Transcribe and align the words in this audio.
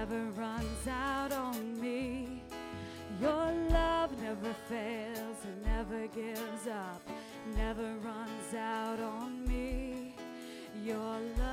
never 0.00 0.24
runs 0.30 0.88
out 0.88 1.30
on 1.30 1.78
me. 1.78 2.42
Your 3.20 3.52
love 3.68 4.10
never 4.22 4.54
fails 4.66 5.36
and 5.44 5.62
never 5.62 6.06
gives 6.06 6.66
up, 6.66 7.06
never 7.54 7.96
runs 8.02 8.54
out 8.56 8.98
on 8.98 9.46
me. 9.46 10.14
Your 10.82 11.18
love. 11.38 11.50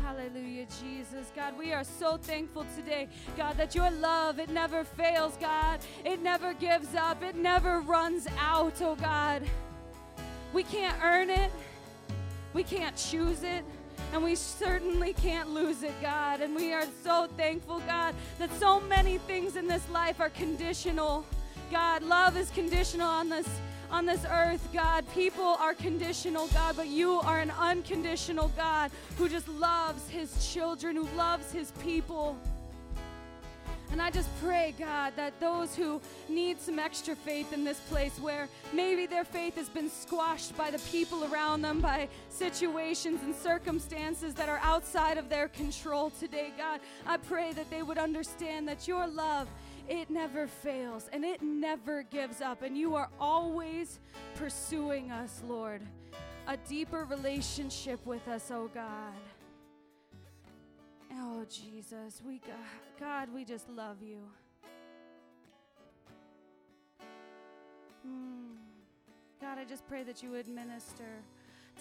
Hallelujah, 0.00 0.66
Jesus. 0.80 1.32
God, 1.34 1.58
we 1.58 1.72
are 1.72 1.82
so 1.82 2.16
thankful 2.16 2.64
today, 2.76 3.08
God, 3.36 3.56
that 3.56 3.74
your 3.74 3.90
love, 3.90 4.38
it 4.38 4.50
never 4.50 4.84
fails, 4.84 5.36
God. 5.40 5.80
It 6.04 6.22
never 6.22 6.54
gives 6.54 6.94
up, 6.94 7.24
it 7.24 7.34
never 7.34 7.80
runs 7.80 8.28
out, 8.38 8.80
oh 8.80 8.94
God. 8.94 9.42
We 10.52 10.62
can't 10.62 10.96
earn 11.02 11.28
it, 11.28 11.50
we 12.54 12.62
can't 12.62 12.94
choose 12.94 13.42
it. 13.42 13.64
And 14.12 14.22
we 14.22 14.34
certainly 14.34 15.12
can't 15.12 15.50
lose 15.50 15.82
it, 15.82 15.94
God. 16.00 16.40
And 16.40 16.54
we 16.54 16.72
are 16.72 16.86
so 17.04 17.28
thankful, 17.36 17.80
God, 17.80 18.14
that 18.38 18.52
so 18.58 18.80
many 18.80 19.18
things 19.18 19.56
in 19.56 19.66
this 19.66 19.88
life 19.90 20.20
are 20.20 20.30
conditional. 20.30 21.24
God, 21.70 22.02
love 22.02 22.36
is 22.36 22.50
conditional 22.50 23.08
on 23.08 23.28
this 23.28 23.48
on 23.90 24.04
this 24.04 24.24
earth, 24.28 24.68
God. 24.72 25.04
People 25.14 25.56
are 25.60 25.74
conditional, 25.74 26.48
God, 26.48 26.76
but 26.76 26.88
you 26.88 27.20
are 27.20 27.40
an 27.40 27.52
unconditional 27.52 28.48
God 28.56 28.90
who 29.16 29.28
just 29.28 29.48
loves 29.48 30.08
his 30.08 30.52
children, 30.52 30.96
who 30.96 31.06
loves 31.16 31.52
his 31.52 31.70
people. 31.82 32.36
And 33.92 34.02
I 34.02 34.10
just 34.10 34.28
pray, 34.42 34.74
God, 34.78 35.12
that 35.16 35.38
those 35.40 35.76
who 35.76 36.00
need 36.28 36.60
some 36.60 36.78
extra 36.78 37.14
faith 37.14 37.52
in 37.52 37.64
this 37.64 37.78
place 37.80 38.18
where 38.18 38.48
maybe 38.72 39.06
their 39.06 39.24
faith 39.24 39.56
has 39.56 39.68
been 39.68 39.88
squashed 39.88 40.56
by 40.56 40.70
the 40.70 40.78
people 40.90 41.24
around 41.32 41.62
them, 41.62 41.80
by 41.80 42.08
situations 42.28 43.22
and 43.22 43.34
circumstances 43.34 44.34
that 44.34 44.48
are 44.48 44.60
outside 44.62 45.18
of 45.18 45.28
their 45.28 45.48
control 45.48 46.10
today, 46.10 46.52
God, 46.58 46.80
I 47.06 47.16
pray 47.16 47.52
that 47.52 47.70
they 47.70 47.82
would 47.82 47.98
understand 47.98 48.66
that 48.68 48.88
your 48.88 49.06
love 49.06 49.48
it 49.88 50.10
never 50.10 50.48
fails 50.48 51.08
and 51.12 51.24
it 51.24 51.42
never 51.42 52.02
gives 52.02 52.40
up. 52.40 52.62
And 52.62 52.76
you 52.76 52.96
are 52.96 53.08
always 53.20 54.00
pursuing 54.34 55.10
us, 55.10 55.42
Lord. 55.46 55.80
A 56.48 56.56
deeper 56.56 57.04
relationship 57.04 58.04
with 58.04 58.26
us, 58.28 58.50
oh 58.50 58.70
God. 58.72 59.14
Oh, 61.18 61.44
Jesus, 61.48 62.20
we 62.26 62.40
God, 63.00 63.28
we 63.34 63.44
just 63.44 63.68
love 63.70 64.02
you. 64.02 64.18
Mm. 68.06 68.56
God, 69.40 69.58
I 69.58 69.64
just 69.64 69.86
pray 69.88 70.02
that 70.02 70.22
you 70.22 70.30
would 70.30 70.48
minister 70.48 71.22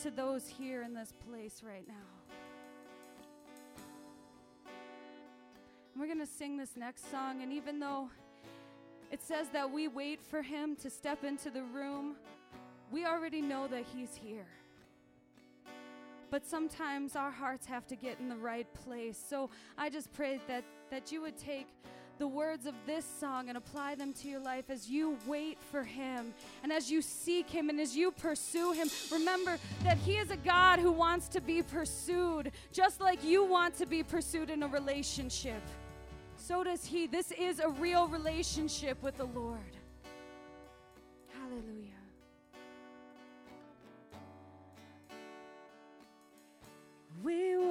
to 0.02 0.12
those 0.12 0.48
here 0.48 0.84
in 0.84 0.94
this 0.94 1.14
place 1.28 1.62
right 1.64 1.88
now. 1.88 2.26
we're 5.98 6.08
going 6.08 6.20
to 6.20 6.26
sing 6.26 6.58
this 6.58 6.76
next 6.76 7.10
song. 7.10 7.42
And 7.42 7.54
even 7.54 7.80
though 7.80 8.10
it 9.12 9.22
says 9.22 9.48
that 9.54 9.72
we 9.72 9.88
wait 9.88 10.22
for 10.22 10.42
him 10.42 10.76
to 10.78 10.90
step 10.90 11.24
into 11.24 11.50
the 11.50 11.64
room, 11.64 12.16
we 12.92 13.06
already 13.06 13.42
know 13.42 13.68
that 13.68 13.86
he's 13.96 14.16
here. 14.16 14.48
But 16.36 16.46
sometimes 16.46 17.16
our 17.16 17.32
hearts 17.32 17.66
have 17.68 17.88
to 17.88 17.96
get 17.96 18.20
in 18.20 18.28
the 18.28 18.36
right 18.36 18.68
place. 18.74 19.18
So 19.30 19.50
I 19.78 19.90
just 19.90 20.12
pray 20.12 20.42
that, 20.50 20.66
that 20.92 21.10
you 21.10 21.22
would 21.22 21.38
take 21.38 21.66
the 22.18 22.28
words 22.28 22.66
of 22.66 22.74
this 22.86 23.06
song 23.06 23.48
and 23.48 23.58
apply 23.58 23.96
them 23.96 24.12
to 24.16 24.28
your 24.28 24.42
life 24.42 24.66
as 24.70 24.90
you 24.90 25.18
wait 25.26 25.58
for 25.72 25.82
Him 25.82 26.34
and 26.62 26.74
as 26.74 26.92
you 26.92 27.02
seek 27.02 27.50
Him 27.50 27.70
and 27.70 27.80
as 27.80 27.96
you 27.96 28.12
pursue 28.12 28.74
Him. 28.74 28.90
Remember 29.14 29.58
that 29.86 29.98
He 30.00 30.18
is 30.18 30.30
a 30.30 30.36
God 30.36 30.80
who 30.80 30.92
wants 30.92 31.30
to 31.30 31.40
be 31.40 31.64
pursued, 31.64 32.52
just 32.74 33.00
like 33.00 33.24
you 33.24 33.46
want 33.46 33.74
to 33.76 33.86
be 33.86 34.04
pursued 34.04 34.50
in 34.50 34.62
a 34.64 34.68
relationship 34.68 35.62
so 36.38 36.64
does 36.64 36.86
he. 36.86 37.08
This 37.08 37.32
is 37.32 37.60
a 37.60 37.70
real 37.70 38.08
relationship 38.08 39.02
with 39.02 39.18
the 39.18 39.26
Lord. 39.26 39.75
We 47.26 47.65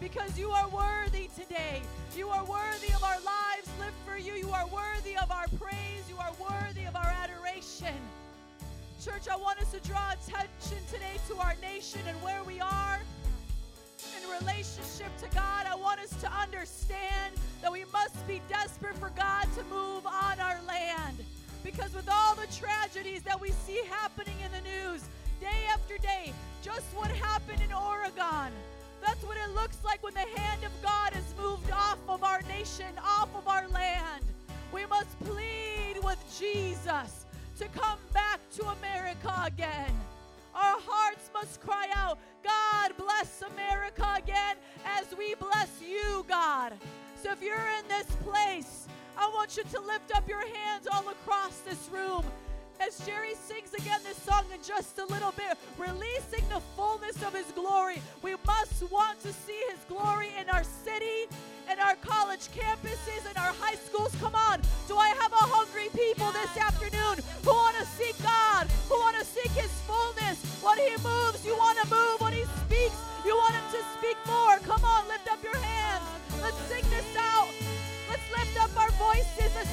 because 0.00 0.38
you 0.38 0.50
are 0.50 0.68
worthy 0.68 1.28
today. 1.38 1.82
You 2.16 2.28
are 2.28 2.44
worthy 2.44 2.92
of 2.94 3.04
our 3.04 3.20
lives 3.20 3.68
lived 3.78 3.96
for 4.06 4.16
you. 4.16 4.32
You 4.32 4.50
are 4.50 4.66
worthy 4.66 5.16
of 5.16 5.30
our 5.30 5.46
praise. 5.58 6.04
You 6.08 6.16
are 6.16 6.32
worthy 6.40 6.84
of 6.86 6.96
our 6.96 7.14
adoration. 7.22 7.94
Church, 9.04 9.28
I 9.30 9.36
want 9.36 9.60
us 9.60 9.70
to 9.72 9.80
draw 9.80 10.12
attention 10.12 10.78
today 10.90 11.20
to 11.28 11.36
our 11.36 11.54
nation 11.60 12.00
and 12.08 12.20
where 12.22 12.42
we 12.44 12.60
are 12.60 13.00
in 14.16 14.30
relationship 14.40 15.14
to 15.18 15.28
God. 15.34 15.66
I 15.70 15.74
want 15.74 16.00
us 16.00 16.10
to 16.20 16.32
understand 16.32 17.34
that 17.62 17.70
we 17.70 17.84
must 17.92 18.26
be 18.26 18.40
desperate 18.48 18.96
for 18.96 19.10
God 19.16 19.46
to 19.56 19.64
move 19.64 20.06
on 20.06 20.40
our 20.40 20.60
land. 20.66 21.16
Because 21.62 21.94
with 21.94 22.08
all 22.10 22.34
the 22.34 22.46
tragedies 22.52 23.22
that 23.22 23.38
we 23.38 23.50
see 23.50 23.80
happening 23.90 24.36
in 24.44 24.50
the 24.52 24.62
news, 24.68 25.04
day 25.40 25.66
after 25.72 25.98
day, 25.98 26.32
just 26.62 26.86
what 26.94 27.10
happened 27.10 27.60
in 27.62 27.72
Oregon. 27.72 28.52
That's 29.04 29.22
what 29.24 29.36
it 29.36 29.54
looks 29.54 29.78
like 29.84 30.02
when 30.02 30.14
the 30.14 30.26
hand 30.40 30.64
of 30.64 30.72
God 30.82 31.12
has 31.12 31.34
moved 31.36 31.70
off 31.70 31.98
of 32.08 32.22
our 32.22 32.42
nation, 32.42 32.86
off 33.02 33.28
of 33.34 33.48
our 33.48 33.68
land. 33.68 34.24
We 34.72 34.86
must 34.86 35.18
plead 35.20 35.96
with 36.02 36.22
Jesus 36.38 37.26
to 37.58 37.68
come 37.68 37.98
back 38.12 38.40
to 38.56 38.64
America 38.66 39.32
again. 39.46 39.92
Our 40.54 40.78
hearts 40.80 41.30
must 41.32 41.60
cry 41.60 41.88
out, 41.94 42.18
God 42.42 42.92
bless 42.96 43.42
America 43.52 44.06
again 44.16 44.56
as 44.84 45.06
we 45.16 45.34
bless 45.34 45.70
you, 45.80 46.24
God. 46.28 46.72
So 47.22 47.32
if 47.32 47.42
you're 47.42 47.56
in 47.56 47.88
this 47.88 48.06
place, 48.24 48.86
I 49.16 49.28
want 49.28 49.56
you 49.56 49.64
to 49.64 49.80
lift 49.80 50.14
up 50.14 50.28
your 50.28 50.46
hands 50.56 50.86
all 50.90 51.08
across 51.08 51.58
this 51.60 51.88
room 51.92 52.24
as 52.80 52.98
Jerry 53.06 53.34
sings 53.34 53.74
again 53.74 54.00
this 54.04 54.16
song 54.22 54.44
in 54.52 54.62
just 54.62 54.98
a 54.98 55.04
little 55.06 55.32
bit, 55.32 55.56
releasing 55.78 56.48
the 56.48 56.60
fullness 56.76 57.22
of 57.22 57.34
his 57.34 57.46
glory. 57.52 58.00
We 58.22 58.34
must 58.46 58.90
want 58.90 59.20
to 59.20 59.32
see 59.32 59.60
his 59.70 59.80
glory 59.88 60.30
in 60.40 60.48
our 60.48 60.64
city, 60.64 61.28
in 61.70 61.78
our 61.78 61.94
college 61.96 62.48
campuses, 62.48 63.30
in 63.30 63.36
our 63.36 63.52
high 63.60 63.76
schools. 63.76 64.14
Come 64.20 64.34
on. 64.34 64.60
Do 64.88 64.96
I 64.96 65.08
have 65.20 65.32
a 65.32 65.44
hungry 65.44 65.88
people 65.94 66.32
this 66.32 66.56
afternoon 66.56 67.20
who 67.44 67.52
want 67.52 67.76
to 67.76 67.84
seek 67.84 68.16
God, 68.22 68.66
who 68.88 68.96
want 68.96 69.16
to 69.18 69.24
seek 69.24 69.52
his 69.52 69.70
fullness? 69.86 70.40
When 70.64 70.78
he 70.78 70.90
moves, 71.04 71.44
you 71.44 71.56
want 71.56 71.78
to 71.78 71.86
move. 71.88 72.20
When 72.20 72.32
he 72.32 72.44
speaks, 72.64 72.96
you 73.24 73.36
want 73.36 73.54
him 73.54 73.66
to 73.76 73.82
speak 73.98 74.16
more. 74.26 74.56
Come 74.64 74.84
on, 74.84 75.06
lift 75.08 75.30
up 75.30 75.42
your 75.44 75.56
hands. 75.56 76.04
Let's 76.40 76.56
sing 76.72 76.84
this 76.88 76.99
voices. 79.12 79.54
Let's 79.54 79.70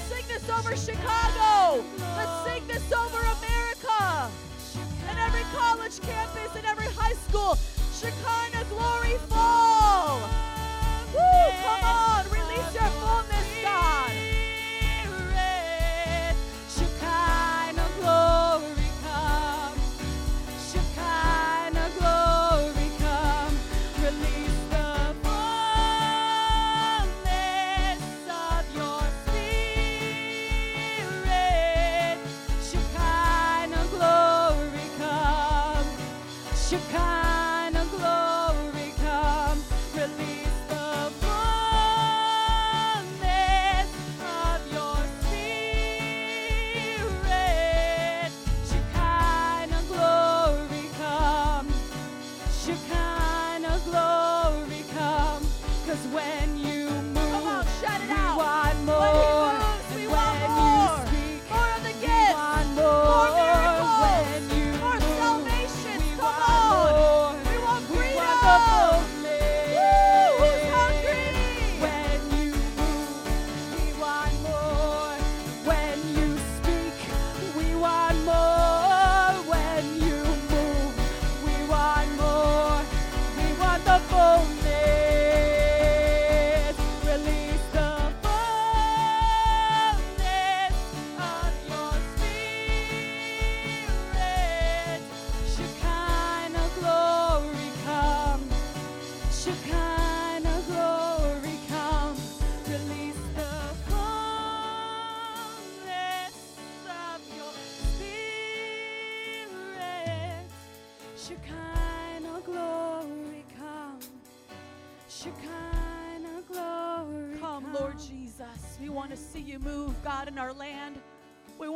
over 0.50 0.76
Chicago. 0.76 1.84
Let's 2.16 2.48
over 2.94 3.20
America. 3.20 4.32
And 5.10 5.20
every 5.20 5.44
college 5.56 6.00
campus 6.02 6.56
and 6.56 6.66
every 6.66 6.88
high 6.88 7.18
school. 7.28 7.58
Shekinah 7.94 8.66
glory 8.70 9.18
fall. 9.30 10.20
Woo, 11.14 11.52
come 11.64 11.84
on. 11.84 12.26
Release 12.30 12.74
your 12.74 12.90
fullness, 13.02 13.48
God. 13.64 14.27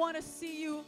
Want 0.01 0.15
to 0.15 0.23
see 0.23 0.59
you 0.59 0.83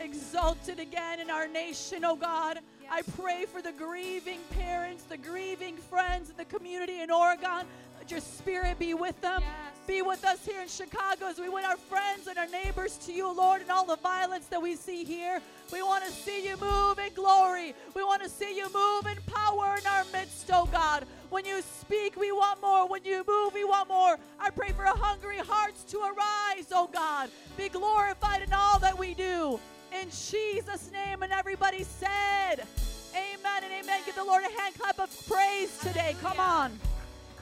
exalted 0.00 0.80
again 0.80 1.20
in 1.20 1.28
our 1.28 1.46
nation, 1.46 2.06
oh 2.06 2.16
God. 2.16 2.58
I 2.90 3.02
pray 3.20 3.44
for 3.44 3.60
the 3.60 3.72
grieving 3.72 4.40
parents, 4.58 5.02
the 5.02 5.18
grieving 5.18 5.76
friends 5.76 6.30
in 6.30 6.36
the 6.38 6.46
community 6.46 7.02
in 7.02 7.10
Oregon. 7.10 7.66
Your 8.08 8.20
spirit 8.20 8.78
be 8.78 8.94
with 8.94 9.18
them. 9.20 9.40
Yes. 9.40 9.74
Be 9.86 10.02
with 10.02 10.24
us 10.24 10.44
here 10.46 10.62
in 10.62 10.68
Chicago 10.68 11.26
as 11.26 11.38
we 11.38 11.48
win 11.48 11.64
our 11.64 11.76
friends 11.76 12.26
and 12.26 12.38
our 12.38 12.46
neighbors 12.48 12.96
to 13.04 13.12
you, 13.12 13.30
Lord, 13.34 13.60
and 13.60 13.70
all 13.70 13.84
the 13.84 13.96
violence 13.96 14.46
that 14.46 14.60
we 14.60 14.76
see 14.76 15.04
here. 15.04 15.40
We 15.72 15.82
want 15.82 16.04
to 16.04 16.10
see 16.10 16.46
you 16.46 16.56
move 16.58 16.98
in 16.98 17.12
glory. 17.14 17.74
We 17.94 18.02
want 18.02 18.22
to 18.22 18.28
see 18.28 18.56
you 18.56 18.66
move 18.72 19.06
in 19.06 19.18
power 19.26 19.76
in 19.78 19.86
our 19.86 20.04
midst, 20.12 20.48
oh 20.52 20.66
God. 20.72 21.04
When 21.28 21.44
you 21.44 21.60
speak, 21.60 22.16
we 22.16 22.32
want 22.32 22.62
more. 22.62 22.88
When 22.88 23.04
you 23.04 23.24
move, 23.26 23.52
we 23.52 23.64
want 23.64 23.88
more. 23.88 24.16
I 24.40 24.50
pray 24.50 24.70
for 24.70 24.84
hungry 24.84 25.38
hearts 25.38 25.84
to 25.84 25.98
arise, 25.98 26.68
oh 26.72 26.88
God. 26.92 27.28
Be 27.56 27.68
glorified 27.68 28.42
in 28.42 28.52
all 28.52 28.78
that 28.78 28.98
we 28.98 29.14
do. 29.14 29.60
In 30.00 30.08
Jesus' 30.08 30.90
name, 30.92 31.22
and 31.22 31.32
everybody 31.32 31.84
said, 31.84 32.66
Amen 33.14 33.62
and 33.62 33.72
amen. 33.72 34.00
Give 34.06 34.14
the 34.14 34.24
Lord 34.24 34.42
a 34.42 34.60
hand 34.60 34.74
clap 34.78 34.98
of 34.98 35.28
praise 35.28 35.78
today. 35.78 36.16
Come 36.22 36.40
on. 36.40 36.78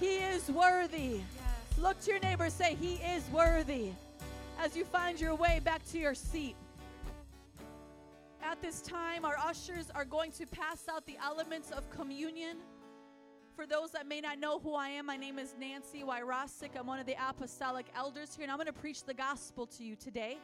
He 0.02 0.16
is 0.16 0.50
worthy. 0.50 1.21
Look 1.78 2.00
to 2.00 2.11
your 2.11 2.18
neighbor 2.18 2.42
and 2.42 2.52
say, 2.52 2.76
He 2.80 2.94
is 2.94 3.23
worthy. 3.30 3.90
As 4.59 4.76
you 4.76 4.85
find 4.85 5.21
your 5.21 5.37
way 5.37 5.61
back 5.62 5.88
to 5.92 5.99
your 5.99 6.12
seat. 6.12 6.56
At 8.42 8.61
this 8.61 8.82
time, 8.82 9.25
our 9.25 9.37
ushers 9.38 9.92
are 9.94 10.04
going 10.04 10.32
to 10.32 10.47
pass 10.47 10.88
out 10.92 11.06
the 11.06 11.16
elements 11.23 11.71
of 11.71 11.88
communion. 11.90 12.56
For 13.54 13.64
those 13.64 13.92
that 13.92 14.09
may 14.09 14.21
not 14.21 14.40
know 14.40 14.59
who 14.59 14.75
I 14.75 14.88
am, 14.88 15.06
my 15.06 15.16
name 15.16 15.38
is 15.38 15.54
Nancy 15.56 16.02
Wyrosik. 16.02 16.71
I'm 16.76 16.88
one 16.88 16.99
of 16.99 17.06
the 17.06 17.14
apostolic 17.28 17.87
elders 17.94 18.35
here, 18.35 18.42
and 18.42 18.50
I'm 18.50 18.59
going 18.59 18.66
to 18.66 18.73
preach 18.73 19.04
the 19.04 19.14
gospel 19.14 19.66
to 19.66 19.85
you 19.85 19.94
today. 19.94 20.38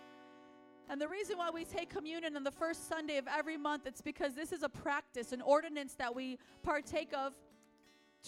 And 0.89 1.01
the 1.01 1.09
reason 1.09 1.37
why 1.37 1.51
we 1.51 1.65
take 1.65 1.91
communion 1.91 2.37
on 2.37 2.45
the 2.45 2.53
first 2.53 2.89
Sunday 2.89 3.17
of 3.17 3.27
every 3.27 3.57
month, 3.57 3.87
it's 3.87 4.03
because 4.03 4.35
this 4.35 4.53
is 4.53 4.63
a 4.63 4.69
practice, 4.69 5.33
an 5.33 5.43
ordinance 5.43 5.95
that 5.95 6.15
we 6.15 6.39
partake 6.63 7.13
of 7.13 7.35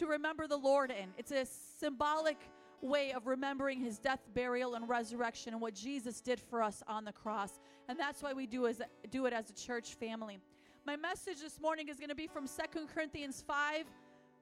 to 0.01 0.07
remember 0.07 0.47
the 0.47 0.57
Lord 0.57 0.91
in. 0.91 1.11
It's 1.19 1.31
a 1.31 1.47
symbolic 1.79 2.39
way 2.81 3.13
of 3.13 3.27
remembering 3.27 3.81
his 3.81 3.99
death, 3.99 4.21
burial, 4.35 4.75
and 4.75 4.89
resurrection 4.89 5.53
and 5.53 5.61
what 5.61 5.75
Jesus 5.75 6.23
did 6.23 6.41
for 6.41 6.63
us 6.63 6.83
on 6.89 7.05
the 7.05 7.13
cross. 7.13 7.61
And 7.87 8.01
that's 8.01 8.23
why 8.23 8.33
we 8.33 8.47
do, 8.47 8.67
as, 8.67 8.81
do 9.11 9.27
it 9.27 9.35
as 9.35 9.51
a 9.51 9.53
church 9.53 9.97
family. 9.97 10.39
My 10.87 10.97
message 10.97 11.41
this 11.43 11.61
morning 11.61 11.89
is 11.89 11.99
going 11.99 12.09
to 12.09 12.15
be 12.15 12.27
from 12.27 12.47
2 12.49 12.87
Corinthians 12.95 13.45
5, 13.47 13.85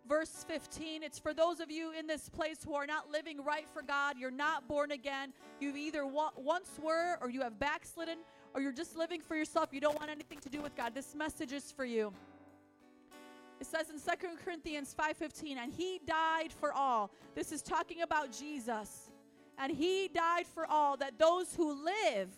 verse 0.09 0.45
15. 0.47 1.03
It's 1.03 1.19
for 1.19 1.35
those 1.35 1.59
of 1.59 1.73
you 1.73 1.91
in 1.99 2.07
this 2.07 2.29
place 2.29 2.59
who 2.65 2.77
are 2.77 2.87
not 2.87 3.11
living 3.11 3.43
right 3.43 3.69
for 3.69 3.83
God. 3.83 4.15
You're 4.17 4.31
not 4.31 4.69
born 4.69 4.93
again. 4.93 5.33
You've 5.59 5.77
either 5.77 6.07
wa- 6.07 6.31
once 6.37 6.79
were, 6.81 7.19
or 7.21 7.31
you 7.31 7.43
have 7.43 7.59
backslidden, 7.59 8.19
or 8.55 8.61
you're 8.61 8.71
just 8.71 8.97
living 8.97 9.21
for 9.21 9.35
yourself. 9.35 9.71
You 9.73 9.81
don't 9.81 9.99
want 9.99 10.09
anything 10.09 10.39
to 10.39 10.49
do 10.49 10.63
with 10.63 10.77
God. 10.77 10.95
This 10.95 11.17
message 11.17 11.53
is 11.53 11.73
for 11.73 11.85
you. 11.85 12.13
It 13.61 13.67
says 13.67 13.91
in 13.91 13.99
2 13.99 14.37
Corinthians 14.45 14.95
5:15, 14.95 15.59
and 15.59 15.73
he 15.73 16.01
died 16.07 16.53
for 16.53 16.73
all. 16.73 17.11
This 17.35 17.53
is 17.53 17.63
talking 17.63 18.03
about 18.03 18.31
Jesus. 18.31 19.11
And 19.59 19.73
he 19.73 20.09
died 20.09 20.47
for 20.47 20.67
all 20.67 20.97
that 20.99 21.19
those 21.19 21.55
who 21.55 21.73
live. 21.73 22.31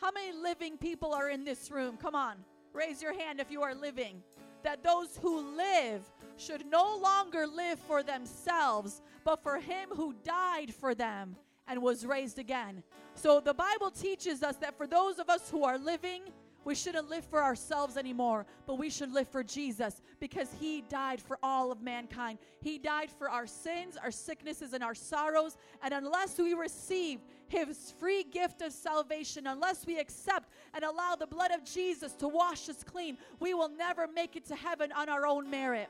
How 0.00 0.10
many 0.10 0.32
living 0.32 0.76
people 0.76 1.14
are 1.14 1.30
in 1.30 1.44
this 1.44 1.70
room? 1.70 1.96
Come 1.96 2.14
on. 2.14 2.44
Raise 2.72 3.00
your 3.00 3.14
hand 3.14 3.40
if 3.40 3.50
you 3.50 3.62
are 3.62 3.74
living. 3.74 4.22
That 4.62 4.82
those 4.82 5.16
who 5.18 5.56
live 5.56 6.02
should 6.36 6.66
no 6.66 6.96
longer 6.96 7.46
live 7.46 7.78
for 7.78 8.02
themselves, 8.02 9.00
but 9.24 9.42
for 9.42 9.58
him 9.58 9.90
who 9.90 10.12
died 10.24 10.74
for 10.74 10.94
them 10.94 11.36
and 11.68 11.80
was 11.80 12.04
raised 12.04 12.38
again. 12.38 12.82
So 13.14 13.40
the 13.40 13.54
Bible 13.54 13.90
teaches 13.90 14.42
us 14.42 14.56
that 14.56 14.76
for 14.76 14.86
those 14.86 15.18
of 15.18 15.30
us 15.30 15.48
who 15.50 15.64
are 15.64 15.78
living, 15.78 16.22
we 16.66 16.74
shouldn't 16.74 17.08
live 17.08 17.24
for 17.24 17.40
ourselves 17.40 17.96
anymore, 17.96 18.44
but 18.66 18.76
we 18.76 18.90
should 18.90 19.12
live 19.12 19.28
for 19.28 19.44
Jesus 19.44 20.02
because 20.18 20.48
He 20.58 20.82
died 20.88 21.22
for 21.22 21.38
all 21.40 21.70
of 21.70 21.80
mankind. 21.80 22.40
He 22.60 22.76
died 22.76 23.08
for 23.08 23.30
our 23.30 23.46
sins, 23.46 23.96
our 23.96 24.10
sicknesses, 24.10 24.72
and 24.72 24.82
our 24.82 24.94
sorrows. 24.94 25.56
And 25.80 25.94
unless 25.94 26.36
we 26.38 26.54
receive 26.54 27.20
His 27.46 27.94
free 28.00 28.24
gift 28.24 28.62
of 28.62 28.72
salvation, 28.72 29.46
unless 29.46 29.86
we 29.86 30.00
accept 30.00 30.50
and 30.74 30.82
allow 30.82 31.14
the 31.14 31.28
blood 31.28 31.52
of 31.52 31.64
Jesus 31.64 32.14
to 32.14 32.26
wash 32.26 32.68
us 32.68 32.82
clean, 32.82 33.16
we 33.38 33.54
will 33.54 33.70
never 33.70 34.08
make 34.08 34.34
it 34.34 34.44
to 34.46 34.56
heaven 34.56 34.90
on 34.90 35.08
our 35.08 35.24
own 35.24 35.48
merit. 35.48 35.88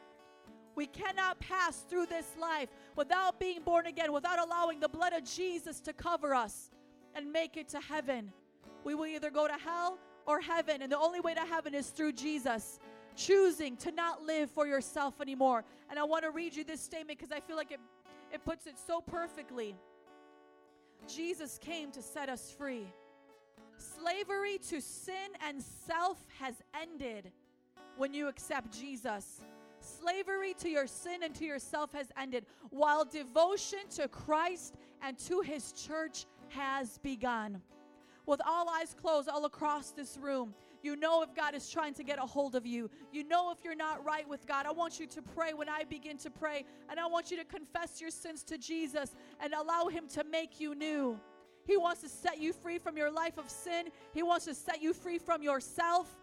We 0.74 0.88
cannot 0.88 1.40
pass 1.40 1.86
through 1.88 2.04
this 2.04 2.36
life 2.38 2.68
without 2.96 3.40
being 3.40 3.62
born 3.62 3.86
again, 3.86 4.12
without 4.12 4.38
allowing 4.38 4.80
the 4.80 4.90
blood 4.90 5.14
of 5.14 5.24
Jesus 5.24 5.80
to 5.80 5.94
cover 5.94 6.34
us 6.34 6.70
and 7.14 7.32
make 7.32 7.56
it 7.56 7.70
to 7.70 7.80
heaven. 7.80 8.30
We 8.84 8.94
will 8.94 9.06
either 9.06 9.30
go 9.30 9.48
to 9.48 9.54
hell 9.54 9.98
or 10.26 10.40
heaven. 10.40 10.82
And 10.82 10.90
the 10.90 10.98
only 10.98 11.20
way 11.20 11.34
to 11.34 11.40
heaven 11.40 11.74
is 11.74 11.88
through 11.88 12.12
Jesus. 12.12 12.78
Choosing 13.14 13.76
to 13.78 13.90
not 13.92 14.22
live 14.22 14.50
for 14.50 14.66
yourself 14.66 15.20
anymore. 15.20 15.64
And 15.88 15.98
I 15.98 16.04
want 16.04 16.24
to 16.24 16.30
read 16.30 16.54
you 16.54 16.64
this 16.64 16.80
statement 16.80 17.18
because 17.18 17.32
I 17.32 17.40
feel 17.40 17.56
like 17.56 17.72
it, 17.72 17.80
it 18.32 18.44
puts 18.44 18.66
it 18.66 18.74
so 18.86 19.00
perfectly. 19.00 19.74
Jesus 21.08 21.58
came 21.58 21.90
to 21.92 22.02
set 22.02 22.28
us 22.28 22.54
free. 22.56 22.86
Slavery 23.78 24.58
to 24.68 24.80
sin 24.80 25.30
and 25.46 25.62
self 25.62 26.18
has 26.38 26.54
ended 26.78 27.30
when 27.96 28.12
you 28.12 28.28
accept 28.28 28.78
Jesus. 28.78 29.40
Slavery 29.80 30.54
to 30.54 30.68
your 30.68 30.86
sin 30.86 31.22
and 31.22 31.34
to 31.36 31.44
yourself 31.44 31.92
has 31.92 32.08
ended, 32.20 32.46
while 32.70 33.04
devotion 33.04 33.80
to 33.90 34.08
Christ 34.08 34.74
and 35.02 35.18
to 35.20 35.40
his 35.40 35.72
church 35.72 36.26
has 36.48 36.98
begun 36.98 37.60
with 38.26 38.40
all 38.44 38.68
eyes 38.68 38.94
closed 39.00 39.28
all 39.28 39.44
across 39.44 39.92
this 39.92 40.18
room. 40.20 40.54
You 40.82 40.96
know 40.96 41.22
if 41.22 41.34
God 41.34 41.54
is 41.54 41.68
trying 41.70 41.94
to 41.94 42.04
get 42.04 42.18
a 42.18 42.26
hold 42.26 42.54
of 42.54 42.66
you. 42.66 42.90
You 43.12 43.24
know 43.24 43.50
if 43.50 43.58
you're 43.64 43.74
not 43.74 44.04
right 44.04 44.28
with 44.28 44.46
God. 44.46 44.66
I 44.66 44.72
want 44.72 45.00
you 45.00 45.06
to 45.06 45.22
pray 45.22 45.52
when 45.54 45.68
I 45.68 45.84
begin 45.84 46.18
to 46.18 46.30
pray, 46.30 46.64
and 46.90 47.00
I 47.00 47.06
want 47.06 47.30
you 47.30 47.36
to 47.38 47.44
confess 47.44 48.00
your 48.00 48.10
sins 48.10 48.42
to 48.44 48.58
Jesus 48.58 49.14
and 49.40 49.52
allow 49.52 49.86
Him 49.86 50.06
to 50.08 50.24
make 50.24 50.60
you 50.60 50.74
new. 50.74 51.18
He 51.64 51.76
wants 51.76 52.02
to 52.02 52.08
set 52.08 52.38
you 52.40 52.52
free 52.52 52.78
from 52.78 52.96
your 52.96 53.10
life 53.10 53.38
of 53.38 53.50
sin, 53.50 53.88
He 54.12 54.22
wants 54.22 54.44
to 54.44 54.54
set 54.54 54.82
you 54.82 54.92
free 54.92 55.18
from 55.18 55.42
yourself. 55.42 56.16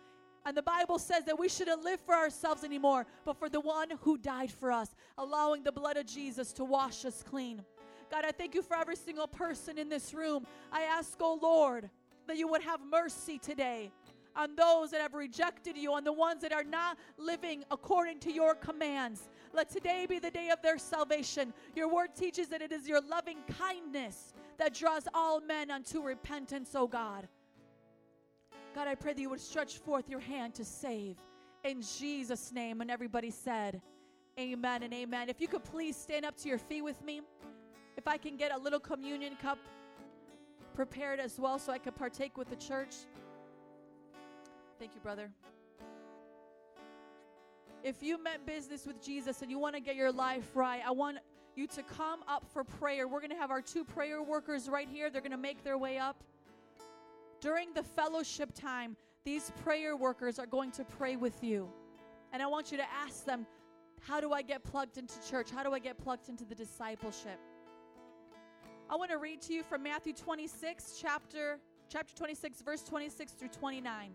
And 0.45 0.57
the 0.57 0.63
Bible 0.63 1.00
says 1.00 1.24
that 1.24 1.39
we 1.39 1.48
shouldn't 1.48 1.83
live 1.83 2.01
for 2.01 2.13
ourselves 2.13 2.65
anymore, 2.65 3.05
but 3.24 3.38
for 3.39 3.48
the 3.48 3.62
one 3.62 3.91
who 4.01 4.17
died 4.17 4.51
for 4.51 4.74
us, 4.74 4.93
allowing 5.17 5.63
the 5.63 5.72
blood 5.72 5.95
of 5.95 6.05
Jesus 6.05 6.51
to 6.53 6.65
wash 6.65 7.05
us 7.05 7.24
clean. 7.24 7.63
God, 8.12 8.25
I 8.25 8.31
thank 8.31 8.55
you 8.55 8.62
for 8.62 8.75
every 8.75 8.95
single 8.95 9.27
person 9.27 9.77
in 9.77 9.89
this 9.89 10.13
room. 10.13 10.45
I 10.72 10.83
ask, 10.83 11.17
oh 11.19 11.39
Lord, 11.41 11.89
that 12.27 12.38
you 12.38 12.48
would 12.48 12.63
have 12.63 12.79
mercy 12.89 13.38
today 13.38 13.91
on 14.36 14.55
those 14.55 14.91
that 14.91 15.01
have 15.01 15.13
rejected 15.13 15.77
you, 15.77 15.93
on 15.93 16.03
the 16.03 16.13
ones 16.13 16.41
that 16.41 16.51
are 16.51 16.63
not 16.63 16.98
living 17.17 17.63
according 17.72 18.19
to 18.19 18.31
your 18.31 18.55
commands. 18.55 19.29
Let 19.53 19.69
today 19.69 20.05
be 20.07 20.19
the 20.19 20.31
day 20.31 20.50
of 20.50 20.62
their 20.62 20.77
salvation. 20.77 21.53
Your 21.75 21.93
word 21.93 22.15
teaches 22.15 22.48
that 22.48 22.62
it 22.62 22.72
is 22.72 22.88
your 22.88 23.01
loving 23.01 23.38
kindness 23.60 24.33
that 24.57 24.74
draws 24.74 25.07
all 25.13 25.39
men 25.41 25.69
unto 25.69 26.01
repentance, 26.01 26.72
oh 26.75 26.88
God. 26.88 27.27
God, 28.74 28.88
I 28.88 28.95
pray 28.95 29.13
that 29.13 29.22
you 29.22 29.29
would 29.29 29.41
stretch 29.41 29.77
forth 29.77 30.10
your 30.10 30.19
hand 30.19 30.55
to 30.55 30.65
save. 30.65 31.17
In 31.63 31.81
Jesus' 31.81 32.51
name. 32.51 32.81
And 32.81 32.89
everybody 32.89 33.29
said, 33.29 33.81
Amen 34.39 34.81
and 34.81 34.91
amen. 34.93 35.29
If 35.29 35.39
you 35.39 35.48
could 35.48 35.63
please 35.63 35.95
stand 35.95 36.25
up 36.25 36.36
to 36.38 36.50
your 36.50 36.57
feet 36.57 36.83
with 36.83 37.03
me. 37.03 37.22
If 37.95 38.07
I 38.07 38.17
can 38.17 38.38
get 38.38 38.51
a 38.51 38.57
little 38.57 38.79
communion 38.79 39.35
cup 39.41 39.59
prepared 40.73 41.19
as 41.19 41.39
well 41.39 41.59
so 41.59 41.71
I 41.71 41.77
could 41.77 41.95
partake 41.95 42.38
with 42.38 42.50
the 42.50 42.55
church. 42.55 42.95
Thank 44.79 44.95
you, 44.95 45.01
brother. 45.01 45.29
If 47.83 48.01
you 48.01 48.21
meant 48.21 48.45
business 48.45 48.88
with 48.88 49.01
Jesus 49.03 49.41
and 49.41 49.51
you 49.51 49.59
want 49.59 49.75
to 49.75 49.81
get 49.81 49.95
your 49.95 50.12
life 50.12 50.50
right, 50.55 50.81
I 50.85 50.91
want 50.91 51.17
you 51.55 51.67
to 51.67 51.83
come 51.83 52.21
up 52.27 52.45
for 52.51 52.63
prayer. 52.63 53.07
We're 53.07 53.19
going 53.19 53.31
to 53.31 53.38
have 53.38 53.51
our 53.51 53.62
two 53.62 53.83
prayer 53.83 54.23
workers 54.23 54.69
right 54.69 54.88
here. 54.89 55.09
They're 55.09 55.21
going 55.21 55.31
to 55.31 55.38
make 55.38 55.63
their 55.63 55.77
way 55.77 55.97
up. 55.97 56.23
During 57.41 57.73
the 57.73 57.83
fellowship 57.83 58.53
time, 58.53 58.95
these 59.25 59.51
prayer 59.63 59.95
workers 59.95 60.39
are 60.39 60.45
going 60.45 60.71
to 60.71 60.83
pray 60.83 61.17
with 61.17 61.43
you. 61.43 61.69
And 62.31 62.41
I 62.41 62.47
want 62.47 62.71
you 62.71 62.77
to 62.77 62.85
ask 62.91 63.25
them, 63.25 63.45
How 64.01 64.19
do 64.19 64.31
I 64.31 64.41
get 64.41 64.63
plugged 64.63 64.97
into 64.97 65.15
church? 65.29 65.51
How 65.51 65.62
do 65.62 65.73
I 65.73 65.79
get 65.79 65.97
plugged 65.97 66.29
into 66.29 66.45
the 66.45 66.55
discipleship? 66.55 67.39
I 68.93 68.95
want 68.95 69.09
to 69.09 69.17
read 69.17 69.41
to 69.43 69.55
you 69.55 69.63
from 69.63 69.81
Matthew 69.81 70.13
26, 70.13 71.00
chapter, 71.01 71.57
chapter 71.89 72.15
26, 72.15 72.62
verse 72.62 72.83
26 72.83 73.31
through 73.31 73.47
29. 73.47 74.12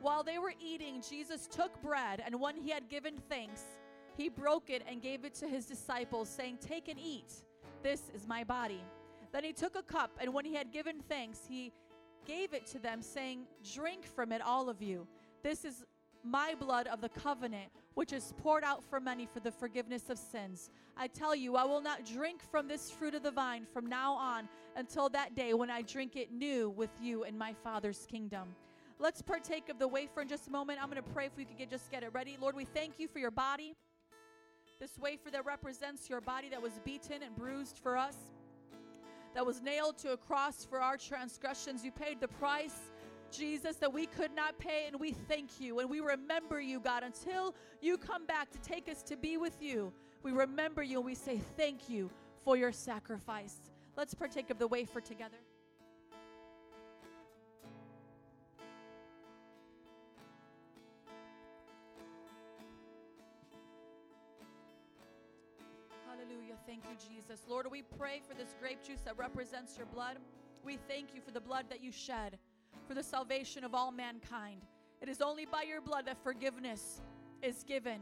While 0.00 0.22
they 0.22 0.38
were 0.38 0.52
eating, 0.64 1.02
Jesus 1.10 1.48
took 1.48 1.82
bread, 1.82 2.22
and 2.24 2.40
when 2.40 2.54
he 2.54 2.70
had 2.70 2.88
given 2.88 3.14
thanks, 3.28 3.62
he 4.16 4.28
broke 4.28 4.70
it 4.70 4.84
and 4.88 5.02
gave 5.02 5.24
it 5.24 5.34
to 5.34 5.48
his 5.48 5.66
disciples, 5.66 6.28
saying, 6.28 6.58
Take 6.60 6.86
and 6.86 7.00
eat. 7.00 7.34
This 7.82 8.12
is 8.14 8.28
my 8.28 8.44
body. 8.44 8.84
Then 9.32 9.42
he 9.42 9.52
took 9.52 9.74
a 9.74 9.82
cup, 9.82 10.16
and 10.20 10.32
when 10.32 10.44
he 10.44 10.54
had 10.54 10.70
given 10.70 11.00
thanks, 11.08 11.40
he 11.48 11.72
gave 12.26 12.54
it 12.54 12.64
to 12.66 12.78
them, 12.78 13.02
saying, 13.02 13.40
Drink 13.74 14.04
from 14.04 14.30
it, 14.30 14.40
all 14.40 14.68
of 14.68 14.80
you. 14.80 15.08
This 15.42 15.64
is 15.64 15.84
my 16.22 16.54
blood 16.54 16.86
of 16.86 17.00
the 17.00 17.08
covenant, 17.08 17.72
which 17.96 18.12
is 18.12 18.34
poured 18.42 18.62
out 18.62 18.84
for 18.84 19.00
many 19.00 19.24
for 19.24 19.40
the 19.40 19.50
forgiveness 19.50 20.10
of 20.10 20.18
sins. 20.18 20.68
I 20.98 21.06
tell 21.06 21.34
you, 21.34 21.56
I 21.56 21.64
will 21.64 21.80
not 21.80 22.04
drink 22.04 22.42
from 22.42 22.68
this 22.68 22.90
fruit 22.90 23.14
of 23.14 23.22
the 23.22 23.30
vine 23.30 23.64
from 23.72 23.86
now 23.86 24.12
on 24.12 24.50
until 24.76 25.08
that 25.08 25.34
day 25.34 25.54
when 25.54 25.70
I 25.70 25.80
drink 25.80 26.14
it 26.14 26.30
new 26.30 26.68
with 26.68 26.90
you 27.00 27.24
in 27.24 27.38
my 27.38 27.54
Father's 27.64 28.06
kingdom. 28.06 28.48
Let's 28.98 29.22
partake 29.22 29.70
of 29.70 29.78
the 29.78 29.88
wafer 29.88 30.20
in 30.20 30.28
just 30.28 30.46
a 30.46 30.50
moment. 30.50 30.78
I'm 30.78 30.90
going 30.90 31.02
to 31.02 31.10
pray 31.10 31.24
if 31.24 31.38
we 31.38 31.46
could 31.46 31.56
get, 31.56 31.70
just 31.70 31.90
get 31.90 32.02
it 32.02 32.10
ready. 32.12 32.36
Lord, 32.38 32.54
we 32.54 32.66
thank 32.66 32.98
you 32.98 33.08
for 33.08 33.18
your 33.18 33.30
body. 33.30 33.74
This 34.78 34.98
wafer 34.98 35.30
that 35.30 35.46
represents 35.46 36.10
your 36.10 36.20
body 36.20 36.50
that 36.50 36.60
was 36.60 36.78
beaten 36.84 37.22
and 37.22 37.34
bruised 37.34 37.78
for 37.82 37.96
us, 37.96 38.16
that 39.34 39.46
was 39.46 39.62
nailed 39.62 39.96
to 39.98 40.12
a 40.12 40.18
cross 40.18 40.66
for 40.68 40.82
our 40.82 40.98
transgressions. 40.98 41.82
You 41.82 41.92
paid 41.92 42.20
the 42.20 42.28
price 42.28 42.90
Jesus, 43.30 43.76
that 43.76 43.92
we 43.92 44.06
could 44.06 44.34
not 44.34 44.58
pay, 44.58 44.86
and 44.86 45.00
we 45.00 45.12
thank 45.12 45.60
you 45.60 45.80
and 45.80 45.90
we 45.90 46.00
remember 46.00 46.60
you, 46.60 46.80
God, 46.80 47.02
until 47.02 47.54
you 47.80 47.96
come 47.96 48.26
back 48.26 48.50
to 48.50 48.58
take 48.58 48.88
us 48.88 49.02
to 49.04 49.16
be 49.16 49.36
with 49.36 49.60
you. 49.60 49.92
We 50.22 50.32
remember 50.32 50.82
you 50.82 50.98
and 50.98 51.06
we 51.06 51.14
say 51.14 51.40
thank 51.56 51.88
you 51.88 52.10
for 52.44 52.56
your 52.56 52.72
sacrifice. 52.72 53.56
Let's 53.96 54.14
partake 54.14 54.50
of 54.50 54.58
the 54.58 54.66
wafer 54.66 55.00
together. 55.00 55.36
Hallelujah. 66.08 66.56
Thank 66.66 66.84
you, 66.84 66.96
Jesus. 67.14 67.42
Lord, 67.48 67.66
we 67.70 67.82
pray 67.82 68.20
for 68.26 68.34
this 68.34 68.54
grape 68.60 68.82
juice 68.82 69.00
that 69.02 69.16
represents 69.16 69.76
your 69.76 69.86
blood. 69.86 70.16
We 70.64 70.78
thank 70.88 71.14
you 71.14 71.20
for 71.20 71.30
the 71.30 71.40
blood 71.40 71.66
that 71.70 71.82
you 71.82 71.92
shed 71.92 72.38
for 72.86 72.94
the 72.94 73.02
salvation 73.02 73.64
of 73.64 73.74
all 73.74 73.90
mankind. 73.90 74.62
It 75.00 75.08
is 75.08 75.20
only 75.20 75.46
by 75.46 75.62
your 75.62 75.80
blood 75.80 76.06
that 76.06 76.22
forgiveness 76.22 77.00
is 77.42 77.62
given. 77.64 78.00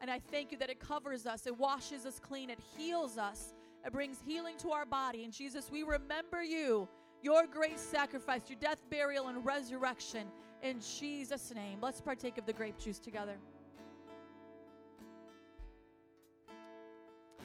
And 0.00 0.10
I 0.10 0.18
thank 0.18 0.52
you 0.52 0.58
that 0.58 0.70
it 0.70 0.80
covers 0.80 1.26
us, 1.26 1.46
it 1.46 1.58
washes 1.58 2.04
us 2.04 2.18
clean, 2.20 2.50
it 2.50 2.58
heals 2.76 3.16
us, 3.16 3.54
it 3.84 3.92
brings 3.92 4.18
healing 4.26 4.56
to 4.58 4.70
our 4.70 4.84
body. 4.84 5.24
And 5.24 5.32
Jesus, 5.32 5.70
we 5.70 5.82
remember 5.82 6.42
you, 6.42 6.88
your 7.22 7.46
great 7.46 7.78
sacrifice, 7.78 8.42
your 8.48 8.58
death, 8.60 8.82
burial, 8.90 9.28
and 9.28 9.44
resurrection. 9.44 10.26
In 10.62 10.80
Jesus' 10.80 11.52
name, 11.54 11.78
let's 11.80 12.00
partake 12.00 12.38
of 12.38 12.46
the 12.46 12.52
grape 12.52 12.78
juice 12.78 12.98
together. 12.98 13.36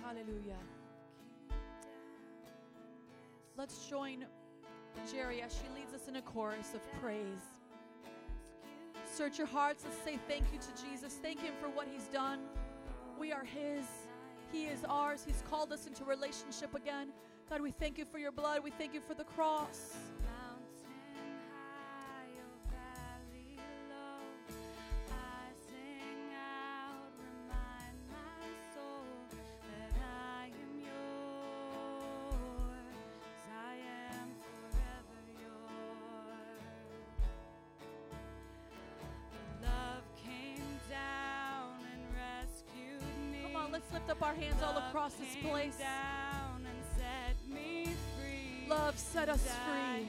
Hallelujah. 0.04 0.58
Let's 3.58 3.88
join 3.88 4.26
Jerry 5.12 5.42
as 5.42 5.54
she 5.54 5.68
leads 5.80 5.94
us 5.94 6.08
in 6.08 6.16
a 6.18 6.22
chorus 6.22 6.74
of 6.74 6.82
praise. 7.02 7.44
search 9.12 9.38
your 9.38 9.48
hearts. 9.48 9.84
Let's 9.86 10.02
say 10.04 10.20
thank 10.28 10.46
you 10.54 10.60
to 10.60 10.84
Jesus. 10.84 11.20
Thank 11.22 11.42
Him 11.42 11.54
for 11.62 11.70
what 11.70 11.88
He's 11.92 12.06
done. 12.06 12.40
We 13.20 13.32
are 13.32 13.44
His. 13.44 13.86
He 14.52 14.66
is 14.66 14.84
ours. 14.88 15.24
He's 15.26 15.44
called 15.50 15.72
us 15.74 15.88
into 15.88 16.04
relationship 16.04 16.76
again. 16.76 17.10
God, 17.50 17.62
we 17.62 17.72
thank 17.72 17.98
you 17.98 18.06
for 18.06 18.20
your 18.20 18.32
blood. 18.32 18.64
We 18.64 18.72
thank 18.72 18.94
you 18.94 19.02
for 19.02 19.14
the 19.14 19.24
cross. 19.24 19.96
On, 44.22 44.36
let's 44.36 44.42
lift 44.42 44.62
up 44.62 44.62
our 44.62 44.64
hands 44.64 44.64
all 44.64 44.78
across 44.90 45.14
this 45.14 45.36
place. 45.42 45.78
Down 45.78 46.66
and 46.66 46.84
set 46.98 47.36
me 47.54 47.86
free. 48.18 48.70
Love 48.70 48.98
set 48.98 49.30
us 49.30 49.44
free. 49.44 50.08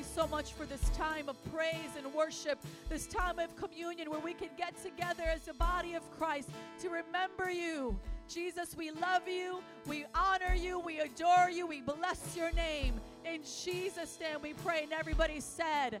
You 0.00 0.06
so 0.14 0.26
much 0.28 0.54
for 0.54 0.64
this 0.64 0.88
time 0.96 1.28
of 1.28 1.36
praise 1.52 1.92
and 1.98 2.14
worship, 2.14 2.58
this 2.88 3.06
time 3.06 3.38
of 3.38 3.54
communion 3.56 4.10
where 4.10 4.20
we 4.20 4.32
can 4.32 4.48
get 4.56 4.72
together 4.82 5.24
as 5.24 5.46
a 5.46 5.52
body 5.52 5.92
of 5.92 6.02
Christ 6.18 6.48
to 6.80 6.88
remember 6.88 7.50
you. 7.50 7.94
Jesus, 8.26 8.74
we 8.74 8.92
love 8.92 9.28
you, 9.28 9.62
we 9.86 10.06
honor 10.14 10.54
you, 10.54 10.78
we 10.78 11.00
adore 11.00 11.50
you, 11.50 11.66
we 11.66 11.82
bless 11.82 12.34
your 12.34 12.50
name. 12.52 12.94
In 13.26 13.42
Jesus' 13.42 14.18
name 14.18 14.38
we 14.42 14.54
pray. 14.54 14.84
And 14.84 14.92
everybody 14.94 15.38
said, 15.38 16.00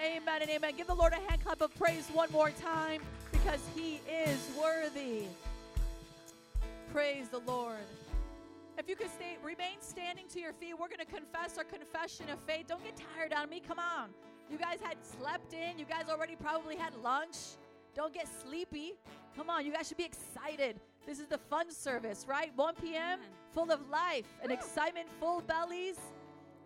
Amen 0.00 0.42
and 0.42 0.50
amen. 0.50 0.74
Give 0.76 0.86
the 0.86 0.94
Lord 0.94 1.12
a 1.12 1.28
hand 1.28 1.42
clap 1.44 1.60
of 1.60 1.74
praise 1.74 2.08
one 2.12 2.30
more 2.30 2.50
time 2.50 3.02
because 3.32 3.60
he 3.74 4.00
is 4.08 4.38
worthy. 4.60 5.24
Praise 6.92 7.28
the 7.28 7.40
Lord. 7.40 7.78
If 8.80 8.88
you 8.88 8.96
could 8.96 9.10
stay, 9.10 9.36
remain 9.44 9.76
standing 9.80 10.26
to 10.28 10.40
your 10.40 10.54
feet, 10.54 10.72
we're 10.72 10.88
going 10.88 11.00
to 11.00 11.04
confess 11.04 11.58
our 11.58 11.64
confession 11.64 12.30
of 12.30 12.38
faith. 12.40 12.66
Don't 12.66 12.82
get 12.82 12.98
tired 13.14 13.34
on 13.34 13.50
me. 13.50 13.60
Come 13.60 13.78
on. 13.78 14.08
You 14.50 14.56
guys 14.56 14.78
had 14.82 14.96
slept 15.04 15.52
in. 15.52 15.78
You 15.78 15.84
guys 15.84 16.04
already 16.08 16.34
probably 16.34 16.76
had 16.76 16.94
lunch. 17.04 17.36
Don't 17.94 18.14
get 18.14 18.26
sleepy. 18.42 18.94
Come 19.36 19.50
on. 19.50 19.66
You 19.66 19.72
guys 19.74 19.86
should 19.86 19.98
be 19.98 20.06
excited. 20.06 20.80
This 21.06 21.18
is 21.18 21.26
the 21.26 21.36
fun 21.36 21.70
service, 21.70 22.24
right? 22.26 22.52
1 22.56 22.74
p.m. 22.76 23.18
Full 23.52 23.70
of 23.70 23.86
life 23.90 24.24
and 24.42 24.50
excitement, 24.50 25.08
full 25.20 25.42
bellies, 25.42 25.98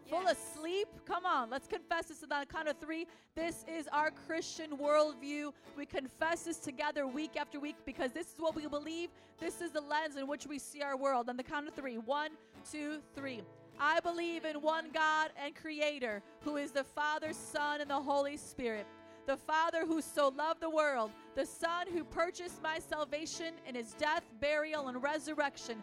full 0.09 0.27
of 0.27 0.37
sleep. 0.57 0.89
Come 1.07 1.27
on. 1.27 1.51
Let's 1.51 1.67
confess 1.67 2.07
this 2.07 2.23
on 2.23 2.29
the 2.29 2.47
count 2.47 2.69
of 2.69 2.79
three. 2.79 3.07
This 3.35 3.65
is 3.69 3.89
our 3.93 4.11
Christian 4.11 4.77
worldview. 4.77 5.53
We 5.77 5.87
confess 5.87 6.45
this 6.45 6.59
together 6.59 7.07
week 7.07 7.37
after 7.37 7.61
week 7.61 7.77
because 7.85 8.13
this 8.13 8.27
is 8.27 8.39
what 8.39 8.55
we 8.55 8.67
believe. 8.67 9.11
This 9.39 9.61
is 9.61 9.71
the 9.73 9.81
lens 9.81 10.17
in 10.17 10.27
which 10.27 10.47
we 10.47 10.59
see 10.59 10.83
our 10.83 10.97
world. 10.97 11.29
On 11.29 11.37
the 11.37 11.43
count 11.43 11.69
of 11.69 11.75
three. 11.75 11.99
One, 11.99 12.31
two, 12.71 12.99
three. 13.15 13.43
I 13.79 14.01
believe 14.01 14.45
in 14.45 14.61
one 14.61 14.87
God 14.93 15.31
and 15.43 15.55
Creator 15.55 16.23
who 16.43 16.57
is 16.57 16.71
the 16.71 16.85
Father, 16.85 17.33
Son, 17.33 17.81
and 17.81 17.91
the 17.91 18.01
Holy 18.01 18.37
Spirit. 18.37 18.87
The 19.27 19.37
Father 19.37 19.87
who 19.87 20.03
so 20.03 20.29
loved 20.29 20.61
the 20.61 20.69
world, 20.69 21.11
the 21.35 21.47
Son 21.47 21.87
who 21.91 22.05
purchased 22.05 22.63
my 22.63 22.79
salvation 22.79 23.55
in 23.67 23.75
his 23.75 23.95
death, 23.95 24.23
burial, 24.39 24.89
and 24.89 25.03
resurrection, 25.03 25.83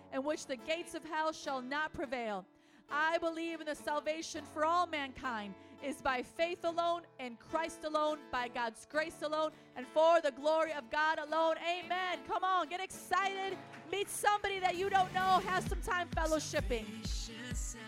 in 0.13 0.23
which 0.23 0.45
the 0.45 0.57
gates 0.57 0.93
of 0.93 1.03
hell 1.03 1.31
shall 1.31 1.61
not 1.61 1.93
prevail. 1.93 2.45
I 2.89 3.17
believe 3.19 3.61
in 3.61 3.67
the 3.67 3.75
salvation 3.75 4.43
for 4.53 4.65
all 4.65 4.85
mankind 4.85 5.53
is 5.83 6.01
by 6.01 6.21
faith 6.21 6.63
alone, 6.63 7.01
in 7.19 7.37
Christ 7.49 7.85
alone, 7.85 8.19
by 8.31 8.47
God's 8.47 8.85
grace 8.91 9.21
alone, 9.23 9.51
and 9.75 9.85
for 9.87 10.21
the 10.21 10.31
glory 10.31 10.73
of 10.73 10.89
God 10.91 11.17
alone. 11.17 11.55
Amen. 11.57 12.19
Come 12.27 12.43
on, 12.43 12.67
get 12.67 12.81
excited. 12.81 13.57
Meet 13.91 14.09
somebody 14.09 14.59
that 14.59 14.75
you 14.75 14.89
don't 14.89 15.13
know. 15.13 15.41
Have 15.47 15.67
some 15.67 15.81
time 15.81 16.07
fellowshipping. 16.15 16.85
Salvation 17.03 17.81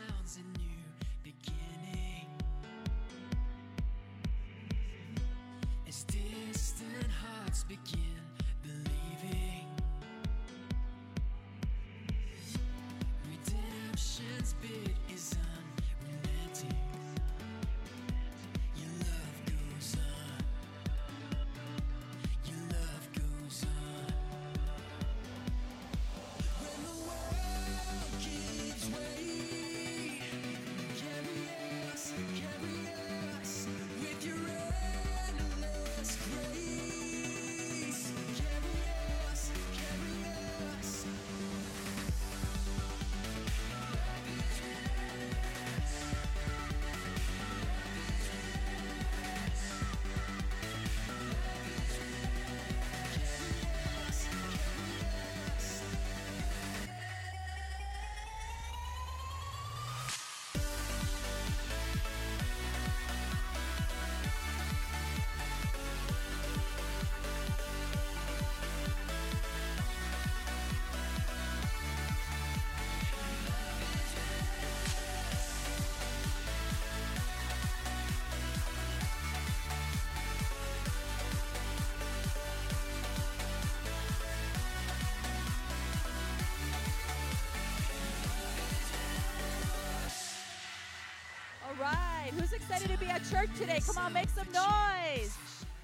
today? 93.58 93.82
Come 93.86 93.98
on, 93.98 94.14
make 94.14 94.30
some 94.30 94.48
noise. 94.52 95.38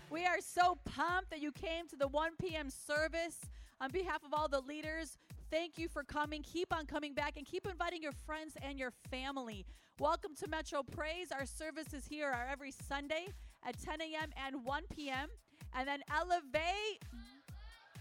We 0.09 0.25
are 0.25 0.39
so 0.41 0.77
pumped 0.85 1.29
that 1.29 1.39
you 1.39 1.51
came 1.51 1.87
to 1.89 1.95
the 1.95 2.07
1 2.07 2.31
p.m. 2.41 2.69
service. 2.69 3.37
On 3.79 3.91
behalf 3.91 4.23
of 4.25 4.33
all 4.33 4.47
the 4.47 4.61
leaders, 4.61 5.17
thank 5.51 5.77
you 5.77 5.87
for 5.87 6.03
coming. 6.03 6.41
Keep 6.41 6.75
on 6.75 6.85
coming 6.87 7.13
back 7.13 7.33
and 7.37 7.45
keep 7.45 7.67
inviting 7.67 8.01
your 8.01 8.13
friends 8.25 8.53
and 8.61 8.79
your 8.79 8.91
family. 9.11 9.65
Welcome 9.99 10.35
to 10.35 10.47
Metro 10.47 10.81
Praise. 10.83 11.31
Our 11.31 11.45
services 11.45 12.05
here 12.09 12.27
are 12.27 12.47
every 12.51 12.71
Sunday 12.71 13.27
at 13.63 13.79
10 13.79 14.01
a.m. 14.01 14.29
and 14.45 14.65
1 14.65 14.83
p.m. 14.95 15.29
And 15.75 15.87
then 15.87 15.99
Elevate 16.11 17.03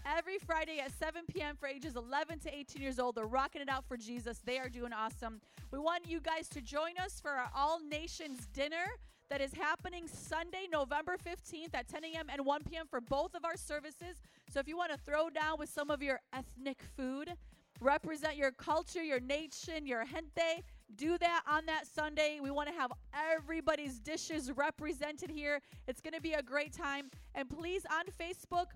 every 0.03 0.39
Friday 0.39 0.79
at 0.79 0.91
7 0.93 1.23
p.m. 1.27 1.55
for 1.55 1.67
ages 1.67 1.95
11 1.95 2.39
to 2.39 2.57
18 2.57 2.81
years 2.81 2.97
old. 2.97 3.15
They're 3.15 3.25
rocking 3.25 3.61
it 3.61 3.69
out 3.69 3.85
for 3.87 3.97
Jesus. 3.97 4.39
They 4.43 4.57
are 4.57 4.69
doing 4.69 4.93
awesome. 4.93 5.41
We 5.71 5.77
want 5.77 6.07
you 6.07 6.19
guys 6.21 6.49
to 6.49 6.61
join 6.61 6.93
us 7.03 7.19
for 7.21 7.31
our 7.31 7.51
All 7.55 7.79
Nations 7.79 8.47
dinner 8.53 8.85
that 9.29 9.41
is 9.41 9.53
happening 9.53 10.07
Sunday, 10.07 10.67
November 10.71 11.15
15th 11.17 11.73
at 11.73 11.87
10 11.87 12.03
a.m. 12.05 12.27
and 12.31 12.45
1 12.45 12.63
p.m. 12.63 12.85
for 12.89 12.99
both 12.99 13.35
of 13.35 13.45
our 13.45 13.55
services. 13.55 14.21
So 14.51 14.59
if 14.59 14.67
you 14.67 14.75
want 14.75 14.91
to 14.91 14.97
throw 14.97 15.29
down 15.29 15.59
with 15.59 15.69
some 15.69 15.91
of 15.91 16.01
your 16.01 16.19
ethnic 16.33 16.81
food, 16.97 17.33
represent 17.79 18.35
your 18.35 18.51
culture, 18.51 19.03
your 19.03 19.19
nation, 19.19 19.85
your 19.85 20.03
gente, 20.05 20.63
do 20.95 21.17
that 21.19 21.43
on 21.47 21.65
that 21.67 21.85
Sunday. 21.87 22.39
We 22.41 22.51
want 22.51 22.69
to 22.69 22.75
have 22.75 22.91
everybody's 23.13 23.99
dishes 23.99 24.51
represented 24.55 25.29
here. 25.29 25.61
It's 25.87 26.01
going 26.01 26.15
to 26.15 26.21
be 26.21 26.33
a 26.33 26.41
great 26.41 26.73
time. 26.73 27.09
And 27.35 27.49
please, 27.49 27.85
on 27.91 28.05
Facebook, 28.19 28.67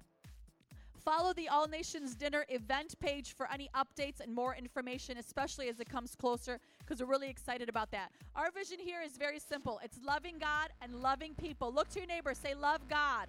Follow 1.06 1.34
the 1.34 1.50
All 1.50 1.68
Nations 1.68 2.16
Dinner 2.16 2.46
event 2.48 2.98
page 3.02 3.36
for 3.36 3.52
any 3.52 3.70
updates 3.76 4.22
and 4.22 4.34
more 4.34 4.56
information, 4.56 5.18
especially 5.18 5.68
as 5.68 5.82
it 5.82 5.90
comes 5.90 6.16
closer, 6.16 6.60
because 6.80 7.02
we're 7.02 7.08
really 7.08 7.30
excited 7.30 7.68
about 7.68 7.92
that. 7.92 8.10
Our 8.38 8.52
vision 8.52 8.80
here 8.80 9.02
is 9.02 9.18
very 9.18 9.40
simple 9.40 9.82
it's 9.84 10.00
loving 10.06 10.38
God 10.40 10.70
and 10.82 10.96
loving 10.96 11.34
people. 11.36 11.74
Look 11.74 11.90
to 11.90 12.00
your 12.00 12.08
neighbor, 12.08 12.34
say, 12.34 12.54
Love 12.56 12.88
God. 12.88 13.28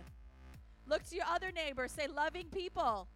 Look 0.87 1.03
to 1.09 1.17
your 1.17 1.25
other 1.27 1.51
neighbor, 1.51 1.89
say, 1.89 2.07
Loving 2.07 2.47
people. 2.47 3.09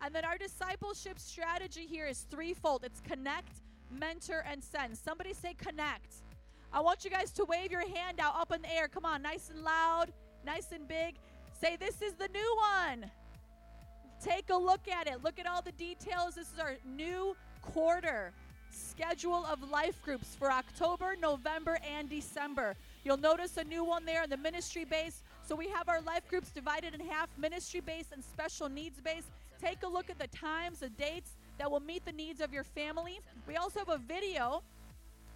And 0.00 0.14
then 0.14 0.24
our 0.24 0.38
discipleship 0.38 1.18
strategy 1.18 1.86
here 1.86 2.06
is 2.06 2.20
threefold 2.30 2.84
it's 2.84 3.00
connect, 3.00 3.60
mentor, 3.90 4.44
and 4.50 4.64
send. 4.64 4.96
Somebody 4.96 5.34
say, 5.34 5.52
Connect. 5.58 6.14
I 6.72 6.80
want 6.80 7.04
you 7.04 7.10
guys 7.10 7.32
to 7.32 7.44
wave 7.44 7.70
your 7.70 7.86
hand 7.86 8.18
out 8.18 8.34
up 8.34 8.50
in 8.50 8.62
the 8.62 8.74
air. 8.74 8.88
Come 8.88 9.04
on, 9.04 9.20
nice 9.20 9.50
and 9.50 9.62
loud, 9.62 10.10
nice 10.46 10.72
and 10.72 10.88
big. 10.88 11.16
Say, 11.60 11.76
This 11.76 12.00
is 12.00 12.14
the 12.14 12.28
new 12.28 12.56
one. 12.56 13.10
Take 14.22 14.50
a 14.50 14.56
look 14.56 14.88
at 14.88 15.06
it. 15.06 15.22
Look 15.22 15.38
at 15.38 15.46
all 15.46 15.62
the 15.62 15.72
details. 15.72 16.34
This 16.34 16.52
is 16.52 16.58
our 16.58 16.76
new 16.84 17.36
quarter 17.62 18.32
schedule 18.70 19.46
of 19.46 19.70
life 19.70 20.02
groups 20.02 20.34
for 20.34 20.50
October, 20.50 21.16
November, 21.20 21.78
and 21.96 22.08
December. 22.08 22.74
You'll 23.04 23.16
notice 23.16 23.56
a 23.56 23.64
new 23.64 23.84
one 23.84 24.04
there 24.04 24.24
in 24.24 24.30
the 24.30 24.36
ministry 24.36 24.84
base. 24.84 25.22
So 25.46 25.54
we 25.54 25.68
have 25.68 25.88
our 25.88 26.00
life 26.00 26.28
groups 26.28 26.50
divided 26.50 26.94
in 26.94 27.00
half 27.00 27.28
ministry 27.38 27.80
base 27.80 28.06
and 28.12 28.22
special 28.22 28.68
needs 28.68 29.00
base. 29.00 29.24
Take 29.60 29.82
a 29.82 29.88
look 29.88 30.10
at 30.10 30.18
the 30.18 30.26
times, 30.28 30.80
the 30.80 30.90
dates 30.90 31.36
that 31.58 31.70
will 31.70 31.80
meet 31.80 32.04
the 32.04 32.12
needs 32.12 32.40
of 32.40 32.52
your 32.52 32.64
family. 32.64 33.20
We 33.46 33.56
also 33.56 33.78
have 33.78 33.88
a 33.88 33.98
video 33.98 34.62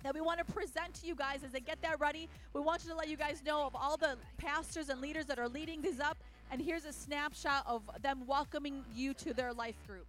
that 0.03 0.15
we 0.15 0.21
want 0.21 0.39
to 0.39 0.53
present 0.53 0.95
to 0.95 1.07
you 1.07 1.15
guys 1.15 1.45
as 1.45 1.53
they 1.53 1.61
get 1.61 1.81
that 1.83 2.01
ready. 2.01 2.29
We 2.53 2.61
want 2.61 2.85
you 2.85 2.91
to 2.91 2.97
let 2.97 3.09
you 3.09 3.17
guys 3.17 3.43
know 3.45 3.65
of 3.65 3.75
all 3.75 3.97
the 3.97 4.17
pastors 4.37 4.89
and 4.89 5.01
leaders 5.01 5.27
that 5.27 5.39
are 5.39 5.49
leading 5.49 5.81
these 5.81 6.01
up. 6.01 6.19
And 6.53 6.61
here's 6.61 6.85
a 6.85 6.93
snapshot 6.93 7.65
of 7.67 7.81
them 8.03 8.27
welcoming 8.27 8.85
you 8.95 9.15
to 9.15 9.33
their 9.33 9.55
life 9.55 9.77
group. 9.87 10.05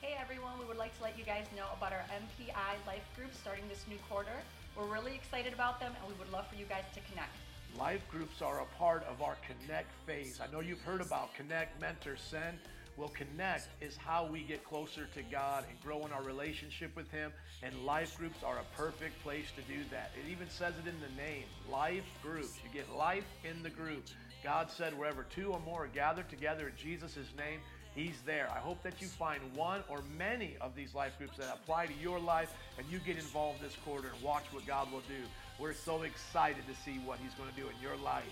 Hey 0.00 0.16
everyone, 0.18 0.58
we 0.58 0.64
would 0.64 0.78
like 0.78 0.96
to 0.96 1.02
let 1.02 1.18
you 1.18 1.24
guys 1.24 1.44
know 1.54 1.66
about 1.76 1.92
our 1.92 2.06
MPI 2.08 2.86
life 2.86 3.04
group 3.14 3.34
starting 3.38 3.68
this 3.68 3.84
new 3.86 3.98
quarter. 4.08 4.32
We're 4.74 4.90
really 4.90 5.14
excited 5.14 5.52
about 5.52 5.78
them 5.78 5.92
and 6.00 6.10
we 6.10 6.18
would 6.18 6.32
love 6.32 6.46
for 6.48 6.56
you 6.56 6.64
guys 6.64 6.84
to 6.94 7.00
connect. 7.10 7.36
Life 7.78 8.08
groups 8.10 8.40
are 8.40 8.62
a 8.62 8.78
part 8.78 9.04
of 9.04 9.20
our 9.20 9.36
Connect 9.46 9.92
phase. 10.06 10.40
I 10.42 10.50
know 10.50 10.60
you've 10.60 10.80
heard 10.80 11.02
about 11.02 11.34
Connect, 11.34 11.78
Mentor, 11.82 12.16
Send. 12.16 12.58
Well, 12.98 13.10
Connect 13.10 13.68
is 13.80 13.96
how 13.96 14.26
we 14.26 14.42
get 14.42 14.64
closer 14.64 15.06
to 15.14 15.22
God 15.30 15.64
and 15.70 15.80
grow 15.80 16.04
in 16.04 16.10
our 16.10 16.22
relationship 16.24 16.96
with 16.96 17.08
Him. 17.12 17.30
And 17.62 17.84
life 17.84 18.18
groups 18.18 18.42
are 18.44 18.58
a 18.58 18.76
perfect 18.76 19.22
place 19.22 19.46
to 19.54 19.62
do 19.72 19.84
that. 19.92 20.10
It 20.18 20.28
even 20.28 20.50
says 20.50 20.74
it 20.84 20.88
in 20.88 20.96
the 21.00 21.22
name 21.22 21.44
life 21.70 22.02
groups. 22.24 22.58
You 22.64 22.70
get 22.72 22.92
life 22.96 23.24
in 23.44 23.62
the 23.62 23.70
group. 23.70 24.04
God 24.42 24.68
said, 24.68 24.98
wherever 24.98 25.24
two 25.32 25.52
or 25.52 25.60
more 25.60 25.84
are 25.84 25.88
gathered 25.88 26.28
together 26.28 26.68
in 26.68 26.74
Jesus' 26.76 27.28
name, 27.36 27.60
He's 27.94 28.20
there. 28.26 28.48
I 28.52 28.58
hope 28.58 28.82
that 28.82 29.00
you 29.00 29.06
find 29.06 29.40
one 29.54 29.82
or 29.88 30.02
many 30.16 30.56
of 30.60 30.74
these 30.74 30.92
life 30.92 31.16
groups 31.18 31.36
that 31.38 31.54
apply 31.54 31.86
to 31.86 31.94
your 32.00 32.18
life 32.18 32.52
and 32.78 32.86
you 32.90 32.98
get 32.98 33.16
involved 33.16 33.60
this 33.60 33.76
quarter 33.84 34.08
and 34.12 34.22
watch 34.22 34.44
what 34.50 34.66
God 34.66 34.90
will 34.90 35.02
do. 35.08 35.22
We're 35.60 35.72
so 35.72 36.02
excited 36.02 36.64
to 36.66 36.74
see 36.82 36.98
what 37.04 37.18
He's 37.20 37.34
going 37.34 37.50
to 37.50 37.56
do 37.56 37.68
in 37.68 37.80
your 37.80 37.96
life. 37.96 38.24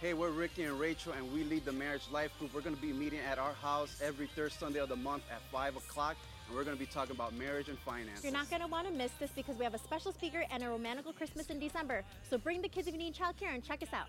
Hey, 0.00 0.14
we're 0.14 0.30
Ricky 0.30 0.64
and 0.64 0.80
Rachel, 0.80 1.12
and 1.12 1.30
we 1.30 1.44
lead 1.44 1.66
the 1.66 1.72
Marriage 1.72 2.04
Life 2.10 2.30
Group. 2.38 2.54
We're 2.54 2.62
going 2.62 2.74
to 2.74 2.80
be 2.80 2.90
meeting 2.90 3.18
at 3.30 3.38
our 3.38 3.52
house 3.52 4.00
every 4.02 4.28
third 4.28 4.50
Sunday 4.50 4.78
of 4.78 4.88
the 4.88 4.96
month 4.96 5.24
at 5.30 5.42
5 5.52 5.76
o'clock, 5.76 6.16
and 6.48 6.56
we're 6.56 6.64
going 6.64 6.74
to 6.74 6.80
be 6.80 6.90
talking 6.90 7.14
about 7.14 7.34
marriage 7.34 7.68
and 7.68 7.78
finances. 7.80 8.24
You're 8.24 8.32
not 8.32 8.48
going 8.48 8.62
to 8.62 8.66
want 8.66 8.88
to 8.88 8.94
miss 8.94 9.12
this 9.20 9.30
because 9.32 9.58
we 9.58 9.64
have 9.64 9.74
a 9.74 9.78
special 9.78 10.10
speaker 10.10 10.42
and 10.50 10.62
a 10.62 10.70
romantical 10.70 11.12
Christmas 11.12 11.48
in 11.48 11.60
December. 11.60 12.02
So 12.30 12.38
bring 12.38 12.62
the 12.62 12.68
kids 12.68 12.88
if 12.88 12.94
you 12.94 12.98
need 12.98 13.14
childcare 13.14 13.52
and 13.52 13.62
check 13.62 13.82
us 13.82 13.92
out. 13.92 14.06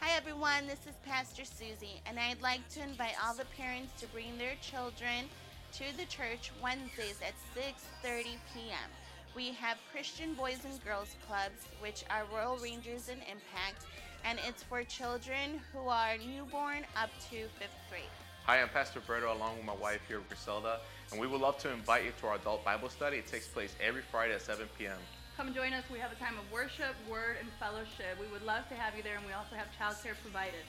Hi 0.00 0.16
everyone, 0.16 0.66
this 0.66 0.80
is 0.88 0.96
Pastor 1.06 1.44
Susie, 1.44 2.02
and 2.06 2.18
I'd 2.18 2.42
like 2.42 2.68
to 2.70 2.82
invite 2.82 3.14
all 3.24 3.36
the 3.36 3.46
parents 3.56 3.92
to 4.00 4.08
bring 4.08 4.36
their 4.38 4.56
children 4.60 5.26
to 5.74 5.84
the 5.96 6.06
church 6.06 6.50
Wednesdays 6.60 7.20
at 7.22 7.34
6:30 7.54 8.24
p.m. 8.52 8.90
We 9.36 9.52
have 9.52 9.78
Christian 9.92 10.34
Boys 10.34 10.58
and 10.64 10.82
Girls 10.84 11.14
Clubs, 11.28 11.68
which 11.78 12.02
are 12.10 12.24
Royal 12.34 12.56
Rangers 12.56 13.08
and 13.08 13.20
Impact, 13.20 13.86
and 14.24 14.38
it's 14.46 14.62
for 14.62 14.82
children 14.84 15.60
who 15.72 15.88
are 15.88 16.16
newborn 16.18 16.84
up 16.96 17.10
to 17.30 17.48
fifth 17.58 17.78
grade. 17.90 18.02
Hi, 18.44 18.62
I'm 18.62 18.68
Pastor 18.68 19.00
Berto 19.00 19.34
along 19.34 19.56
with 19.56 19.66
my 19.66 19.74
wife 19.74 20.00
here, 20.08 20.20
Griselda, 20.26 20.80
and 21.12 21.20
we 21.20 21.26
would 21.26 21.40
love 21.40 21.58
to 21.58 21.70
invite 21.70 22.04
you 22.04 22.12
to 22.20 22.26
our 22.28 22.36
adult 22.36 22.64
Bible 22.64 22.88
study. 22.88 23.18
It 23.18 23.26
takes 23.26 23.46
place 23.46 23.74
every 23.80 24.02
Friday 24.02 24.34
at 24.34 24.42
7 24.42 24.66
p.m. 24.78 24.96
Come 25.36 25.54
join 25.54 25.72
us. 25.72 25.84
We 25.92 25.98
have 25.98 26.12
a 26.12 26.16
time 26.16 26.34
of 26.38 26.50
worship, 26.50 26.96
word, 27.08 27.36
and 27.40 27.48
fellowship. 27.60 28.18
We 28.18 28.26
would 28.32 28.42
love 28.42 28.68
to 28.70 28.74
have 28.74 28.96
you 28.96 29.02
there, 29.02 29.16
and 29.16 29.26
we 29.26 29.32
also 29.32 29.54
have 29.54 29.68
childcare 29.78 30.16
provided. 30.22 30.64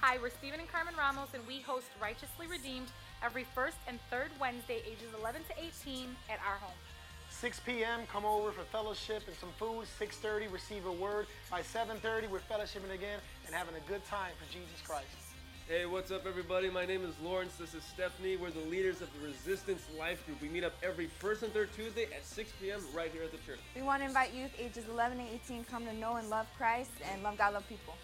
Hi, 0.00 0.18
we're 0.22 0.30
Stephen 0.30 0.60
and 0.60 0.68
Carmen 0.70 0.94
Ramos, 0.96 1.30
and 1.34 1.44
we 1.46 1.60
host 1.60 1.88
Righteously 2.00 2.46
Redeemed 2.46 2.86
every 3.24 3.44
first 3.54 3.78
and 3.88 3.98
third 4.10 4.30
Wednesday, 4.40 4.78
ages 4.86 5.10
11 5.18 5.42
to 5.48 5.54
18, 5.58 6.06
at 6.30 6.38
our 6.46 6.54
home. 6.56 6.76
6 7.40 7.60
p.m. 7.60 8.00
Come 8.12 8.24
over 8.24 8.50
for 8.50 8.64
fellowship 8.64 9.22
and 9.28 9.36
some 9.36 9.50
food. 9.58 9.86
6:30, 10.00 10.52
receive 10.52 10.86
a 10.86 10.92
word. 10.92 11.26
By 11.50 11.60
7:30, 11.60 12.28
we're 12.28 12.40
fellowshipping 12.40 12.92
again 12.92 13.20
and 13.46 13.54
having 13.54 13.76
a 13.76 13.88
good 13.88 14.04
time 14.06 14.32
for 14.38 14.52
Jesus 14.52 14.82
Christ. 14.84 15.06
Hey, 15.68 15.86
what's 15.86 16.10
up, 16.10 16.26
everybody? 16.26 16.68
My 16.68 16.84
name 16.84 17.04
is 17.04 17.14
Lawrence. 17.22 17.54
This 17.56 17.74
is 17.74 17.84
Stephanie. 17.84 18.36
We're 18.36 18.50
the 18.50 18.68
leaders 18.68 19.02
of 19.02 19.08
the 19.14 19.28
Resistance 19.28 19.82
Life 19.96 20.24
Group. 20.26 20.42
We 20.42 20.48
meet 20.48 20.64
up 20.64 20.72
every 20.82 21.06
first 21.06 21.44
and 21.44 21.52
third 21.52 21.68
Tuesday 21.76 22.04
at 22.04 22.24
6 22.24 22.50
p.m. 22.60 22.80
right 22.92 23.12
here 23.12 23.22
at 23.22 23.30
the 23.30 23.38
church. 23.46 23.60
We 23.76 23.82
want 23.82 24.02
to 24.02 24.06
invite 24.06 24.34
youth 24.34 24.50
ages 24.58 24.86
11 24.90 25.20
and 25.20 25.28
18 25.28 25.64
come 25.64 25.84
to 25.84 25.92
know 25.92 26.16
and 26.16 26.28
love 26.30 26.46
Christ 26.56 26.90
and 27.12 27.22
love 27.22 27.38
God, 27.38 27.54
love 27.54 27.68
people. 27.68 27.94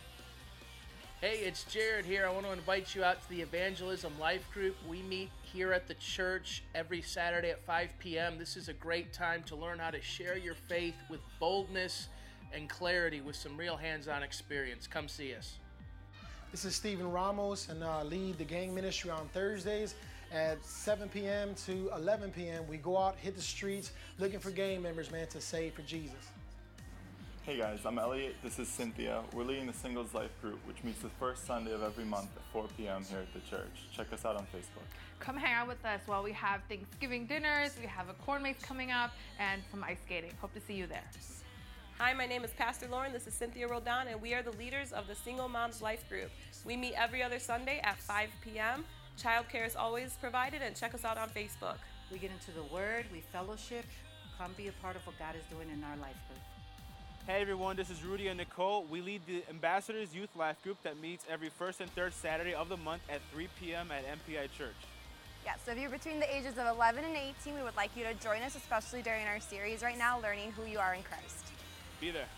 Hey, 1.20 1.38
it's 1.38 1.64
Jared 1.64 2.04
here. 2.04 2.26
I 2.26 2.30
want 2.30 2.46
to 2.46 2.52
invite 2.52 2.94
you 2.94 3.02
out 3.02 3.20
to 3.22 3.28
the 3.30 3.40
Evangelism 3.40 4.12
Life 4.20 4.46
Group. 4.52 4.76
We 4.88 5.02
meet 5.02 5.30
here 5.54 5.72
at 5.72 5.86
the 5.86 5.94
church 5.94 6.64
every 6.74 7.00
Saturday 7.00 7.50
at 7.50 7.64
5 7.64 7.90
p.m. 8.00 8.38
This 8.38 8.56
is 8.56 8.68
a 8.68 8.72
great 8.72 9.12
time 9.12 9.44
to 9.44 9.54
learn 9.54 9.78
how 9.78 9.90
to 9.90 10.02
share 10.02 10.36
your 10.36 10.54
faith 10.54 10.96
with 11.08 11.20
boldness 11.38 12.08
and 12.52 12.68
clarity 12.68 13.20
with 13.20 13.36
some 13.36 13.56
real 13.56 13.76
hands 13.76 14.08
on 14.08 14.24
experience. 14.24 14.88
Come 14.88 15.06
see 15.06 15.32
us. 15.32 15.58
This 16.50 16.64
is 16.64 16.74
Stephen 16.74 17.08
Ramos, 17.08 17.68
and 17.68 17.84
I 17.84 18.02
lead 18.02 18.36
the 18.36 18.44
gang 18.44 18.74
ministry 18.74 19.12
on 19.12 19.28
Thursdays 19.28 19.94
at 20.32 20.64
7 20.64 21.08
p.m. 21.08 21.54
to 21.66 21.88
11 21.96 22.32
p.m. 22.32 22.66
We 22.68 22.78
go 22.78 22.98
out, 22.98 23.16
hit 23.16 23.36
the 23.36 23.42
streets, 23.42 23.92
looking 24.18 24.40
for 24.40 24.50
gang 24.50 24.82
members, 24.82 25.12
man, 25.12 25.28
to 25.28 25.40
save 25.40 25.74
for 25.74 25.82
Jesus. 25.82 26.33
Hey 27.44 27.58
guys, 27.58 27.80
I'm 27.84 27.98
Elliot. 27.98 28.36
This 28.42 28.58
is 28.58 28.68
Cynthia. 28.68 29.22
We're 29.34 29.44
leading 29.44 29.66
the 29.66 29.74
Singles 29.74 30.14
Life 30.14 30.30
Group, 30.40 30.66
which 30.66 30.82
meets 30.82 31.00
the 31.00 31.10
first 31.20 31.46
Sunday 31.46 31.72
of 31.72 31.82
every 31.82 32.06
month 32.06 32.30
at 32.34 32.42
4 32.54 32.64
p.m. 32.74 33.04
here 33.04 33.18
at 33.18 33.34
the 33.34 33.40
church. 33.40 33.86
Check 33.94 34.10
us 34.14 34.24
out 34.24 34.36
on 34.36 34.44
Facebook. 34.44 34.86
Come 35.20 35.36
hang 35.36 35.52
out 35.52 35.68
with 35.68 35.84
us 35.84 36.00
while 36.06 36.22
we 36.22 36.32
have 36.32 36.62
Thanksgiving 36.70 37.26
dinners, 37.26 37.76
we 37.78 37.86
have 37.86 38.08
a 38.08 38.14
corn 38.14 38.42
maze 38.42 38.56
coming 38.62 38.92
up, 38.92 39.12
and 39.38 39.60
some 39.70 39.84
ice 39.84 39.98
skating. 40.06 40.30
Hope 40.40 40.54
to 40.54 40.60
see 40.62 40.72
you 40.72 40.86
there. 40.86 41.04
Hi, 41.98 42.14
my 42.14 42.24
name 42.24 42.44
is 42.44 42.50
Pastor 42.52 42.88
Lauren. 42.90 43.12
This 43.12 43.26
is 43.26 43.34
Cynthia 43.34 43.68
Roldan, 43.68 44.08
and 44.08 44.22
we 44.22 44.32
are 44.32 44.42
the 44.42 44.52
leaders 44.52 44.92
of 44.92 45.06
the 45.06 45.14
Single 45.14 45.50
Moms 45.50 45.82
Life 45.82 46.08
Group. 46.08 46.30
We 46.64 46.78
meet 46.78 46.94
every 46.96 47.22
other 47.22 47.38
Sunday 47.38 47.78
at 47.84 47.98
5 47.98 48.30
p.m. 48.40 48.86
Childcare 49.20 49.66
is 49.66 49.76
always 49.76 50.16
provided, 50.18 50.62
and 50.62 50.74
check 50.74 50.94
us 50.94 51.04
out 51.04 51.18
on 51.18 51.28
Facebook. 51.28 51.76
We 52.10 52.16
get 52.16 52.30
into 52.30 52.52
the 52.52 52.74
Word, 52.74 53.04
we 53.12 53.20
fellowship. 53.20 53.84
Come 54.38 54.52
be 54.56 54.68
a 54.68 54.72
part 54.80 54.96
of 54.96 55.06
what 55.06 55.18
God 55.18 55.34
is 55.36 55.44
doing 55.54 55.68
in 55.68 55.84
our 55.84 55.96
life 55.98 56.16
group. 56.26 56.40
Hey 57.26 57.40
everyone, 57.40 57.74
this 57.74 57.88
is 57.88 58.04
Rudy 58.04 58.28
and 58.28 58.36
Nicole. 58.36 58.84
We 58.84 59.00
lead 59.00 59.22
the 59.26 59.42
Ambassadors 59.48 60.14
Youth 60.14 60.28
Life 60.36 60.62
Group 60.62 60.76
that 60.82 61.00
meets 61.00 61.24
every 61.30 61.48
first 61.48 61.80
and 61.80 61.90
third 61.92 62.12
Saturday 62.12 62.52
of 62.52 62.68
the 62.68 62.76
month 62.76 63.00
at 63.08 63.22
3 63.32 63.48
p.m. 63.58 63.88
at 63.90 64.04
MPI 64.04 64.52
Church. 64.52 64.76
Yeah, 65.42 65.54
so 65.64 65.72
if 65.72 65.78
you're 65.78 65.88
between 65.88 66.20
the 66.20 66.36
ages 66.36 66.58
of 66.58 66.66
11 66.66 67.02
and 67.02 67.16
18, 67.16 67.54
we 67.54 67.62
would 67.62 67.76
like 67.76 67.96
you 67.96 68.04
to 68.04 68.12
join 68.22 68.42
us, 68.42 68.56
especially 68.56 69.00
during 69.00 69.24
our 69.24 69.40
series 69.40 69.82
right 69.82 69.96
now, 69.96 70.20
Learning 70.20 70.52
Who 70.52 70.70
You 70.70 70.78
Are 70.78 70.92
in 70.92 71.02
Christ. 71.02 71.46
Be 71.98 72.10
there. 72.10 72.28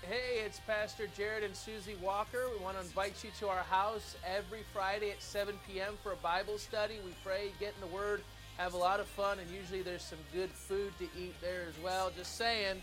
Hey, 0.00 0.40
it's 0.46 0.60
Pastor 0.60 1.08
Jared 1.14 1.44
and 1.44 1.54
Susie 1.54 1.96
Walker. 2.02 2.46
We 2.56 2.64
want 2.64 2.78
to 2.78 2.82
invite 2.82 3.22
you 3.22 3.28
to 3.40 3.48
our 3.48 3.64
house 3.64 4.16
every 4.26 4.62
Friday 4.72 5.10
at 5.10 5.20
7 5.20 5.54
p.m. 5.68 5.98
for 6.02 6.12
a 6.12 6.16
Bible 6.16 6.56
study. 6.56 6.94
We 7.04 7.12
pray, 7.22 7.50
get 7.60 7.74
in 7.74 7.86
the 7.86 7.94
Word, 7.94 8.22
have 8.56 8.72
a 8.72 8.78
lot 8.78 8.98
of 8.98 9.06
fun, 9.08 9.40
and 9.40 9.50
usually 9.50 9.82
there's 9.82 10.02
some 10.02 10.20
good 10.32 10.50
food 10.50 10.94
to 11.00 11.04
eat 11.20 11.34
there 11.42 11.66
as 11.68 11.84
well. 11.84 12.10
Just 12.16 12.38
saying, 12.38 12.80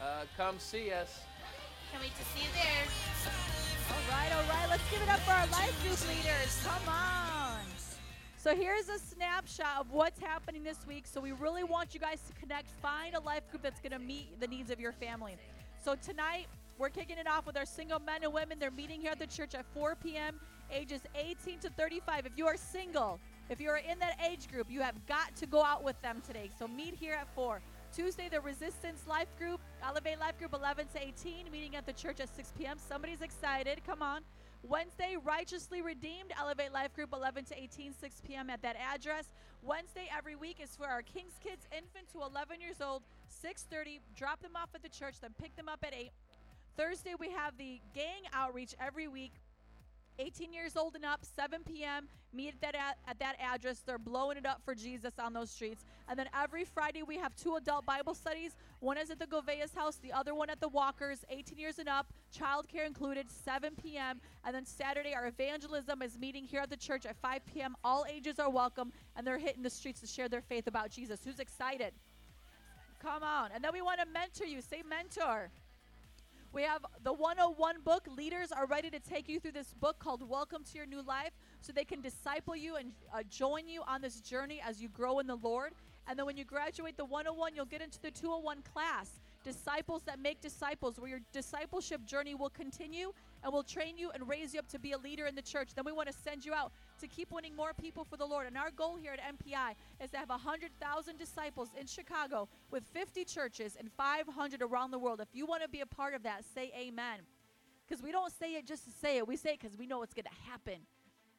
uh, 0.00 0.24
come 0.36 0.58
see 0.58 0.92
us. 0.92 1.20
Can't 1.90 2.02
wait 2.02 2.12
to 2.16 2.24
see 2.34 2.44
you 2.44 2.52
there. 2.54 2.84
All 3.90 3.96
right, 4.10 4.32
all 4.36 4.48
right. 4.54 4.68
Let's 4.68 4.88
give 4.90 5.00
it 5.02 5.08
up 5.08 5.20
for 5.20 5.32
our 5.32 5.46
life 5.48 5.74
group 5.82 6.00
leaders. 6.08 6.60
Come 6.64 6.88
on. 6.88 7.60
So 8.36 8.54
here's 8.54 8.88
a 8.88 8.98
snapshot 8.98 9.80
of 9.80 9.90
what's 9.90 10.20
happening 10.20 10.62
this 10.62 10.86
week. 10.86 11.06
So 11.06 11.20
we 11.20 11.32
really 11.32 11.64
want 11.64 11.94
you 11.94 12.00
guys 12.00 12.20
to 12.28 12.32
connect, 12.40 12.70
find 12.80 13.16
a 13.16 13.20
life 13.20 13.48
group 13.50 13.62
that's 13.62 13.80
going 13.80 13.92
to 13.92 13.98
meet 13.98 14.38
the 14.38 14.46
needs 14.46 14.70
of 14.70 14.78
your 14.78 14.92
family. 14.92 15.36
So 15.84 15.96
tonight, 15.96 16.46
we're 16.78 16.90
kicking 16.90 17.18
it 17.18 17.26
off 17.26 17.46
with 17.46 17.56
our 17.56 17.64
single 17.64 17.98
men 17.98 18.22
and 18.22 18.32
women. 18.32 18.58
They're 18.58 18.70
meeting 18.70 19.00
here 19.00 19.10
at 19.10 19.18
the 19.18 19.26
church 19.26 19.54
at 19.54 19.64
4 19.74 19.96
p.m., 19.96 20.38
ages 20.70 21.00
18 21.16 21.58
to 21.60 21.70
35. 21.70 22.26
If 22.26 22.32
you 22.36 22.46
are 22.46 22.56
single, 22.56 23.18
if 23.48 23.60
you 23.60 23.68
are 23.70 23.78
in 23.78 23.98
that 24.00 24.18
age 24.30 24.48
group, 24.48 24.70
you 24.70 24.80
have 24.80 24.94
got 25.06 25.34
to 25.36 25.46
go 25.46 25.64
out 25.64 25.82
with 25.82 26.00
them 26.02 26.22
today. 26.26 26.50
So 26.58 26.68
meet 26.68 26.94
here 26.94 27.14
at 27.14 27.32
4. 27.34 27.60
Tuesday, 27.96 28.28
the 28.30 28.42
Resistance 28.42 29.00
Life 29.08 29.34
Group, 29.38 29.58
Elevate 29.82 30.20
Life 30.20 30.38
Group 30.38 30.52
11 30.52 30.88
to 30.92 31.02
18, 31.02 31.50
meeting 31.50 31.76
at 31.76 31.86
the 31.86 31.94
church 31.94 32.20
at 32.20 32.28
6 32.36 32.52
p.m. 32.58 32.76
Somebody's 32.76 33.22
excited. 33.22 33.80
Come 33.86 34.02
on. 34.02 34.20
Wednesday, 34.62 35.16
Righteously 35.24 35.80
Redeemed, 35.80 36.30
Elevate 36.38 36.74
Life 36.74 36.92
Group 36.92 37.14
11 37.14 37.46
to 37.46 37.58
18, 37.58 37.94
6 37.98 38.22
p.m. 38.26 38.50
at 38.50 38.60
that 38.60 38.76
address. 38.76 39.30
Wednesday 39.62 40.10
every 40.14 40.36
week 40.36 40.58
is 40.62 40.76
for 40.76 40.84
our 40.84 41.00
King's 41.00 41.38
Kids, 41.42 41.66
infant 41.72 42.06
to 42.12 42.20
11 42.20 42.60
years 42.60 42.82
old, 42.82 43.02
6:30. 43.42 44.00
Drop 44.14 44.42
them 44.42 44.56
off 44.56 44.68
at 44.74 44.82
the 44.82 44.90
church, 44.90 45.14
then 45.22 45.30
pick 45.40 45.56
them 45.56 45.66
up 45.70 45.82
at 45.82 45.94
8. 45.94 46.10
Thursday 46.76 47.14
we 47.18 47.30
have 47.30 47.56
the 47.56 47.80
gang 47.94 48.24
outreach 48.34 48.74
every 48.78 49.08
week. 49.08 49.32
18 50.18 50.52
years 50.52 50.76
old 50.76 50.94
and 50.94 51.04
up, 51.04 51.24
7 51.24 51.62
p.m. 51.64 52.08
Meet 52.32 52.54
at 52.54 52.60
that, 52.60 52.74
ad- 52.74 52.96
at 53.06 53.18
that 53.18 53.36
address. 53.40 53.80
They're 53.80 53.98
blowing 53.98 54.36
it 54.36 54.46
up 54.46 54.60
for 54.64 54.74
Jesus 54.74 55.14
on 55.18 55.32
those 55.32 55.50
streets. 55.50 55.84
And 56.08 56.18
then 56.18 56.28
every 56.38 56.64
Friday, 56.64 57.02
we 57.02 57.16
have 57.18 57.34
two 57.36 57.56
adult 57.56 57.86
Bible 57.86 58.14
studies. 58.14 58.56
One 58.80 58.98
is 58.98 59.10
at 59.10 59.18
the 59.18 59.26
Govea's 59.26 59.74
house, 59.74 59.96
the 59.96 60.12
other 60.12 60.34
one 60.34 60.50
at 60.50 60.60
the 60.60 60.68
Walkers, 60.68 61.24
18 61.30 61.58
years 61.58 61.78
and 61.78 61.88
up, 61.88 62.12
childcare 62.36 62.86
included, 62.86 63.30
7 63.30 63.74
p.m. 63.82 64.20
And 64.44 64.54
then 64.54 64.64
Saturday, 64.64 65.14
our 65.14 65.26
evangelism 65.26 66.02
is 66.02 66.18
meeting 66.18 66.44
here 66.44 66.60
at 66.60 66.70
the 66.70 66.76
church 66.76 67.06
at 67.06 67.16
5 67.16 67.46
p.m. 67.46 67.76
All 67.84 68.04
ages 68.08 68.38
are 68.38 68.50
welcome, 68.50 68.92
and 69.16 69.26
they're 69.26 69.38
hitting 69.38 69.62
the 69.62 69.70
streets 69.70 70.00
to 70.00 70.06
share 70.06 70.28
their 70.28 70.42
faith 70.42 70.66
about 70.66 70.90
Jesus. 70.90 71.20
Who's 71.24 71.40
excited? 71.40 71.92
Come 73.00 73.22
on. 73.22 73.50
And 73.54 73.62
then 73.62 73.72
we 73.72 73.82
want 73.82 74.00
to 74.00 74.06
mentor 74.06 74.46
you. 74.46 74.60
Say 74.60 74.82
mentor. 74.88 75.50
We 76.52 76.62
have 76.62 76.84
the 77.02 77.12
101 77.12 77.82
book. 77.84 78.06
Leaders 78.16 78.50
are 78.52 78.66
ready 78.66 78.88
to 78.90 78.98
take 79.00 79.28
you 79.28 79.40
through 79.40 79.52
this 79.52 79.74
book 79.74 79.98
called 79.98 80.26
Welcome 80.26 80.64
to 80.64 80.78
Your 80.78 80.86
New 80.86 81.02
Life 81.02 81.32
so 81.60 81.72
they 81.72 81.84
can 81.84 82.00
disciple 82.00 82.56
you 82.56 82.76
and 82.76 82.92
uh, 83.12 83.22
join 83.28 83.68
you 83.68 83.82
on 83.86 84.00
this 84.00 84.20
journey 84.20 84.60
as 84.66 84.80
you 84.80 84.88
grow 84.88 85.18
in 85.18 85.26
the 85.26 85.36
Lord. 85.36 85.72
And 86.08 86.18
then 86.18 86.24
when 86.24 86.36
you 86.36 86.44
graduate 86.44 86.96
the 86.96 87.04
101, 87.04 87.54
you'll 87.54 87.66
get 87.66 87.82
into 87.82 88.00
the 88.00 88.10
201 88.10 88.62
class, 88.62 89.20
Disciples 89.46 90.02
that 90.06 90.18
Make 90.18 90.40
Disciples, 90.40 90.98
where 90.98 91.08
your 91.08 91.20
discipleship 91.32 92.04
journey 92.04 92.34
will 92.34 92.50
continue 92.50 93.12
and 93.44 93.52
will 93.52 93.62
train 93.62 93.96
you 93.96 94.10
and 94.10 94.28
raise 94.28 94.52
you 94.52 94.58
up 94.58 94.66
to 94.70 94.78
be 94.80 94.90
a 94.90 94.98
leader 94.98 95.26
in 95.26 95.36
the 95.36 95.42
church. 95.42 95.68
Then 95.72 95.84
we 95.84 95.92
want 95.92 96.08
to 96.08 96.12
send 96.12 96.44
you 96.44 96.52
out 96.52 96.72
to 97.00 97.06
keep 97.06 97.30
winning 97.30 97.54
more 97.54 97.72
people 97.72 98.02
for 98.02 98.16
the 98.16 98.26
Lord. 98.26 98.48
And 98.48 98.58
our 98.58 98.72
goal 98.72 98.96
here 98.96 99.12
at 99.12 99.20
MPI 99.20 99.76
is 100.02 100.10
to 100.10 100.16
have 100.16 100.30
100,000 100.30 101.16
disciples 101.16 101.68
in 101.78 101.86
Chicago 101.86 102.48
with 102.72 102.82
50 102.92 103.24
churches 103.24 103.76
and 103.78 103.88
500 103.96 104.62
around 104.62 104.90
the 104.90 104.98
world. 104.98 105.20
If 105.20 105.28
you 105.32 105.46
want 105.46 105.62
to 105.62 105.68
be 105.68 105.80
a 105.80 105.86
part 105.86 106.14
of 106.14 106.24
that, 106.24 106.42
say 106.52 106.72
amen. 106.76 107.20
Because 107.86 108.02
we 108.02 108.10
don't 108.10 108.32
say 108.32 108.54
it 108.54 108.66
just 108.66 108.84
to 108.86 108.90
say 108.90 109.18
it, 109.18 109.28
we 109.28 109.36
say 109.36 109.50
it 109.50 109.60
because 109.60 109.78
we 109.78 109.86
know 109.86 110.02
it's 110.02 110.14
going 110.14 110.24
to 110.24 110.50
happen. 110.50 110.80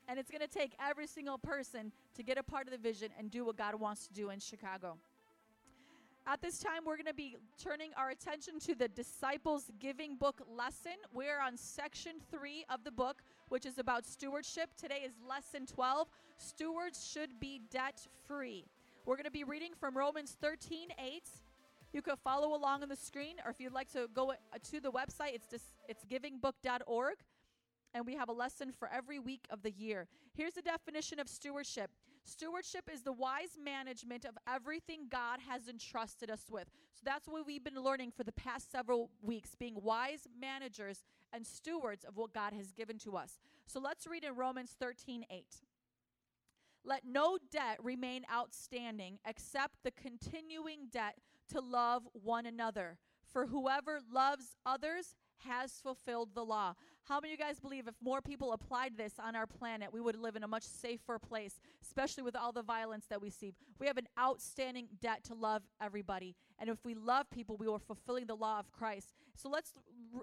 And 0.07 0.17
it's 0.17 0.31
going 0.31 0.39
to 0.39 0.47
take 0.47 0.71
every 0.79 1.07
single 1.07 1.37
person 1.37 1.91
to 2.15 2.23
get 2.23 2.37
a 2.37 2.43
part 2.43 2.67
of 2.67 2.71
the 2.71 2.77
vision 2.77 3.09
and 3.19 3.29
do 3.29 3.43
what 3.43 3.57
God 3.57 3.75
wants 3.75 4.07
to 4.07 4.13
do 4.13 4.29
in 4.29 4.39
Chicago. 4.39 4.95
At 6.29 6.41
this 6.41 6.59
time, 6.59 6.81
we're 6.85 6.97
going 6.97 7.05
to 7.05 7.13
be 7.13 7.37
turning 7.57 7.91
our 7.95 8.09
attention 8.09 8.59
to 8.59 8.75
the 8.75 8.89
Disciples 8.89 9.71
Giving 9.79 10.17
Book 10.17 10.41
lesson. 10.45 10.97
We're 11.13 11.39
on 11.39 11.55
section 11.55 12.15
three 12.29 12.65
of 12.69 12.83
the 12.83 12.91
book, 12.91 13.21
which 13.47 13.65
is 13.65 13.77
about 13.77 14.05
stewardship. 14.05 14.71
Today 14.75 15.03
is 15.05 15.13
lesson 15.25 15.65
12 15.65 16.09
Stewards 16.37 17.09
Should 17.09 17.39
Be 17.39 17.61
Debt 17.71 18.05
Free. 18.27 18.65
We're 19.05 19.15
going 19.15 19.23
to 19.23 19.31
be 19.31 19.45
reading 19.45 19.71
from 19.79 19.95
Romans 19.95 20.35
13 20.41 20.89
8. 20.99 21.23
You 21.93 22.01
can 22.01 22.17
follow 22.17 22.53
along 22.57 22.83
on 22.83 22.89
the 22.89 22.97
screen, 22.97 23.35
or 23.45 23.51
if 23.51 23.61
you'd 23.61 23.71
like 23.71 23.89
to 23.93 24.09
go 24.13 24.31
uh, 24.31 24.35
to 24.71 24.81
the 24.81 24.91
website, 24.91 25.33
it's, 25.33 25.47
dis- 25.47 25.71
it's 25.87 26.03
givingbook.org 26.03 27.15
and 27.93 28.05
we 28.05 28.15
have 28.15 28.29
a 28.29 28.33
lesson 28.33 28.71
for 28.71 28.89
every 28.93 29.17
week 29.17 29.45
of 29.49 29.63
the 29.63 29.71
year. 29.71 30.07
Here's 30.33 30.53
the 30.53 30.61
definition 30.61 31.19
of 31.19 31.27
stewardship 31.27 31.89
stewardship 32.27 32.89
is 32.91 33.01
the 33.01 33.13
wise 33.13 33.57
management 33.63 34.25
of 34.25 34.37
everything 34.47 35.07
God 35.09 35.39
has 35.47 35.67
entrusted 35.67 36.29
us 36.29 36.43
with. 36.49 36.67
So 36.93 37.01
that's 37.05 37.27
what 37.27 37.45
we've 37.45 37.63
been 37.63 37.81
learning 37.81 38.11
for 38.11 38.23
the 38.23 38.31
past 38.31 38.71
several 38.71 39.09
weeks 39.21 39.55
being 39.55 39.75
wise 39.81 40.27
managers 40.39 41.03
and 41.33 41.45
stewards 41.45 42.03
of 42.03 42.17
what 42.17 42.33
God 42.33 42.53
has 42.53 42.71
given 42.71 42.97
to 42.99 43.15
us. 43.15 43.39
So 43.65 43.79
let's 43.79 44.07
read 44.07 44.23
in 44.23 44.35
Romans 44.35 44.75
13 44.79 45.25
8. 45.29 45.45
Let 46.83 47.03
no 47.05 47.37
debt 47.51 47.79
remain 47.83 48.25
outstanding 48.31 49.19
except 49.27 49.83
the 49.83 49.91
continuing 49.91 50.87
debt 50.91 51.15
to 51.51 51.59
love 51.59 52.07
one 52.13 52.45
another. 52.45 52.97
For 53.25 53.47
whoever 53.47 53.99
loves 54.11 54.55
others 54.65 55.15
has 55.45 55.73
fulfilled 55.73 56.29
the 56.33 56.45
law. 56.45 56.75
How 57.07 57.21
many 57.21 57.33
of 57.33 57.39
you 57.39 57.45
guys 57.45 57.57
believe 57.57 57.87
if 57.87 57.95
more 58.03 58.21
people 58.21 58.51
applied 58.51 58.97
this 58.97 59.13
on 59.17 59.33
our 59.33 59.47
planet, 59.47 59.93
we 59.93 60.01
would 60.01 60.17
live 60.17 60.35
in 60.35 60.43
a 60.43 60.47
much 60.47 60.63
safer 60.63 61.17
place, 61.17 61.61
especially 61.81 62.23
with 62.23 62.35
all 62.35 62.51
the 62.51 62.61
violence 62.61 63.05
that 63.09 63.21
we 63.21 63.29
see? 63.29 63.53
We 63.79 63.87
have 63.87 63.97
an 63.97 64.09
outstanding 64.19 64.89
debt 65.01 65.23
to 65.25 65.33
love 65.33 65.61
everybody. 65.81 66.35
And 66.59 66.69
if 66.69 66.83
we 66.83 66.95
love 66.95 67.29
people, 67.31 67.55
we 67.55 67.67
are 67.67 67.79
fulfilling 67.79 68.25
the 68.25 68.35
law 68.35 68.59
of 68.59 68.73
Christ. 68.73 69.13
So 69.35 69.47
let's 69.47 69.71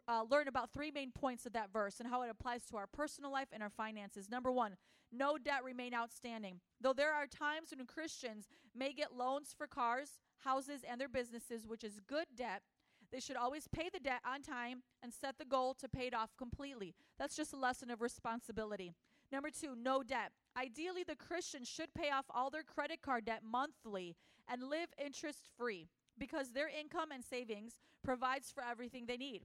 uh, 0.07 0.25
learn 0.31 0.47
about 0.47 0.75
three 0.75 0.91
main 0.91 1.11
points 1.11 1.47
of 1.47 1.55
that 1.55 1.73
verse 1.73 2.01
and 2.01 2.09
how 2.09 2.21
it 2.21 2.31
applies 2.31 2.67
to 2.67 2.77
our 2.77 2.87
personal 2.87 3.33
life 3.33 3.49
and 3.51 3.63
our 3.63 3.71
finances. 3.71 4.29
Number 4.29 4.53
one, 4.53 4.77
no 5.11 5.39
debt 5.39 5.65
remain 5.65 5.95
outstanding. 5.95 6.61
Though 6.83 6.93
there 6.93 7.15
are 7.15 7.27
times 7.27 7.73
when 7.75 7.87
Christians 7.87 8.49
may 8.77 8.93
get 8.93 9.17
loans 9.17 9.55
for 9.57 9.67
cars, 9.67 10.19
houses, 10.41 10.83
and 10.87 11.01
their 11.01 11.09
businesses, 11.09 11.67
which 11.67 11.85
is 11.85 12.01
good 12.07 12.27
debt, 12.37 12.63
they 13.15 13.21
should 13.21 13.37
always 13.37 13.69
pay 13.69 13.89
the 13.93 14.01
debt 14.01 14.21
on 14.27 14.43
time 14.43 14.83
and 15.01 15.15
set 15.15 15.39
the 15.39 15.45
goal 15.45 15.73
to 15.75 15.89
pay 15.89 16.09
it 16.09 16.15
off 16.15 16.31
completely. 16.37 16.97
That's 17.17 17.37
just 17.37 17.53
a 17.53 17.57
lesson 17.57 17.89
of 17.89 18.01
responsibility. 18.01 18.93
Number 19.31 19.51
two, 19.51 19.77
no 19.81 20.03
debt. 20.03 20.33
Ideally, 20.59 21.05
the 21.07 21.15
Christian 21.15 21.63
should 21.65 21.95
pay 21.95 22.11
off 22.11 22.25
all 22.29 22.51
their 22.51 22.65
credit 22.65 23.03
card 23.03 23.27
debt 23.27 23.43
monthly 23.49 24.17
and 24.49 24.65
live 24.65 24.89
interest 24.99 25.49
free 25.57 25.89
because 26.19 26.51
their 26.51 26.69
income 26.69 27.13
and 27.13 27.23
savings 27.25 27.75
provides 28.03 28.51
for 28.51 28.65
everything 28.69 29.07
they 29.07 29.17
need. 29.17 29.43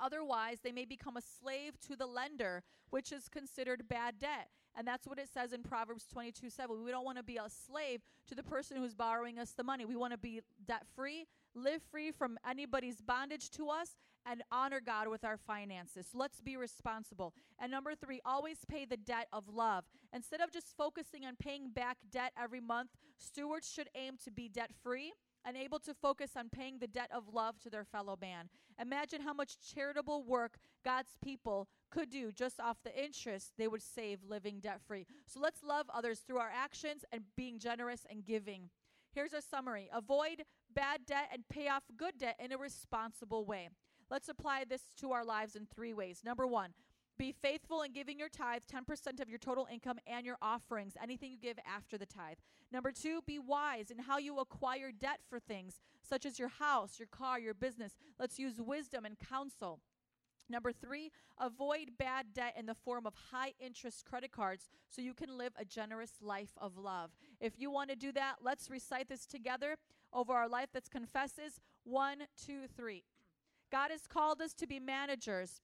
Otherwise, 0.00 0.58
they 0.62 0.72
may 0.72 0.84
become 0.84 1.16
a 1.16 1.22
slave 1.22 1.80
to 1.88 1.96
the 1.96 2.06
lender, 2.06 2.62
which 2.90 3.10
is 3.10 3.28
considered 3.28 3.88
bad 3.88 4.20
debt. 4.20 4.48
And 4.76 4.86
that's 4.86 5.06
what 5.06 5.18
it 5.18 5.28
says 5.32 5.52
in 5.52 5.62
Proverbs 5.62 6.06
22 6.12 6.50
7. 6.50 6.84
We 6.84 6.90
don't 6.90 7.04
want 7.04 7.16
to 7.16 7.24
be 7.24 7.36
a 7.36 7.48
slave 7.48 8.02
to 8.28 8.34
the 8.34 8.42
person 8.42 8.76
who's 8.76 8.94
borrowing 8.94 9.38
us 9.38 9.52
the 9.52 9.64
money. 9.64 9.84
We 9.84 9.96
want 9.96 10.12
to 10.12 10.18
be 10.18 10.40
debt 10.66 10.82
free, 10.94 11.26
live 11.54 11.82
free 11.90 12.10
from 12.10 12.38
anybody's 12.48 13.00
bondage 13.00 13.50
to 13.52 13.68
us, 13.68 13.96
and 14.26 14.42
honor 14.52 14.80
God 14.84 15.08
with 15.08 15.24
our 15.24 15.36
finances. 15.36 16.08
So 16.12 16.18
let's 16.18 16.40
be 16.40 16.56
responsible. 16.56 17.32
And 17.58 17.70
number 17.70 17.94
three, 17.94 18.20
always 18.24 18.58
pay 18.68 18.84
the 18.84 18.96
debt 18.96 19.28
of 19.32 19.48
love. 19.48 19.84
Instead 20.12 20.40
of 20.40 20.52
just 20.52 20.76
focusing 20.76 21.24
on 21.24 21.36
paying 21.36 21.70
back 21.70 21.98
debt 22.10 22.32
every 22.40 22.60
month, 22.60 22.90
stewards 23.18 23.70
should 23.70 23.88
aim 23.94 24.14
to 24.24 24.30
be 24.30 24.48
debt 24.48 24.72
free 24.82 25.12
and 25.46 25.56
able 25.56 25.78
to 25.78 25.94
focus 25.94 26.32
on 26.36 26.48
paying 26.48 26.78
the 26.78 26.88
debt 26.88 27.08
of 27.14 27.32
love 27.32 27.58
to 27.60 27.70
their 27.70 27.84
fellow 27.84 28.18
man. 28.20 28.48
Imagine 28.80 29.22
how 29.22 29.32
much 29.32 29.56
charitable 29.72 30.24
work 30.24 30.58
God's 30.84 31.16
people 31.22 31.68
could 31.90 32.10
do 32.10 32.32
just 32.32 32.58
off 32.58 32.78
the 32.84 33.02
interest 33.02 33.52
they 33.56 33.68
would 33.68 33.82
save 33.82 34.18
living 34.28 34.58
debt 34.60 34.80
free. 34.86 35.06
So 35.26 35.40
let's 35.40 35.62
love 35.62 35.86
others 35.94 36.20
through 36.20 36.38
our 36.38 36.50
actions 36.52 37.04
and 37.12 37.22
being 37.36 37.60
generous 37.60 38.04
and 38.10 38.24
giving. 38.24 38.70
Here's 39.12 39.32
a 39.32 39.40
summary 39.40 39.88
avoid 39.94 40.42
bad 40.74 41.06
debt 41.06 41.30
and 41.32 41.48
pay 41.48 41.68
off 41.68 41.84
good 41.96 42.18
debt 42.18 42.36
in 42.38 42.52
a 42.52 42.58
responsible 42.58 43.46
way. 43.46 43.68
Let's 44.10 44.28
apply 44.28 44.64
this 44.68 44.82
to 45.00 45.12
our 45.12 45.24
lives 45.24 45.56
in 45.56 45.66
three 45.66 45.94
ways. 45.94 46.20
Number 46.24 46.46
one, 46.46 46.70
Be 47.18 47.32
faithful 47.32 47.82
in 47.82 47.92
giving 47.92 48.18
your 48.18 48.28
tithe, 48.28 48.62
10% 48.70 49.20
of 49.20 49.28
your 49.28 49.38
total 49.38 49.66
income, 49.72 49.98
and 50.06 50.26
your 50.26 50.36
offerings, 50.42 50.94
anything 51.02 51.30
you 51.30 51.38
give 51.38 51.58
after 51.66 51.96
the 51.96 52.06
tithe. 52.06 52.36
Number 52.70 52.92
two, 52.92 53.20
be 53.26 53.38
wise 53.38 53.90
in 53.90 53.98
how 53.98 54.18
you 54.18 54.38
acquire 54.38 54.92
debt 54.92 55.20
for 55.28 55.38
things 55.38 55.80
such 56.02 56.26
as 56.26 56.38
your 56.38 56.48
house, 56.48 56.98
your 56.98 57.08
car, 57.08 57.40
your 57.40 57.54
business. 57.54 57.96
Let's 58.18 58.38
use 58.38 58.60
wisdom 58.60 59.04
and 59.04 59.18
counsel. 59.18 59.80
Number 60.48 60.72
three, 60.72 61.10
avoid 61.40 61.92
bad 61.98 62.26
debt 62.32 62.54
in 62.56 62.66
the 62.66 62.74
form 62.74 63.06
of 63.06 63.14
high 63.32 63.54
interest 63.58 64.04
credit 64.04 64.30
cards 64.30 64.68
so 64.88 65.02
you 65.02 65.14
can 65.14 65.36
live 65.36 65.52
a 65.58 65.64
generous 65.64 66.12
life 66.20 66.52
of 66.58 66.76
love. 66.76 67.10
If 67.40 67.58
you 67.58 67.70
want 67.70 67.90
to 67.90 67.96
do 67.96 68.12
that, 68.12 68.36
let's 68.42 68.70
recite 68.70 69.08
this 69.08 69.26
together 69.26 69.76
over 70.12 70.32
our 70.32 70.48
life 70.48 70.68
that's 70.72 70.88
confesses. 70.88 71.60
One, 71.84 72.18
two, 72.40 72.66
three. 72.76 73.02
God 73.72 73.90
has 73.90 74.06
called 74.06 74.40
us 74.40 74.54
to 74.54 74.66
be 74.66 74.78
managers, 74.78 75.60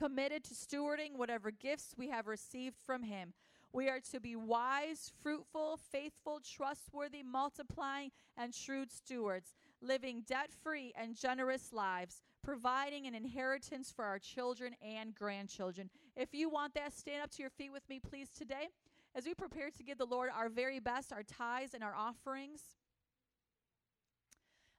committed 0.00 0.42
to 0.42 0.54
stewarding 0.54 1.14
whatever 1.16 1.50
gifts 1.50 1.94
we 1.94 2.08
have 2.08 2.26
received 2.26 2.76
from 2.86 3.02
Him. 3.02 3.34
We 3.70 3.90
are 3.90 4.00
to 4.12 4.18
be 4.18 4.34
wise, 4.34 5.12
fruitful, 5.22 5.78
faithful, 5.92 6.40
trustworthy, 6.40 7.22
multiplying, 7.22 8.10
and 8.34 8.54
shrewd 8.54 8.90
stewards, 8.90 9.52
living 9.82 10.24
debt 10.26 10.50
free 10.62 10.94
and 10.96 11.14
generous 11.14 11.70
lives, 11.72 12.22
providing 12.42 13.06
an 13.06 13.14
inheritance 13.14 13.92
for 13.94 14.06
our 14.06 14.18
children 14.18 14.74
and 14.82 15.14
grandchildren. 15.14 15.90
If 16.16 16.30
you 16.32 16.48
want 16.48 16.72
that, 16.74 16.94
stand 16.94 17.22
up 17.22 17.30
to 17.32 17.42
your 17.42 17.50
feet 17.50 17.70
with 17.70 17.86
me, 17.90 18.00
please, 18.00 18.30
today. 18.30 18.68
As 19.14 19.26
we 19.26 19.34
prepare 19.34 19.68
to 19.70 19.82
give 19.82 19.98
the 19.98 20.06
Lord 20.06 20.30
our 20.34 20.48
very 20.48 20.80
best, 20.80 21.12
our 21.12 21.22
tithes 21.22 21.74
and 21.74 21.84
our 21.84 21.94
offerings. 21.94 22.62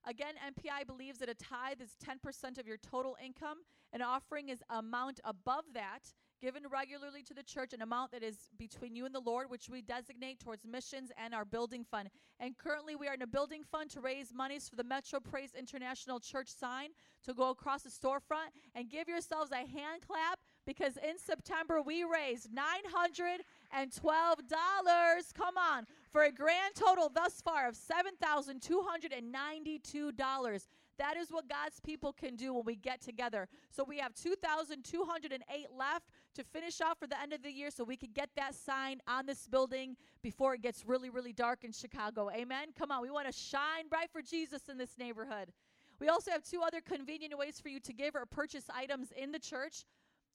Again, 0.08 0.36
MPI 0.36 0.88
believes 0.88 1.20
that 1.20 1.30
a 1.30 1.36
tithe 1.36 1.82
is 1.82 1.96
10% 2.04 2.58
of 2.58 2.68
your 2.68 2.78
total 2.78 3.16
income. 3.24 3.60
An 3.94 4.02
offering 4.02 4.50
is 4.50 4.64
amount 4.70 5.20
above 5.24 5.66
that, 5.74 6.12
given 6.42 6.64
regularly 6.72 7.22
to 7.24 7.36
the 7.36 7.44
church, 7.44 7.74
an 7.74 7.84
amount 7.84 8.12
that 8.12 8.24
is 8.24 8.50
between 8.58 8.96
you 8.96 9.06
and 9.06 9.14
the 9.14 9.20
Lord, 9.20 9.48
which 9.50 9.70
we 9.70 9.82
designate 9.82 10.40
towards 10.40 10.66
missions 10.66 11.12
and 11.24 11.36
our 11.36 11.46
building 11.46 11.84
fund. 11.84 12.10
And 12.40 12.58
currently, 12.58 12.96
we 12.96 13.08
are 13.08 13.14
in 13.14 13.22
a 13.22 13.28
building 13.28 13.64
fund 13.64 13.92
to 13.92 14.02
raise 14.02 14.34
monies 14.34 14.68
for 14.68 14.76
the 14.76 14.84
Metro 14.84 15.20
Praise 15.20 15.52
International 15.58 16.20
Church 16.20 16.48
sign 16.48 16.90
to 17.24 17.36
go 17.36 17.52
across 17.52 17.84
the 17.84 17.92
storefront. 17.92 18.50
And 18.74 18.90
give 18.90 19.08
yourselves 19.08 19.52
a 19.52 19.58
hand 19.58 20.02
clap 20.08 20.40
because 20.66 20.98
in 20.98 21.20
September 21.20 21.80
we 21.82 22.04
raised 22.04 22.50
$912. 22.50 25.34
Come 25.34 25.58
on, 25.58 25.86
for 26.12 26.24
a 26.24 26.32
grand 26.32 26.74
total 26.76 27.10
thus 27.10 27.42
far 27.42 27.68
of 27.68 27.76
$7,292. 27.76 30.68
That 30.98 31.16
is 31.18 31.32
what 31.32 31.50
God's 31.50 31.80
people 31.80 32.14
can 32.14 32.36
do 32.36 32.54
when 32.54 32.66
we 32.66 32.76
get 32.76 33.02
together. 33.02 33.48
So 33.72 33.84
we 33.84 33.98
have 33.98 34.14
2,208 34.14 35.68
left 35.76 36.12
to 36.36 36.44
finish 36.44 36.80
off 36.82 37.00
for 37.00 37.08
the 37.08 37.20
end 37.20 37.34
of 37.34 37.42
the 37.42 37.52
year 37.52 37.72
so 37.72 37.84
we 37.84 37.98
can 37.98 38.12
get 38.14 38.30
that 38.36 38.54
sign 38.54 39.02
on 39.08 39.26
this 39.26 39.48
building 39.48 39.98
before 40.22 40.54
it 40.54 40.62
gets 40.62 40.86
really, 40.86 41.10
really 41.10 41.34
dark 41.34 41.64
in 41.64 41.72
Chicago. 41.72 42.30
Amen. 42.30 42.68
Come 42.78 42.92
on, 42.92 43.02
we 43.02 43.10
want 43.10 43.26
to 43.26 43.34
shine 43.34 43.88
bright 43.90 44.12
for 44.12 44.22
Jesus 44.22 44.70
in 44.70 44.78
this 44.78 45.00
neighborhood. 45.00 45.52
We 46.00 46.10
also 46.10 46.30
have 46.32 46.44
two 46.44 46.62
other 46.62 46.82
convenient 46.82 47.36
ways 47.38 47.60
for 47.60 47.70
you 47.70 47.80
to 47.80 47.94
give 47.94 48.16
or 48.16 48.26
purchase 48.26 48.66
items 48.74 49.12
in 49.12 49.32
the 49.32 49.40
church 49.40 49.86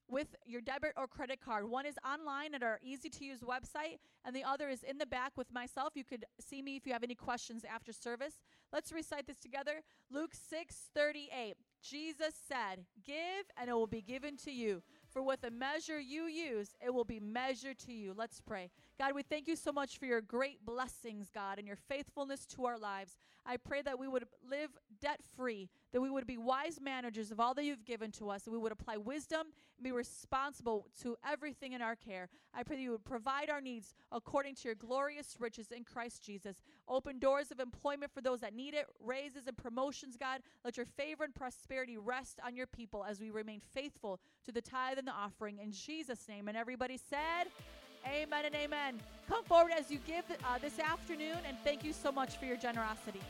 with 0.09 0.35
your 0.45 0.61
debit 0.61 0.93
or 0.97 1.07
credit 1.07 1.41
card. 1.41 1.69
One 1.69 1.87
is 1.87 1.97
online 2.05 2.55
at 2.55 2.63
our 2.63 2.79
easy 2.83 3.09
to 3.11 3.25
use 3.25 3.41
website, 3.41 3.99
and 4.25 4.35
the 4.35 4.45
other 4.45 4.69
is 4.69 4.83
in 4.83 4.99
the 4.99 5.07
back 5.07 5.33
with 5.37 5.53
myself. 5.53 5.93
You 5.95 6.05
could 6.05 6.25
see 6.41 6.63
me 6.63 6.77
if 6.77 6.87
you 6.87 6.93
have 6.93 7.03
any 7.03 7.15
questions 7.15 7.65
after 7.65 7.93
service. 7.93 8.35
Let's 8.73 8.93
recite 8.93 9.27
this 9.27 9.39
together. 9.39 9.83
Luke 10.11 10.33
6 10.35 10.75
38. 10.95 11.57
Jesus 11.83 12.35
said, 12.49 12.85
Give, 13.05 13.47
and 13.57 13.71
it 13.71 13.75
will 13.75 13.87
be 13.87 14.03
given 14.03 14.37
to 14.39 14.51
you. 14.51 14.83
For 15.09 15.23
with 15.23 15.41
the 15.41 15.51
measure 15.51 16.01
you 16.01 16.25
use, 16.25 16.71
it 16.85 16.93
will 16.93 17.05
be 17.05 17.21
measured 17.21 17.79
to 17.81 17.93
you. 17.93 18.13
Let's 18.17 18.41
pray. 18.41 18.71
God, 18.99 19.15
we 19.15 19.23
thank 19.23 19.47
you 19.47 19.57
so 19.57 19.73
much 19.73 19.99
for 19.99 20.07
your 20.07 20.23
great 20.23 20.65
blessings, 20.65 21.31
God, 21.35 21.59
and 21.59 21.67
your 21.67 21.77
faithfulness 21.77 22.47
to 22.47 22.65
our 22.65 22.79
lives. 22.79 23.19
I 23.45 23.59
pray 23.59 23.83
that 23.83 23.99
we 23.99 24.09
would 24.09 24.25
live 24.49 24.71
debt 25.01 25.21
free, 25.37 25.69
that 25.93 26.01
we 26.01 26.09
would 26.09 26.27
be 26.27 26.39
wise 26.39 26.81
managers 26.81 27.31
of 27.31 27.39
all 27.39 27.53
that 27.55 27.65
you've 27.65 27.85
given 27.85 28.11
to 28.13 28.31
us, 28.31 28.45
that 28.45 28.51
we 28.51 28.59
would 28.59 28.73
apply 28.73 28.97
wisdom 28.97 29.49
and 29.77 29.85
be 29.85 29.93
responsible 29.93 30.87
to 31.03 31.17
everything 31.29 31.75
in 31.75 31.83
our 31.83 31.95
care. 31.95 32.29
I 32.55 32.63
pray 32.63 32.77
that 32.77 32.83
you 32.83 32.93
would 32.93 33.05
provide 33.05 33.51
our 33.51 33.61
needs 33.61 33.95
according 34.11 34.55
to 34.57 34.69
your 34.69 34.75
glorious 34.75 35.37
riches 35.39 35.71
in 35.71 35.85
Christ 35.85 36.23
Jesus. 36.23 36.57
Open 36.89 37.19
doors 37.19 37.51
of 37.51 37.61
employment 37.61 38.13
for 38.13 38.23
those 38.23 38.41
that 38.41 38.55
need 38.55 38.73
it, 38.73 38.87
raises 39.05 39.47
and 39.47 39.57
promotions, 39.59 40.17
God. 40.17 40.41
Let 40.65 40.79
your 40.79 40.87
favor 40.87 41.25
and 41.25 41.35
prosperity 41.35 41.99
rest 41.99 42.41
on 42.45 42.57
your 42.57 42.67
people 42.67 43.05
as 43.05 43.21
we 43.21 43.31
remain 43.31 43.61
faithful 43.61 44.21
to 44.47 44.53
the 44.53 44.63
tithe 44.63 44.99
and 44.99 45.07
the 45.07 45.13
offering. 45.13 45.59
In 45.59 45.71
Jesus' 45.71 46.27
name. 46.29 46.49
And 46.49 46.57
everybody 46.57 46.97
said, 46.97 47.49
Amen 48.13 48.45
and 48.45 48.55
amen. 48.55 49.01
Come 49.29 49.43
forward 49.45 49.73
as 49.77 49.91
you 49.91 49.99
give 50.07 50.25
uh, 50.31 50.59
this 50.59 50.79
afternoon, 50.79 51.39
and 51.47 51.57
thank 51.65 51.85
you 51.85 51.93
so 51.93 52.13
much 52.13 52.37
for 52.37 52.45
your 52.45 52.57
generosity. 52.57 53.21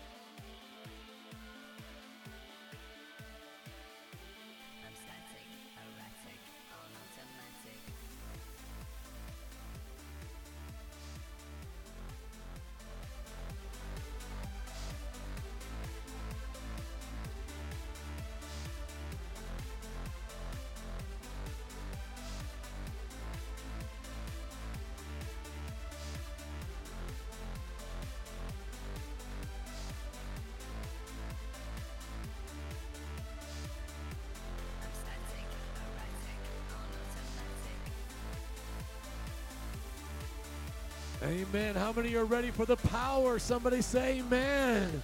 Amen. 41.37 41.74
How 41.74 41.93
many 41.93 42.14
are 42.14 42.24
ready 42.24 42.51
for 42.51 42.64
the 42.64 42.76
power? 42.76 43.39
Somebody 43.39 43.82
say 43.82 44.20
amen. 44.20 45.03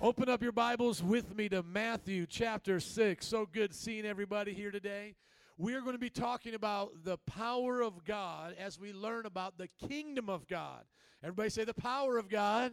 Open 0.00 0.28
up 0.28 0.42
your 0.42 0.50
Bibles 0.50 1.04
with 1.04 1.36
me 1.36 1.48
to 1.50 1.62
Matthew 1.62 2.26
chapter 2.28 2.80
6. 2.80 3.24
So 3.24 3.46
good 3.46 3.72
seeing 3.72 4.04
everybody 4.04 4.52
here 4.54 4.72
today. 4.72 5.14
We 5.56 5.74
are 5.74 5.82
going 5.82 5.92
to 5.92 6.00
be 6.00 6.10
talking 6.10 6.54
about 6.54 7.04
the 7.04 7.18
power 7.18 7.80
of 7.80 8.04
God 8.04 8.56
as 8.58 8.80
we 8.80 8.92
learn 8.92 9.24
about 9.24 9.56
the 9.56 9.68
kingdom 9.86 10.28
of 10.28 10.48
God. 10.48 10.82
Everybody 11.22 11.50
say, 11.50 11.62
the 11.62 11.74
power 11.74 12.18
of 12.18 12.28
God 12.28 12.72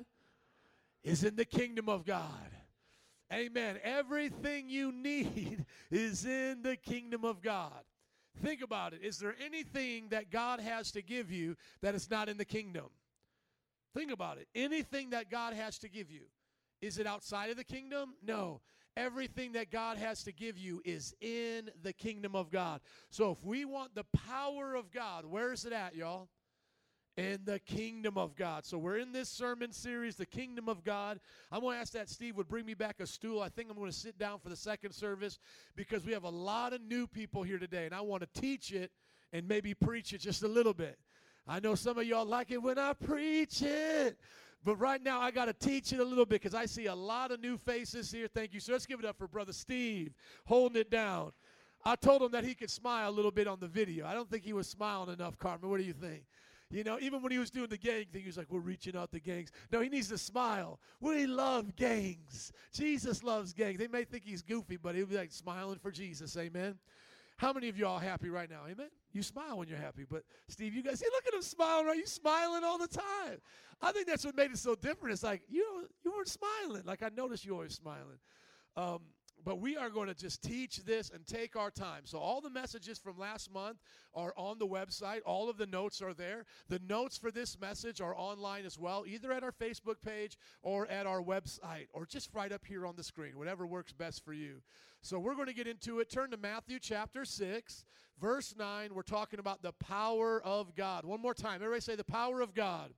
is 1.03 1.23
in 1.23 1.35
the 1.35 1.45
kingdom 1.45 1.87
of 1.87 2.07
God. 2.07 2.49
Amen. 3.31 3.77
Everything 3.83 4.67
you 4.67 4.91
need 4.91 5.65
is 5.91 6.25
in 6.25 6.63
the 6.63 6.75
kingdom 6.75 7.23
of 7.23 7.39
God. 7.43 7.83
Think 8.41 8.61
about 8.61 8.93
it. 8.93 9.01
Is 9.03 9.19
there 9.19 9.35
anything 9.43 10.09
that 10.09 10.31
God 10.31 10.59
has 10.59 10.91
to 10.91 11.01
give 11.01 11.31
you 11.31 11.55
that 11.81 11.95
is 11.95 12.09
not 12.09 12.29
in 12.29 12.37
the 12.37 12.45
kingdom? 12.45 12.85
Think 13.93 14.11
about 14.11 14.37
it. 14.37 14.47
Anything 14.55 15.11
that 15.11 15.29
God 15.29 15.53
has 15.53 15.77
to 15.79 15.89
give 15.89 16.09
you, 16.09 16.21
is 16.81 16.97
it 16.97 17.05
outside 17.05 17.51
of 17.51 17.57
the 17.57 17.63
kingdom? 17.63 18.15
No. 18.25 18.61
Everything 18.97 19.53
that 19.53 19.71
God 19.71 19.97
has 19.97 20.23
to 20.23 20.31
give 20.31 20.57
you 20.57 20.81
is 20.83 21.15
in 21.21 21.69
the 21.81 21.93
kingdom 21.93 22.35
of 22.35 22.51
God. 22.51 22.81
So 23.09 23.31
if 23.31 23.43
we 23.43 23.65
want 23.65 23.95
the 23.95 24.05
power 24.27 24.75
of 24.75 24.91
God, 24.91 25.25
where 25.25 25.53
is 25.53 25.65
it 25.65 25.73
at, 25.73 25.95
y'all? 25.95 26.27
In 27.17 27.39
the 27.45 27.59
kingdom 27.59 28.17
of 28.17 28.35
God. 28.35 28.65
So 28.65 28.77
we're 28.77 28.97
in 28.97 29.11
this 29.11 29.29
sermon 29.29 29.71
series, 29.71 30.15
The 30.15 30.25
Kingdom 30.25 30.67
of 30.67 30.83
God. 30.83 31.19
I'm 31.51 31.61
going 31.61 31.75
to 31.75 31.81
ask 31.81 31.93
that 31.93 32.09
Steve 32.09 32.37
would 32.37 32.47
bring 32.47 32.65
me 32.65 32.73
back 32.73 32.99
a 32.99 33.05
stool. 33.05 33.41
I 33.41 33.49
think 33.49 33.69
I'm 33.69 33.77
going 33.77 33.91
to 33.91 33.97
sit 33.97 34.17
down 34.17 34.39
for 34.39 34.49
the 34.49 34.55
second 34.55 34.93
service 34.93 35.39
because 35.75 36.05
we 36.05 36.13
have 36.13 36.23
a 36.23 36.29
lot 36.29 36.73
of 36.73 36.81
new 36.81 37.05
people 37.05 37.43
here 37.43 37.59
today, 37.59 37.85
and 37.85 37.93
I 37.93 38.01
want 38.01 38.21
to 38.21 38.41
teach 38.41 38.71
it 38.71 38.91
and 39.31 39.47
maybe 39.47 39.73
preach 39.73 40.13
it 40.13 40.19
just 40.19 40.43
a 40.43 40.47
little 40.47 40.73
bit. 40.73 40.97
I 41.47 41.59
know 41.59 41.75
some 41.75 41.97
of 41.97 42.05
y'all 42.05 42.25
like 42.25 42.51
it 42.51 42.61
when 42.61 42.79
I 42.79 42.93
preach 42.93 43.61
it. 43.61 44.17
But 44.65 44.77
right 44.77 45.03
now, 45.03 45.19
I 45.19 45.31
got 45.31 45.45
to 45.45 45.53
teach 45.53 45.91
it 45.91 45.99
a 45.99 46.05
little 46.05 46.25
bit 46.25 46.41
because 46.41 46.55
I 46.55 46.67
see 46.67 46.85
a 46.85 46.95
lot 46.95 47.31
of 47.31 47.41
new 47.41 47.57
faces 47.57 48.09
here. 48.09 48.27
Thank 48.27 48.53
you. 48.53 48.61
So 48.61 48.71
let's 48.71 48.85
give 48.85 48.99
it 48.99 49.05
up 49.05 49.17
for 49.17 49.27
Brother 49.27 49.51
Steve 49.51 50.13
holding 50.45 50.79
it 50.79 50.89
down. 50.89 51.33
I 51.83 51.97
told 51.97 52.21
him 52.21 52.31
that 52.31 52.45
he 52.45 52.55
could 52.55 52.71
smile 52.71 53.09
a 53.09 53.11
little 53.11 53.31
bit 53.31 53.45
on 53.45 53.59
the 53.59 53.67
video. 53.67 54.07
I 54.07 54.13
don't 54.13 54.29
think 54.29 54.43
he 54.43 54.53
was 54.53 54.67
smiling 54.67 55.13
enough, 55.13 55.37
Carmen. 55.37 55.69
What 55.69 55.79
do 55.79 55.83
you 55.83 55.91
think? 55.91 56.23
You 56.73 56.83
know, 56.83 56.97
even 56.99 57.21
when 57.21 57.31
he 57.31 57.37
was 57.37 57.51
doing 57.51 57.69
the 57.69 57.77
gang 57.77 58.05
thing, 58.11 58.21
he 58.21 58.27
was 58.27 58.37
like, 58.37 58.47
We're 58.49 58.59
reaching 58.59 58.95
out 58.95 59.11
to 59.11 59.19
gangs. 59.19 59.51
No, 59.71 59.81
he 59.81 59.89
needs 59.89 60.09
to 60.09 60.17
smile. 60.17 60.79
We 60.99 61.27
love 61.27 61.75
gangs. 61.75 62.51
Jesus 62.73 63.23
loves 63.23 63.53
gangs. 63.53 63.77
They 63.77 63.87
may 63.87 64.03
think 64.03 64.23
he's 64.25 64.41
goofy, 64.41 64.77
but 64.77 64.95
he'll 64.95 65.05
be 65.05 65.17
like 65.17 65.31
smiling 65.31 65.77
for 65.77 65.91
Jesus. 65.91 66.35
Amen. 66.35 66.79
How 67.37 67.53
many 67.53 67.69
of 67.69 67.77
y'all 67.77 67.99
happy 67.99 68.29
right 68.29 68.49
now? 68.49 68.61
Amen. 68.69 68.89
You 69.11 69.23
smile 69.23 69.57
when 69.57 69.67
you're 69.67 69.77
happy, 69.77 70.05
but 70.09 70.23
Steve, 70.47 70.73
you 70.73 70.83
guys, 70.83 70.99
see, 70.99 71.05
look 71.11 71.27
at 71.27 71.33
him 71.33 71.41
smiling, 71.41 71.85
right? 71.85 71.97
You 71.97 72.05
smiling 72.05 72.63
all 72.63 72.77
the 72.77 72.87
time. 72.87 73.39
I 73.81 73.91
think 73.91 74.07
that's 74.07 74.25
what 74.25 74.35
made 74.35 74.51
it 74.51 74.57
so 74.57 74.75
different. 74.75 75.13
It's 75.13 75.23
like 75.23 75.41
you 75.49 75.59
know, 75.59 75.87
you 76.03 76.11
weren't 76.11 76.27
smiling. 76.27 76.83
Like 76.85 77.03
I 77.03 77.09
noticed 77.15 77.45
you 77.45 77.53
always 77.53 77.75
smiling. 77.75 78.19
Um, 78.75 78.99
but 79.43 79.59
we 79.59 79.75
are 79.75 79.89
going 79.89 80.07
to 80.07 80.13
just 80.13 80.41
teach 80.41 80.77
this 80.85 81.09
and 81.09 81.25
take 81.25 81.55
our 81.55 81.71
time. 81.71 82.01
So, 82.05 82.19
all 82.19 82.41
the 82.41 82.49
messages 82.49 82.97
from 82.97 83.17
last 83.17 83.51
month 83.51 83.77
are 84.13 84.33
on 84.37 84.59
the 84.59 84.67
website. 84.67 85.19
All 85.25 85.49
of 85.49 85.57
the 85.57 85.65
notes 85.65 86.01
are 86.01 86.13
there. 86.13 86.45
The 86.69 86.79
notes 86.87 87.17
for 87.17 87.31
this 87.31 87.59
message 87.59 88.01
are 88.01 88.15
online 88.15 88.65
as 88.65 88.79
well, 88.79 89.05
either 89.07 89.31
at 89.31 89.43
our 89.43 89.51
Facebook 89.51 90.01
page 90.05 90.37
or 90.61 90.87
at 90.87 91.05
our 91.05 91.21
website, 91.21 91.87
or 91.93 92.05
just 92.05 92.29
right 92.33 92.51
up 92.51 92.65
here 92.65 92.85
on 92.85 92.95
the 92.95 93.03
screen, 93.03 93.37
whatever 93.37 93.65
works 93.67 93.91
best 93.91 94.23
for 94.23 94.33
you. 94.33 94.61
So, 95.01 95.19
we're 95.19 95.35
going 95.35 95.47
to 95.47 95.53
get 95.53 95.67
into 95.67 95.99
it. 95.99 96.09
Turn 96.09 96.31
to 96.31 96.37
Matthew 96.37 96.79
chapter 96.79 97.25
6, 97.25 97.85
verse 98.19 98.55
9. 98.57 98.93
We're 98.93 99.01
talking 99.01 99.39
about 99.39 99.61
the 99.61 99.73
power 99.73 100.41
of 100.43 100.75
God. 100.75 101.05
One 101.05 101.21
more 101.21 101.33
time. 101.33 101.55
Everybody 101.55 101.81
say 101.81 101.95
the 101.95 102.03
power 102.03 102.41
of 102.41 102.53
God. 102.53 102.93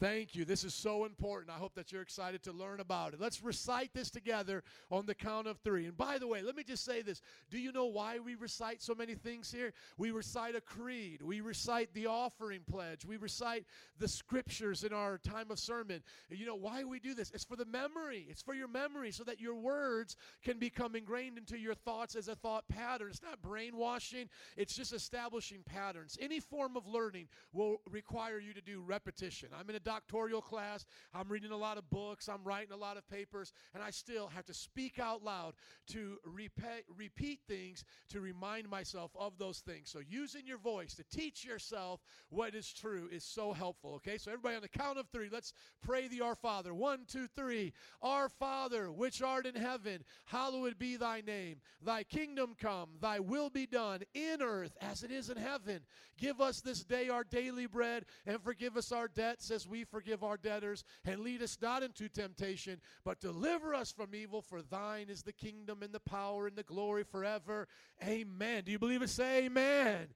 Thank 0.00 0.36
you. 0.36 0.44
This 0.44 0.62
is 0.62 0.74
so 0.74 1.04
important. 1.04 1.50
I 1.50 1.58
hope 1.58 1.74
that 1.74 1.90
you're 1.90 2.02
excited 2.02 2.44
to 2.44 2.52
learn 2.52 2.78
about 2.78 3.14
it. 3.14 3.20
Let's 3.20 3.42
recite 3.42 3.92
this 3.94 4.10
together 4.10 4.62
on 4.92 5.06
the 5.06 5.14
count 5.14 5.48
of 5.48 5.58
three. 5.58 5.86
And 5.86 5.96
by 5.96 6.18
the 6.18 6.28
way, 6.28 6.40
let 6.40 6.54
me 6.54 6.62
just 6.62 6.84
say 6.84 7.02
this. 7.02 7.20
Do 7.50 7.58
you 7.58 7.72
know 7.72 7.86
why 7.86 8.20
we 8.20 8.36
recite 8.36 8.80
so 8.80 8.94
many 8.94 9.16
things 9.16 9.50
here? 9.50 9.72
We 9.96 10.12
recite 10.12 10.54
a 10.54 10.60
creed, 10.60 11.20
we 11.20 11.40
recite 11.40 11.92
the 11.94 12.06
offering 12.06 12.60
pledge, 12.70 13.04
we 13.04 13.16
recite 13.16 13.64
the 13.98 14.06
scriptures 14.06 14.84
in 14.84 14.92
our 14.92 15.18
time 15.18 15.50
of 15.50 15.58
sermon. 15.58 16.02
You 16.30 16.46
know 16.46 16.54
why 16.54 16.84
we 16.84 17.00
do 17.00 17.14
this? 17.14 17.32
It's 17.34 17.44
for 17.44 17.56
the 17.56 17.64
memory, 17.64 18.26
it's 18.30 18.42
for 18.42 18.54
your 18.54 18.68
memory 18.68 19.10
so 19.10 19.24
that 19.24 19.40
your 19.40 19.56
words 19.56 20.16
can 20.44 20.60
become 20.60 20.94
ingrained 20.94 21.38
into 21.38 21.58
your 21.58 21.74
thoughts 21.74 22.14
as 22.14 22.28
a 22.28 22.36
thought 22.36 22.68
pattern. 22.68 23.08
It's 23.10 23.22
not 23.22 23.42
brainwashing, 23.42 24.28
it's 24.56 24.76
just 24.76 24.92
establishing 24.92 25.64
patterns. 25.64 26.16
Any 26.20 26.38
form 26.38 26.76
of 26.76 26.86
learning 26.86 27.26
will 27.52 27.80
require 27.90 28.38
you 28.38 28.52
to 28.54 28.60
do 28.60 28.80
repetition. 28.80 29.48
I'm 29.58 29.68
in 29.68 29.74
a 29.74 29.87
doctoral 29.88 30.42
class. 30.42 30.84
I'm 31.14 31.28
reading 31.28 31.50
a 31.50 31.56
lot 31.56 31.78
of 31.78 31.88
books. 31.88 32.28
I'm 32.28 32.44
writing 32.44 32.72
a 32.74 32.76
lot 32.76 32.98
of 32.98 33.08
papers. 33.08 33.54
And 33.72 33.82
I 33.82 33.88
still 33.88 34.26
have 34.26 34.44
to 34.44 34.52
speak 34.52 34.98
out 34.98 35.24
loud 35.24 35.54
to 35.92 36.18
repeat, 36.26 36.84
repeat 36.94 37.40
things 37.48 37.84
to 38.10 38.20
remind 38.20 38.68
myself 38.68 39.10
of 39.18 39.38
those 39.38 39.60
things. 39.60 39.88
So 39.90 40.00
using 40.06 40.46
your 40.46 40.58
voice 40.58 40.94
to 40.96 41.04
teach 41.04 41.42
yourself 41.42 42.00
what 42.28 42.54
is 42.54 42.70
true 42.70 43.08
is 43.10 43.24
so 43.24 43.54
helpful. 43.54 43.94
Okay, 43.94 44.18
so 44.18 44.30
everybody 44.30 44.56
on 44.56 44.62
the 44.62 44.68
count 44.68 44.98
of 44.98 45.08
three, 45.08 45.30
let's 45.32 45.54
pray 45.80 46.06
the 46.06 46.20
Our 46.20 46.34
Father. 46.34 46.74
One, 46.74 47.06
two, 47.10 47.26
three. 47.34 47.72
Our 48.02 48.28
Father, 48.28 48.92
which 48.92 49.22
art 49.22 49.46
in 49.46 49.54
heaven, 49.54 50.04
hallowed 50.26 50.78
be 50.78 50.96
thy 50.96 51.22
name. 51.22 51.62
Thy 51.80 52.02
kingdom 52.02 52.56
come, 52.60 52.90
thy 53.00 53.20
will 53.20 53.48
be 53.48 53.64
done 53.64 54.02
in 54.12 54.42
earth 54.42 54.76
as 54.82 55.02
it 55.02 55.10
is 55.10 55.30
in 55.30 55.38
heaven. 55.38 55.80
Give 56.18 56.40
us 56.40 56.60
this 56.60 56.84
day 56.84 57.08
our 57.08 57.24
daily 57.24 57.66
bread 57.66 58.04
and 58.26 58.42
forgive 58.42 58.76
us 58.76 58.90
our 58.90 59.08
debts 59.08 59.50
as 59.50 59.68
we 59.68 59.77
forgive 59.84 60.22
our 60.22 60.36
debtors. 60.36 60.84
And 61.04 61.20
lead 61.20 61.42
us 61.42 61.58
not 61.60 61.82
into 61.82 62.08
temptation, 62.08 62.80
but 63.04 63.20
deliver 63.20 63.74
us 63.74 63.92
from 63.92 64.14
evil. 64.14 64.42
For 64.42 64.62
thine 64.62 65.08
is 65.08 65.22
the 65.22 65.32
kingdom 65.32 65.82
and 65.82 65.92
the 65.92 66.00
power 66.00 66.46
and 66.46 66.56
the 66.56 66.62
glory 66.62 67.04
forever. 67.04 67.68
Amen. 68.02 68.64
Do 68.64 68.72
you 68.72 68.78
believe 68.78 69.02
it? 69.02 69.10
Say 69.10 69.44
amen. 69.46 70.08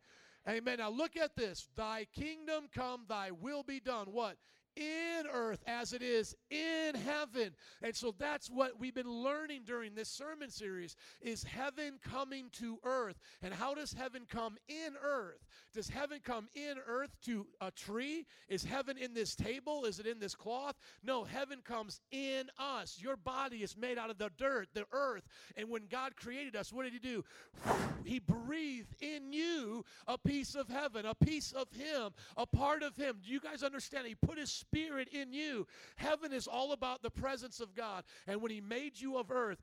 Amen. 0.48 0.78
Now 0.78 0.90
look 0.90 1.16
at 1.16 1.36
this. 1.36 1.68
Thy 1.76 2.06
kingdom 2.12 2.68
come, 2.74 3.04
thy 3.08 3.30
will 3.30 3.62
be 3.62 3.80
done. 3.80 4.06
What? 4.06 4.36
In 4.76 5.26
earth 5.32 5.62
as 5.66 5.92
it 5.92 6.02
is 6.02 6.34
in 6.50 6.94
heaven. 6.94 7.52
And 7.82 7.94
so 7.94 8.14
that's 8.18 8.50
what 8.50 8.78
we've 8.78 8.94
been 8.94 9.10
learning 9.10 9.62
during 9.66 9.94
this 9.94 10.08
sermon 10.08 10.50
series 10.50 10.96
is 11.20 11.44
heaven 11.44 11.98
coming 12.02 12.48
to 12.52 12.78
earth. 12.84 13.18
And 13.42 13.52
how 13.52 13.74
does 13.74 13.92
heaven 13.92 14.22
come 14.28 14.56
in 14.68 14.94
earth? 15.02 15.46
Does 15.74 15.88
heaven 15.88 16.20
come 16.22 16.48
in 16.54 16.76
earth 16.86 17.16
to 17.26 17.46
a 17.60 17.70
tree? 17.70 18.26
Is 18.48 18.64
heaven 18.64 18.96
in 18.98 19.14
this 19.14 19.34
table? 19.34 19.84
Is 19.84 19.98
it 19.98 20.06
in 20.06 20.18
this 20.18 20.34
cloth? 20.34 20.76
No, 21.02 21.24
heaven 21.24 21.60
comes 21.64 22.00
in 22.10 22.44
us. 22.58 22.98
Your 23.00 23.16
body 23.16 23.58
is 23.58 23.76
made 23.76 23.98
out 23.98 24.10
of 24.10 24.18
the 24.18 24.30
dirt, 24.38 24.68
the 24.74 24.84
earth. 24.92 25.26
And 25.56 25.68
when 25.68 25.86
God 25.90 26.16
created 26.16 26.56
us, 26.56 26.72
what 26.72 26.84
did 26.84 26.92
he 26.92 26.98
do? 26.98 27.24
He 28.04 28.18
breathed 28.18 28.96
in 29.00 29.32
you 29.32 29.84
a 30.08 30.18
piece 30.18 30.56
of 30.56 30.68
heaven, 30.68 31.06
a 31.06 31.14
piece 31.14 31.52
of 31.52 31.70
him, 31.70 32.10
a 32.36 32.44
part 32.46 32.82
of 32.82 32.96
him. 32.96 33.18
Do 33.24 33.30
you 33.30 33.38
guys 33.38 33.62
understand? 33.62 34.08
He 34.08 34.16
put 34.16 34.38
his 34.38 34.61
spirit 34.62 35.08
in 35.08 35.32
you. 35.32 35.66
Heaven 35.96 36.32
is 36.32 36.46
all 36.46 36.72
about 36.72 37.02
the 37.02 37.10
presence 37.10 37.60
of 37.60 37.74
God. 37.74 38.04
And 38.26 38.40
when 38.40 38.50
He 38.50 38.60
made 38.60 39.00
you 39.00 39.18
of 39.18 39.30
earth, 39.30 39.60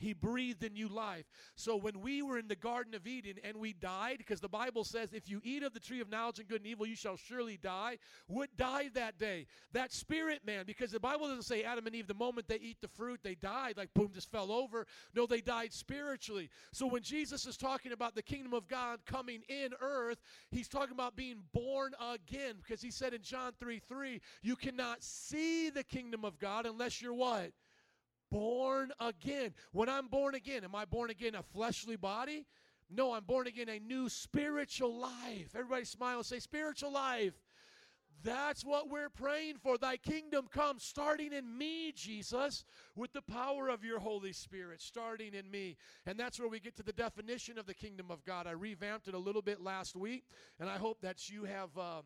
He 0.00 0.14
breathed 0.14 0.64
in 0.64 0.74
you 0.74 0.88
life. 0.88 1.26
So 1.54 1.76
when 1.76 2.00
we 2.00 2.22
were 2.22 2.38
in 2.38 2.48
the 2.48 2.56
Garden 2.56 2.94
of 2.94 3.06
Eden 3.06 3.34
and 3.44 3.58
we 3.58 3.74
died, 3.74 4.16
because 4.18 4.40
the 4.40 4.48
Bible 4.48 4.82
says, 4.82 5.12
if 5.12 5.28
you 5.28 5.40
eat 5.44 5.62
of 5.62 5.74
the 5.74 5.80
tree 5.80 6.00
of 6.00 6.08
knowledge 6.08 6.38
and 6.38 6.48
good 6.48 6.62
and 6.62 6.66
evil, 6.66 6.86
you 6.86 6.96
shall 6.96 7.16
surely 7.16 7.58
die. 7.62 7.98
would 8.28 8.48
die 8.56 8.88
that 8.94 9.18
day? 9.18 9.46
That 9.72 9.92
spirit 9.92 10.40
man, 10.46 10.64
because 10.66 10.90
the 10.90 11.00
Bible 11.00 11.28
doesn't 11.28 11.42
say 11.42 11.62
Adam 11.62 11.86
and 11.86 11.94
Eve, 11.94 12.06
the 12.06 12.14
moment 12.14 12.48
they 12.48 12.56
eat 12.56 12.78
the 12.80 12.88
fruit, 12.88 13.20
they 13.22 13.34
died, 13.34 13.76
like 13.76 13.92
boom, 13.94 14.10
just 14.14 14.30
fell 14.30 14.50
over. 14.50 14.86
No, 15.14 15.26
they 15.26 15.42
died 15.42 15.72
spiritually. 15.72 16.48
So 16.72 16.86
when 16.86 17.02
Jesus 17.02 17.46
is 17.46 17.56
talking 17.56 17.92
about 17.92 18.14
the 18.14 18.22
kingdom 18.22 18.54
of 18.54 18.66
God 18.68 19.00
coming 19.04 19.42
in 19.48 19.74
earth, 19.80 20.18
He's 20.50 20.68
talking 20.68 20.94
about 20.94 21.14
being 21.14 21.42
born 21.52 21.92
again, 22.00 22.54
because 22.62 22.80
He 22.80 22.90
said 22.90 23.12
in 23.12 23.22
John 23.22 23.52
3 23.60 23.78
3, 23.78 24.20
you 24.42 24.56
cannot 24.56 25.02
see 25.02 25.68
the 25.68 25.84
kingdom 25.84 26.24
of 26.24 26.38
God 26.38 26.64
unless 26.64 27.02
you're 27.02 27.14
what? 27.14 27.52
Born 28.30 28.92
again. 29.00 29.54
When 29.72 29.88
I'm 29.88 30.08
born 30.08 30.34
again, 30.34 30.64
am 30.64 30.74
I 30.74 30.84
born 30.84 31.10
again 31.10 31.34
a 31.34 31.42
fleshly 31.42 31.96
body? 31.96 32.46
No, 32.88 33.12
I'm 33.12 33.24
born 33.24 33.46
again 33.46 33.68
a 33.68 33.78
new 33.78 34.08
spiritual 34.08 34.94
life. 34.98 35.54
Everybody 35.54 35.84
smile 35.84 36.18
and 36.18 36.26
say, 36.26 36.40
spiritual 36.40 36.92
life. 36.92 37.34
That's 38.22 38.64
what 38.64 38.90
we're 38.90 39.08
praying 39.08 39.56
for. 39.62 39.78
Thy 39.78 39.96
kingdom 39.96 40.46
come, 40.50 40.78
starting 40.78 41.32
in 41.32 41.56
me, 41.56 41.92
Jesus, 41.92 42.64
with 42.94 43.12
the 43.12 43.22
power 43.22 43.68
of 43.68 43.82
your 43.82 43.98
Holy 43.98 44.32
Spirit, 44.32 44.82
starting 44.82 45.32
in 45.32 45.50
me. 45.50 45.76
And 46.04 46.18
that's 46.18 46.38
where 46.38 46.48
we 46.48 46.60
get 46.60 46.76
to 46.76 46.82
the 46.82 46.92
definition 46.92 47.58
of 47.58 47.66
the 47.66 47.74
kingdom 47.74 48.10
of 48.10 48.24
God. 48.24 48.46
I 48.46 48.50
revamped 48.50 49.08
it 49.08 49.14
a 49.14 49.18
little 49.18 49.40
bit 49.40 49.62
last 49.62 49.96
week, 49.96 50.24
and 50.58 50.68
I 50.68 50.76
hope 50.76 51.00
that 51.00 51.30
you 51.30 51.44
have. 51.44 51.76
Um, 51.78 52.02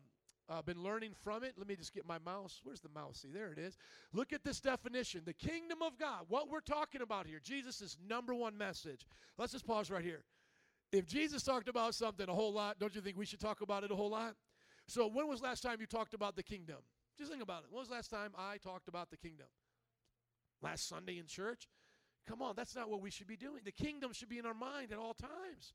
uh, 0.49 0.61
been 0.61 0.83
learning 0.83 1.11
from 1.23 1.43
it. 1.43 1.53
Let 1.57 1.67
me 1.67 1.75
just 1.75 1.93
get 1.93 2.07
my 2.07 2.19
mouse. 2.19 2.61
Where's 2.63 2.81
the 2.81 2.89
mouse? 2.89 3.19
See, 3.21 3.29
there 3.33 3.51
it 3.51 3.57
is. 3.57 3.77
Look 4.13 4.33
at 4.33 4.43
this 4.43 4.59
definition 4.59 5.21
the 5.25 5.33
kingdom 5.33 5.81
of 5.81 5.97
God. 5.97 6.25
What 6.29 6.49
we're 6.49 6.59
talking 6.59 7.01
about 7.01 7.25
here, 7.25 7.39
Jesus' 7.43 7.97
number 8.07 8.33
one 8.33 8.57
message. 8.57 9.05
Let's 9.37 9.53
just 9.53 9.65
pause 9.65 9.89
right 9.89 10.03
here. 10.03 10.23
If 10.91 11.07
Jesus 11.07 11.43
talked 11.43 11.67
about 11.67 11.95
something 11.95 12.29
a 12.29 12.33
whole 12.33 12.53
lot, 12.53 12.79
don't 12.79 12.93
you 12.95 13.01
think 13.01 13.17
we 13.17 13.25
should 13.25 13.39
talk 13.39 13.61
about 13.61 13.83
it 13.83 13.91
a 13.91 13.95
whole 13.95 14.11
lot? 14.11 14.35
So, 14.87 15.07
when 15.07 15.27
was 15.27 15.41
last 15.41 15.61
time 15.61 15.77
you 15.81 15.87
talked 15.87 16.13
about 16.13 16.35
the 16.35 16.43
kingdom? 16.43 16.77
Just 17.17 17.31
think 17.31 17.41
about 17.41 17.63
it. 17.63 17.71
When 17.71 17.79
was 17.79 17.89
last 17.89 18.11
time 18.11 18.31
I 18.37 18.57
talked 18.57 18.87
about 18.87 19.09
the 19.09 19.17
kingdom? 19.17 19.47
Last 20.61 20.87
Sunday 20.87 21.17
in 21.17 21.25
church? 21.25 21.67
Come 22.27 22.41
on, 22.41 22.53
that's 22.55 22.75
not 22.75 22.89
what 22.89 23.01
we 23.01 23.11
should 23.11 23.27
be 23.27 23.37
doing. 23.37 23.61
The 23.63 23.71
kingdom 23.71 24.13
should 24.13 24.29
be 24.29 24.39
in 24.39 24.45
our 24.45 24.53
mind 24.53 24.91
at 24.91 24.97
all 24.97 25.13
times. 25.13 25.73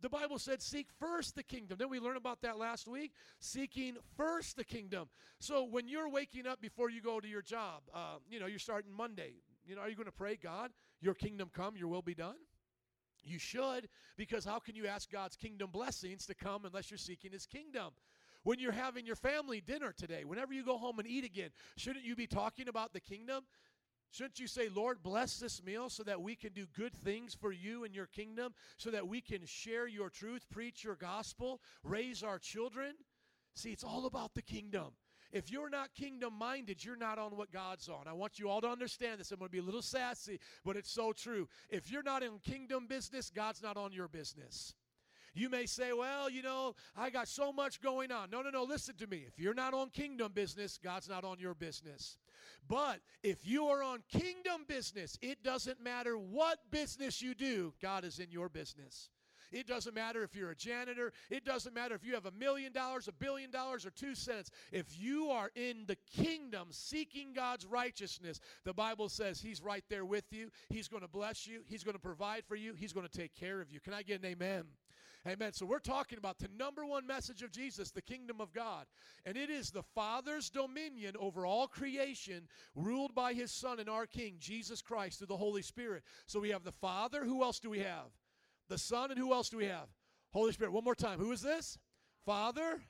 The 0.00 0.08
Bible 0.08 0.38
said, 0.38 0.62
seek 0.62 0.88
first 0.98 1.36
the 1.36 1.42
kingdom. 1.42 1.78
Didn't 1.78 1.90
we 1.90 2.00
learn 2.00 2.16
about 2.16 2.40
that 2.42 2.58
last 2.58 2.88
week? 2.88 3.12
Seeking 3.38 3.96
first 4.16 4.56
the 4.56 4.64
kingdom. 4.64 5.08
So 5.38 5.64
when 5.64 5.88
you're 5.88 6.08
waking 6.08 6.46
up 6.46 6.60
before 6.60 6.90
you 6.90 7.02
go 7.02 7.20
to 7.20 7.28
your 7.28 7.42
job, 7.42 7.82
uh, 7.94 8.16
you 8.30 8.40
know, 8.40 8.46
you're 8.46 8.58
starting 8.58 8.92
Monday. 8.92 9.34
You 9.66 9.76
know, 9.76 9.82
are 9.82 9.88
you 9.88 9.96
going 9.96 10.06
to 10.06 10.12
pray, 10.12 10.36
God, 10.42 10.70
your 11.00 11.14
kingdom 11.14 11.50
come, 11.52 11.76
your 11.76 11.88
will 11.88 12.02
be 12.02 12.14
done? 12.14 12.36
You 13.22 13.38
should, 13.38 13.88
because 14.16 14.44
how 14.44 14.58
can 14.58 14.74
you 14.74 14.86
ask 14.86 15.10
God's 15.10 15.36
kingdom 15.36 15.70
blessings 15.70 16.26
to 16.26 16.34
come 16.34 16.64
unless 16.64 16.90
you're 16.90 16.98
seeking 16.98 17.32
his 17.32 17.44
kingdom? 17.46 17.90
When 18.42 18.58
you're 18.58 18.72
having 18.72 19.04
your 19.04 19.16
family 19.16 19.60
dinner 19.60 19.92
today, 19.92 20.24
whenever 20.24 20.54
you 20.54 20.64
go 20.64 20.78
home 20.78 20.98
and 20.98 21.06
eat 21.06 21.24
again, 21.24 21.50
shouldn't 21.76 22.06
you 22.06 22.16
be 22.16 22.26
talking 22.26 22.68
about 22.68 22.94
the 22.94 23.00
kingdom? 23.00 23.44
Shouldn't 24.10 24.40
you 24.40 24.46
say, 24.46 24.68
Lord, 24.68 25.02
bless 25.02 25.38
this 25.38 25.62
meal 25.62 25.88
so 25.88 26.02
that 26.02 26.20
we 26.20 26.34
can 26.34 26.52
do 26.52 26.66
good 26.76 26.94
things 26.94 27.34
for 27.34 27.52
you 27.52 27.84
and 27.84 27.94
your 27.94 28.06
kingdom, 28.06 28.54
so 28.76 28.90
that 28.90 29.06
we 29.06 29.20
can 29.20 29.46
share 29.46 29.86
your 29.86 30.10
truth, 30.10 30.46
preach 30.50 30.82
your 30.82 30.96
gospel, 30.96 31.60
raise 31.84 32.22
our 32.22 32.38
children? 32.38 32.94
See, 33.54 33.70
it's 33.70 33.84
all 33.84 34.06
about 34.06 34.34
the 34.34 34.42
kingdom. 34.42 34.92
If 35.32 35.50
you're 35.50 35.70
not 35.70 35.94
kingdom 35.94 36.34
minded, 36.34 36.84
you're 36.84 36.96
not 36.96 37.18
on 37.18 37.36
what 37.36 37.52
God's 37.52 37.88
on. 37.88 38.08
I 38.08 38.12
want 38.12 38.40
you 38.40 38.48
all 38.48 38.60
to 38.62 38.68
understand 38.68 39.20
this. 39.20 39.30
I'm 39.30 39.38
going 39.38 39.48
to 39.48 39.52
be 39.52 39.58
a 39.58 39.62
little 39.62 39.82
sassy, 39.82 40.40
but 40.64 40.76
it's 40.76 40.90
so 40.90 41.12
true. 41.12 41.48
If 41.68 41.90
you're 41.90 42.02
not 42.02 42.24
in 42.24 42.40
kingdom 42.40 42.88
business, 42.88 43.30
God's 43.30 43.62
not 43.62 43.76
on 43.76 43.92
your 43.92 44.08
business. 44.08 44.74
You 45.34 45.48
may 45.48 45.66
say, 45.66 45.92
well, 45.92 46.28
you 46.28 46.42
know, 46.42 46.74
I 46.96 47.10
got 47.10 47.28
so 47.28 47.52
much 47.52 47.80
going 47.80 48.10
on. 48.10 48.30
No, 48.30 48.42
no, 48.42 48.50
no, 48.50 48.64
listen 48.64 48.96
to 48.96 49.06
me. 49.06 49.24
If 49.26 49.38
you're 49.38 49.54
not 49.54 49.74
on 49.74 49.90
kingdom 49.90 50.32
business, 50.32 50.78
God's 50.82 51.08
not 51.08 51.24
on 51.24 51.38
your 51.38 51.54
business. 51.54 52.18
But 52.68 53.00
if 53.22 53.46
you 53.46 53.66
are 53.66 53.82
on 53.82 54.02
kingdom 54.10 54.64
business, 54.66 55.18
it 55.22 55.42
doesn't 55.42 55.82
matter 55.82 56.16
what 56.16 56.58
business 56.70 57.22
you 57.22 57.34
do, 57.34 57.72
God 57.80 58.04
is 58.04 58.18
in 58.18 58.30
your 58.30 58.48
business. 58.48 59.10
It 59.52 59.66
doesn't 59.66 59.94
matter 59.94 60.22
if 60.22 60.34
you're 60.34 60.50
a 60.50 60.56
janitor. 60.56 61.12
It 61.28 61.44
doesn't 61.44 61.74
matter 61.74 61.94
if 61.94 62.04
you 62.04 62.14
have 62.14 62.26
a 62.26 62.30
million 62.30 62.72
dollars, 62.72 63.08
a 63.08 63.12
billion 63.12 63.50
dollars, 63.50 63.84
or 63.84 63.90
two 63.90 64.14
cents. 64.14 64.50
If 64.70 64.86
you 64.98 65.30
are 65.30 65.50
in 65.56 65.84
the 65.86 65.96
kingdom 66.16 66.68
seeking 66.70 67.32
God's 67.32 67.66
righteousness, 67.66 68.40
the 68.64 68.72
Bible 68.72 69.08
says 69.08 69.40
He's 69.40 69.60
right 69.60 69.84
there 69.88 70.04
with 70.04 70.32
you. 70.32 70.50
He's 70.68 70.88
going 70.88 71.02
to 71.02 71.08
bless 71.08 71.46
you. 71.46 71.62
He's 71.66 71.82
going 71.82 71.94
to 71.96 72.00
provide 72.00 72.44
for 72.46 72.54
you. 72.54 72.74
He's 72.74 72.92
going 72.92 73.06
to 73.06 73.18
take 73.18 73.34
care 73.34 73.60
of 73.60 73.70
you. 73.72 73.80
Can 73.80 73.92
I 73.92 74.02
get 74.02 74.20
an 74.20 74.26
amen? 74.26 74.64
Amen. 75.28 75.52
So 75.52 75.66
we're 75.66 75.80
talking 75.80 76.16
about 76.16 76.38
the 76.38 76.48
number 76.58 76.86
one 76.86 77.06
message 77.06 77.42
of 77.42 77.52
Jesus, 77.52 77.90
the 77.90 78.00
kingdom 78.00 78.40
of 78.40 78.54
God. 78.54 78.86
And 79.26 79.36
it 79.36 79.50
is 79.50 79.70
the 79.70 79.82
Father's 79.82 80.48
dominion 80.48 81.14
over 81.20 81.44
all 81.44 81.68
creation, 81.68 82.48
ruled 82.74 83.14
by 83.14 83.34
his 83.34 83.52
Son 83.52 83.78
and 83.78 83.88
our 83.90 84.06
King, 84.06 84.36
Jesus 84.38 84.80
Christ, 84.80 85.18
through 85.18 85.26
the 85.26 85.36
Holy 85.36 85.60
Spirit. 85.60 86.04
So 86.26 86.40
we 86.40 86.50
have 86.50 86.64
the 86.64 86.72
Father. 86.72 87.24
Who 87.24 87.42
else 87.42 87.60
do 87.60 87.68
we 87.68 87.80
have? 87.80 88.06
The 88.70 88.78
Son. 88.78 89.10
And 89.10 89.18
who 89.18 89.34
else 89.34 89.50
do 89.50 89.58
we 89.58 89.66
have? 89.66 89.88
Holy 90.32 90.52
Spirit. 90.52 90.72
One 90.72 90.84
more 90.84 90.94
time. 90.94 91.18
Who 91.18 91.32
is 91.32 91.42
this? 91.42 91.76
Father. 92.24 92.80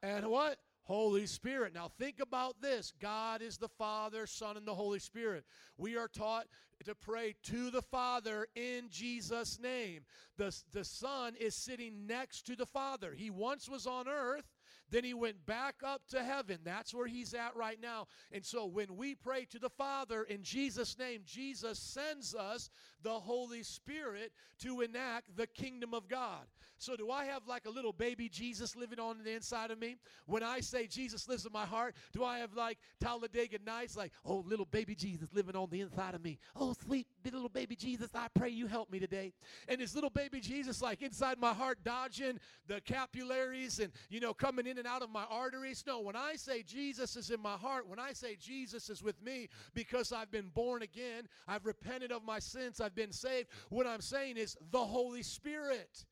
And 0.00 0.28
what? 0.28 0.58
Holy 0.84 1.26
Spirit. 1.26 1.74
Now 1.74 1.90
think 1.98 2.20
about 2.20 2.60
this 2.60 2.92
God 3.00 3.42
is 3.42 3.56
the 3.56 3.68
Father, 3.68 4.26
Son, 4.26 4.56
and 4.56 4.66
the 4.66 4.74
Holy 4.74 4.98
Spirit. 4.98 5.44
We 5.78 5.96
are 5.96 6.08
taught 6.08 6.46
to 6.84 6.94
pray 6.94 7.34
to 7.44 7.70
the 7.70 7.82
Father 7.82 8.46
in 8.54 8.88
Jesus' 8.90 9.58
name. 9.58 10.02
The, 10.36 10.54
the 10.72 10.84
Son 10.84 11.34
is 11.40 11.54
sitting 11.54 12.06
next 12.06 12.42
to 12.46 12.56
the 12.56 12.66
Father. 12.66 13.14
He 13.16 13.30
once 13.30 13.68
was 13.68 13.86
on 13.86 14.08
earth. 14.08 14.44
Then 14.90 15.04
he 15.04 15.14
went 15.14 15.46
back 15.46 15.76
up 15.82 16.02
to 16.10 16.22
heaven. 16.22 16.58
That's 16.62 16.94
where 16.94 17.06
he's 17.06 17.32
at 17.32 17.56
right 17.56 17.78
now. 17.80 18.06
And 18.30 18.44
so 18.44 18.66
when 18.66 18.96
we 18.96 19.14
pray 19.14 19.46
to 19.46 19.58
the 19.58 19.70
Father 19.70 20.24
in 20.24 20.42
Jesus' 20.42 20.98
name, 20.98 21.22
Jesus 21.24 21.78
sends 21.78 22.34
us 22.34 22.68
the 23.04 23.10
Holy 23.10 23.62
Spirit 23.62 24.32
to 24.60 24.80
enact 24.80 25.36
the 25.36 25.46
kingdom 25.46 25.94
of 25.94 26.08
God. 26.08 26.46
So 26.78 26.96
do 26.96 27.10
I 27.10 27.26
have 27.26 27.46
like 27.46 27.66
a 27.66 27.70
little 27.70 27.92
baby 27.92 28.28
Jesus 28.28 28.74
living 28.76 28.98
on 28.98 29.22
the 29.24 29.32
inside 29.32 29.70
of 29.70 29.78
me? 29.78 29.96
When 30.26 30.42
I 30.42 30.60
say 30.60 30.86
Jesus 30.86 31.28
lives 31.28 31.46
in 31.46 31.52
my 31.52 31.64
heart, 31.64 31.94
do 32.12 32.24
I 32.24 32.38
have 32.38 32.54
like 32.54 32.78
Talladega 33.00 33.58
Nights, 33.64 33.96
like, 33.96 34.12
oh, 34.24 34.44
little 34.46 34.66
baby 34.66 34.94
Jesus 34.94 35.28
living 35.32 35.56
on 35.56 35.70
the 35.70 35.80
inside 35.80 36.14
of 36.14 36.22
me? 36.22 36.38
Oh, 36.56 36.74
sweet 36.84 37.06
little 37.24 37.48
baby 37.48 37.76
Jesus, 37.76 38.10
I 38.14 38.26
pray 38.34 38.50
you 38.50 38.66
help 38.66 38.90
me 38.90 38.98
today. 38.98 39.32
And 39.68 39.80
this 39.80 39.94
little 39.94 40.10
baby 40.10 40.40
Jesus, 40.40 40.82
like 40.82 41.00
inside 41.00 41.38
my 41.38 41.54
heart, 41.54 41.78
dodging 41.84 42.38
the 42.66 42.80
capillaries 42.80 43.78
and, 43.78 43.92
you 44.10 44.20
know, 44.20 44.34
coming 44.34 44.66
in 44.66 44.78
and 44.78 44.86
out 44.86 45.02
of 45.02 45.10
my 45.10 45.24
arteries. 45.30 45.84
No, 45.86 46.00
when 46.00 46.16
I 46.16 46.34
say 46.34 46.62
Jesus 46.62 47.16
is 47.16 47.30
in 47.30 47.40
my 47.40 47.54
heart, 47.54 47.88
when 47.88 47.98
I 47.98 48.12
say 48.12 48.36
Jesus 48.36 48.90
is 48.90 49.02
with 49.02 49.22
me 49.22 49.48
because 49.74 50.12
I've 50.12 50.30
been 50.30 50.50
born 50.54 50.82
again, 50.82 51.28
I've 51.46 51.64
repented 51.64 52.12
of 52.12 52.24
my 52.24 52.40
sins, 52.40 52.80
I've 52.80 52.93
been 52.94 53.12
saved, 53.12 53.48
what 53.68 53.86
I'm 53.86 54.00
saying 54.00 54.36
is 54.36 54.56
the 54.70 54.84
Holy 54.84 55.22
Spirit. 55.22 56.04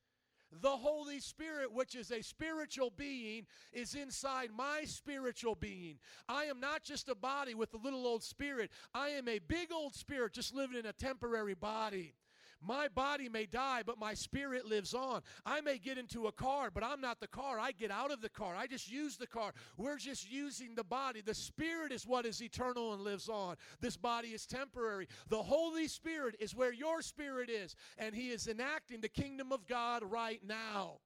The 0.60 0.68
Holy 0.68 1.18
Spirit, 1.18 1.72
which 1.72 1.94
is 1.94 2.10
a 2.10 2.22
spiritual 2.22 2.92
being, 2.94 3.46
is 3.72 3.94
inside 3.94 4.50
my 4.54 4.82
spiritual 4.84 5.54
being. 5.54 5.98
I 6.28 6.44
am 6.44 6.60
not 6.60 6.82
just 6.82 7.08
a 7.08 7.14
body 7.14 7.54
with 7.54 7.72
a 7.72 7.78
little 7.78 8.06
old 8.06 8.22
spirit. 8.22 8.70
I 8.92 9.10
am 9.10 9.28
a 9.28 9.38
big 9.38 9.72
old 9.72 9.94
spirit 9.94 10.34
just 10.34 10.54
living 10.54 10.78
in 10.78 10.84
a 10.84 10.92
temporary 10.92 11.54
body. 11.54 12.12
My 12.64 12.88
body 12.88 13.28
may 13.28 13.46
die, 13.46 13.82
but 13.84 13.98
my 13.98 14.14
spirit 14.14 14.66
lives 14.66 14.94
on. 14.94 15.22
I 15.44 15.60
may 15.60 15.78
get 15.78 15.98
into 15.98 16.26
a 16.26 16.32
car, 16.32 16.70
but 16.70 16.84
I'm 16.84 17.00
not 17.00 17.20
the 17.20 17.26
car. 17.26 17.58
I 17.58 17.72
get 17.72 17.90
out 17.90 18.12
of 18.12 18.20
the 18.20 18.28
car. 18.28 18.54
I 18.54 18.66
just 18.66 18.90
use 18.90 19.16
the 19.16 19.26
car. 19.26 19.52
We're 19.76 19.98
just 19.98 20.30
using 20.30 20.74
the 20.74 20.84
body. 20.84 21.20
The 21.20 21.34
spirit 21.34 21.92
is 21.92 22.06
what 22.06 22.26
is 22.26 22.42
eternal 22.42 22.92
and 22.92 23.02
lives 23.02 23.28
on. 23.28 23.56
This 23.80 23.96
body 23.96 24.28
is 24.28 24.46
temporary. 24.46 25.08
The 25.28 25.42
Holy 25.42 25.88
Spirit 25.88 26.36
is 26.38 26.54
where 26.54 26.72
your 26.72 27.02
spirit 27.02 27.50
is, 27.50 27.74
and 27.98 28.14
He 28.14 28.30
is 28.30 28.46
enacting 28.46 29.00
the 29.00 29.08
kingdom 29.08 29.52
of 29.52 29.66
God 29.66 30.02
right 30.04 30.40
now. 30.46 30.98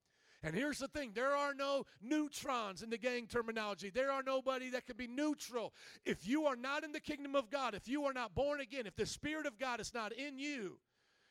And 0.43 0.55
here's 0.55 0.79
the 0.79 0.89
thing 0.89 1.13
there 1.15 1.35
are 1.35 1.55
no 1.55 1.87
neutrons 2.01 2.83
in 2.83 2.91
the 2.91 2.99
gang 2.99 3.27
terminology. 3.27 3.91
There 3.91 4.13
are 4.13 4.23
nobody 4.23 4.71
that 4.71 4.87
can 4.87 4.97
be 4.97 5.07
neutral. 5.07 5.73
If 6.05 6.29
you 6.29 6.47
are 6.47 6.57
not 6.57 6.85
in 6.85 6.93
the 6.93 7.01
kingdom 7.01 7.35
of 7.35 7.51
God, 7.51 7.75
if 7.75 7.89
you 7.89 8.05
are 8.05 8.13
not 8.13 8.35
born 8.35 8.61
again, 8.61 8.87
if 8.87 8.95
the 8.95 9.07
Spirit 9.07 9.47
of 9.47 9.59
God 9.59 9.81
is 9.81 9.95
not 9.95 10.13
in 10.13 10.39
you, 10.39 10.79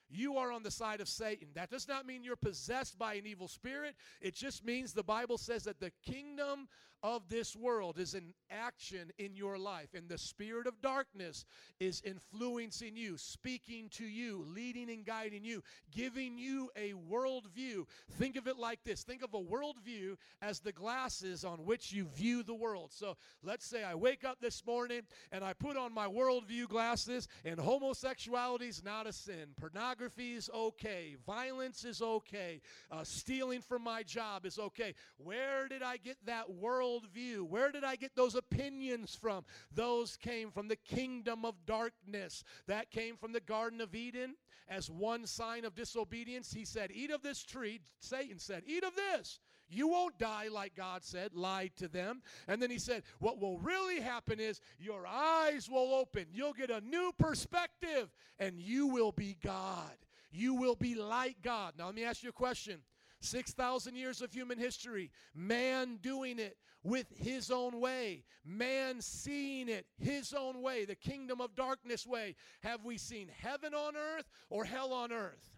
you 0.09 0.37
are 0.37 0.51
on 0.51 0.63
the 0.63 0.71
side 0.71 1.01
of 1.01 1.07
Satan. 1.07 1.47
That 1.55 1.69
does 1.69 1.87
not 1.87 2.05
mean 2.05 2.23
you're 2.23 2.35
possessed 2.35 2.97
by 2.97 3.15
an 3.15 3.25
evil 3.25 3.47
spirit. 3.47 3.95
It 4.21 4.35
just 4.35 4.65
means 4.65 4.93
the 4.93 5.03
Bible 5.03 5.37
says 5.37 5.63
that 5.63 5.79
the 5.79 5.91
kingdom 6.05 6.67
of 7.05 7.29
this 7.29 7.55
world 7.55 7.99
is 7.99 8.15
in 8.15 8.33
action 8.49 9.11
in 9.19 9.35
your 9.35 9.59
life, 9.59 9.93
and 9.93 10.09
the 10.09 10.17
spirit 10.17 10.65
of 10.65 10.81
darkness 10.81 11.45
is 11.79 12.01
influencing 12.03 12.97
you, 12.97 13.15
speaking 13.15 13.87
to 13.91 14.05
you, 14.05 14.43
leading 14.47 14.89
and 14.89 15.05
guiding 15.05 15.43
you, 15.43 15.61
giving 15.91 16.39
you 16.39 16.71
a 16.75 16.93
worldview. 16.93 17.85
Think 18.13 18.37
of 18.37 18.47
it 18.47 18.57
like 18.57 18.79
this 18.83 19.03
think 19.03 19.21
of 19.21 19.35
a 19.35 19.39
worldview 19.39 20.15
as 20.41 20.59
the 20.59 20.71
glasses 20.71 21.45
on 21.45 21.59
which 21.59 21.93
you 21.93 22.05
view 22.05 22.41
the 22.41 22.55
world. 22.55 22.91
So 22.91 23.17
let's 23.43 23.67
say 23.67 23.83
I 23.83 23.93
wake 23.93 24.23
up 24.23 24.39
this 24.41 24.65
morning 24.65 25.01
and 25.31 25.43
I 25.43 25.53
put 25.53 25.77
on 25.77 25.93
my 25.93 26.07
worldview 26.07 26.67
glasses, 26.67 27.27
and 27.43 27.59
homosexuality 27.59 28.65
is 28.67 28.83
not 28.83 29.05
a 29.05 29.13
sin, 29.13 29.49
pornography 29.59 30.33
is 30.33 30.49
okay, 30.51 31.17
violence 31.23 31.85
is 31.85 32.01
okay, 32.01 32.61
uh, 32.89 33.03
stealing 33.03 33.61
from 33.61 33.83
my 33.83 34.01
job 34.01 34.43
is 34.43 34.57
okay. 34.57 34.95
Where 35.17 35.67
did 35.67 35.83
I 35.83 35.97
get 35.97 36.17
that 36.25 36.49
worldview? 36.95 37.41
Where 37.47 37.71
did 37.71 37.83
I 37.83 37.95
get 37.95 38.15
those 38.15 38.35
opinions 38.35 39.15
from? 39.19 39.45
Those 39.73 40.17
came 40.17 40.51
from 40.51 40.67
the 40.67 40.75
kingdom 40.75 41.45
of 41.45 41.65
darkness. 41.65 42.43
That 42.67 42.91
came 42.91 43.17
from 43.17 43.33
the 43.33 43.39
Garden 43.39 43.81
of 43.81 43.95
Eden 43.95 44.35
as 44.67 44.89
one 44.89 45.25
sign 45.27 45.65
of 45.65 45.75
disobedience. 45.75 46.53
He 46.53 46.65
said, 46.65 46.91
Eat 46.93 47.11
of 47.11 47.21
this 47.21 47.43
tree. 47.43 47.81
Satan 47.99 48.39
said, 48.39 48.63
Eat 48.65 48.83
of 48.83 48.95
this. 48.95 49.39
You 49.67 49.87
won't 49.87 50.19
die 50.19 50.47
like 50.51 50.75
God 50.75 51.03
said, 51.03 51.33
lied 51.33 51.71
to 51.77 51.87
them. 51.87 52.21
And 52.47 52.61
then 52.61 52.69
he 52.69 52.77
said, 52.77 53.03
What 53.19 53.39
will 53.39 53.57
really 53.57 53.99
happen 53.99 54.39
is 54.39 54.61
your 54.79 55.07
eyes 55.07 55.69
will 55.69 55.93
open. 55.93 56.25
You'll 56.31 56.53
get 56.53 56.69
a 56.69 56.81
new 56.81 57.11
perspective 57.17 58.13
and 58.39 58.59
you 58.59 58.87
will 58.87 59.11
be 59.11 59.37
God. 59.43 59.95
You 60.31 60.53
will 60.53 60.75
be 60.75 60.95
like 60.95 61.37
God. 61.41 61.73
Now, 61.77 61.87
let 61.87 61.95
me 61.95 62.03
ask 62.03 62.21
you 62.21 62.29
a 62.29 62.33
question. 62.33 62.81
6,000 63.21 63.95
years 63.95 64.21
of 64.21 64.31
human 64.31 64.59
history, 64.59 65.09
man 65.33 65.97
doing 66.01 66.37
it 66.37 66.57
with 66.85 67.07
his 67.17 67.49
own 67.49 67.79
way, 67.81 68.23
man 68.45 69.01
seeing 69.01 69.67
it 69.67 69.87
his 69.97 70.33
own 70.33 70.61
way, 70.61 70.85
the 70.85 70.95
kingdom 70.95 71.41
of 71.41 71.55
darkness 71.55 72.05
way. 72.05 72.35
Have 72.61 72.85
we 72.85 72.97
seen 72.99 73.27
heaven 73.41 73.73
on 73.73 73.95
earth 73.95 74.29
or 74.51 74.65
hell 74.65 74.93
on 74.93 75.11
earth? 75.11 75.54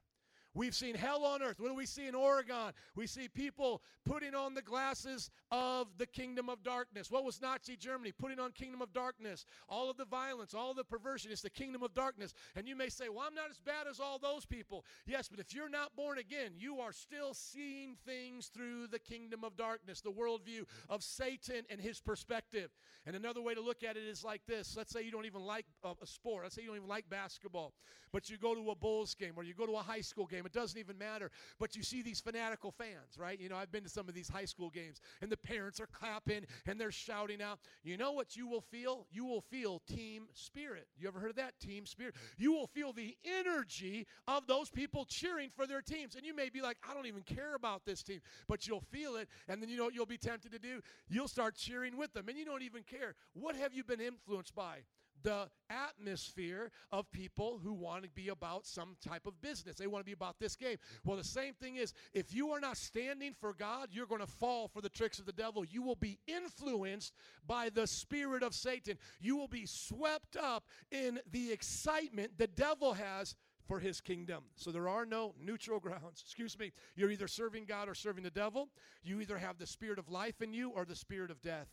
We've 0.57 0.73
seen 0.73 0.95
hell 0.95 1.23
on 1.23 1.43
earth. 1.43 1.59
What 1.59 1.69
do 1.69 1.75
we 1.75 1.85
see 1.85 2.07
in 2.07 2.15
Oregon? 2.15 2.73
We 2.95 3.05
see 3.05 3.27
people 3.27 3.83
putting 4.05 4.33
on 4.33 4.55
the 4.55 4.63
glasses 4.63 5.29
of 5.51 5.87
the 5.99 6.07
kingdom 6.07 6.49
of 6.49 6.63
darkness. 6.63 7.11
What 7.11 7.23
was 7.23 7.39
Nazi 7.39 7.75
Germany? 7.75 8.11
Putting 8.11 8.39
on 8.39 8.51
kingdom 8.53 8.81
of 8.81 8.91
darkness. 8.91 9.45
All 9.69 9.87
of 9.87 9.97
the 9.97 10.05
violence, 10.05 10.55
all 10.55 10.73
the 10.73 10.83
perversion, 10.83 11.31
it's 11.31 11.43
the 11.43 11.51
kingdom 11.51 11.83
of 11.83 11.93
darkness. 11.93 12.33
And 12.55 12.67
you 12.67 12.75
may 12.75 12.89
say, 12.89 13.07
well, 13.07 13.25
I'm 13.27 13.35
not 13.35 13.51
as 13.51 13.59
bad 13.59 13.85
as 13.87 13.99
all 13.99 14.17
those 14.17 14.47
people. 14.47 14.83
Yes, 15.05 15.29
but 15.29 15.39
if 15.39 15.53
you're 15.53 15.69
not 15.69 15.95
born 15.95 16.17
again, 16.17 16.53
you 16.57 16.79
are 16.79 16.91
still 16.91 17.35
seeing 17.35 17.95
things 18.03 18.47
through 18.47 18.87
the 18.87 18.97
kingdom 18.97 19.43
of 19.43 19.55
darkness, 19.57 20.01
the 20.01 20.11
worldview 20.11 20.63
of 20.89 21.03
Satan 21.03 21.65
and 21.69 21.79
his 21.79 22.01
perspective. 22.01 22.71
And 23.05 23.15
another 23.15 23.43
way 23.43 23.53
to 23.53 23.61
look 23.61 23.83
at 23.83 23.95
it 23.95 24.03
is 24.03 24.23
like 24.23 24.41
this. 24.47 24.75
Let's 24.75 24.91
say 24.91 25.03
you 25.03 25.11
don't 25.11 25.27
even 25.27 25.41
like 25.41 25.67
a 25.83 26.07
sport. 26.07 26.45
Let's 26.45 26.55
say 26.55 26.63
you 26.63 26.69
don't 26.69 26.77
even 26.77 26.89
like 26.89 27.07
basketball, 27.11 27.73
but 28.11 28.27
you 28.27 28.37
go 28.37 28.55
to 28.55 28.71
a 28.71 28.75
Bulls 28.75 29.13
game 29.13 29.33
or 29.35 29.43
you 29.43 29.53
go 29.53 29.67
to 29.67 29.73
a 29.73 29.83
high 29.83 30.01
school 30.01 30.25
game. 30.25 30.46
It 30.47 30.53
doesn't 30.53 30.79
even 30.79 30.97
matter. 30.97 31.29
But 31.59 31.75
you 31.75 31.83
see 31.83 32.01
these 32.01 32.19
fanatical 32.19 32.71
fans, 32.71 33.17
right? 33.17 33.39
You 33.39 33.49
know, 33.49 33.57
I've 33.57 33.71
been 33.71 33.83
to 33.83 33.89
some 33.89 34.07
of 34.09 34.15
these 34.15 34.29
high 34.29 34.45
school 34.45 34.69
games, 34.69 34.99
and 35.21 35.31
the 35.31 35.37
parents 35.37 35.79
are 35.79 35.87
clapping 35.87 36.45
and 36.65 36.79
they're 36.79 36.91
shouting 36.91 37.41
out. 37.41 37.59
You 37.83 37.97
know 37.97 38.13
what 38.13 38.35
you 38.35 38.47
will 38.47 38.61
feel? 38.61 39.05
You 39.11 39.25
will 39.25 39.41
feel 39.41 39.79
team 39.87 40.27
spirit. 40.33 40.87
You 40.97 41.07
ever 41.07 41.19
heard 41.19 41.31
of 41.31 41.35
that? 41.35 41.59
Team 41.59 41.85
spirit. 41.85 42.15
You 42.37 42.53
will 42.53 42.67
feel 42.67 42.93
the 42.93 43.15
energy 43.23 44.07
of 44.27 44.47
those 44.47 44.69
people 44.69 45.05
cheering 45.05 45.49
for 45.49 45.67
their 45.67 45.81
teams. 45.81 46.15
And 46.15 46.25
you 46.25 46.35
may 46.35 46.49
be 46.49 46.61
like, 46.61 46.77
I 46.89 46.93
don't 46.93 47.05
even 47.05 47.23
care 47.23 47.55
about 47.55 47.85
this 47.85 48.01
team, 48.01 48.21
but 48.47 48.67
you'll 48.67 48.81
feel 48.91 49.17
it. 49.17 49.27
And 49.47 49.61
then 49.61 49.69
you 49.69 49.77
know 49.77 49.85
what 49.85 49.93
you'll 49.93 50.05
be 50.05 50.17
tempted 50.17 50.51
to 50.53 50.59
do? 50.59 50.81
You'll 51.09 51.27
start 51.27 51.55
cheering 51.55 51.97
with 51.97 52.13
them, 52.13 52.29
and 52.29 52.37
you 52.37 52.45
don't 52.45 52.63
even 52.63 52.83
care. 52.83 53.15
What 53.33 53.55
have 53.55 53.73
you 53.73 53.83
been 53.83 54.01
influenced 54.01 54.55
by? 54.55 54.79
The 55.23 55.49
atmosphere 55.69 56.71
of 56.91 57.11
people 57.11 57.59
who 57.63 57.73
want 57.73 58.03
to 58.03 58.09
be 58.09 58.29
about 58.29 58.65
some 58.65 58.95
type 59.01 59.25
of 59.25 59.39
business. 59.41 59.75
They 59.75 59.87
want 59.87 60.01
to 60.01 60.05
be 60.05 60.13
about 60.13 60.39
this 60.39 60.55
game. 60.55 60.77
Well, 61.03 61.17
the 61.17 61.23
same 61.23 61.53
thing 61.53 61.77
is 61.77 61.93
if 62.13 62.33
you 62.33 62.51
are 62.51 62.59
not 62.59 62.77
standing 62.77 63.33
for 63.33 63.53
God, 63.53 63.89
you're 63.91 64.05
going 64.05 64.21
to 64.21 64.27
fall 64.27 64.67
for 64.67 64.81
the 64.81 64.89
tricks 64.89 65.19
of 65.19 65.25
the 65.25 65.33
devil. 65.33 65.65
You 65.65 65.81
will 65.81 65.95
be 65.95 66.19
influenced 66.27 67.13
by 67.45 67.69
the 67.69 67.87
spirit 67.87 68.43
of 68.43 68.53
Satan. 68.53 68.97
You 69.19 69.37
will 69.37 69.47
be 69.47 69.65
swept 69.65 70.37
up 70.37 70.65
in 70.91 71.19
the 71.31 71.51
excitement 71.51 72.37
the 72.37 72.47
devil 72.47 72.93
has 72.93 73.35
for 73.67 73.79
his 73.79 73.99
kingdom. 73.99 74.43
So 74.55 74.71
there 74.71 74.87
are 74.87 75.05
no 75.05 75.35
neutral 75.39 75.79
grounds. 75.81 76.23
Excuse 76.23 76.57
me. 76.57 76.71
You're 76.95 77.11
either 77.11 77.27
serving 77.27 77.65
God 77.65 77.89
or 77.89 77.95
serving 77.95 78.23
the 78.23 78.29
devil. 78.29 78.69
You 79.03 79.19
either 79.19 79.37
have 79.37 79.57
the 79.57 79.67
spirit 79.67 79.99
of 79.99 80.09
life 80.09 80.41
in 80.41 80.53
you 80.53 80.69
or 80.69 80.85
the 80.85 80.95
spirit 80.95 81.31
of 81.31 81.41
death. 81.41 81.67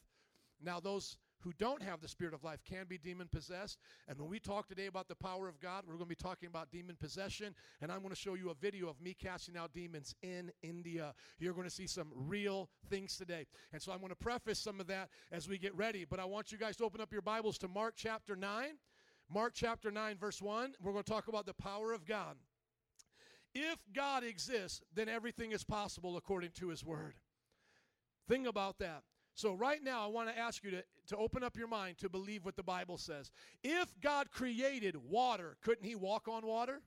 Now, 0.62 0.80
those 0.80 1.16
who 1.44 1.52
don't 1.58 1.82
have 1.82 2.00
the 2.00 2.08
spirit 2.08 2.34
of 2.34 2.42
life 2.42 2.60
can 2.68 2.86
be 2.88 2.98
demon 2.98 3.28
possessed. 3.30 3.78
And 4.08 4.18
when 4.18 4.28
we 4.30 4.40
talk 4.40 4.66
today 4.66 4.86
about 4.86 5.08
the 5.08 5.14
power 5.14 5.46
of 5.46 5.60
God, 5.60 5.84
we're 5.86 5.94
going 5.94 6.06
to 6.06 6.08
be 6.08 6.14
talking 6.14 6.48
about 6.48 6.70
demon 6.70 6.96
possession. 6.98 7.54
And 7.82 7.92
I'm 7.92 7.98
going 7.98 8.10
to 8.10 8.16
show 8.16 8.34
you 8.34 8.50
a 8.50 8.54
video 8.54 8.88
of 8.88 9.00
me 9.00 9.14
casting 9.14 9.56
out 9.56 9.72
demons 9.72 10.14
in 10.22 10.50
India. 10.62 11.14
You're 11.38 11.52
going 11.52 11.68
to 11.68 11.74
see 11.74 11.86
some 11.86 12.08
real 12.14 12.70
things 12.88 13.16
today. 13.16 13.46
And 13.72 13.80
so 13.80 13.92
I'm 13.92 13.98
going 13.98 14.08
to 14.10 14.16
preface 14.16 14.58
some 14.58 14.80
of 14.80 14.86
that 14.86 15.10
as 15.30 15.48
we 15.48 15.58
get 15.58 15.76
ready. 15.76 16.06
But 16.08 16.18
I 16.18 16.24
want 16.24 16.50
you 16.50 16.58
guys 16.58 16.76
to 16.78 16.84
open 16.84 17.00
up 17.00 17.12
your 17.12 17.22
Bibles 17.22 17.58
to 17.58 17.68
Mark 17.68 17.94
chapter 17.96 18.34
9. 18.34 18.64
Mark 19.32 19.52
chapter 19.54 19.90
9, 19.90 20.16
verse 20.18 20.40
1. 20.40 20.74
We're 20.82 20.92
going 20.92 21.04
to 21.04 21.10
talk 21.10 21.28
about 21.28 21.46
the 21.46 21.54
power 21.54 21.92
of 21.92 22.06
God. 22.06 22.36
If 23.54 23.78
God 23.94 24.24
exists, 24.24 24.80
then 24.94 25.08
everything 25.08 25.52
is 25.52 25.62
possible 25.62 26.16
according 26.16 26.50
to 26.58 26.68
his 26.68 26.84
word. 26.84 27.14
Think 28.28 28.46
about 28.46 28.78
that. 28.78 29.02
So, 29.34 29.54
right 29.54 29.82
now, 29.82 30.04
I 30.04 30.06
want 30.06 30.28
to 30.28 30.38
ask 30.38 30.62
you 30.62 30.70
to, 30.70 30.84
to 31.08 31.16
open 31.16 31.42
up 31.42 31.56
your 31.56 31.66
mind 31.66 31.98
to 31.98 32.08
believe 32.08 32.44
what 32.44 32.56
the 32.56 32.62
Bible 32.62 32.98
says. 32.98 33.32
If 33.64 33.92
God 34.00 34.30
created 34.30 34.96
water, 34.96 35.56
couldn't 35.62 35.84
he 35.84 35.96
walk 35.96 36.28
on 36.28 36.46
water? 36.46 36.82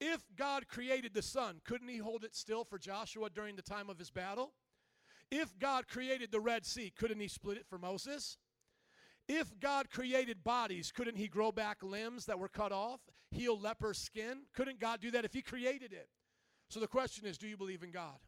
If 0.00 0.22
God 0.36 0.66
created 0.66 1.12
the 1.14 1.22
sun, 1.22 1.60
couldn't 1.64 1.88
he 1.88 1.98
hold 1.98 2.24
it 2.24 2.34
still 2.34 2.64
for 2.64 2.78
Joshua 2.78 3.28
during 3.30 3.54
the 3.54 3.62
time 3.62 3.90
of 3.90 3.98
his 3.98 4.10
battle? 4.10 4.52
If 5.30 5.58
God 5.58 5.86
created 5.88 6.32
the 6.32 6.40
Red 6.40 6.66
Sea, 6.66 6.92
couldn't 6.96 7.20
he 7.20 7.28
split 7.28 7.58
it 7.58 7.66
for 7.68 7.78
Moses? 7.78 8.38
If 9.28 9.58
God 9.60 9.90
created 9.90 10.42
bodies, 10.42 10.90
couldn't 10.90 11.16
he 11.16 11.28
grow 11.28 11.52
back 11.52 11.82
limbs 11.82 12.26
that 12.26 12.38
were 12.38 12.48
cut 12.48 12.72
off, 12.72 13.00
heal 13.30 13.58
leper 13.58 13.94
skin? 13.94 14.42
Couldn't 14.54 14.80
God 14.80 15.00
do 15.00 15.10
that 15.12 15.24
if 15.24 15.32
he 15.32 15.42
created 15.42 15.92
it? 15.92 16.08
So 16.68 16.80
the 16.80 16.88
question 16.88 17.26
is 17.26 17.38
do 17.38 17.46
you 17.46 17.56
believe 17.56 17.82
in 17.82 17.90
God? 17.90 18.18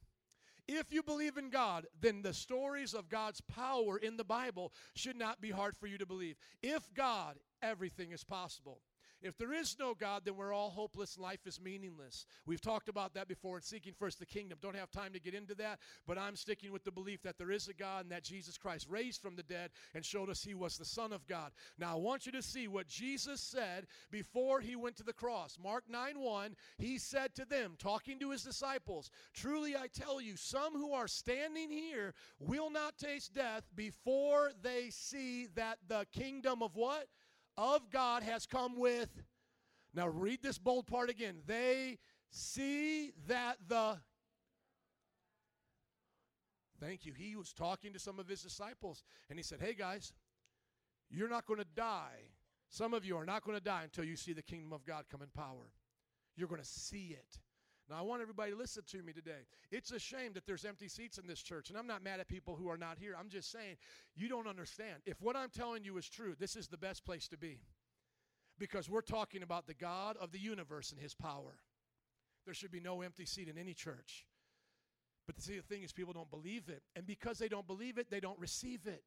If 0.66 0.92
you 0.92 1.02
believe 1.02 1.36
in 1.36 1.50
God, 1.50 1.86
then 2.00 2.22
the 2.22 2.32
stories 2.32 2.94
of 2.94 3.08
God's 3.08 3.40
power 3.40 3.98
in 3.98 4.16
the 4.16 4.24
Bible 4.24 4.72
should 4.94 5.16
not 5.16 5.40
be 5.40 5.50
hard 5.50 5.76
for 5.76 5.86
you 5.86 5.98
to 5.98 6.06
believe. 6.06 6.36
If 6.62 6.92
God, 6.94 7.36
everything 7.62 8.12
is 8.12 8.24
possible. 8.24 8.80
If 9.24 9.38
there 9.38 9.54
is 9.54 9.76
no 9.80 9.94
God, 9.94 10.22
then 10.26 10.36
we're 10.36 10.52
all 10.52 10.68
hopeless. 10.68 11.18
Life 11.18 11.46
is 11.46 11.58
meaningless. 11.58 12.26
We've 12.44 12.60
talked 12.60 12.90
about 12.90 13.14
that 13.14 13.26
before 13.26 13.56
in 13.56 13.62
Seeking 13.62 13.94
First 13.94 14.18
the 14.18 14.26
Kingdom. 14.26 14.58
Don't 14.60 14.76
have 14.76 14.90
time 14.90 15.14
to 15.14 15.18
get 15.18 15.32
into 15.32 15.54
that, 15.54 15.78
but 16.06 16.18
I'm 16.18 16.36
sticking 16.36 16.70
with 16.70 16.84
the 16.84 16.92
belief 16.92 17.22
that 17.22 17.38
there 17.38 17.50
is 17.50 17.66
a 17.68 17.72
God 17.72 18.02
and 18.02 18.12
that 18.12 18.22
Jesus 18.22 18.58
Christ 18.58 18.86
raised 18.90 19.22
from 19.22 19.34
the 19.34 19.42
dead 19.42 19.70
and 19.94 20.04
showed 20.04 20.28
us 20.28 20.44
he 20.44 20.52
was 20.52 20.76
the 20.76 20.84
Son 20.84 21.10
of 21.10 21.26
God. 21.26 21.52
Now, 21.78 21.94
I 21.94 21.98
want 21.98 22.26
you 22.26 22.32
to 22.32 22.42
see 22.42 22.68
what 22.68 22.86
Jesus 22.86 23.40
said 23.40 23.86
before 24.10 24.60
he 24.60 24.76
went 24.76 24.96
to 24.96 25.02
the 25.02 25.14
cross. 25.14 25.56
Mark 25.62 25.84
9 25.88 26.20
1, 26.20 26.54
he 26.76 26.98
said 26.98 27.34
to 27.36 27.46
them, 27.46 27.76
talking 27.78 28.18
to 28.18 28.30
his 28.30 28.44
disciples, 28.44 29.10
Truly 29.32 29.74
I 29.74 29.86
tell 29.86 30.20
you, 30.20 30.36
some 30.36 30.74
who 30.74 30.92
are 30.92 31.08
standing 31.08 31.70
here 31.70 32.12
will 32.38 32.68
not 32.68 32.98
taste 32.98 33.32
death 33.32 33.62
before 33.74 34.50
they 34.62 34.90
see 34.90 35.46
that 35.54 35.78
the 35.88 36.06
kingdom 36.12 36.62
of 36.62 36.76
what? 36.76 37.06
Of 37.56 37.90
God 37.90 38.22
has 38.22 38.46
come 38.46 38.76
with. 38.76 39.08
Now, 39.94 40.08
read 40.08 40.42
this 40.42 40.58
bold 40.58 40.86
part 40.86 41.10
again. 41.10 41.36
They 41.46 41.98
see 42.30 43.12
that 43.28 43.58
the. 43.68 43.98
Thank 46.80 47.06
you. 47.06 47.12
He 47.12 47.36
was 47.36 47.52
talking 47.52 47.92
to 47.92 47.98
some 47.98 48.18
of 48.18 48.28
his 48.28 48.42
disciples, 48.42 49.04
and 49.30 49.38
he 49.38 49.42
said, 49.42 49.60
Hey, 49.60 49.74
guys, 49.74 50.12
you're 51.10 51.28
not 51.28 51.46
going 51.46 51.60
to 51.60 51.66
die. 51.76 52.30
Some 52.68 52.92
of 52.92 53.04
you 53.04 53.16
are 53.16 53.24
not 53.24 53.44
going 53.44 53.56
to 53.56 53.62
die 53.62 53.82
until 53.84 54.04
you 54.04 54.16
see 54.16 54.32
the 54.32 54.42
kingdom 54.42 54.72
of 54.72 54.84
God 54.84 55.04
come 55.10 55.22
in 55.22 55.28
power. 55.28 55.70
You're 56.36 56.48
going 56.48 56.60
to 56.60 56.66
see 56.66 57.16
it. 57.16 57.38
Now, 57.88 57.96
I 57.98 58.02
want 58.02 58.22
everybody 58.22 58.52
to 58.52 58.56
listen 58.56 58.82
to 58.92 59.02
me 59.02 59.12
today. 59.12 59.46
It's 59.70 59.90
a 59.90 59.98
shame 59.98 60.32
that 60.34 60.46
there's 60.46 60.64
empty 60.64 60.88
seats 60.88 61.18
in 61.18 61.26
this 61.26 61.42
church, 61.42 61.68
and 61.68 61.78
I'm 61.78 61.86
not 61.86 62.02
mad 62.02 62.18
at 62.18 62.28
people 62.28 62.56
who 62.56 62.68
are 62.70 62.78
not 62.78 62.98
here. 62.98 63.14
I'm 63.18 63.28
just 63.28 63.52
saying, 63.52 63.76
you 64.16 64.28
don't 64.28 64.46
understand. 64.46 65.02
If 65.04 65.20
what 65.20 65.36
I'm 65.36 65.50
telling 65.50 65.84
you 65.84 65.98
is 65.98 66.08
true, 66.08 66.34
this 66.38 66.56
is 66.56 66.68
the 66.68 66.78
best 66.78 67.04
place 67.04 67.28
to 67.28 67.36
be 67.36 67.60
because 68.58 68.88
we're 68.88 69.02
talking 69.02 69.42
about 69.42 69.66
the 69.66 69.74
God 69.74 70.16
of 70.18 70.32
the 70.32 70.38
universe 70.38 70.92
and 70.92 71.00
his 71.00 71.14
power. 71.14 71.58
There 72.46 72.54
should 72.54 72.72
be 72.72 72.80
no 72.80 73.02
empty 73.02 73.26
seat 73.26 73.48
in 73.48 73.58
any 73.58 73.74
church. 73.74 74.26
But 75.26 75.40
see, 75.40 75.56
the 75.56 75.62
thing 75.62 75.82
is, 75.82 75.92
people 75.92 76.12
don't 76.12 76.30
believe 76.30 76.68
it. 76.68 76.82
And 76.96 77.06
because 77.06 77.38
they 77.38 77.48
don't 77.48 77.66
believe 77.66 77.98
it, 77.98 78.10
they 78.10 78.20
don't 78.20 78.38
receive 78.38 78.86
it. 78.86 79.02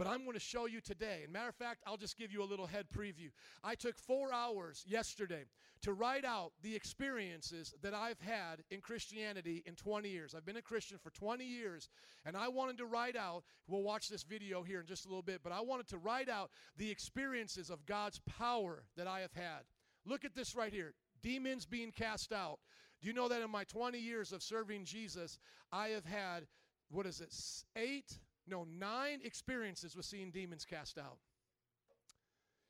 But 0.00 0.06
I'm 0.06 0.24
going 0.24 0.32
to 0.32 0.40
show 0.40 0.64
you 0.64 0.80
today. 0.80 1.20
And 1.24 1.30
matter 1.30 1.50
of 1.50 1.54
fact, 1.54 1.82
I'll 1.86 1.98
just 1.98 2.16
give 2.16 2.32
you 2.32 2.42
a 2.42 2.48
little 2.48 2.64
head 2.64 2.86
preview. 2.90 3.28
I 3.62 3.74
took 3.74 3.98
four 3.98 4.32
hours 4.32 4.82
yesterday 4.88 5.44
to 5.82 5.92
write 5.92 6.24
out 6.24 6.52
the 6.62 6.74
experiences 6.74 7.74
that 7.82 7.92
I've 7.92 8.18
had 8.18 8.62
in 8.70 8.80
Christianity 8.80 9.62
in 9.66 9.74
20 9.74 10.08
years. 10.08 10.34
I've 10.34 10.46
been 10.46 10.56
a 10.56 10.62
Christian 10.62 10.96
for 10.96 11.10
20 11.10 11.44
years, 11.44 11.90
and 12.24 12.34
I 12.34 12.48
wanted 12.48 12.78
to 12.78 12.86
write 12.86 13.14
out, 13.14 13.44
we'll 13.68 13.82
watch 13.82 14.08
this 14.08 14.22
video 14.22 14.62
here 14.62 14.80
in 14.80 14.86
just 14.86 15.04
a 15.04 15.08
little 15.08 15.20
bit, 15.20 15.42
but 15.44 15.52
I 15.52 15.60
wanted 15.60 15.86
to 15.88 15.98
write 15.98 16.30
out 16.30 16.50
the 16.78 16.90
experiences 16.90 17.68
of 17.68 17.84
God's 17.84 18.20
power 18.20 18.84
that 18.96 19.06
I 19.06 19.20
have 19.20 19.34
had. 19.34 19.64
Look 20.06 20.24
at 20.24 20.34
this 20.34 20.56
right 20.56 20.72
here 20.72 20.94
demons 21.20 21.66
being 21.66 21.92
cast 21.92 22.32
out. 22.32 22.58
Do 23.02 23.08
you 23.08 23.12
know 23.12 23.28
that 23.28 23.42
in 23.42 23.50
my 23.50 23.64
20 23.64 23.98
years 23.98 24.32
of 24.32 24.42
serving 24.42 24.86
Jesus, 24.86 25.38
I 25.70 25.88
have 25.88 26.06
had, 26.06 26.46
what 26.90 27.04
is 27.04 27.20
it, 27.20 27.34
eight 27.78 28.18
no, 28.50 28.66
nine 28.78 29.20
experiences 29.24 29.96
with 29.96 30.04
seeing 30.04 30.30
demons 30.30 30.64
cast 30.64 30.98
out. 30.98 31.18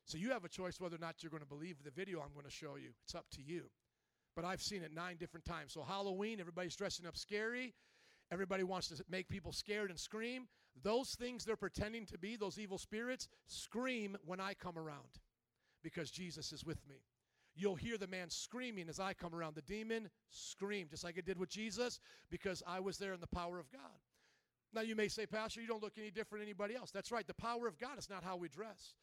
So 0.05 0.17
you 0.17 0.31
have 0.31 0.45
a 0.45 0.49
choice 0.49 0.79
whether 0.79 0.95
or 0.95 0.99
not 0.99 1.23
you're 1.23 1.29
going 1.29 1.43
to 1.43 1.47
believe 1.47 1.83
the 1.83 1.91
video 1.91 2.19
I'm 2.19 2.33
going 2.33 2.45
to 2.45 2.51
show 2.51 2.75
you. 2.75 2.89
It's 3.03 3.15
up 3.15 3.25
to 3.31 3.41
you. 3.41 3.63
But 4.35 4.45
I've 4.45 4.61
seen 4.61 4.83
it 4.83 4.93
nine 4.93 5.17
different 5.17 5.45
times. 5.45 5.73
So 5.73 5.83
Halloween, 5.83 6.39
everybody's 6.39 6.75
dressing 6.75 7.05
up 7.05 7.17
scary. 7.17 7.73
Everybody 8.31 8.63
wants 8.63 8.87
to 8.89 9.03
make 9.09 9.27
people 9.27 9.51
scared 9.51 9.89
and 9.89 9.99
scream. 9.99 10.47
Those 10.83 11.15
things 11.15 11.43
they're 11.43 11.57
pretending 11.57 12.05
to 12.07 12.17
be, 12.17 12.37
those 12.37 12.57
evil 12.57 12.77
spirits, 12.77 13.27
scream 13.47 14.17
when 14.25 14.39
I 14.39 14.53
come 14.53 14.77
around 14.77 15.19
because 15.83 16.09
Jesus 16.09 16.53
is 16.53 16.65
with 16.65 16.87
me. 16.87 17.03
You'll 17.55 17.75
hear 17.75 17.97
the 17.97 18.07
man 18.07 18.29
screaming 18.29 18.87
as 18.87 18.99
I 18.99 19.13
come 19.13 19.35
around. 19.35 19.55
The 19.55 19.61
demon 19.61 20.09
scream, 20.29 20.87
just 20.89 21.03
like 21.03 21.17
it 21.17 21.25
did 21.25 21.37
with 21.37 21.49
Jesus, 21.49 21.99
because 22.29 22.63
I 22.65 22.79
was 22.79 22.97
there 22.97 23.13
in 23.13 23.19
the 23.19 23.27
power 23.27 23.59
of 23.59 23.69
God. 23.71 23.99
Now, 24.73 24.81
you 24.81 24.95
may 24.95 25.07
say, 25.07 25.25
Pastor, 25.25 25.61
you 25.61 25.67
don't 25.67 25.83
look 25.83 25.97
any 25.97 26.11
different 26.11 26.41
than 26.41 26.47
anybody 26.47 26.75
else. 26.75 26.91
That's 26.91 27.11
right. 27.11 27.27
The 27.27 27.33
power 27.33 27.67
of 27.67 27.77
God 27.77 27.99
is 27.99 28.09
not 28.09 28.23
how 28.23 28.37
we 28.37 28.47
dress. 28.47 28.93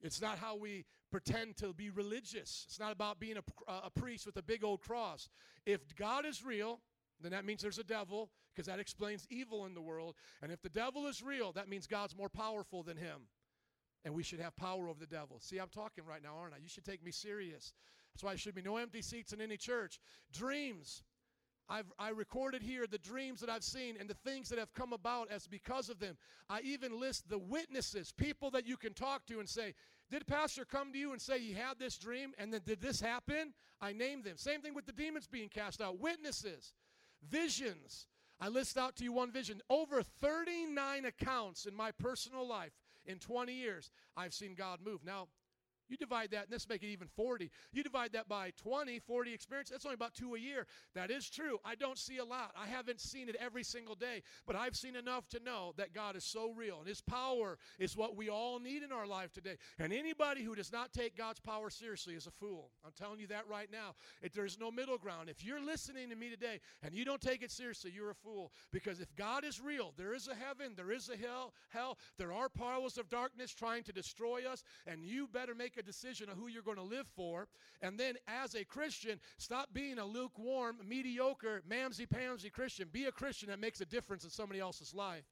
It's 0.00 0.20
not 0.20 0.38
how 0.38 0.56
we 0.56 0.84
pretend 1.10 1.56
to 1.58 1.72
be 1.72 1.88
religious. 1.88 2.66
It's 2.68 2.80
not 2.80 2.92
about 2.92 3.20
being 3.20 3.36
a, 3.36 3.72
a 3.72 3.90
priest 3.90 4.26
with 4.26 4.36
a 4.36 4.42
big 4.42 4.64
old 4.64 4.80
cross. 4.80 5.28
If 5.64 5.80
God 5.96 6.26
is 6.26 6.44
real, 6.44 6.80
then 7.20 7.30
that 7.30 7.44
means 7.44 7.62
there's 7.62 7.78
a 7.78 7.84
devil, 7.84 8.30
because 8.52 8.66
that 8.66 8.80
explains 8.80 9.26
evil 9.30 9.66
in 9.66 9.74
the 9.74 9.80
world. 9.80 10.16
And 10.42 10.50
if 10.50 10.60
the 10.60 10.68
devil 10.68 11.06
is 11.06 11.22
real, 11.22 11.52
that 11.52 11.68
means 11.68 11.86
God's 11.86 12.16
more 12.16 12.28
powerful 12.28 12.82
than 12.82 12.96
him. 12.96 13.28
And 14.04 14.14
we 14.14 14.22
should 14.22 14.40
have 14.40 14.54
power 14.56 14.88
over 14.88 14.98
the 14.98 15.06
devil. 15.06 15.38
See, 15.40 15.58
I'm 15.58 15.68
talking 15.68 16.04
right 16.04 16.22
now, 16.22 16.36
aren't 16.38 16.54
I? 16.54 16.58
You 16.58 16.68
should 16.68 16.84
take 16.84 17.02
me 17.02 17.10
serious. 17.10 17.72
That's 18.12 18.22
why 18.22 18.30
there 18.32 18.38
should 18.38 18.54
be 18.54 18.62
no 18.62 18.76
empty 18.76 19.00
seats 19.00 19.32
in 19.32 19.40
any 19.40 19.56
church. 19.56 20.00
Dreams. 20.32 21.02
I've 21.68 21.90
I 21.98 22.10
recorded 22.10 22.62
here 22.62 22.86
the 22.86 22.98
dreams 22.98 23.40
that 23.40 23.48
I've 23.48 23.64
seen 23.64 23.96
and 23.98 24.08
the 24.08 24.14
things 24.14 24.48
that 24.50 24.58
have 24.58 24.74
come 24.74 24.92
about 24.92 25.30
as 25.30 25.46
because 25.46 25.88
of 25.88 25.98
them. 25.98 26.16
I 26.48 26.60
even 26.60 27.00
list 27.00 27.28
the 27.28 27.38
witnesses, 27.38 28.12
people 28.12 28.50
that 28.50 28.66
you 28.66 28.76
can 28.76 28.92
talk 28.92 29.26
to 29.26 29.38
and 29.38 29.48
say, 29.48 29.74
Did 30.10 30.26
Pastor 30.26 30.64
come 30.64 30.92
to 30.92 30.98
you 30.98 31.12
and 31.12 31.20
say 31.20 31.38
he 31.38 31.52
had 31.52 31.78
this 31.78 31.96
dream 31.96 32.32
and 32.38 32.52
then 32.52 32.60
did 32.66 32.80
this 32.80 33.00
happen? 33.00 33.54
I 33.80 33.92
name 33.92 34.22
them. 34.22 34.36
Same 34.36 34.60
thing 34.60 34.74
with 34.74 34.86
the 34.86 34.92
demons 34.92 35.26
being 35.26 35.48
cast 35.48 35.80
out. 35.80 35.98
Witnesses, 35.98 36.74
visions. 37.28 38.06
I 38.40 38.48
list 38.48 38.76
out 38.76 38.96
to 38.96 39.04
you 39.04 39.12
one 39.12 39.30
vision. 39.30 39.60
Over 39.70 40.02
39 40.02 41.04
accounts 41.06 41.66
in 41.66 41.74
my 41.74 41.92
personal 41.92 42.46
life 42.46 42.72
in 43.06 43.18
20 43.18 43.52
years, 43.52 43.90
I've 44.16 44.34
seen 44.34 44.54
God 44.54 44.80
move. 44.84 45.00
Now, 45.04 45.28
you 45.88 45.96
divide 45.96 46.30
that, 46.32 46.44
and 46.44 46.52
let's 46.52 46.68
make 46.68 46.82
it 46.82 46.88
even 46.88 47.08
40. 47.08 47.50
You 47.72 47.82
divide 47.82 48.12
that 48.12 48.28
by 48.28 48.52
20, 48.62 48.98
40 49.00 49.32
experience, 49.32 49.70
that's 49.70 49.84
only 49.84 49.94
about 49.94 50.14
two 50.14 50.34
a 50.34 50.38
year. 50.38 50.66
That 50.94 51.10
is 51.10 51.28
true. 51.28 51.58
I 51.64 51.74
don't 51.74 51.98
see 51.98 52.18
a 52.18 52.24
lot. 52.24 52.52
I 52.60 52.66
haven't 52.66 53.00
seen 53.00 53.28
it 53.28 53.36
every 53.38 53.64
single 53.64 53.94
day, 53.94 54.22
but 54.46 54.56
I've 54.56 54.76
seen 54.76 54.96
enough 54.96 55.28
to 55.30 55.40
know 55.40 55.72
that 55.76 55.92
God 55.92 56.16
is 56.16 56.24
so 56.24 56.52
real, 56.56 56.78
and 56.78 56.88
His 56.88 57.00
power 57.00 57.58
is 57.78 57.96
what 57.96 58.16
we 58.16 58.28
all 58.28 58.58
need 58.58 58.82
in 58.82 58.92
our 58.92 59.06
life 59.06 59.32
today. 59.32 59.56
And 59.78 59.92
anybody 59.92 60.42
who 60.42 60.54
does 60.54 60.72
not 60.72 60.92
take 60.92 61.16
God's 61.16 61.40
power 61.40 61.70
seriously 61.70 62.14
is 62.14 62.26
a 62.26 62.30
fool. 62.30 62.70
I'm 62.84 62.92
telling 62.98 63.20
you 63.20 63.26
that 63.28 63.48
right 63.48 63.68
now. 63.70 63.94
If 64.22 64.32
there's 64.32 64.58
no 64.58 64.70
middle 64.70 64.98
ground, 64.98 65.28
if 65.28 65.44
you're 65.44 65.64
listening 65.64 66.10
to 66.10 66.16
me 66.16 66.30
today 66.30 66.60
and 66.82 66.94
you 66.94 67.04
don't 67.04 67.20
take 67.20 67.42
it 67.42 67.50
seriously, 67.50 67.92
you're 67.94 68.10
a 68.10 68.14
fool. 68.14 68.52
Because 68.72 69.00
if 69.00 69.14
God 69.16 69.44
is 69.44 69.60
real, 69.60 69.92
there 69.96 70.14
is 70.14 70.28
a 70.28 70.34
heaven, 70.34 70.72
there 70.76 70.92
is 70.92 71.08
a 71.08 71.16
hell, 71.16 71.52
hell, 71.70 71.98
there 72.18 72.32
are 72.32 72.48
powers 72.48 72.98
of 72.98 73.08
darkness 73.08 73.52
trying 73.52 73.82
to 73.84 73.92
destroy 73.92 74.42
us, 74.50 74.64
and 74.86 75.04
you 75.04 75.26
better 75.26 75.54
make 75.54 75.73
make 75.74 75.82
a 75.82 75.86
decision 75.86 76.28
of 76.28 76.36
who 76.36 76.48
you're 76.48 76.62
going 76.62 76.76
to 76.76 76.82
live 76.82 77.06
for. 77.16 77.48
And 77.82 77.98
then, 77.98 78.14
as 78.28 78.54
a 78.54 78.64
Christian, 78.64 79.18
stop 79.38 79.72
being 79.72 79.98
a 79.98 80.04
lukewarm, 80.04 80.76
mediocre, 80.86 81.62
mamsy 81.68 82.06
pamsy 82.06 82.52
Christian. 82.52 82.88
Be 82.92 83.06
a 83.06 83.12
Christian 83.12 83.48
that 83.48 83.60
makes 83.60 83.80
a 83.80 83.84
difference 83.84 84.24
in 84.24 84.30
somebody 84.30 84.60
else's 84.60 84.94
life. 84.94 85.24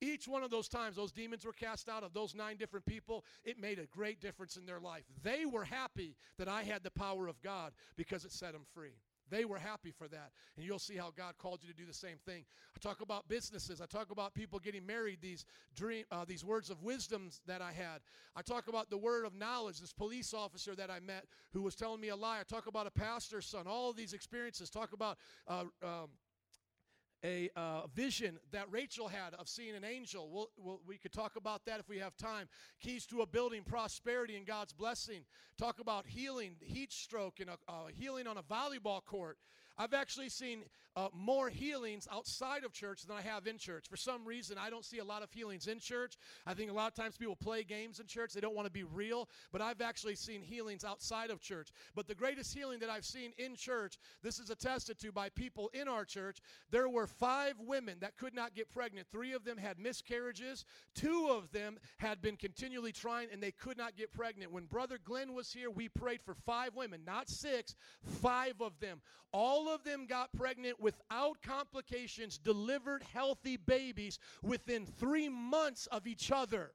Each 0.00 0.28
one 0.28 0.42
of 0.42 0.50
those 0.50 0.68
times 0.68 0.96
those 0.96 1.12
demons 1.12 1.46
were 1.46 1.52
cast 1.52 1.88
out 1.88 2.02
of 2.02 2.12
those 2.12 2.34
nine 2.34 2.58
different 2.58 2.84
people, 2.84 3.24
it 3.44 3.58
made 3.58 3.78
a 3.78 3.86
great 3.86 4.20
difference 4.20 4.56
in 4.56 4.66
their 4.66 4.80
life. 4.80 5.04
They 5.22 5.46
were 5.46 5.64
happy 5.64 6.16
that 6.38 6.48
I 6.48 6.64
had 6.64 6.82
the 6.82 6.90
power 6.90 7.28
of 7.28 7.40
God 7.40 7.72
because 7.96 8.26
it 8.26 8.32
set 8.32 8.52
them 8.52 8.66
free. 8.74 8.92
They 9.30 9.44
were 9.44 9.58
happy 9.58 9.90
for 9.90 10.08
that. 10.08 10.30
And 10.56 10.64
you'll 10.64 10.78
see 10.78 10.96
how 10.96 11.12
God 11.16 11.34
called 11.38 11.60
you 11.62 11.70
to 11.70 11.76
do 11.76 11.86
the 11.86 11.94
same 11.94 12.18
thing. 12.24 12.44
I 12.74 12.78
talk 12.80 13.00
about 13.00 13.28
businesses. 13.28 13.80
I 13.80 13.86
talk 13.86 14.10
about 14.10 14.34
people 14.34 14.58
getting 14.58 14.86
married, 14.86 15.18
these 15.20 15.44
dream 15.74 16.04
uh, 16.10 16.24
these 16.24 16.44
words 16.44 16.70
of 16.70 16.82
wisdom 16.82 17.30
that 17.46 17.62
I 17.62 17.72
had. 17.72 18.00
I 18.34 18.42
talk 18.42 18.68
about 18.68 18.90
the 18.90 18.98
word 18.98 19.24
of 19.24 19.34
knowledge, 19.34 19.80
this 19.80 19.92
police 19.92 20.34
officer 20.34 20.74
that 20.74 20.90
I 20.90 21.00
met 21.00 21.24
who 21.52 21.62
was 21.62 21.74
telling 21.74 22.00
me 22.00 22.08
a 22.08 22.16
lie. 22.16 22.40
I 22.40 22.42
talk 22.42 22.66
about 22.66 22.86
a 22.86 22.90
pastor's 22.90 23.46
son. 23.46 23.66
All 23.66 23.92
these 23.92 24.12
experiences. 24.12 24.70
Talk 24.70 24.92
about 24.92 25.18
uh, 25.48 25.64
um, 25.82 26.08
a 27.24 27.50
uh, 27.56 27.86
vision 27.94 28.38
that 28.52 28.70
Rachel 28.70 29.08
had 29.08 29.34
of 29.34 29.48
seeing 29.48 29.74
an 29.74 29.84
angel. 29.84 30.28
We'll, 30.30 30.50
we'll, 30.56 30.80
we 30.86 30.98
could 30.98 31.12
talk 31.12 31.36
about 31.36 31.64
that 31.66 31.80
if 31.80 31.88
we 31.88 31.98
have 31.98 32.16
time. 32.16 32.48
Keys 32.80 33.06
to 33.06 33.22
a 33.22 33.26
building, 33.26 33.62
prosperity, 33.62 34.36
and 34.36 34.46
God's 34.46 34.72
blessing. 34.72 35.22
Talk 35.58 35.80
about 35.80 36.06
healing, 36.06 36.56
heat 36.60 36.92
stroke, 36.92 37.40
and 37.40 37.50
a, 37.50 37.56
healing 37.92 38.26
on 38.26 38.36
a 38.36 38.42
volleyball 38.42 39.04
court. 39.04 39.38
I've 39.78 39.94
actually 39.94 40.28
seen 40.28 40.64
uh, 40.96 41.08
more 41.12 41.50
healings 41.50 42.08
outside 42.10 42.64
of 42.64 42.72
church 42.72 43.02
than 43.02 43.14
I 43.14 43.20
have 43.20 43.46
in 43.46 43.58
church. 43.58 43.86
For 43.88 43.98
some 43.98 44.24
reason, 44.24 44.56
I 44.58 44.70
don't 44.70 44.84
see 44.84 44.98
a 44.98 45.04
lot 45.04 45.22
of 45.22 45.30
healings 45.30 45.66
in 45.66 45.78
church. 45.78 46.16
I 46.46 46.54
think 46.54 46.70
a 46.70 46.74
lot 46.74 46.88
of 46.88 46.94
times 46.94 47.18
people 47.18 47.36
play 47.36 47.62
games 47.64 48.00
in 48.00 48.06
church, 48.06 48.32
they 48.32 48.40
don't 48.40 48.54
want 48.54 48.66
to 48.66 48.72
be 48.72 48.84
real, 48.84 49.28
but 49.52 49.60
I've 49.60 49.82
actually 49.82 50.14
seen 50.14 50.40
healings 50.40 50.84
outside 50.84 51.30
of 51.30 51.40
church. 51.40 51.68
But 51.94 52.08
the 52.08 52.14
greatest 52.14 52.54
healing 52.54 52.78
that 52.78 52.88
I've 52.88 53.04
seen 53.04 53.32
in 53.36 53.56
church, 53.56 53.98
this 54.22 54.38
is 54.38 54.48
attested 54.48 54.98
to 55.00 55.12
by 55.12 55.28
people 55.28 55.70
in 55.74 55.86
our 55.86 56.06
church. 56.06 56.38
There 56.70 56.88
were 56.88 57.06
five 57.06 57.54
women 57.60 57.98
that 58.00 58.16
could 58.16 58.34
not 58.34 58.54
get 58.54 58.70
pregnant. 58.70 59.06
Three 59.12 59.34
of 59.34 59.44
them 59.44 59.58
had 59.58 59.78
miscarriages, 59.78 60.64
two 60.94 61.28
of 61.30 61.52
them 61.52 61.78
had 61.98 62.22
been 62.22 62.36
continually 62.36 62.92
trying 62.92 63.28
and 63.30 63.42
they 63.42 63.52
could 63.52 63.76
not 63.76 63.96
get 63.96 64.12
pregnant. 64.12 64.50
When 64.50 64.64
Brother 64.64 64.98
Glenn 65.04 65.34
was 65.34 65.52
here, 65.52 65.70
we 65.70 65.88
prayed 65.90 66.22
for 66.22 66.34
five 66.34 66.74
women, 66.74 67.02
not 67.06 67.28
six, 67.28 67.74
five 68.02 68.54
of 68.62 68.80
them. 68.80 69.02
All 69.32 69.65
of 69.68 69.84
them 69.84 70.06
got 70.06 70.32
pregnant 70.32 70.80
without 70.80 71.42
complications, 71.42 72.38
delivered 72.38 73.02
healthy 73.12 73.56
babies 73.56 74.18
within 74.42 74.86
three 74.86 75.28
months 75.28 75.86
of 75.86 76.06
each 76.06 76.30
other. 76.30 76.72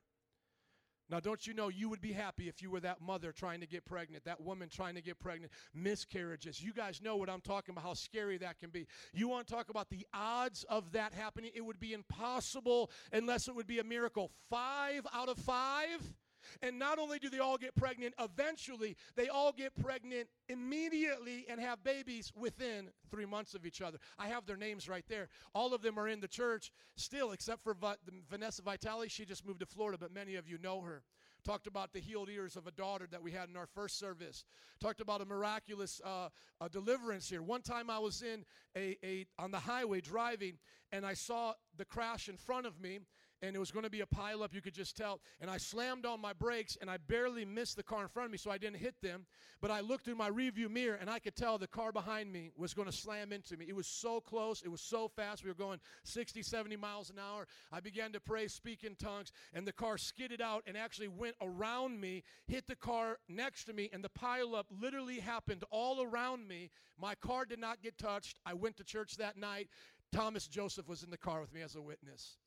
Now, 1.12 1.20
don't 1.20 1.46
you 1.46 1.54
know 1.54 1.68
you 1.68 1.90
would 1.90 2.00
be 2.00 2.14
happy 2.14 2.48
if 2.48 2.62
you 2.62 2.72
were 2.72 2.80
that 2.80 3.02
mother 3.02 3.34
trying 3.34 3.60
to 3.60 3.68
get 3.68 3.84
pregnant, 3.84 4.24
that 4.24 4.40
woman 4.40 4.70
trying 4.70 4.96
to 4.96 5.02
get 5.02 5.20
pregnant, 5.20 5.52
miscarriages. 5.74 6.64
You 6.64 6.72
guys 6.72 7.02
know 7.02 7.18
what 7.18 7.30
I'm 7.30 7.42
talking 7.42 7.74
about, 7.74 7.84
how 7.84 7.96
scary 7.96 8.38
that 8.38 8.60
can 8.60 8.70
be. 8.70 8.88
You 9.14 9.28
want 9.28 9.46
to 9.46 9.54
talk 9.54 9.70
about 9.70 9.90
the 9.90 10.08
odds 10.14 10.64
of 10.70 10.94
that 10.94 11.14
happening? 11.14 11.52
It 11.54 11.66
would 11.66 11.82
be 11.82 11.92
impossible 11.92 12.92
unless 13.12 13.50
it 13.50 13.56
would 13.56 13.68
be 13.68 13.80
a 13.80 13.84
miracle. 13.84 14.32
Five 14.50 15.06
out 15.14 15.28
of 15.28 15.38
five? 15.38 16.14
And 16.62 16.80
not 16.80 17.00
only 17.00 17.20
do 17.20 17.30
they 17.30 17.40
all 17.40 17.58
get 17.58 17.76
pregnant, 17.76 18.14
eventually 18.20 18.96
they 19.16 19.30
all 19.30 19.52
get 19.52 19.76
pregnant 19.82 20.28
immediately 20.50 21.46
and 21.50 21.60
have 21.60 21.84
babies 21.84 22.32
within 22.36 22.90
three 23.10 23.26
months 23.26 23.54
of 23.54 23.66
each 23.66 23.82
other. 23.82 23.98
I 24.18 24.28
have 24.28 24.46
their 24.46 24.58
names 24.58 24.88
right 24.88 25.06
there. 25.08 25.30
All 25.54 25.74
of 25.74 25.82
them 25.82 26.00
are 26.00 26.08
in 26.08 26.20
the 26.20 26.28
church 26.28 26.72
still, 26.96 27.32
except 27.32 27.62
for 27.62 27.74
Va- 27.74 27.98
Vanessa 28.30 28.62
Vitale. 28.62 29.08
She 29.08 29.26
just 29.26 29.46
moved 29.46 29.60
to 29.60 29.66
Florida, 29.66 29.98
but 29.98 30.14
many 30.14 30.36
of 30.36 30.48
you 30.48 30.58
know 30.58 30.82
her. 30.82 31.04
Talked 31.44 31.66
about 31.66 31.92
the 31.92 32.00
healed 32.00 32.30
ears 32.30 32.56
of 32.56 32.68
a 32.68 32.72
daughter 32.72 33.08
that 33.10 33.24
we 33.24 33.32
had 33.32 33.50
in 33.50 33.58
our 33.58 33.66
first 33.66 33.98
service. 33.98 34.46
Talked 34.80 35.02
about 35.02 35.22
a 35.22 35.26
miraculous 35.26 36.00
uh, 36.06 36.30
a 36.60 36.70
deliverance 36.70 37.30
here. 37.30 37.42
One 37.42 37.64
time 37.64 37.90
I 37.90 37.98
was 37.98 38.22
in 38.22 38.46
a, 38.78 38.96
a 39.04 39.26
on 39.40 39.50
the 39.50 39.58
highway 39.58 40.02
driving, 40.02 40.60
and 40.92 41.04
I 41.04 41.16
saw 41.16 41.54
the 41.76 41.86
crash 41.86 42.30
in 42.30 42.38
front 42.38 42.68
of 42.68 42.80
me 42.80 43.00
and 43.42 43.56
it 43.56 43.60
was 43.60 43.72
going 43.72 43.84
to 43.84 43.90
be 43.90 44.02
a 44.02 44.06
pileup, 44.06 44.54
you 44.54 44.62
could 44.62 44.74
just 44.74 44.96
tell. 44.96 45.20
And 45.40 45.50
I 45.50 45.58
slammed 45.58 46.06
on 46.06 46.22
my 46.22 46.34
brakes, 46.34 46.78
and 46.80 46.90
I 46.90 46.98
barely 46.98 47.46
missed 47.46 47.76
the 47.76 47.84
car 47.84 48.04
in 48.04 48.08
front 48.08 48.28
of 48.28 48.32
me, 48.32 48.38
so 48.38 48.52
I 48.52 48.58
didn't 48.58 48.78
hit 48.78 48.96
them. 49.02 49.26
But 49.62 49.72
I 49.72 49.82
looked 49.82 50.06
through 50.06 50.16
my 50.16 50.30
rearview 50.30 50.70
mirror, 50.70 50.98
and 51.00 51.10
I 51.10 51.20
could 51.20 51.36
tell 51.36 51.58
the 51.58 51.68
car 51.68 51.92
behind 51.92 52.32
me 52.32 52.52
was 52.56 52.74
going 52.74 52.88
to 52.88 52.96
slam 52.96 53.32
into 53.32 53.58
me. 53.58 53.66
It 53.68 53.76
was 53.76 53.88
so 53.88 54.22
close, 54.22 54.62
it 54.62 54.70
was 54.70 54.82
so 54.82 55.08
fast. 55.08 55.44
We 55.44 55.50
were 55.50 55.56
going 55.56 55.80
60, 56.04 56.42
70 56.44 56.76
miles 56.76 57.10
an 57.10 57.18
hour. 57.20 57.48
I 57.72 57.80
began 57.80 58.12
to 58.14 58.20
pray, 58.20 58.48
speak 58.48 58.84
in 58.84 58.96
tongues, 58.96 59.32
and 59.54 59.68
the 59.68 59.74
car 59.74 59.98
skidded 59.98 60.42
out 60.42 60.64
and 60.68 60.78
actually 60.78 61.08
went 61.08 61.36
around 61.42 62.00
me, 62.00 62.24
hit 62.48 62.68
the 62.68 62.76
car 62.76 63.18
next 63.28 63.66
to 63.66 63.74
me, 63.74 63.90
and 63.92 64.04
the 64.04 64.10
pileup 64.10 64.66
literally 64.70 65.20
happened 65.20 65.64
all 65.72 66.02
around 66.02 66.48
me. 66.48 66.70
My 67.00 67.16
car 67.16 67.46
did 67.46 67.60
not 67.60 67.82
get 67.82 67.98
touched. 67.98 68.38
I 68.46 68.54
went 68.54 68.78
to 68.78 68.84
church 68.84 69.18
that 69.18 69.38
night. 69.38 69.70
Thomas 70.12 70.48
Joseph 70.48 70.88
was 70.88 71.04
in 71.04 71.10
the 71.10 71.18
car 71.18 71.40
with 71.40 71.54
me 71.54 71.62
as 71.62 71.76
a 71.76 71.82
witness 71.82 72.38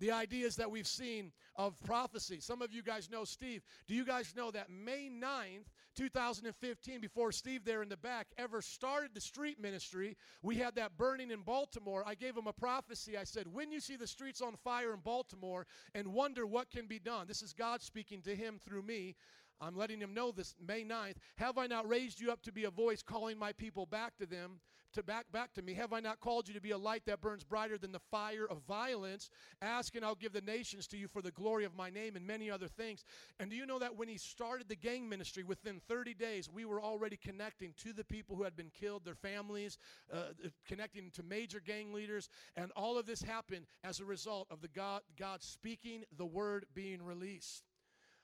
the 0.00 0.10
ideas 0.10 0.56
that 0.56 0.70
we've 0.70 0.86
seen 0.86 1.30
of 1.56 1.80
prophecy. 1.84 2.40
Some 2.40 2.62
of 2.62 2.72
you 2.72 2.82
guys 2.82 3.08
know 3.10 3.24
Steve. 3.24 3.62
Do 3.86 3.94
you 3.94 4.04
guys 4.04 4.34
know 4.34 4.50
that 4.50 4.70
May 4.70 5.10
9th, 5.10 5.66
2015, 5.94 7.00
before 7.00 7.30
Steve 7.32 7.64
there 7.64 7.82
in 7.82 7.88
the 7.88 7.96
back 7.96 8.28
ever 8.38 8.62
started 8.62 9.10
the 9.14 9.20
street 9.20 9.60
ministry, 9.60 10.16
we 10.42 10.56
had 10.56 10.74
that 10.76 10.96
burning 10.96 11.30
in 11.30 11.42
Baltimore. 11.42 12.02
I 12.06 12.14
gave 12.14 12.36
him 12.36 12.46
a 12.46 12.52
prophecy. 12.52 13.16
I 13.16 13.24
said, 13.24 13.46
When 13.46 13.70
you 13.70 13.80
see 13.80 13.96
the 13.96 14.06
streets 14.06 14.40
on 14.40 14.56
fire 14.56 14.92
in 14.94 15.00
Baltimore 15.00 15.66
and 15.94 16.08
wonder 16.08 16.46
what 16.46 16.70
can 16.70 16.86
be 16.86 16.98
done, 16.98 17.26
this 17.28 17.42
is 17.42 17.52
God 17.52 17.82
speaking 17.82 18.22
to 18.22 18.34
him 18.34 18.58
through 18.58 18.82
me. 18.82 19.14
I'm 19.60 19.76
letting 19.76 20.00
him 20.00 20.14
know 20.14 20.32
this 20.32 20.54
May 20.66 20.84
9th. 20.84 21.16
Have 21.36 21.58
I 21.58 21.66
not 21.66 21.86
raised 21.86 22.18
you 22.18 22.32
up 22.32 22.42
to 22.42 22.52
be 22.52 22.64
a 22.64 22.70
voice 22.70 23.02
calling 23.02 23.38
my 23.38 23.52
people 23.52 23.84
back 23.84 24.16
to 24.16 24.24
them, 24.24 24.60
to 24.92 25.02
back 25.02 25.30
back 25.32 25.52
to 25.54 25.62
me? 25.62 25.74
Have 25.74 25.92
I 25.92 26.00
not 26.00 26.20
called 26.20 26.48
you 26.48 26.54
to 26.54 26.60
be 26.60 26.70
a 26.70 26.78
light 26.78 27.02
that 27.06 27.20
burns 27.20 27.44
brighter 27.44 27.78
than 27.78 27.92
the 27.92 28.00
fire 28.10 28.46
of 28.48 28.62
violence? 28.66 29.30
Ask 29.62 29.94
and 29.94 30.04
I'll 30.04 30.14
give 30.14 30.32
the 30.32 30.40
nations 30.40 30.86
to 30.88 30.96
you 30.96 31.08
for 31.08 31.22
the 31.22 31.30
glory 31.30 31.64
of 31.64 31.74
my 31.74 31.90
name 31.90 32.16
and 32.16 32.26
many 32.26 32.50
other 32.50 32.68
things. 32.68 33.04
And 33.38 33.50
do 33.50 33.56
you 33.56 33.66
know 33.66 33.78
that 33.78 33.96
when 33.96 34.08
he 34.08 34.18
started 34.18 34.68
the 34.68 34.76
gang 34.76 35.08
ministry, 35.08 35.44
within 35.44 35.80
30 35.88 36.14
days, 36.14 36.48
we 36.52 36.64
were 36.64 36.82
already 36.82 37.16
connecting 37.16 37.74
to 37.78 37.92
the 37.92 38.04
people 38.04 38.36
who 38.36 38.42
had 38.42 38.56
been 38.56 38.70
killed, 38.70 39.04
their 39.04 39.14
families, 39.14 39.78
uh, 40.12 40.32
connecting 40.66 41.10
to 41.12 41.22
major 41.22 41.60
gang 41.60 41.92
leaders, 41.92 42.28
and 42.56 42.70
all 42.76 42.98
of 42.98 43.06
this 43.06 43.22
happened 43.22 43.66
as 43.84 44.00
a 44.00 44.04
result 44.04 44.46
of 44.50 44.60
the 44.60 44.68
God, 44.68 45.02
God 45.18 45.42
speaking 45.42 46.04
the 46.16 46.26
word 46.26 46.66
being 46.74 47.02
released. 47.02 47.64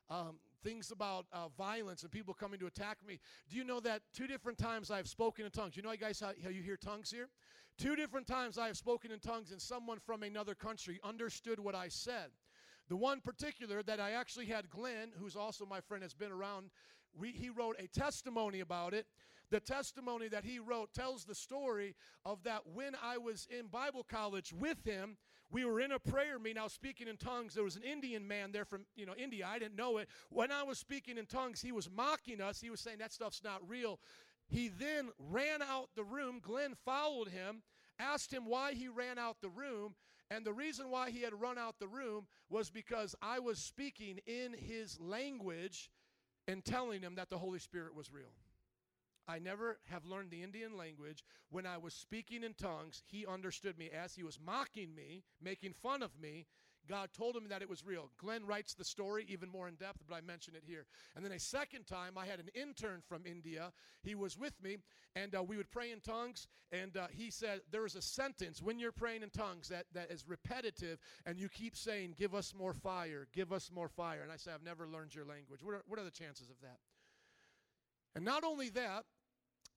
Um, 0.08 0.38
things 0.66 0.90
about 0.90 1.26
uh, 1.32 1.46
violence 1.56 2.02
and 2.02 2.10
people 2.10 2.34
coming 2.34 2.58
to 2.58 2.66
attack 2.66 2.98
me. 3.06 3.20
Do 3.48 3.56
you 3.56 3.62
know 3.62 3.78
that 3.80 4.02
two 4.12 4.26
different 4.26 4.58
times 4.58 4.90
I've 4.90 5.06
spoken 5.06 5.44
in 5.44 5.52
tongues? 5.52 5.76
You 5.76 5.82
know, 5.82 5.94
guys, 5.94 6.18
how, 6.18 6.32
how 6.42 6.50
you 6.50 6.62
hear 6.62 6.76
tongues 6.76 7.08
here? 7.10 7.28
Two 7.78 7.94
different 7.94 8.26
times 8.26 8.58
I 8.58 8.66
have 8.66 8.76
spoken 8.76 9.12
in 9.12 9.20
tongues, 9.20 9.52
and 9.52 9.62
someone 9.62 9.98
from 10.04 10.24
another 10.24 10.54
country 10.54 10.98
understood 11.04 11.60
what 11.60 11.76
I 11.76 11.88
said. 11.88 12.30
The 12.88 12.96
one 12.96 13.20
particular 13.20 13.82
that 13.84 14.00
I 14.00 14.12
actually 14.12 14.46
had 14.46 14.68
Glenn, 14.68 15.10
who's 15.16 15.36
also 15.36 15.66
my 15.66 15.80
friend, 15.80 16.02
has 16.02 16.14
been 16.14 16.32
around. 16.32 16.70
We, 17.16 17.30
he 17.30 17.50
wrote 17.50 17.76
a 17.78 17.86
testimony 17.86 18.60
about 18.60 18.92
it. 18.92 19.06
The 19.50 19.60
testimony 19.60 20.26
that 20.28 20.44
he 20.44 20.58
wrote 20.58 20.92
tells 20.92 21.24
the 21.24 21.34
story 21.34 21.94
of 22.24 22.42
that 22.42 22.62
when 22.74 22.96
I 23.00 23.18
was 23.18 23.46
in 23.56 23.66
Bible 23.68 24.04
college 24.08 24.52
with 24.52 24.84
him, 24.84 25.16
we 25.50 25.64
were 25.64 25.80
in 25.80 25.92
a 25.92 25.98
prayer 25.98 26.38
meeting. 26.38 26.58
I 26.58 26.64
was 26.64 26.72
speaking 26.72 27.08
in 27.08 27.16
tongues. 27.16 27.54
There 27.54 27.64
was 27.64 27.76
an 27.76 27.82
Indian 27.82 28.26
man 28.26 28.52
there 28.52 28.64
from 28.64 28.84
you 28.96 29.06
know 29.06 29.14
India. 29.16 29.46
I 29.48 29.58
didn't 29.58 29.76
know 29.76 29.98
it. 29.98 30.08
When 30.30 30.50
I 30.50 30.62
was 30.62 30.78
speaking 30.78 31.18
in 31.18 31.26
tongues, 31.26 31.60
he 31.60 31.72
was 31.72 31.88
mocking 31.90 32.40
us. 32.40 32.60
He 32.60 32.70
was 32.70 32.80
saying 32.80 32.98
that 32.98 33.12
stuff's 33.12 33.42
not 33.44 33.60
real. 33.68 34.00
He 34.48 34.68
then 34.68 35.10
ran 35.18 35.62
out 35.62 35.88
the 35.96 36.04
room. 36.04 36.40
Glenn 36.40 36.74
followed 36.84 37.28
him, 37.28 37.62
asked 37.98 38.32
him 38.32 38.46
why 38.46 38.74
he 38.74 38.88
ran 38.88 39.18
out 39.18 39.36
the 39.40 39.48
room. 39.48 39.94
And 40.30 40.44
the 40.44 40.52
reason 40.52 40.90
why 40.90 41.10
he 41.10 41.22
had 41.22 41.40
run 41.40 41.56
out 41.56 41.78
the 41.78 41.86
room 41.86 42.26
was 42.50 42.68
because 42.68 43.14
I 43.22 43.38
was 43.38 43.58
speaking 43.58 44.18
in 44.26 44.54
his 44.54 44.98
language 45.00 45.90
and 46.48 46.64
telling 46.64 47.00
him 47.00 47.14
that 47.14 47.30
the 47.30 47.38
Holy 47.38 47.60
Spirit 47.60 47.94
was 47.94 48.12
real. 48.12 48.32
I 49.28 49.38
never 49.38 49.78
have 49.90 50.04
learned 50.04 50.30
the 50.30 50.42
Indian 50.42 50.76
language. 50.76 51.24
When 51.50 51.66
I 51.66 51.78
was 51.78 51.94
speaking 51.94 52.44
in 52.44 52.54
tongues, 52.54 53.02
he 53.06 53.26
understood 53.26 53.78
me 53.78 53.90
as 53.90 54.14
he 54.14 54.22
was 54.22 54.38
mocking 54.44 54.94
me, 54.94 55.24
making 55.42 55.72
fun 55.72 56.02
of 56.02 56.18
me. 56.20 56.46
God 56.88 57.10
told 57.12 57.36
him 57.36 57.48
that 57.48 57.62
it 57.62 57.68
was 57.68 57.84
real. 57.84 58.10
Glenn 58.18 58.46
writes 58.46 58.74
the 58.74 58.84
story 58.84 59.26
even 59.28 59.50
more 59.50 59.66
in 59.66 59.74
depth, 59.74 60.04
but 60.08 60.14
I 60.14 60.20
mention 60.20 60.54
it 60.54 60.62
here. 60.64 60.86
And 61.14 61.24
then 61.24 61.32
a 61.32 61.38
second 61.38 61.86
time, 61.86 62.16
I 62.16 62.26
had 62.26 62.38
an 62.38 62.48
intern 62.54 63.02
from 63.08 63.26
India. 63.26 63.72
He 64.02 64.14
was 64.14 64.38
with 64.38 64.54
me, 64.62 64.78
and 65.16 65.34
uh, 65.34 65.42
we 65.42 65.56
would 65.56 65.70
pray 65.70 65.90
in 65.90 66.00
tongues. 66.00 66.46
And 66.70 66.96
uh, 66.96 67.08
he 67.10 67.30
said, 67.30 67.60
There 67.72 67.86
is 67.86 67.96
a 67.96 68.02
sentence 68.02 68.62
when 68.62 68.78
you're 68.78 68.92
praying 68.92 69.22
in 69.22 69.30
tongues 69.30 69.68
that, 69.68 69.86
that 69.94 70.12
is 70.12 70.24
repetitive, 70.28 71.00
and 71.24 71.38
you 71.38 71.48
keep 71.48 71.76
saying, 71.76 72.14
Give 72.16 72.34
us 72.34 72.54
more 72.56 72.74
fire, 72.74 73.26
give 73.32 73.52
us 73.52 73.70
more 73.74 73.88
fire. 73.88 74.22
And 74.22 74.30
I 74.30 74.36
said, 74.36 74.52
I've 74.54 74.62
never 74.62 74.86
learned 74.86 75.14
your 75.14 75.24
language. 75.24 75.64
What 75.64 75.74
are, 75.74 75.82
what 75.88 75.98
are 75.98 76.04
the 76.04 76.10
chances 76.10 76.50
of 76.50 76.60
that? 76.62 76.78
And 78.14 78.24
not 78.24 78.44
only 78.44 78.70
that, 78.70 79.04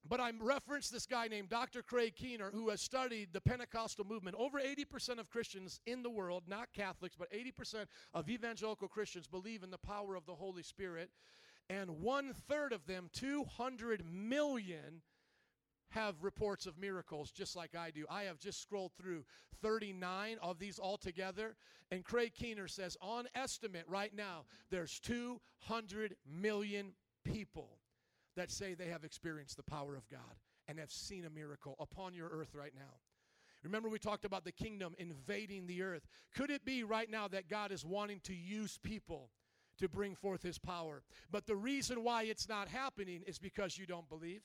but 0.08 0.20
I 0.20 0.32
referenced 0.40 0.92
this 0.92 1.06
guy 1.06 1.28
named 1.28 1.50
Dr. 1.50 1.82
Craig 1.82 2.16
Keener 2.16 2.52
who 2.52 2.70
has 2.70 2.82
studied 2.82 3.30
the 3.34 3.42
Pentecostal 3.42 4.06
movement. 4.06 4.36
Over 4.40 4.60
80% 4.60 5.20
of 5.20 5.30
Christians 5.30 5.82
in 5.86 6.04
the 6.04 6.10
world, 6.10 6.44
not 6.48 6.74
Catholics, 6.74 7.16
but 7.18 7.32
80% 7.32 7.86
of 8.14 8.30
evangelical 8.30 8.88
Christians 8.88 9.28
believe 9.28 9.64
in 9.64 9.72
the 9.72 9.78
power 9.78 10.16
of 10.16 10.26
the 10.26 10.36
Holy 10.36 10.64
Spirit. 10.64 11.10
And 11.70 12.02
one 12.02 12.34
third 12.34 12.74
of 12.74 12.86
them, 12.88 13.10
200 13.14 14.04
million, 14.06 15.02
have 15.92 16.24
reports 16.24 16.66
of 16.66 16.78
miracles 16.78 17.32
just 17.32 17.56
like 17.56 17.76
I 17.76 17.92
do. 17.92 18.06
I 18.10 18.24
have 18.24 18.40
just 18.40 18.62
scrolled 18.62 18.92
through 18.94 19.26
39 19.62 20.38
of 20.42 20.60
these 20.60 20.80
altogether. 20.80 21.56
And 21.92 22.04
Craig 22.04 22.34
Keener 22.36 22.68
says, 22.68 22.96
on 23.02 23.28
estimate 23.36 23.86
right 23.88 24.16
now, 24.16 24.46
there's 24.70 25.00
200 25.00 26.16
million 26.28 26.94
people 27.24 27.79
that 28.40 28.52
say 28.52 28.74
they 28.74 28.88
have 28.88 29.04
experienced 29.04 29.58
the 29.58 29.64
power 29.64 29.96
of 29.96 30.10
God 30.10 30.38
and 30.68 30.80
have 30.80 30.92
seen 30.92 31.26
a 31.26 31.30
miracle 31.30 31.76
upon 31.80 32.14
your 32.14 32.30
earth 32.30 32.56
right 32.56 32.74
now. 32.74 33.00
Remember, 33.64 33.90
we 33.90 34.00
talked 34.00 34.24
about 34.24 34.46
the 34.46 34.52
kingdom 34.54 34.96
invading 34.98 35.68
the 35.68 35.82
earth. 35.82 36.08
Could 36.34 36.50
it 36.50 36.64
be 36.64 36.84
right 36.84 37.10
now 37.10 37.28
that 37.28 37.50
God 37.50 37.74
is 37.74 37.84
wanting 37.84 38.22
to 38.22 38.34
use 38.34 38.80
people 38.82 39.32
to 39.80 39.90
bring 39.90 40.16
forth 40.16 40.42
his 40.42 40.58
power? 40.58 41.04
But 41.30 41.48
the 41.48 41.58
reason 41.58 42.04
why 42.04 42.24
it's 42.24 42.48
not 42.48 42.70
happening 42.70 43.24
is 43.28 43.38
because 43.38 43.78
you 43.78 43.86
don't 43.86 44.08
believe. 44.08 44.42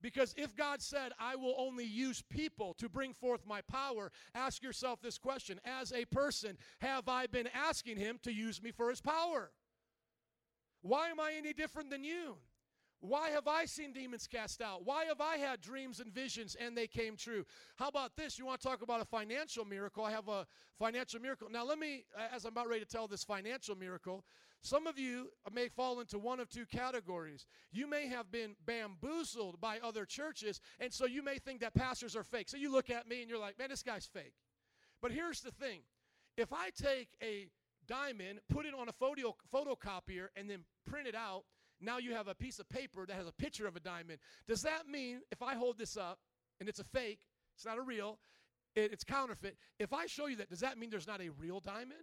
Because 0.00 0.34
if 0.38 0.56
God 0.56 0.80
said, 0.80 1.12
I 1.18 1.36
will 1.36 1.54
only 1.58 1.84
use 1.84 2.22
people 2.22 2.74
to 2.78 2.88
bring 2.88 3.12
forth 3.12 3.46
my 3.46 3.60
power, 3.62 4.10
ask 4.34 4.62
yourself 4.62 5.02
this 5.02 5.18
question 5.18 5.60
As 5.64 5.92
a 5.92 6.06
person, 6.06 6.56
have 6.80 7.08
I 7.08 7.26
been 7.26 7.48
asking 7.52 7.98
him 7.98 8.18
to 8.22 8.32
use 8.32 8.62
me 8.62 8.70
for 8.70 8.88
his 8.88 9.02
power? 9.02 9.50
Why 10.86 11.08
am 11.08 11.18
I 11.18 11.32
any 11.36 11.52
different 11.52 11.90
than 11.90 12.04
you? 12.04 12.36
Why 13.00 13.30
have 13.30 13.46
I 13.46 13.66
seen 13.66 13.92
demons 13.92 14.26
cast 14.26 14.62
out? 14.62 14.84
Why 14.84 15.04
have 15.04 15.20
I 15.20 15.36
had 15.36 15.60
dreams 15.60 16.00
and 16.00 16.12
visions 16.12 16.56
and 16.58 16.76
they 16.76 16.86
came 16.86 17.16
true? 17.16 17.44
How 17.76 17.88
about 17.88 18.16
this? 18.16 18.38
You 18.38 18.46
want 18.46 18.60
to 18.60 18.68
talk 18.68 18.82
about 18.82 19.02
a 19.02 19.04
financial 19.04 19.64
miracle? 19.64 20.04
I 20.04 20.12
have 20.12 20.28
a 20.28 20.46
financial 20.78 21.20
miracle. 21.20 21.48
Now, 21.50 21.64
let 21.64 21.78
me, 21.78 22.04
as 22.34 22.44
I'm 22.44 22.52
about 22.52 22.68
ready 22.68 22.80
to 22.80 22.86
tell 22.86 23.06
this 23.06 23.22
financial 23.22 23.76
miracle, 23.76 24.24
some 24.62 24.86
of 24.86 24.98
you 24.98 25.28
may 25.52 25.68
fall 25.68 26.00
into 26.00 26.18
one 26.18 26.40
of 26.40 26.48
two 26.48 26.64
categories. 26.66 27.46
You 27.70 27.86
may 27.88 28.06
have 28.08 28.32
been 28.32 28.56
bamboozled 28.64 29.60
by 29.60 29.78
other 29.80 30.04
churches, 30.06 30.60
and 30.80 30.92
so 30.92 31.04
you 31.04 31.22
may 31.22 31.38
think 31.38 31.60
that 31.60 31.74
pastors 31.74 32.16
are 32.16 32.24
fake. 32.24 32.48
So 32.48 32.56
you 32.56 32.72
look 32.72 32.90
at 32.90 33.08
me 33.08 33.20
and 33.20 33.28
you're 33.28 33.38
like, 33.38 33.58
man, 33.58 33.68
this 33.68 33.82
guy's 33.82 34.06
fake. 34.06 34.34
But 35.02 35.12
here's 35.12 35.40
the 35.40 35.52
thing 35.52 35.80
if 36.36 36.52
I 36.52 36.70
take 36.70 37.10
a 37.22 37.48
diamond, 37.86 38.40
put 38.48 38.66
it 38.66 38.74
on 38.74 38.88
a 38.88 38.92
photo, 38.92 39.36
photocopier, 39.52 40.28
and 40.34 40.50
then 40.50 40.64
print 40.96 41.08
it 41.08 41.14
out, 41.14 41.44
now 41.78 41.98
you 41.98 42.14
have 42.14 42.26
a 42.26 42.34
piece 42.34 42.58
of 42.58 42.66
paper 42.70 43.04
that 43.04 43.14
has 43.14 43.26
a 43.26 43.32
picture 43.32 43.66
of 43.66 43.76
a 43.76 43.80
diamond. 43.80 44.18
Does 44.48 44.62
that 44.62 44.88
mean 44.88 45.20
if 45.30 45.42
I 45.42 45.54
hold 45.54 45.76
this 45.76 45.94
up 45.94 46.18
and 46.58 46.70
it's 46.70 46.78
a 46.78 46.84
fake, 46.84 47.20
it's 47.54 47.66
not 47.66 47.76
a 47.76 47.82
real, 47.82 48.18
it, 48.74 48.94
it's 48.94 49.04
counterfeit, 49.04 49.58
if 49.78 49.92
I 49.92 50.06
show 50.06 50.26
you 50.26 50.36
that, 50.36 50.48
does 50.48 50.60
that 50.60 50.78
mean 50.78 50.88
there's 50.88 51.06
not 51.06 51.20
a 51.20 51.28
real 51.28 51.60
diamond? 51.60 52.00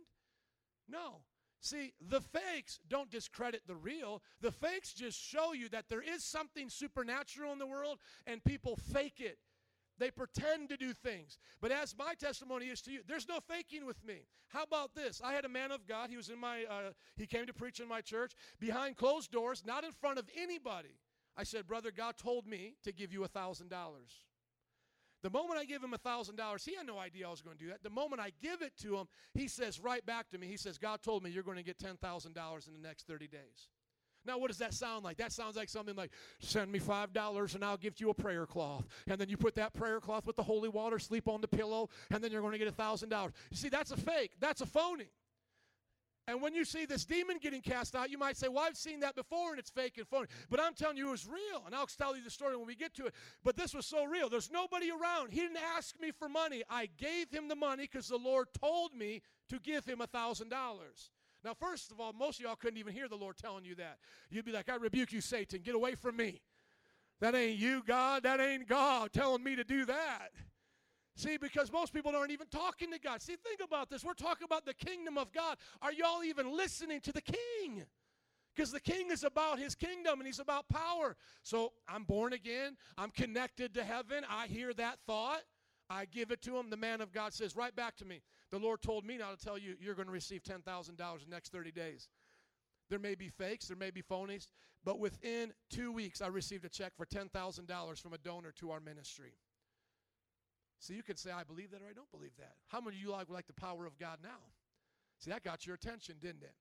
No. 0.87 1.21
See, 1.59 1.93
the 2.07 2.21
fakes 2.21 2.81
don't 2.87 3.09
discredit 3.09 3.61
the 3.65 3.75
real. 3.75 4.21
The 4.41 4.51
fakes 4.51 4.93
just 4.93 5.19
show 5.19 5.53
you 5.53 5.69
that 5.69 5.85
there 5.89 6.03
is 6.03 6.23
something 6.23 6.69
supernatural 6.69 7.51
in 7.51 7.57
the 7.57 7.65
world 7.65 7.97
and 8.27 8.43
people 8.43 8.75
fake 8.75 9.21
it. 9.21 9.39
They 9.99 10.11
pretend 10.11 10.69
to 10.69 10.77
do 10.77 10.93
things. 10.93 11.37
But 11.61 11.71
as 11.71 11.95
my 11.97 12.13
testimony 12.15 12.65
is 12.67 12.81
to 12.81 12.91
you, 12.91 13.01
there's 13.07 13.27
no 13.27 13.39
faking 13.47 13.85
with 13.85 14.03
me. 14.05 14.25
How 14.47 14.63
about 14.63 14.95
this? 14.95 15.21
I 15.23 15.33
had 15.33 15.45
a 15.45 15.49
man 15.49 15.71
of 15.71 15.87
God. 15.87 16.09
He 16.09 16.17
was 16.17 16.29
in 16.29 16.39
my, 16.39 16.63
uh, 16.63 16.91
he 17.15 17.27
came 17.27 17.45
to 17.45 17.53
preach 17.53 17.79
in 17.79 17.87
my 17.87 18.01
church 18.01 18.33
behind 18.59 18.97
closed 18.97 19.31
doors, 19.31 19.63
not 19.65 19.83
in 19.83 19.91
front 19.91 20.19
of 20.19 20.25
anybody. 20.37 20.97
I 21.35 21.43
said, 21.43 21.67
Brother, 21.67 21.91
God 21.91 22.17
told 22.17 22.45
me 22.45 22.75
to 22.83 22.91
give 22.91 23.11
you 23.11 23.23
a 23.23 23.29
$1,000. 23.29 23.69
The 25.23 25.29
moment 25.29 25.57
I 25.57 25.65
give 25.65 25.81
him 25.81 25.93
a 25.93 25.97
$1,000, 25.97 26.65
he 26.65 26.75
had 26.75 26.85
no 26.85 26.99
idea 26.99 27.27
I 27.27 27.31
was 27.31 27.41
going 27.41 27.57
to 27.57 27.63
do 27.63 27.69
that. 27.69 27.81
The 27.81 27.89
moment 27.89 28.21
I 28.21 28.31
give 28.41 28.61
it 28.61 28.73
to 28.81 28.97
him, 28.97 29.07
he 29.33 29.47
says 29.47 29.79
right 29.79 30.05
back 30.05 30.29
to 30.31 30.37
me, 30.37 30.47
he 30.47 30.57
says, 30.57 30.77
God 30.77 31.01
told 31.01 31.23
me 31.23 31.29
you're 31.29 31.43
going 31.43 31.57
to 31.57 31.63
get 31.63 31.79
$10,000 31.79 32.67
in 32.67 32.73
the 32.73 32.79
next 32.87 33.07
30 33.07 33.27
days. 33.27 33.69
Now, 34.25 34.37
what 34.37 34.47
does 34.47 34.57
that 34.59 34.73
sound 34.73 35.03
like? 35.03 35.17
That 35.17 35.31
sounds 35.31 35.55
like 35.55 35.69
something 35.69 35.95
like, 35.95 36.11
send 36.39 36.71
me 36.71 36.79
$5 36.79 37.55
and 37.55 37.65
I'll 37.65 37.77
give 37.77 37.99
you 37.99 38.09
a 38.09 38.13
prayer 38.13 38.45
cloth. 38.45 38.85
And 39.07 39.19
then 39.19 39.29
you 39.29 39.37
put 39.37 39.55
that 39.55 39.73
prayer 39.73 39.99
cloth 39.99 40.25
with 40.25 40.35
the 40.35 40.43
holy 40.43 40.69
water, 40.69 40.99
sleep 40.99 41.27
on 41.27 41.41
the 41.41 41.47
pillow, 41.47 41.89
and 42.11 42.23
then 42.23 42.31
you're 42.31 42.41
going 42.41 42.53
to 42.53 42.59
get 42.59 42.75
$1,000. 42.75 43.31
You 43.51 43.57
see, 43.57 43.69
that's 43.69 43.91
a 43.91 43.97
fake. 43.97 44.31
That's 44.39 44.61
a 44.61 44.65
phony. 44.65 45.09
And 46.25 46.41
when 46.41 46.53
you 46.53 46.63
see 46.63 46.85
this 46.85 47.03
demon 47.03 47.37
getting 47.41 47.61
cast 47.61 47.95
out, 47.95 48.09
you 48.09 48.17
might 48.17 48.37
say, 48.37 48.47
Well, 48.47 48.63
I've 48.63 48.77
seen 48.77 49.01
that 49.01 49.13
before 49.13 49.49
and 49.49 49.59
it's 49.59 49.69
fake 49.69 49.97
and 49.97 50.07
phony. 50.07 50.27
But 50.49 50.61
I'm 50.61 50.73
telling 50.73 50.95
you, 50.95 51.09
it 51.09 51.11
was 51.11 51.27
real. 51.27 51.63
And 51.65 51.75
I'll 51.75 51.85
tell 51.85 52.15
you 52.15 52.23
the 52.23 52.29
story 52.29 52.55
when 52.55 52.65
we 52.65 52.75
get 52.75 52.93
to 52.95 53.07
it. 53.07 53.13
But 53.43 53.57
this 53.57 53.73
was 53.73 53.85
so 53.85 54.05
real. 54.05 54.29
There's 54.29 54.49
nobody 54.49 54.89
around. 54.89 55.33
He 55.33 55.41
didn't 55.41 55.57
ask 55.75 55.99
me 55.99 56.11
for 56.11 56.29
money. 56.29 56.63
I 56.69 56.87
gave 56.97 57.29
him 57.29 57.49
the 57.49 57.55
money 57.55 57.89
because 57.91 58.07
the 58.07 58.17
Lord 58.17 58.47
told 58.57 58.93
me 58.95 59.21
to 59.49 59.59
give 59.59 59.85
him 59.85 59.99
a 59.99 60.07
$1,000. 60.07 60.49
Now, 61.43 61.53
first 61.53 61.91
of 61.91 61.99
all, 61.99 62.13
most 62.13 62.39
of 62.39 62.45
y'all 62.45 62.55
couldn't 62.55 62.77
even 62.77 62.93
hear 62.93 63.07
the 63.07 63.17
Lord 63.17 63.37
telling 63.37 63.65
you 63.65 63.75
that. 63.75 63.97
You'd 64.29 64.45
be 64.45 64.51
like, 64.51 64.69
I 64.69 64.75
rebuke 64.75 65.11
you, 65.11 65.21
Satan. 65.21 65.61
Get 65.63 65.75
away 65.75 65.95
from 65.95 66.15
me. 66.15 66.41
That 67.19 67.35
ain't 67.35 67.59
you, 67.59 67.83
God. 67.85 68.23
That 68.23 68.39
ain't 68.39 68.67
God 68.67 69.11
telling 69.11 69.43
me 69.43 69.55
to 69.55 69.63
do 69.63 69.85
that. 69.85 70.29
See, 71.15 71.37
because 71.37 71.71
most 71.71 71.93
people 71.93 72.15
aren't 72.15 72.31
even 72.31 72.47
talking 72.47 72.91
to 72.91 72.99
God. 72.99 73.21
See, 73.21 73.35
think 73.35 73.59
about 73.63 73.89
this. 73.89 74.03
We're 74.03 74.13
talking 74.13 74.45
about 74.45 74.65
the 74.65 74.73
kingdom 74.73 75.17
of 75.17 75.31
God. 75.31 75.57
Are 75.81 75.93
y'all 75.93 76.23
even 76.23 76.55
listening 76.55 77.01
to 77.01 77.11
the 77.11 77.21
king? 77.21 77.85
Because 78.55 78.71
the 78.71 78.79
king 78.79 79.11
is 79.11 79.23
about 79.23 79.59
his 79.59 79.75
kingdom 79.75 80.19
and 80.19 80.27
he's 80.27 80.39
about 80.39 80.69
power. 80.69 81.15
So 81.43 81.73
I'm 81.87 82.03
born 82.03 82.33
again. 82.33 82.77
I'm 82.97 83.11
connected 83.11 83.73
to 83.75 83.83
heaven. 83.83 84.23
I 84.29 84.47
hear 84.47 84.73
that 84.73 84.99
thought. 85.05 85.41
I 85.89 86.05
give 86.05 86.31
it 86.31 86.41
to 86.43 86.57
him. 86.57 86.69
The 86.69 86.77
man 86.77 87.01
of 87.01 87.11
God 87.11 87.33
says, 87.33 87.55
right 87.55 87.75
back 87.75 87.95
to 87.97 88.05
me. 88.05 88.21
The 88.53 88.59
Lord 88.59 88.83
told 88.83 89.03
me 89.03 89.17
now 89.17 89.31
to 89.31 89.35
tell 89.43 89.57
you, 89.57 89.73
you're 89.81 89.95
going 89.95 90.05
to 90.05 90.11
receive 90.11 90.43
$10,000 90.43 90.89
in 90.89 90.95
the 90.95 91.01
next 91.27 91.51
30 91.51 91.71
days. 91.71 92.07
There 92.87 92.99
may 92.99 93.15
be 93.15 93.27
fakes, 93.27 93.65
there 93.67 93.75
may 93.75 93.89
be 93.89 94.03
phonies, 94.03 94.45
but 94.85 94.99
within 94.99 95.53
two 95.71 95.91
weeks, 95.91 96.21
I 96.21 96.27
received 96.27 96.63
a 96.63 96.69
check 96.69 96.93
for 96.95 97.07
$10,000 97.07 97.99
from 97.99 98.13
a 98.13 98.17
donor 98.19 98.51
to 98.59 98.69
our 98.69 98.79
ministry. 98.79 99.33
So 100.77 100.93
you 100.93 101.01
can 101.01 101.17
say, 101.17 101.31
I 101.31 101.43
believe 101.43 101.71
that 101.71 101.81
or 101.81 101.87
I 101.89 101.93
don't 101.93 102.11
believe 102.11 102.35
that. 102.37 102.53
How 102.67 102.79
many 102.79 102.97
of 102.97 103.01
you 103.01 103.09
like, 103.09 103.27
like 103.27 103.47
the 103.47 103.53
power 103.53 103.87
of 103.87 103.97
God 103.97 104.19
now? 104.21 104.51
See, 105.17 105.31
that 105.31 105.43
got 105.43 105.65
your 105.65 105.73
attention, 105.73 106.17
didn't 106.21 106.43
it? 106.43 106.53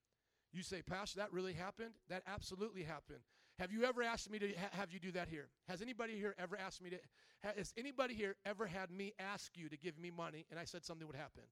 You 0.51 0.62
say, 0.62 0.80
Pastor, 0.80 1.18
that 1.18 1.30
really 1.30 1.53
happened? 1.53 1.93
That 2.09 2.22
absolutely 2.26 2.84
happened. 2.84 3.20
Have 3.59 3.70
you 3.70 3.84
ever 3.84 4.03
asked 4.03 4.30
me 4.30 4.38
to 4.38 4.49
ha- 4.49 4.70
have 4.70 4.93
you 4.93 4.99
do 4.99 5.12
that 5.12 5.28
here? 5.28 5.51
Has 5.68 5.82
anybody 5.82 6.16
here 6.16 6.34
ever 6.38 6.57
asked 6.57 6.82
me 6.82 6.88
to? 6.88 6.97
Has 7.59 7.74
anybody 7.76 8.14
here 8.14 8.36
ever 8.47 8.66
had 8.66 8.90
me 8.90 9.12
ask 9.18 9.51
you 9.57 9.68
to 9.68 9.76
give 9.76 9.99
me 9.99 10.11
money 10.11 10.47
and 10.51 10.59
I 10.59 10.64
said 10.64 10.86
something 10.86 11.07
would 11.07 11.16
happen? 11.16 11.43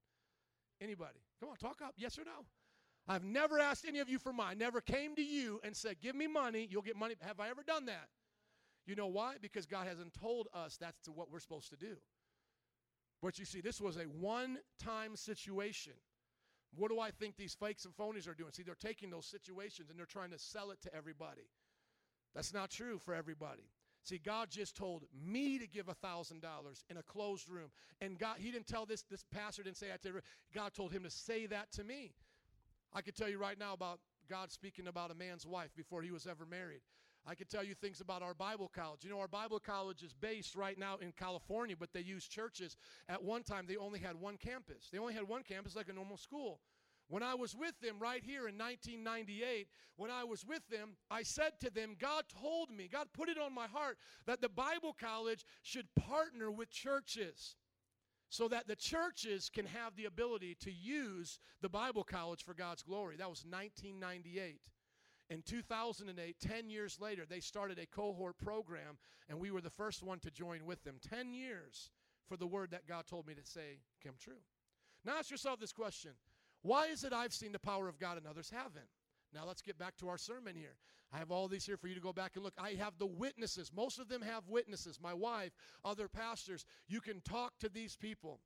Anybody? 0.81 1.21
Come 1.41 1.51
on, 1.51 1.57
talk 1.57 1.81
up. 1.83 1.95
Yes 1.97 2.19
or 2.19 2.25
no? 2.25 2.47
I've 3.09 3.25
never 3.25 3.59
asked 3.59 3.85
any 3.87 3.99
of 3.99 4.09
you 4.09 4.19
for 4.19 4.33
mine. 4.33 4.59
Never 4.59 4.81
came 4.81 5.17
to 5.17 5.23
you 5.23 5.61
and 5.65 5.77
said, 5.77 5.97
Give 6.01 6.15
me 6.15 6.27
money, 6.27 6.69
you'll 6.71 6.83
get 6.83 6.97
money. 6.97 7.15
Have 7.21 7.41
I 7.41 7.49
ever 7.49 7.63
done 7.63 7.87
that? 7.87 8.09
You 8.87 8.95
know 8.95 9.09
why? 9.09 9.35
Because 9.41 9.67
God 9.67 9.87
hasn't 9.87 10.15
told 10.15 10.49
us 10.55 10.77
that's 10.77 11.09
what 11.09 11.31
we're 11.31 11.41
supposed 11.41 11.71
to 11.71 11.77
do. 11.77 11.97
But 13.23 13.39
you 13.39 13.45
see, 13.45 13.61
this 13.61 13.81
was 13.81 13.97
a 13.97 14.05
one 14.05 14.59
time 14.83 15.17
situation. 15.17 15.93
What 16.75 16.91
do 16.91 17.01
I 17.01 17.11
think 17.11 17.37
these 17.37 17.55
fakes 17.55 17.85
and 17.85 17.95
phonies 17.95 18.29
are 18.29 18.35
doing? 18.35 18.53
See, 18.53 18.63
they're 18.63 18.75
taking 18.75 19.11
those 19.11 19.27
situations 19.27 19.91
and 19.91 19.99
they're 19.99 20.07
trying 20.07 20.31
to 20.31 20.39
sell 20.39 20.71
it 20.71 20.81
to 20.83 20.95
everybody. 20.95 21.51
That's 22.35 22.55
not 22.55 22.71
true 22.71 22.99
for 22.99 23.13
everybody. 23.13 23.69
See, 24.03 24.19
God 24.19 24.51
just 24.51 24.77
told 24.77 25.03
me 25.15 25.59
to 25.59 25.67
give 25.67 25.89
a 25.89 25.95
thousand 25.95 26.41
dollars 26.41 26.85
in 26.89 26.97
a 26.97 27.03
closed 27.03 27.49
room. 27.49 27.71
And 28.01 28.19
God, 28.19 28.37
He 28.39 28.51
didn't 28.51 28.67
tell 28.67 28.87
this, 28.87 29.03
this 29.11 29.25
pastor 29.31 29.63
didn't 29.63 29.77
say 29.77 29.89
that 29.89 30.03
to 30.03 30.09
everybody. 30.09 30.27
God 30.55 30.75
told 30.75 30.93
him 30.93 31.05
to 31.05 31.11
say 31.11 31.47
that 31.47 31.71
to 31.73 31.85
me. 31.85 32.15
I 32.93 33.03
could 33.03 33.15
tell 33.15 33.29
you 33.29 33.39
right 33.39 33.59
now 33.59 33.73
about 33.73 34.01
God 34.29 34.51
speaking 34.51 34.87
about 34.87 35.11
a 35.11 35.15
man's 35.15 35.47
wife 35.47 35.71
before 35.77 36.03
he 36.03 36.11
was 36.11 36.27
ever 36.27 36.47
married. 36.47 36.81
I 37.27 37.35
could 37.35 37.51
tell 37.51 37.63
you 37.63 37.75
things 37.75 38.01
about 38.01 38.23
our 38.23 38.33
Bible 38.33 38.71
college. 38.75 39.05
You 39.05 39.11
know, 39.11 39.21
our 39.21 39.29
Bible 39.29 39.61
college 39.61 40.03
is 40.03 40.15
based 40.15 40.57
right 40.57 40.79
now 40.79 40.97
in 41.03 41.13
California, 41.13 41.77
but 41.79 41.93
they 41.93 42.01
use 42.01 42.27
churches. 42.27 42.77
At 43.09 43.23
one 43.23 43.43
time, 43.43 43.67
they 43.69 43.77
only 43.77 43.99
had 43.99 44.17
one 44.17 44.39
campus. 44.39 44.89
They 44.91 44.99
only 44.99 45.13
had 45.13 45.29
one 45.29 45.43
campus 45.43 45.77
like 45.77 45.91
a 45.91 45.93
normal 45.93 46.17
school. 46.17 46.61
When 47.11 47.25
I 47.25 47.35
was 47.35 47.57
with 47.57 47.79
them 47.81 47.97
right 47.99 48.23
here 48.25 48.47
in 48.47 48.57
1998, 48.57 49.67
when 49.97 50.13
I 50.13 50.23
was 50.23 50.47
with 50.47 50.63
them, 50.69 50.91
I 51.11 51.25
said 51.25 51.55
to 51.61 51.69
them, 51.69 51.97
God 51.99 52.23
told 52.41 52.71
me, 52.71 52.89
God 52.91 53.09
put 53.13 53.29
it 53.29 53.37
on 53.37 53.53
my 53.53 53.67
heart 53.67 53.99
that 54.27 54.41
the 54.41 54.49
Bible 54.49 54.95
college 54.99 55.45
should 55.63 55.89
partner 55.97 56.53
with 56.53 56.71
churches 56.71 57.57
so 58.29 58.47
that 58.47 58.69
the 58.69 58.77
churches 58.77 59.51
can 59.53 59.67
have 59.67 59.97
the 59.97 60.05
ability 60.05 60.57
to 60.61 60.71
use 60.71 61.41
the 61.61 61.69
Bible 61.69 62.05
college 62.05 62.45
for 62.45 62.55
God's 62.55 62.85
glory. 62.85 63.17
That 63.17 63.29
was 63.29 63.45
1998. 63.45 64.61
In 65.31 65.43
2008, 65.43 66.37
10 66.41 66.71
years 66.71 66.99
later, 67.01 67.25
they 67.29 67.41
started 67.41 67.81
a 67.81 67.87
cohort 67.87 68.39
program, 68.39 68.99
and 69.29 69.41
we 69.41 69.51
were 69.51 69.61
the 69.61 69.69
first 69.69 70.05
one 70.05 70.21
to 70.21 70.31
join 70.31 70.65
with 70.65 70.85
them. 70.85 70.99
10 71.09 71.35
years 71.35 71.91
for 72.29 72.37
the 72.37 72.47
word 72.47 72.71
that 72.71 72.87
God 72.87 73.09
told 73.09 73.27
me 73.27 73.35
to 73.35 73.45
say 73.45 73.81
come 74.03 74.15
true. 74.21 74.43
Now 75.05 75.19
ask 75.19 75.31
yourself 75.31 75.59
this 75.59 75.73
question 75.73 76.13
Why 76.63 76.87
is 76.87 77.05
it 77.05 77.13
I've 77.13 77.33
seen 77.33 77.53
the 77.53 77.59
power 77.59 77.89
of 77.89 77.99
God 77.99 78.19
and 78.19 78.27
others 78.27 78.51
haven't? 78.51 78.89
Now 79.33 79.47
let's 79.47 79.63
get 79.63 79.79
back 79.79 79.97
to 79.99 80.09
our 80.09 80.19
sermon 80.19 80.57
here. 80.57 80.77
I 81.13 81.19
have 81.19 81.31
all 81.31 81.49
these 81.49 81.67
here 81.67 81.77
for 81.77 81.89
you 81.89 81.95
to 81.95 82.01
go 82.01 82.13
back 82.13 82.33
and 82.35 82.45
look. 82.45 82.55
I 82.59 82.71
have 82.79 82.99
the 82.99 83.07
witnesses. 83.07 83.73
Most 83.75 83.99
of 83.99 84.09
them 84.09 84.23
have 84.23 84.49
witnesses. 84.49 84.99
My 85.03 85.15
wife, 85.15 85.53
other 85.85 86.09
pastors. 86.09 86.65
You 86.89 87.01
can 87.01 87.21
talk 87.21 87.59
to 87.61 87.69
these 87.69 87.97
people. 87.97 88.41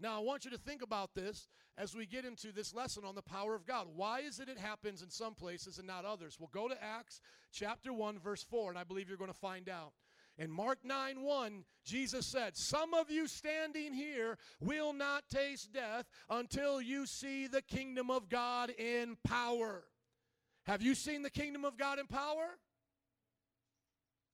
Now, 0.00 0.16
I 0.16 0.22
want 0.22 0.44
you 0.44 0.50
to 0.52 0.58
think 0.58 0.80
about 0.82 1.14
this 1.14 1.48
as 1.76 1.94
we 1.94 2.06
get 2.06 2.24
into 2.24 2.52
this 2.52 2.72
lesson 2.72 3.04
on 3.04 3.16
the 3.16 3.22
power 3.22 3.54
of 3.54 3.66
God. 3.66 3.88
Why 3.94 4.20
is 4.20 4.38
it 4.38 4.48
it 4.48 4.58
happens 4.58 5.02
in 5.02 5.10
some 5.10 5.34
places 5.34 5.78
and 5.78 5.86
not 5.86 6.04
others? 6.04 6.36
We'll 6.38 6.50
go 6.52 6.68
to 6.68 6.82
Acts 6.82 7.20
chapter 7.52 7.92
1, 7.92 8.18
verse 8.18 8.44
4, 8.44 8.70
and 8.70 8.78
I 8.78 8.84
believe 8.84 9.08
you're 9.08 9.18
going 9.18 9.32
to 9.32 9.36
find 9.36 9.68
out. 9.68 9.92
In 10.38 10.52
Mark 10.52 10.78
9 10.84 11.20
1, 11.20 11.64
Jesus 11.84 12.24
said, 12.24 12.56
Some 12.56 12.94
of 12.94 13.10
you 13.10 13.26
standing 13.26 13.92
here 13.92 14.38
will 14.60 14.92
not 14.92 15.28
taste 15.28 15.72
death 15.72 16.06
until 16.30 16.80
you 16.80 17.06
see 17.06 17.48
the 17.48 17.62
kingdom 17.62 18.08
of 18.08 18.28
God 18.28 18.70
in 18.70 19.16
power. 19.26 19.84
Have 20.66 20.80
you 20.80 20.94
seen 20.94 21.22
the 21.22 21.30
kingdom 21.30 21.64
of 21.64 21.76
God 21.76 21.98
in 21.98 22.06
power? 22.06 22.58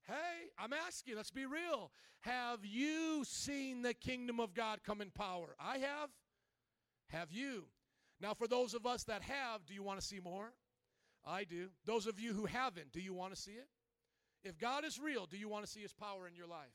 Hey, 0.06 0.50
I'm 0.58 0.74
asking, 0.74 1.16
let's 1.16 1.30
be 1.30 1.46
real. 1.46 1.90
Have 2.20 2.64
you 2.64 3.24
seen 3.24 3.80
the 3.80 3.94
kingdom 3.94 4.40
of 4.40 4.52
God 4.52 4.80
come 4.84 5.00
in 5.00 5.10
power? 5.10 5.56
I 5.58 5.78
have. 5.78 6.10
Have 7.08 7.32
you? 7.32 7.64
Now, 8.20 8.34
for 8.34 8.46
those 8.46 8.74
of 8.74 8.84
us 8.84 9.04
that 9.04 9.22
have, 9.22 9.64
do 9.66 9.72
you 9.72 9.82
want 9.82 10.00
to 10.00 10.06
see 10.06 10.20
more? 10.20 10.52
I 11.26 11.44
do. 11.44 11.68
Those 11.86 12.06
of 12.06 12.20
you 12.20 12.34
who 12.34 12.44
haven't, 12.44 12.92
do 12.92 13.00
you 13.00 13.14
want 13.14 13.34
to 13.34 13.40
see 13.40 13.52
it? 13.52 13.68
If 14.44 14.58
God 14.58 14.84
is 14.84 15.00
real, 15.00 15.26
do 15.26 15.36
you 15.36 15.48
want 15.48 15.64
to 15.64 15.70
see 15.70 15.80
his 15.80 15.92
power 15.92 16.28
in 16.28 16.36
your 16.36 16.46
life? 16.46 16.74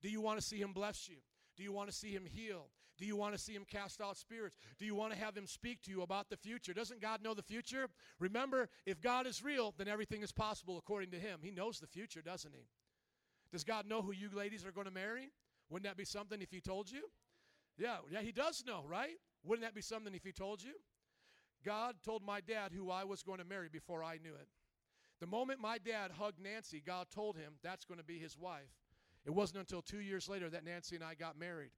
Do 0.00 0.08
you 0.08 0.20
want 0.20 0.40
to 0.40 0.44
see 0.44 0.60
him 0.60 0.72
bless 0.72 1.08
you? 1.08 1.16
Do 1.56 1.62
you 1.62 1.72
want 1.72 1.90
to 1.90 1.94
see 1.94 2.10
him 2.10 2.24
heal? 2.24 2.70
Do 2.98 3.06
you 3.06 3.16
want 3.16 3.34
to 3.34 3.38
see 3.38 3.52
him 3.52 3.64
cast 3.70 4.00
out 4.00 4.16
spirits? 4.16 4.56
Do 4.78 4.84
you 4.84 4.94
want 4.94 5.12
to 5.12 5.18
have 5.18 5.36
him 5.36 5.46
speak 5.46 5.82
to 5.82 5.90
you 5.90 6.02
about 6.02 6.30
the 6.30 6.36
future? 6.36 6.72
Doesn't 6.72 7.00
God 7.00 7.22
know 7.22 7.34
the 7.34 7.42
future? 7.42 7.88
Remember, 8.18 8.68
if 8.86 9.00
God 9.00 9.26
is 9.26 9.42
real, 9.42 9.74
then 9.76 9.88
everything 9.88 10.22
is 10.22 10.32
possible 10.32 10.78
according 10.78 11.10
to 11.10 11.18
him. 11.18 11.40
He 11.42 11.50
knows 11.50 11.80
the 11.80 11.86
future, 11.86 12.22
doesn't 12.22 12.54
he? 12.54 12.68
Does 13.50 13.64
God 13.64 13.86
know 13.86 14.02
who 14.02 14.12
you 14.12 14.28
ladies 14.32 14.64
are 14.64 14.72
going 14.72 14.86
to 14.86 14.92
marry? 14.92 15.30
Wouldn't 15.68 15.88
that 15.88 15.96
be 15.96 16.04
something 16.04 16.40
if 16.40 16.50
he 16.50 16.60
told 16.60 16.90
you? 16.90 17.02
Yeah, 17.78 17.96
yeah, 18.10 18.20
he 18.20 18.32
does 18.32 18.62
know, 18.66 18.84
right? 18.88 19.16
Wouldn't 19.44 19.66
that 19.66 19.74
be 19.74 19.82
something 19.82 20.14
if 20.14 20.24
he 20.24 20.32
told 20.32 20.62
you? 20.62 20.72
God 21.64 21.96
told 22.04 22.22
my 22.22 22.40
dad 22.40 22.72
who 22.72 22.90
I 22.90 23.04
was 23.04 23.22
going 23.22 23.38
to 23.38 23.44
marry 23.44 23.68
before 23.68 24.04
I 24.04 24.18
knew 24.22 24.34
it. 24.34 24.48
The 25.22 25.28
moment 25.28 25.60
my 25.60 25.78
dad 25.78 26.10
hugged 26.18 26.40
Nancy, 26.40 26.82
God 26.84 27.06
told 27.14 27.36
him 27.36 27.52
that's 27.62 27.84
going 27.84 28.00
to 28.00 28.04
be 28.04 28.18
his 28.18 28.36
wife. 28.36 28.74
It 29.24 29.30
wasn't 29.30 29.60
until 29.60 29.80
two 29.80 30.00
years 30.00 30.28
later 30.28 30.50
that 30.50 30.64
Nancy 30.64 30.96
and 30.96 31.04
I 31.04 31.14
got 31.14 31.38
married. 31.38 31.70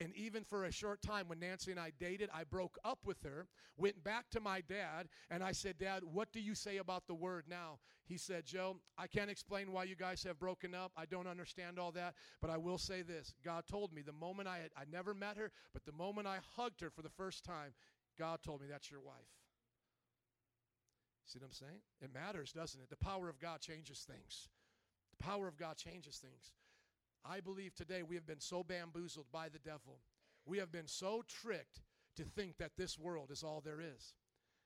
And 0.00 0.14
even 0.16 0.44
for 0.44 0.64
a 0.64 0.72
short 0.72 1.02
time, 1.02 1.28
when 1.28 1.38
Nancy 1.38 1.70
and 1.70 1.78
I 1.78 1.92
dated, 2.00 2.30
I 2.32 2.44
broke 2.44 2.78
up 2.86 3.00
with 3.04 3.22
her, 3.22 3.48
went 3.76 4.02
back 4.02 4.30
to 4.30 4.40
my 4.40 4.62
dad, 4.62 5.08
and 5.28 5.44
I 5.44 5.52
said, 5.52 5.76
Dad, 5.76 6.04
what 6.10 6.32
do 6.32 6.40
you 6.40 6.54
say 6.54 6.78
about 6.78 7.06
the 7.06 7.14
word 7.14 7.44
now? 7.50 7.80
He 8.06 8.16
said, 8.16 8.46
Joe, 8.46 8.78
I 8.96 9.08
can't 9.08 9.30
explain 9.30 9.72
why 9.72 9.84
you 9.84 9.94
guys 9.94 10.24
have 10.24 10.38
broken 10.38 10.74
up. 10.74 10.90
I 10.96 11.04
don't 11.04 11.26
understand 11.26 11.78
all 11.78 11.92
that, 11.92 12.14
but 12.40 12.48
I 12.48 12.56
will 12.56 12.78
say 12.78 13.02
this. 13.02 13.34
God 13.44 13.64
told 13.70 13.92
me 13.92 14.00
the 14.00 14.12
moment 14.12 14.48
I 14.48 14.56
had, 14.56 14.70
I 14.74 14.84
never 14.90 15.12
met 15.12 15.36
her, 15.36 15.50
but 15.74 15.84
the 15.84 15.92
moment 15.92 16.26
I 16.26 16.38
hugged 16.56 16.80
her 16.80 16.88
for 16.88 17.02
the 17.02 17.10
first 17.10 17.44
time, 17.44 17.74
God 18.18 18.42
told 18.42 18.62
me 18.62 18.68
that's 18.70 18.90
your 18.90 19.02
wife. 19.02 19.36
See 21.26 21.38
what 21.38 21.46
I'm 21.46 21.52
saying? 21.52 21.80
It 22.00 22.14
matters, 22.14 22.52
doesn't 22.52 22.80
it? 22.80 22.88
The 22.88 22.96
power 22.96 23.28
of 23.28 23.40
God 23.40 23.60
changes 23.60 24.06
things. 24.08 24.48
The 25.16 25.24
power 25.24 25.48
of 25.48 25.56
God 25.56 25.76
changes 25.76 26.18
things. 26.18 26.54
I 27.24 27.40
believe 27.40 27.74
today 27.74 28.02
we 28.02 28.14
have 28.14 28.26
been 28.26 28.40
so 28.40 28.62
bamboozled 28.62 29.26
by 29.32 29.48
the 29.48 29.58
devil. 29.58 29.98
We 30.44 30.58
have 30.58 30.70
been 30.70 30.86
so 30.86 31.24
tricked 31.26 31.80
to 32.16 32.22
think 32.22 32.58
that 32.58 32.76
this 32.78 32.98
world 32.98 33.30
is 33.32 33.42
all 33.42 33.60
there 33.64 33.80
is. 33.80 34.14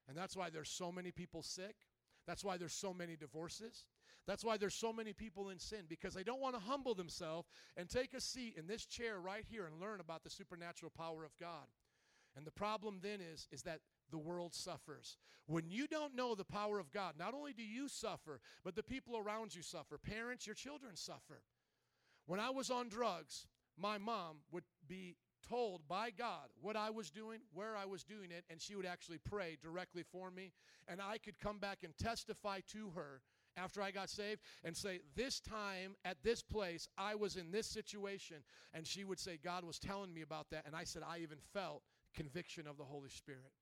And 0.09 0.17
that's 0.17 0.37
why 0.37 0.51
there's 0.51 0.69
so 0.69 0.93
many 0.93 1.11
people 1.11 1.43
sick. 1.43 1.77
That's 2.27 2.45
why 2.45 2.59
there's 2.59 2.75
so 2.75 2.93
many 2.93 3.17
divorces. 3.17 3.85
That's 4.27 4.45
why 4.45 4.59
there's 4.59 4.75
so 4.75 4.93
many 4.93 5.13
people 5.13 5.49
in 5.49 5.59
sin 5.59 5.85
because 5.89 6.13
they 6.13 6.23
don't 6.23 6.41
want 6.41 6.55
to 6.55 6.61
humble 6.61 6.95
themselves 6.95 7.49
and 7.77 7.89
take 7.89 8.13
a 8.13 8.21
seat 8.21 8.55
in 8.59 8.67
this 8.67 8.85
chair 8.85 9.19
right 9.19 9.45
here 9.49 9.67
and 9.67 9.81
learn 9.81 10.01
about 10.01 10.23
the 10.23 10.31
supernatural 10.31 10.93
power 10.95 11.25
of 11.25 11.37
God. 11.39 11.67
And 12.37 12.47
the 12.47 12.53
problem 12.53 12.99
then 13.03 13.21
is 13.21 13.49
is 13.51 13.63
that 13.63 13.81
the 14.11 14.19
world 14.19 14.55
suffers. 14.55 15.17
When 15.47 15.69
you 15.69 15.87
don't 15.87 16.15
know 16.15 16.35
the 16.35 16.45
power 16.45 16.79
of 16.79 16.93
God, 16.93 17.15
not 17.19 17.35
only 17.35 17.53
do 17.53 17.63
you 17.63 17.89
suffer, 17.89 18.41
but 18.65 18.77
the 18.77 18.83
people 18.83 19.17
around 19.17 19.55
you 19.55 19.63
suffer. 19.63 19.99
Parents, 19.99 20.47
your 20.47 20.55
children 20.55 20.97
suffer. 20.97 21.43
When 22.27 22.41
I 22.41 22.51
was 22.51 22.71
on 22.71 22.89
drugs, 22.89 23.47
my 23.77 23.99
mom 23.99 24.39
would 24.53 24.65
be 24.87 25.17
told 25.49 25.89
by 25.89 26.11
God 26.11 26.49
what 26.61 26.77
I 26.77 26.91
was 26.91 27.11
doing, 27.11 27.41
where 27.53 27.77
I 27.77 27.87
was 27.87 28.05
doing 28.05 28.31
it, 28.31 28.45
and 28.51 28.61
she 28.61 28.77
would 28.77 28.87
actually 28.87 29.19
pray 29.19 29.59
directly 29.63 30.05
for 30.13 30.31
me. 30.31 30.53
And 30.87 31.01
I 31.01 31.19
could 31.19 31.39
come 31.39 31.59
back 31.59 31.79
and 31.83 31.97
testify 31.99 32.61
to 32.73 32.91
her 32.95 33.23
after 33.57 33.83
I 33.83 33.91
got 33.91 34.11
saved 34.11 34.41
and 34.65 34.77
say, 34.77 35.01
This 35.17 35.41
time 35.41 35.97
at 36.05 36.23
this 36.23 36.43
place, 36.43 36.89
I 36.97 37.15
was 37.15 37.37
in 37.37 37.51
this 37.51 37.67
situation. 37.67 38.39
And 38.73 38.87
she 38.87 39.05
would 39.05 39.19
say, 39.19 39.39
God 39.43 39.65
was 39.65 39.79
telling 39.79 40.13
me 40.13 40.23
about 40.23 40.51
that. 40.51 40.67
And 40.67 40.75
I 40.75 40.85
said, 40.85 41.03
I 41.09 41.19
even 41.19 41.39
felt 41.53 41.83
conviction 42.15 42.67
of 42.67 42.77
the 42.77 42.85
Holy 42.85 43.11
Spirit. 43.11 43.53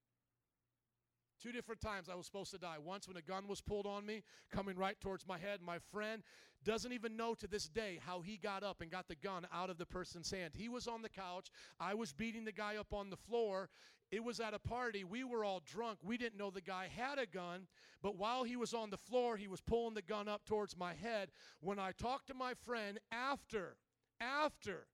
Two 1.40 1.52
different 1.52 1.80
times 1.80 2.08
I 2.08 2.14
was 2.16 2.26
supposed 2.26 2.50
to 2.50 2.58
die. 2.58 2.76
Once 2.84 3.06
when 3.06 3.16
a 3.16 3.22
gun 3.22 3.46
was 3.46 3.60
pulled 3.60 3.86
on 3.86 4.04
me, 4.04 4.22
coming 4.50 4.76
right 4.76 5.00
towards 5.00 5.26
my 5.26 5.38
head. 5.38 5.60
My 5.62 5.78
friend 5.78 6.22
doesn't 6.64 6.92
even 6.92 7.16
know 7.16 7.34
to 7.34 7.46
this 7.46 7.68
day 7.68 8.00
how 8.04 8.20
he 8.20 8.36
got 8.36 8.64
up 8.64 8.80
and 8.80 8.90
got 8.90 9.06
the 9.06 9.14
gun 9.14 9.46
out 9.52 9.70
of 9.70 9.78
the 9.78 9.86
person's 9.86 10.30
hand. 10.30 10.54
He 10.56 10.68
was 10.68 10.88
on 10.88 11.02
the 11.02 11.08
couch. 11.08 11.50
I 11.78 11.94
was 11.94 12.12
beating 12.12 12.44
the 12.44 12.52
guy 12.52 12.76
up 12.76 12.92
on 12.92 13.10
the 13.10 13.16
floor. 13.16 13.70
It 14.10 14.24
was 14.24 14.40
at 14.40 14.54
a 14.54 14.58
party. 14.58 15.04
We 15.04 15.22
were 15.22 15.44
all 15.44 15.62
drunk. 15.64 15.98
We 16.02 16.16
didn't 16.16 16.38
know 16.38 16.50
the 16.50 16.60
guy 16.60 16.88
had 16.94 17.18
a 17.18 17.26
gun. 17.26 17.66
But 18.02 18.16
while 18.16 18.44
he 18.44 18.56
was 18.56 18.74
on 18.74 18.90
the 18.90 18.96
floor, 18.96 19.36
he 19.36 19.48
was 19.48 19.60
pulling 19.60 19.94
the 19.94 20.02
gun 20.02 20.28
up 20.28 20.44
towards 20.44 20.76
my 20.76 20.94
head. 20.94 21.30
When 21.60 21.78
I 21.78 21.92
talked 21.92 22.28
to 22.28 22.34
my 22.34 22.54
friend 22.54 22.98
after, 23.12 23.76
after, 24.20 24.86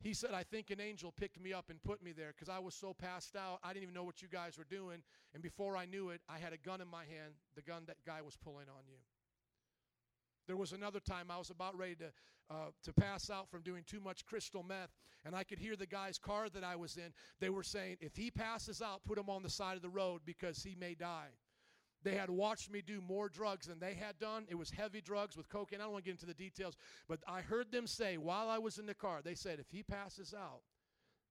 he 0.00 0.14
said, 0.14 0.30
I 0.34 0.42
think 0.42 0.70
an 0.70 0.80
angel 0.80 1.12
picked 1.12 1.40
me 1.40 1.52
up 1.52 1.70
and 1.70 1.82
put 1.82 2.02
me 2.02 2.12
there 2.12 2.32
because 2.36 2.48
I 2.48 2.58
was 2.58 2.74
so 2.74 2.92
passed 2.92 3.34
out. 3.34 3.58
I 3.64 3.72
didn't 3.72 3.84
even 3.84 3.94
know 3.94 4.04
what 4.04 4.22
you 4.22 4.28
guys 4.28 4.58
were 4.58 4.66
doing. 4.68 5.02
And 5.34 5.42
before 5.42 5.76
I 5.76 5.86
knew 5.86 6.10
it, 6.10 6.20
I 6.28 6.38
had 6.38 6.52
a 6.52 6.58
gun 6.58 6.80
in 6.80 6.88
my 6.88 7.04
hand, 7.04 7.34
the 7.54 7.62
gun 7.62 7.84
that 7.86 7.96
guy 8.06 8.22
was 8.22 8.36
pulling 8.36 8.68
on 8.68 8.84
you. 8.86 8.98
There 10.46 10.56
was 10.56 10.72
another 10.72 11.00
time 11.00 11.30
I 11.30 11.38
was 11.38 11.50
about 11.50 11.76
ready 11.76 11.96
to, 11.96 12.12
uh, 12.50 12.70
to 12.84 12.92
pass 12.92 13.30
out 13.30 13.50
from 13.50 13.62
doing 13.62 13.82
too 13.84 14.00
much 14.00 14.24
crystal 14.24 14.62
meth, 14.62 14.92
and 15.24 15.34
I 15.34 15.42
could 15.42 15.58
hear 15.58 15.74
the 15.74 15.86
guy's 15.86 16.18
car 16.18 16.48
that 16.50 16.62
I 16.62 16.76
was 16.76 16.96
in. 16.96 17.12
They 17.40 17.50
were 17.50 17.64
saying, 17.64 17.96
if 18.00 18.14
he 18.14 18.30
passes 18.30 18.80
out, 18.80 19.04
put 19.04 19.18
him 19.18 19.28
on 19.28 19.42
the 19.42 19.50
side 19.50 19.74
of 19.76 19.82
the 19.82 19.88
road 19.88 20.20
because 20.24 20.62
he 20.62 20.76
may 20.78 20.94
die. 20.94 21.30
They 22.02 22.14
had 22.14 22.30
watched 22.30 22.70
me 22.70 22.82
do 22.82 23.00
more 23.00 23.28
drugs 23.28 23.66
than 23.66 23.80
they 23.80 23.94
had 23.94 24.18
done. 24.18 24.46
It 24.48 24.54
was 24.54 24.70
heavy 24.70 25.00
drugs 25.00 25.36
with 25.36 25.48
cocaine. 25.48 25.80
I 25.80 25.84
don't 25.84 25.92
want 25.92 26.04
to 26.04 26.10
get 26.10 26.20
into 26.20 26.26
the 26.26 26.34
details, 26.34 26.76
but 27.08 27.20
I 27.26 27.40
heard 27.40 27.72
them 27.72 27.86
say 27.86 28.16
while 28.16 28.48
I 28.48 28.58
was 28.58 28.78
in 28.78 28.86
the 28.86 28.94
car, 28.94 29.20
they 29.24 29.34
said, 29.34 29.58
if 29.58 29.70
he 29.70 29.82
passes 29.82 30.32
out, 30.32 30.60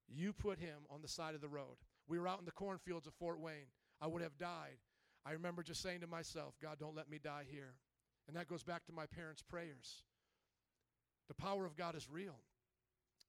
you 0.08 0.34
put 0.34 0.60
him 0.60 0.86
on 0.90 1.02
the 1.02 1.08
side 1.08 1.34
of 1.34 1.42
the 1.42 1.48
road. 1.48 1.78
We 2.08 2.20
were 2.20 2.28
out 2.28 2.40
in 2.40 2.46
the 2.46 2.52
cornfields 2.52 3.08
of 3.08 3.14
Fort 3.14 3.40
Wayne. 3.40 3.72
I 4.02 4.08
would 4.08 4.22
have 4.22 4.38
died. 4.38 4.78
I 5.26 5.32
remember 5.32 5.64
just 5.64 5.82
saying 5.82 6.02
to 6.02 6.08
myself, 6.08 6.56
God, 6.62 6.78
don't 6.80 6.96
let 6.96 7.10
me 7.10 7.20
die 7.24 7.46
here. 7.50 7.76
And 8.28 8.36
that 8.36 8.48
goes 8.48 8.64
back 8.64 8.86
to 8.86 8.92
my 8.92 9.06
parents' 9.06 9.42
prayers. 9.42 10.04
The 11.28 11.34
power 11.34 11.66
of 11.66 11.76
God 11.76 11.96
is 11.96 12.08
real. 12.10 12.40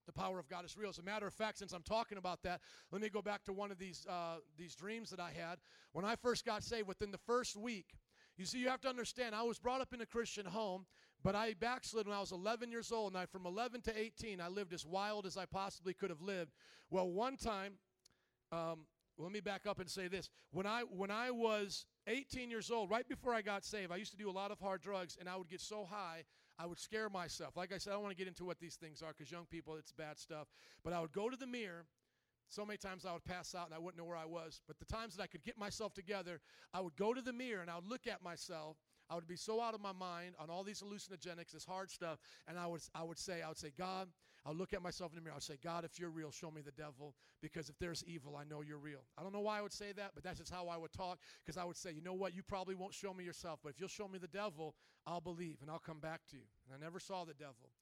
The 0.07 0.12
power 0.12 0.38
of 0.38 0.48
God 0.48 0.64
is 0.64 0.76
real. 0.76 0.90
As 0.90 0.98
a 0.98 1.02
matter 1.02 1.26
of 1.26 1.34
fact, 1.34 1.59
since 1.59 1.72
I'm 1.72 1.82
talking 1.82 2.16
about 2.16 2.42
that, 2.44 2.61
let 2.92 3.02
me 3.02 3.09
go 3.09 3.20
back 3.20 3.44
to 3.44 3.52
one 3.52 3.72
of 3.72 3.78
these, 3.78 4.07
uh, 4.09 4.36
these 4.57 4.74
dreams 4.74 5.11
that 5.11 5.20
I 5.20 5.30
had. 5.30 5.59
When 5.92 6.04
I 6.04 6.14
first 6.16 6.44
got 6.44 6.62
saved, 6.62 6.86
within 6.86 7.11
the 7.11 7.18
first 7.18 7.57
week, 7.57 7.96
you 8.36 8.44
see, 8.44 8.59
you 8.59 8.68
have 8.68 8.80
to 8.82 8.88
understand, 8.88 9.34
I 9.34 9.42
was 9.42 9.59
brought 9.59 9.80
up 9.80 9.92
in 9.92 10.00
a 10.00 10.07
Christian 10.07 10.46
home, 10.46 10.86
but 11.24 11.34
I 11.34 11.54
backslid 11.54 12.07
when 12.07 12.16
I 12.16 12.20
was 12.20 12.32
11 12.32 12.70
years 12.70 12.92
old. 12.92 13.12
And 13.12 13.18
I, 13.20 13.26
from 13.26 13.46
11 13.46 13.80
to 13.82 13.98
18, 13.98 14.40
I 14.40 14.48
lived 14.48 14.72
as 14.72 14.86
wild 14.86 15.26
as 15.26 15.36
I 15.36 15.46
possibly 15.46 15.94
could 15.94 16.11
have 16.11 16.20
lived. 16.20 16.52
Well, 16.90 17.11
one 17.11 17.36
time, 17.36 17.74
um, 18.52 18.86
let 19.18 19.32
me 19.32 19.40
back 19.40 19.66
up 19.66 19.80
and 19.80 19.88
say 19.88 20.09
this. 20.09 20.28
When 20.50 20.66
I, 20.66 20.82
when 20.82 21.11
I 21.11 21.30
was 21.30 21.86
18 22.07 22.50
years 22.50 22.70
old, 22.70 22.90
right 22.90 23.09
before 23.09 23.34
I 23.34 23.40
got 23.40 23.64
saved, 23.64 23.90
I 23.90 23.96
used 23.96 24.12
to 24.12 24.18
do 24.18 24.28
a 24.28 24.32
lot 24.32 24.50
of 24.50 24.61
hard 24.61 24.82
drugs, 24.82 25.16
and 25.18 25.28
I 25.28 25.36
would 25.36 25.48
get 25.48 25.62
so 25.62 25.86
high, 25.90 26.24
I 26.59 26.66
would 26.66 26.78
scare 26.78 27.09
myself. 27.09 27.57
Like 27.57 27.72
I 27.72 27.78
said, 27.78 27.90
I 27.90 27.94
don't 27.94 28.02
want 28.02 28.16
to 28.16 28.18
get 28.18 28.28
into 28.28 28.44
what 28.44 28.59
these 28.59 28.76
things 28.76 29.02
are 29.02 29.12
because 29.16 29.30
young 29.30 29.46
people, 29.46 29.76
it's 29.76 29.92
bad 29.92 30.18
stuff. 30.18 30.48
But 30.82 30.92
I 30.92 31.00
would 31.00 31.12
go 31.12 31.28
to 31.28 31.36
the 31.36 31.46
mirror. 31.46 31.86
So 32.48 32.64
many 32.64 32.76
times 32.76 33.04
I 33.04 33.12
would 33.12 33.24
pass 33.24 33.57
out 33.57 33.66
and 33.66 33.74
I 33.74 33.78
wouldn't 33.78 33.98
know 33.98 34.04
where 34.04 34.16
I 34.16 34.24
was. 34.24 34.61
But 34.68 34.78
the 34.78 34.84
times 34.84 35.16
that 35.16 35.22
I 35.22 35.26
could 35.26 35.42
get 35.42 35.59
myself 35.59 35.94
together, 35.94 36.40
I 36.72 36.80
would 36.80 36.96
go 36.96 37.12
to 37.12 37.20
the 37.20 37.32
mirror 37.32 37.61
and 37.61 37.70
I 37.70 37.74
would 37.74 37.88
look 37.88 38.07
at 38.07 38.22
myself 38.22 38.76
I 39.09 39.14
would 39.14 39.28
be 39.28 39.36
so 39.36 39.61
out 39.61 39.74
of 39.74 39.80
my 39.80 39.92
mind 39.92 40.34
on 40.38 40.50
all 40.50 40.64
these 40.64 40.82
hallucinogenics, 40.82 41.52
this 41.52 41.64
hard 41.64 41.90
stuff, 41.90 42.18
and 42.48 42.59
I 42.59 42.66
would, 42.66 42.80
I 42.94 43.04
would 43.04 43.18
say, 43.18 43.42
I 43.42 43.48
would 43.48 43.59
say, 43.59 43.72
God, 43.76 44.09
I'll 44.47 44.55
look 44.55 44.72
at 44.72 44.80
myself 44.80 45.11
in 45.11 45.16
the 45.16 45.22
mirror. 45.22 45.32
I 45.32 45.36
would 45.36 45.42
say, 45.42 45.59
God, 45.62 45.84
if 45.84 45.99
you're 45.99 46.11
real, 46.11 46.30
show 46.30 46.53
me 46.53 46.61
the 46.61 46.70
devil, 46.70 47.14
because 47.42 47.68
if 47.68 47.76
there's 47.80 48.05
evil, 48.07 48.36
I 48.36 48.44
know 48.44 48.61
you're 48.61 48.78
real. 48.78 49.01
I 49.18 49.22
don't 49.22 49.32
know 49.32 49.40
why 49.40 49.59
I 49.59 49.62
would 49.62 49.72
say 49.72 49.90
that, 49.97 50.12
but 50.14 50.22
that's 50.22 50.38
just 50.38 50.53
how 50.53 50.68
I 50.68 50.76
would 50.76 50.92
talk, 50.92 51.18
because 51.44 51.57
I 51.57 51.64
would 51.64 51.76
say, 51.76 51.90
you 51.90 52.01
know 52.01 52.14
what, 52.14 52.32
you 52.32 52.44
probably 52.44 52.76
won't 52.76 52.94
show 52.94 53.12
me 53.12 53.24
yourself, 53.24 53.59
but 53.64 53.70
if 53.70 53.80
you'll 53.80 53.88
show 53.88 54.07
me 54.07 54.18
the 54.18 54.28
devil, 54.28 54.76
I'll 55.05 55.20
believe, 55.20 55.59
and 55.62 55.70
I'll 55.70 55.80
come 55.80 55.99
back 55.99 56.20
to 56.30 56.36
you. 56.36 56.44
And 56.64 56.80
I 56.80 56.84
never 56.84 57.01
saw 57.01 57.24
the 57.24 57.34
devil. 57.34 57.72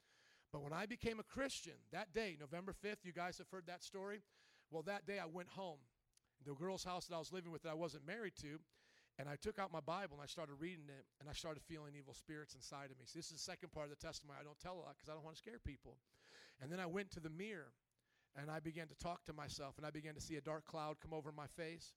But 0.53 0.63
when 0.63 0.73
I 0.73 0.87
became 0.87 1.21
a 1.21 1.25
Christian, 1.25 1.75
that 1.93 2.15
day, 2.15 2.37
November 2.41 2.73
5th, 2.73 3.05
you 3.05 3.13
guys 3.13 3.37
have 3.39 3.49
heard 3.51 3.67
that 3.67 3.83
story? 3.83 4.23
Well, 4.71 4.83
that 4.85 5.07
day 5.07 5.19
I 5.19 5.27
went 5.27 5.49
home. 5.51 5.79
The 6.47 6.55
girl's 6.55 6.85
house 6.85 7.07
that 7.07 7.15
I 7.15 7.19
was 7.19 7.33
living 7.33 7.53
with 7.53 7.63
that 7.65 7.71
I 7.71 7.75
wasn't 7.75 8.07
married 8.07 8.37
to, 8.41 8.59
and 9.19 9.29
I 9.29 9.37
took 9.37 9.59
out 9.59 9.71
my 9.71 9.81
Bible 9.81 10.17
and 10.17 10.23
I 10.23 10.27
started 10.27 10.55
reading 10.59 10.87
it, 10.89 11.05
and 11.21 11.29
I 11.29 11.33
started 11.33 11.63
feeling 11.63 11.93
evil 11.97 12.15
spirits 12.15 12.55
inside 12.55 12.91
of 12.91 12.99
me. 12.99 13.05
So 13.05 13.19
this 13.19 13.27
is 13.27 13.33
the 13.33 13.39
second 13.39 13.73
part 13.73 13.87
of 13.87 13.91
the 13.91 14.01
testimony. 14.01 14.39
I 14.41 14.45
don't 14.45 14.59
tell 14.61 14.75
a 14.75 14.83
lot 14.83 14.97
because 14.97 15.11
I 15.11 15.15
don't 15.15 15.25
want 15.25 15.37
to 15.37 15.43
scare 15.43 15.59
people. 15.59 15.99
And 16.63 16.71
then 16.71 16.81
I 16.81 16.87
went 16.87 17.11
to 17.13 17.21
the 17.21 17.31
mirror, 17.31 17.73
and 18.37 18.51
I 18.51 18.61
began 18.61 18.89
to 18.89 18.95
talk 18.95 19.25
to 19.27 19.33
myself, 19.33 19.77
and 19.77 19.87
I 19.87 19.91
began 19.91 20.15
to 20.15 20.21
see 20.21 20.37
a 20.37 20.41
dark 20.41 20.65
cloud 20.65 20.97
come 21.01 21.13
over 21.13 21.33
my 21.33 21.47
face. 21.47 21.95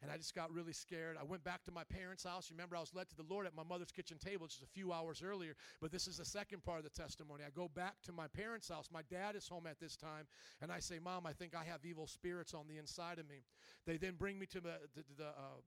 And 0.00 0.12
I 0.12 0.16
just 0.16 0.34
got 0.34 0.52
really 0.52 0.72
scared. 0.72 1.16
I 1.20 1.24
went 1.24 1.42
back 1.42 1.64
to 1.64 1.72
my 1.72 1.82
parents' 1.82 2.22
house. 2.22 2.52
Remember, 2.52 2.76
I 2.76 2.80
was 2.80 2.94
led 2.94 3.08
to 3.08 3.16
the 3.16 3.24
Lord 3.28 3.46
at 3.46 3.56
my 3.56 3.64
mother's 3.64 3.90
kitchen 3.90 4.16
table 4.16 4.46
just 4.46 4.62
a 4.62 4.66
few 4.66 4.92
hours 4.92 5.22
earlier. 5.24 5.56
But 5.80 5.90
this 5.90 6.06
is 6.06 6.18
the 6.18 6.24
second 6.24 6.62
part 6.62 6.78
of 6.78 6.84
the 6.84 6.90
testimony. 6.90 7.42
I 7.44 7.50
go 7.50 7.68
back 7.68 7.94
to 8.04 8.12
my 8.12 8.28
parents' 8.28 8.68
house. 8.68 8.90
My 8.92 9.02
dad 9.10 9.34
is 9.34 9.48
home 9.48 9.66
at 9.66 9.80
this 9.80 9.96
time. 9.96 10.28
And 10.62 10.70
I 10.70 10.78
say, 10.78 11.00
Mom, 11.00 11.26
I 11.26 11.32
think 11.32 11.56
I 11.56 11.64
have 11.64 11.84
evil 11.84 12.06
spirits 12.06 12.54
on 12.54 12.68
the 12.68 12.78
inside 12.78 13.18
of 13.18 13.28
me. 13.28 13.42
They 13.86 13.96
then 13.96 14.14
bring 14.16 14.38
me 14.38 14.46
to 14.46 14.60
the, 14.60 14.74
the, 14.94 15.02
the, 15.16 15.26
uh, 15.26 15.58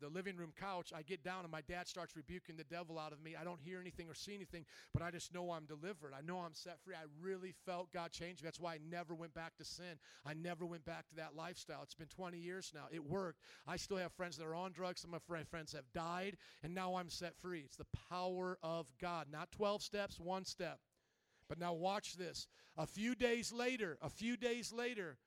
the 0.00 0.08
living 0.08 0.36
room 0.36 0.52
couch, 0.58 0.92
I 0.94 1.02
get 1.02 1.22
down 1.22 1.44
and 1.44 1.50
my 1.50 1.60
dad 1.62 1.88
starts 1.88 2.16
rebuking 2.16 2.56
the 2.56 2.64
devil 2.64 2.98
out 2.98 3.12
of 3.12 3.22
me. 3.22 3.36
I 3.40 3.44
don't 3.44 3.60
hear 3.60 3.80
anything 3.80 4.08
or 4.08 4.14
see 4.14 4.34
anything, 4.34 4.64
but 4.92 5.02
I 5.02 5.10
just 5.10 5.32
know 5.34 5.52
I'm 5.52 5.64
delivered. 5.64 6.12
I 6.16 6.22
know 6.22 6.38
I'm 6.38 6.54
set 6.54 6.78
free. 6.84 6.94
I 6.94 7.04
really 7.22 7.54
felt 7.66 7.92
God 7.92 8.10
change 8.12 8.42
me. 8.42 8.46
That's 8.46 8.60
why 8.60 8.74
I 8.74 8.78
never 8.90 9.14
went 9.14 9.34
back 9.34 9.56
to 9.58 9.64
sin. 9.64 9.98
I 10.24 10.34
never 10.34 10.66
went 10.66 10.84
back 10.84 11.08
to 11.08 11.16
that 11.16 11.36
lifestyle. 11.36 11.82
It's 11.82 11.94
been 11.94 12.08
20 12.08 12.38
years 12.38 12.72
now. 12.74 12.86
It 12.90 13.04
worked. 13.04 13.40
I 13.66 13.76
still 13.76 13.98
have 13.98 14.12
friends 14.12 14.36
that 14.36 14.44
are 14.44 14.54
on 14.54 14.72
drugs. 14.72 15.00
Some 15.00 15.14
of 15.14 15.22
my 15.28 15.44
friends 15.44 15.72
have 15.72 15.90
died, 15.94 16.36
and 16.62 16.74
now 16.74 16.96
I'm 16.96 17.08
set 17.08 17.36
free. 17.40 17.62
It's 17.64 17.76
the 17.76 17.86
power 18.10 18.58
of 18.62 18.86
God. 19.00 19.26
Not 19.30 19.52
12 19.52 19.82
steps, 19.82 20.18
one 20.18 20.44
step. 20.44 20.78
But 21.48 21.58
now 21.58 21.72
watch 21.72 22.16
this. 22.16 22.46
A 22.76 22.86
few 22.86 23.14
days 23.14 23.52
later, 23.52 23.98
a 24.00 24.08
few 24.08 24.36
days 24.36 24.72
later, 24.72 25.18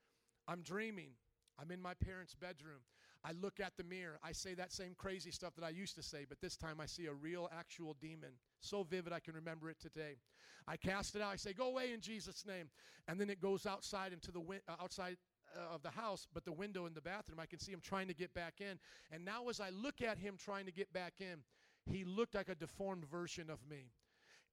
I'm 0.47 0.61
dreaming. 0.61 1.11
I'm 1.59 1.69
in 1.71 1.81
my 1.81 1.93
parents' 1.93 2.33
bedroom. 2.33 2.79
I 3.25 3.31
look 3.31 3.59
at 3.59 3.77
the 3.77 3.83
mirror. 3.83 4.19
I 4.23 4.33
say 4.33 4.53
that 4.55 4.73
same 4.73 4.95
crazy 4.97 5.31
stuff 5.31 5.55
that 5.55 5.63
I 5.63 5.69
used 5.69 5.95
to 5.95 6.03
say, 6.03 6.25
but 6.27 6.41
this 6.41 6.57
time 6.57 6.81
I 6.81 6.85
see 6.85 7.05
a 7.05 7.13
real, 7.13 7.49
actual 7.57 7.95
demon. 8.01 8.31
So 8.59 8.83
vivid, 8.83 9.13
I 9.13 9.19
can 9.19 9.33
remember 9.33 9.69
it 9.69 9.79
today. 9.79 10.17
I 10.67 10.77
cast 10.77 11.15
it 11.15 11.21
out. 11.21 11.31
I 11.31 11.35
say, 11.37 11.53
"Go 11.53 11.67
away 11.67 11.93
in 11.93 12.01
Jesus' 12.01 12.45
name," 12.45 12.69
and 13.07 13.19
then 13.19 13.29
it 13.29 13.39
goes 13.39 13.65
outside 13.65 14.13
into 14.13 14.31
the 14.31 14.39
win- 14.39 14.61
uh, 14.67 14.75
outside 14.81 15.17
uh, 15.55 15.75
of 15.75 15.83
the 15.83 15.89
house, 15.91 16.27
but 16.33 16.45
the 16.45 16.51
window 16.51 16.85
in 16.85 16.93
the 16.93 17.01
bathroom. 17.01 17.39
I 17.39 17.45
can 17.45 17.59
see 17.59 17.71
him 17.71 17.81
trying 17.81 18.07
to 18.07 18.13
get 18.13 18.33
back 18.33 18.61
in. 18.61 18.79
And 19.11 19.25
now, 19.25 19.49
as 19.49 19.59
I 19.59 19.69
look 19.69 20.01
at 20.01 20.17
him 20.17 20.37
trying 20.37 20.65
to 20.65 20.71
get 20.71 20.91
back 20.93 21.15
in, 21.19 21.43
he 21.85 22.05
looked 22.05 22.35
like 22.35 22.49
a 22.49 22.55
deformed 22.55 23.05
version 23.05 23.49
of 23.49 23.59
me. 23.67 23.91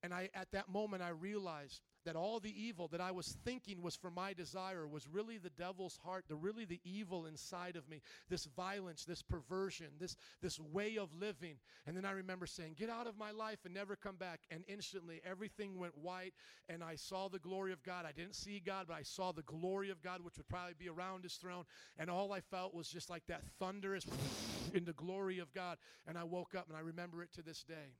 And 0.02 0.12
I, 0.14 0.30
at 0.34 0.50
that 0.52 0.68
moment, 0.68 1.02
I 1.02 1.10
realized 1.10 1.82
that 2.04 2.16
all 2.16 2.40
the 2.40 2.54
evil 2.62 2.88
that 2.88 3.00
I 3.00 3.10
was 3.10 3.36
thinking 3.44 3.82
was 3.82 3.96
for 3.96 4.10
my 4.10 4.32
desire 4.32 4.86
was 4.86 5.08
really 5.08 5.38
the 5.38 5.50
devil's 5.50 5.98
heart, 6.04 6.24
the 6.28 6.36
really 6.36 6.64
the 6.64 6.80
evil 6.84 7.26
inside 7.26 7.76
of 7.76 7.88
me, 7.88 8.00
this 8.28 8.46
violence, 8.46 9.04
this 9.04 9.22
perversion, 9.22 9.88
this 9.98 10.16
this 10.42 10.58
way 10.58 10.96
of 10.96 11.14
living. 11.14 11.56
And 11.86 11.96
then 11.96 12.04
I 12.04 12.12
remember 12.12 12.46
saying, 12.46 12.74
"Get 12.74 12.90
out 12.90 13.06
of 13.06 13.16
my 13.16 13.30
life 13.30 13.60
and 13.64 13.74
never 13.74 13.96
come 13.96 14.16
back." 14.16 14.40
And 14.50 14.64
instantly 14.68 15.20
everything 15.24 15.78
went 15.78 15.96
white 15.96 16.34
and 16.68 16.82
I 16.82 16.96
saw 16.96 17.28
the 17.28 17.38
glory 17.38 17.72
of 17.72 17.82
God. 17.82 18.04
I 18.06 18.12
didn't 18.12 18.36
see 18.36 18.60
God, 18.60 18.86
but 18.88 18.94
I 18.94 19.02
saw 19.02 19.32
the 19.32 19.42
glory 19.42 19.90
of 19.90 20.02
God 20.02 20.22
which 20.22 20.36
would 20.36 20.48
probably 20.48 20.74
be 20.78 20.88
around 20.88 21.22
his 21.24 21.34
throne, 21.34 21.64
and 21.98 22.10
all 22.10 22.32
I 22.32 22.40
felt 22.40 22.74
was 22.74 22.88
just 22.88 23.10
like 23.10 23.26
that 23.26 23.42
thunderous 23.58 24.06
in 24.74 24.84
the 24.84 24.92
glory 24.92 25.38
of 25.38 25.52
God. 25.52 25.78
And 26.06 26.16
I 26.16 26.24
woke 26.24 26.54
up 26.54 26.68
and 26.68 26.76
I 26.76 26.80
remember 26.80 27.22
it 27.22 27.32
to 27.34 27.42
this 27.42 27.62
day. 27.62 27.94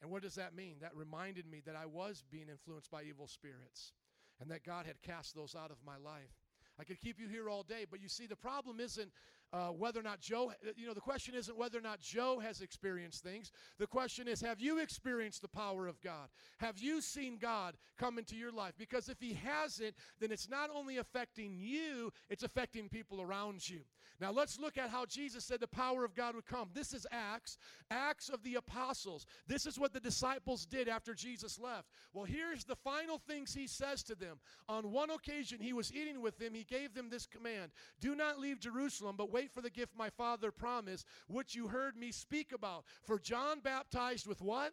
And 0.00 0.10
what 0.10 0.22
does 0.22 0.34
that 0.36 0.54
mean? 0.54 0.76
That 0.80 0.94
reminded 0.94 1.46
me 1.46 1.62
that 1.66 1.76
I 1.76 1.86
was 1.86 2.24
being 2.30 2.48
influenced 2.48 2.90
by 2.90 3.02
evil 3.02 3.26
spirits 3.26 3.92
and 4.40 4.50
that 4.50 4.64
God 4.64 4.86
had 4.86 5.02
cast 5.02 5.34
those 5.34 5.54
out 5.54 5.70
of 5.70 5.76
my 5.84 5.96
life. 5.96 6.32
I 6.78 6.84
could 6.84 7.00
keep 7.00 7.20
you 7.20 7.28
here 7.28 7.50
all 7.50 7.62
day, 7.62 7.84
but 7.90 8.00
you 8.00 8.08
see, 8.08 8.26
the 8.26 8.36
problem 8.36 8.80
isn't 8.80 9.10
uh, 9.52 9.68
whether 9.68 10.00
or 10.00 10.04
not 10.04 10.20
Joe, 10.20 10.52
you 10.76 10.86
know, 10.86 10.94
the 10.94 11.00
question 11.00 11.34
isn't 11.34 11.56
whether 11.56 11.78
or 11.78 11.82
not 11.82 12.00
Joe 12.00 12.38
has 12.38 12.60
experienced 12.60 13.22
things. 13.22 13.50
The 13.78 13.86
question 13.86 14.28
is, 14.28 14.40
have 14.40 14.60
you 14.60 14.78
experienced 14.78 15.42
the 15.42 15.48
power 15.48 15.88
of 15.88 16.00
God? 16.00 16.28
Have 16.58 16.78
you 16.78 17.00
seen 17.00 17.36
God 17.36 17.74
come 17.98 18.18
into 18.18 18.36
your 18.36 18.52
life? 18.52 18.74
Because 18.78 19.08
if 19.08 19.18
he 19.20 19.34
hasn't, 19.34 19.94
then 20.20 20.30
it's 20.30 20.48
not 20.48 20.70
only 20.74 20.98
affecting 20.98 21.56
you, 21.58 22.12
it's 22.28 22.42
affecting 22.42 22.88
people 22.88 23.20
around 23.20 23.68
you. 23.68 23.80
Now 24.20 24.30
let's 24.30 24.60
look 24.60 24.76
at 24.76 24.90
how 24.90 25.06
Jesus 25.06 25.44
said 25.44 25.60
the 25.60 25.66
power 25.66 26.04
of 26.04 26.14
God 26.14 26.34
would 26.34 26.44
come. 26.44 26.68
This 26.74 26.92
is 26.92 27.06
Acts, 27.10 27.56
Acts 27.90 28.28
of 28.28 28.42
the 28.42 28.56
Apostles. 28.56 29.24
This 29.46 29.64
is 29.64 29.78
what 29.78 29.94
the 29.94 30.00
disciples 30.00 30.66
did 30.66 30.88
after 30.88 31.14
Jesus 31.14 31.58
left. 31.58 31.88
Well, 32.12 32.26
here's 32.26 32.64
the 32.64 32.76
final 32.76 33.18
things 33.18 33.54
he 33.54 33.66
says 33.66 34.02
to 34.04 34.14
them. 34.14 34.38
On 34.68 34.92
one 34.92 35.10
occasion, 35.10 35.58
he 35.58 35.72
was 35.72 35.92
eating 35.92 36.20
with 36.20 36.38
them. 36.38 36.52
He 36.52 36.64
gave 36.64 36.92
them 36.94 37.08
this 37.08 37.26
command 37.26 37.72
Do 37.98 38.14
not 38.14 38.38
leave 38.38 38.60
Jerusalem, 38.60 39.16
but 39.16 39.32
wait 39.32 39.39
for 39.46 39.60
the 39.60 39.70
gift 39.70 39.92
my 39.96 40.10
Father 40.10 40.50
promised, 40.50 41.06
which 41.28 41.54
you 41.54 41.68
heard 41.68 41.96
me 41.96 42.12
speak 42.12 42.52
about. 42.52 42.84
For 43.02 43.18
John 43.18 43.60
baptized 43.60 44.26
with 44.26 44.40
what? 44.40 44.72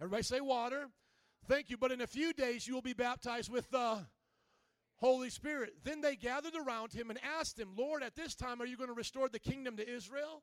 Everybody 0.00 0.22
say 0.22 0.40
water. 0.40 0.88
Thank 1.48 1.70
you. 1.70 1.76
But 1.76 1.92
in 1.92 2.00
a 2.00 2.06
few 2.06 2.32
days, 2.32 2.66
you 2.66 2.74
will 2.74 2.82
be 2.82 2.92
baptized 2.92 3.50
with 3.50 3.70
the 3.70 4.06
Holy 4.96 5.30
Spirit. 5.30 5.74
Then 5.84 6.00
they 6.00 6.16
gathered 6.16 6.54
around 6.54 6.92
him 6.92 7.10
and 7.10 7.18
asked 7.38 7.58
him, 7.58 7.70
Lord, 7.76 8.02
at 8.02 8.14
this 8.14 8.34
time, 8.34 8.62
are 8.62 8.66
you 8.66 8.76
going 8.76 8.88
to 8.88 8.94
restore 8.94 9.28
the 9.28 9.38
kingdom 9.38 9.76
to 9.76 9.88
Israel? 9.88 10.42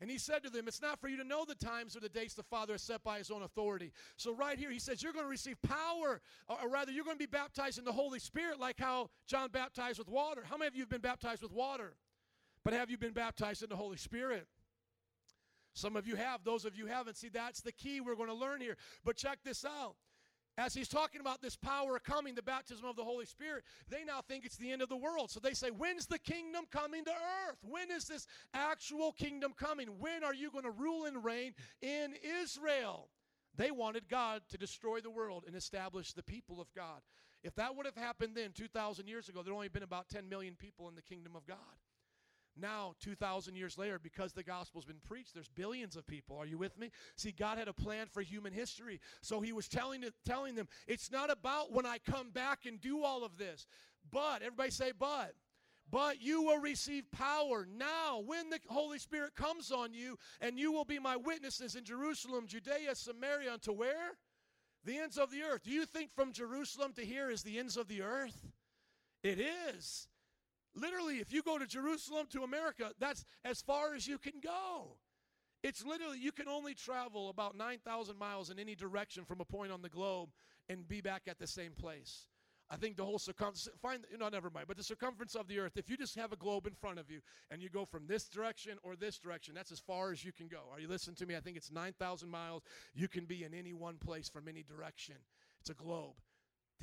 And 0.00 0.10
he 0.10 0.18
said 0.18 0.42
to 0.42 0.50
them, 0.50 0.66
It's 0.66 0.82
not 0.82 1.00
for 1.00 1.08
you 1.08 1.16
to 1.16 1.24
know 1.24 1.44
the 1.44 1.54
times 1.54 1.96
or 1.96 2.00
the 2.00 2.08
dates 2.08 2.34
the 2.34 2.42
Father 2.42 2.74
has 2.74 2.82
set 2.82 3.04
by 3.04 3.18
his 3.18 3.30
own 3.30 3.42
authority. 3.42 3.92
So, 4.16 4.34
right 4.34 4.58
here, 4.58 4.70
he 4.70 4.80
says, 4.80 5.02
You're 5.02 5.12
going 5.12 5.24
to 5.24 5.30
receive 5.30 5.60
power, 5.62 6.20
or, 6.48 6.58
or 6.62 6.68
rather, 6.68 6.90
you're 6.90 7.04
going 7.04 7.16
to 7.16 7.26
be 7.26 7.30
baptized 7.30 7.78
in 7.78 7.84
the 7.84 7.92
Holy 7.92 8.18
Spirit, 8.18 8.58
like 8.58 8.78
how 8.78 9.10
John 9.28 9.50
baptized 9.50 9.98
with 9.98 10.08
water. 10.08 10.42
How 10.44 10.56
many 10.56 10.66
of 10.66 10.74
you 10.74 10.82
have 10.82 10.90
been 10.90 11.00
baptized 11.00 11.42
with 11.42 11.52
water? 11.52 11.94
But 12.64 12.72
have 12.72 12.90
you 12.90 12.96
been 12.96 13.12
baptized 13.12 13.62
in 13.62 13.68
the 13.68 13.76
Holy 13.76 13.98
Spirit? 13.98 14.46
Some 15.74 15.96
of 15.96 16.06
you 16.06 16.16
have, 16.16 16.44
those 16.44 16.64
of 16.64 16.76
you 16.76 16.86
haven't. 16.86 17.16
See, 17.16 17.28
that's 17.28 17.60
the 17.60 17.72
key 17.72 18.00
we're 18.00 18.14
going 18.14 18.28
to 18.28 18.34
learn 18.34 18.60
here. 18.60 18.76
But 19.04 19.16
check 19.16 19.38
this 19.44 19.64
out. 19.64 19.96
As 20.56 20.72
he's 20.72 20.88
talking 20.88 21.20
about 21.20 21.42
this 21.42 21.56
power 21.56 21.98
coming, 21.98 22.36
the 22.36 22.42
baptism 22.42 22.86
of 22.86 22.94
the 22.94 23.02
Holy 23.02 23.26
Spirit, 23.26 23.64
they 23.88 24.04
now 24.04 24.20
think 24.20 24.44
it's 24.44 24.56
the 24.56 24.70
end 24.70 24.82
of 24.82 24.88
the 24.88 24.96
world. 24.96 25.32
So 25.32 25.40
they 25.40 25.52
say, 25.52 25.70
When's 25.70 26.06
the 26.06 26.18
kingdom 26.18 26.64
coming 26.70 27.04
to 27.04 27.10
earth? 27.10 27.58
When 27.62 27.90
is 27.90 28.04
this 28.04 28.28
actual 28.54 29.12
kingdom 29.12 29.52
coming? 29.58 29.88
When 29.98 30.22
are 30.22 30.32
you 30.32 30.52
going 30.52 30.64
to 30.64 30.70
rule 30.70 31.06
and 31.06 31.24
reign 31.24 31.54
in 31.82 32.14
Israel? 32.42 33.08
They 33.56 33.72
wanted 33.72 34.08
God 34.08 34.42
to 34.50 34.58
destroy 34.58 35.00
the 35.00 35.10
world 35.10 35.42
and 35.46 35.56
establish 35.56 36.12
the 36.12 36.22
people 36.22 36.60
of 36.60 36.72
God. 36.72 37.00
If 37.42 37.56
that 37.56 37.74
would 37.76 37.84
have 37.84 37.96
happened 37.96 38.36
then, 38.36 38.52
2,000 38.54 39.08
years 39.08 39.28
ago, 39.28 39.42
there'd 39.42 39.54
only 39.54 39.68
been 39.68 39.82
about 39.82 40.08
10 40.08 40.28
million 40.28 40.54
people 40.54 40.88
in 40.88 40.94
the 40.94 41.02
kingdom 41.02 41.34
of 41.34 41.46
God. 41.46 41.58
Now, 42.56 42.94
2,000 43.00 43.56
years 43.56 43.76
later, 43.76 43.98
because 43.98 44.32
the 44.32 44.44
gospel's 44.44 44.84
been 44.84 45.00
preached, 45.06 45.34
there's 45.34 45.48
billions 45.48 45.96
of 45.96 46.06
people. 46.06 46.36
Are 46.36 46.46
you 46.46 46.56
with 46.56 46.78
me? 46.78 46.90
See, 47.16 47.32
God 47.32 47.58
had 47.58 47.66
a 47.66 47.72
plan 47.72 48.06
for 48.06 48.22
human 48.22 48.52
history. 48.52 49.00
So 49.22 49.40
he 49.40 49.52
was 49.52 49.68
telling, 49.68 50.04
telling 50.24 50.54
them, 50.54 50.68
it's 50.86 51.10
not 51.10 51.30
about 51.30 51.72
when 51.72 51.84
I 51.84 51.98
come 51.98 52.30
back 52.30 52.60
and 52.66 52.80
do 52.80 53.02
all 53.02 53.24
of 53.24 53.38
this. 53.38 53.66
But, 54.10 54.42
everybody 54.42 54.70
say, 54.70 54.92
but. 54.96 55.34
But 55.90 56.22
you 56.22 56.42
will 56.42 56.60
receive 56.60 57.10
power 57.10 57.66
now 57.70 58.22
when 58.24 58.50
the 58.50 58.58
Holy 58.68 58.98
Spirit 58.98 59.34
comes 59.34 59.70
on 59.70 59.92
you, 59.92 60.16
and 60.40 60.58
you 60.58 60.72
will 60.72 60.84
be 60.84 60.98
my 60.98 61.16
witnesses 61.16 61.74
in 61.74 61.84
Jerusalem, 61.84 62.46
Judea, 62.46 62.94
Samaria, 62.94 63.52
unto 63.52 63.72
where? 63.72 64.12
The 64.84 64.98
ends 64.98 65.18
of 65.18 65.30
the 65.30 65.42
earth. 65.42 65.62
Do 65.64 65.70
you 65.70 65.86
think 65.86 66.10
from 66.14 66.32
Jerusalem 66.32 66.92
to 66.94 67.04
here 67.04 67.30
is 67.30 67.42
the 67.42 67.58
ends 67.58 67.76
of 67.76 67.88
the 67.88 68.02
earth? 68.02 68.36
It 69.22 69.40
is. 69.40 70.08
Literally, 70.74 71.16
if 71.18 71.32
you 71.32 71.42
go 71.42 71.58
to 71.58 71.66
Jerusalem 71.66 72.26
to 72.30 72.42
America, 72.42 72.90
that's 72.98 73.24
as 73.44 73.62
far 73.62 73.94
as 73.94 74.06
you 74.06 74.18
can 74.18 74.40
go. 74.42 74.96
It's 75.62 75.84
literally, 75.84 76.18
you 76.18 76.32
can 76.32 76.48
only 76.48 76.74
travel 76.74 77.30
about 77.30 77.56
9,000 77.56 78.18
miles 78.18 78.50
in 78.50 78.58
any 78.58 78.74
direction 78.74 79.24
from 79.24 79.40
a 79.40 79.44
point 79.44 79.72
on 79.72 79.82
the 79.82 79.88
globe 79.88 80.30
and 80.68 80.86
be 80.86 81.00
back 81.00 81.22
at 81.26 81.38
the 81.38 81.46
same 81.46 81.72
place. 81.72 82.26
I 82.70 82.76
think 82.76 82.96
the 82.96 83.04
whole 83.04 83.18
circumference, 83.18 83.68
find, 83.80 84.04
you 84.10 84.18
know, 84.18 84.28
never 84.28 84.50
mind, 84.50 84.66
but 84.66 84.76
the 84.76 84.82
circumference 84.82 85.34
of 85.34 85.48
the 85.48 85.58
earth, 85.58 85.76
if 85.76 85.88
you 85.88 85.96
just 85.96 86.16
have 86.16 86.32
a 86.32 86.36
globe 86.36 86.66
in 86.66 86.74
front 86.74 86.98
of 86.98 87.10
you 87.10 87.20
and 87.50 87.62
you 87.62 87.68
go 87.68 87.84
from 87.84 88.06
this 88.06 88.28
direction 88.28 88.78
or 88.82 88.96
this 88.96 89.18
direction, 89.18 89.54
that's 89.54 89.70
as 89.70 89.80
far 89.80 90.12
as 90.12 90.24
you 90.24 90.32
can 90.32 90.48
go. 90.48 90.60
Are 90.72 90.80
you 90.80 90.88
listening 90.88 91.16
to 91.16 91.26
me? 91.26 91.36
I 91.36 91.40
think 91.40 91.56
it's 91.56 91.70
9,000 91.70 92.28
miles. 92.28 92.62
You 92.94 93.06
can 93.06 93.26
be 93.26 93.44
in 93.44 93.54
any 93.54 93.74
one 93.74 93.96
place 93.96 94.28
from 94.28 94.48
any 94.48 94.62
direction. 94.62 95.16
It's 95.60 95.70
a 95.70 95.74
globe 95.74 96.14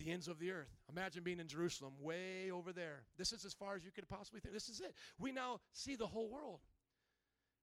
the 0.03 0.11
ends 0.11 0.27
of 0.27 0.39
the 0.39 0.51
earth. 0.51 0.69
Imagine 0.89 1.23
being 1.23 1.39
in 1.39 1.47
Jerusalem, 1.47 1.93
way 2.01 2.51
over 2.51 2.73
there. 2.73 3.03
This 3.17 3.31
is 3.31 3.45
as 3.45 3.53
far 3.53 3.75
as 3.75 3.83
you 3.83 3.91
could 3.91 4.07
possibly 4.09 4.39
think. 4.39 4.53
This 4.53 4.69
is 4.69 4.79
it. 4.79 4.93
We 5.19 5.31
now 5.31 5.59
see 5.73 5.95
the 5.95 6.07
whole 6.07 6.29
world. 6.29 6.59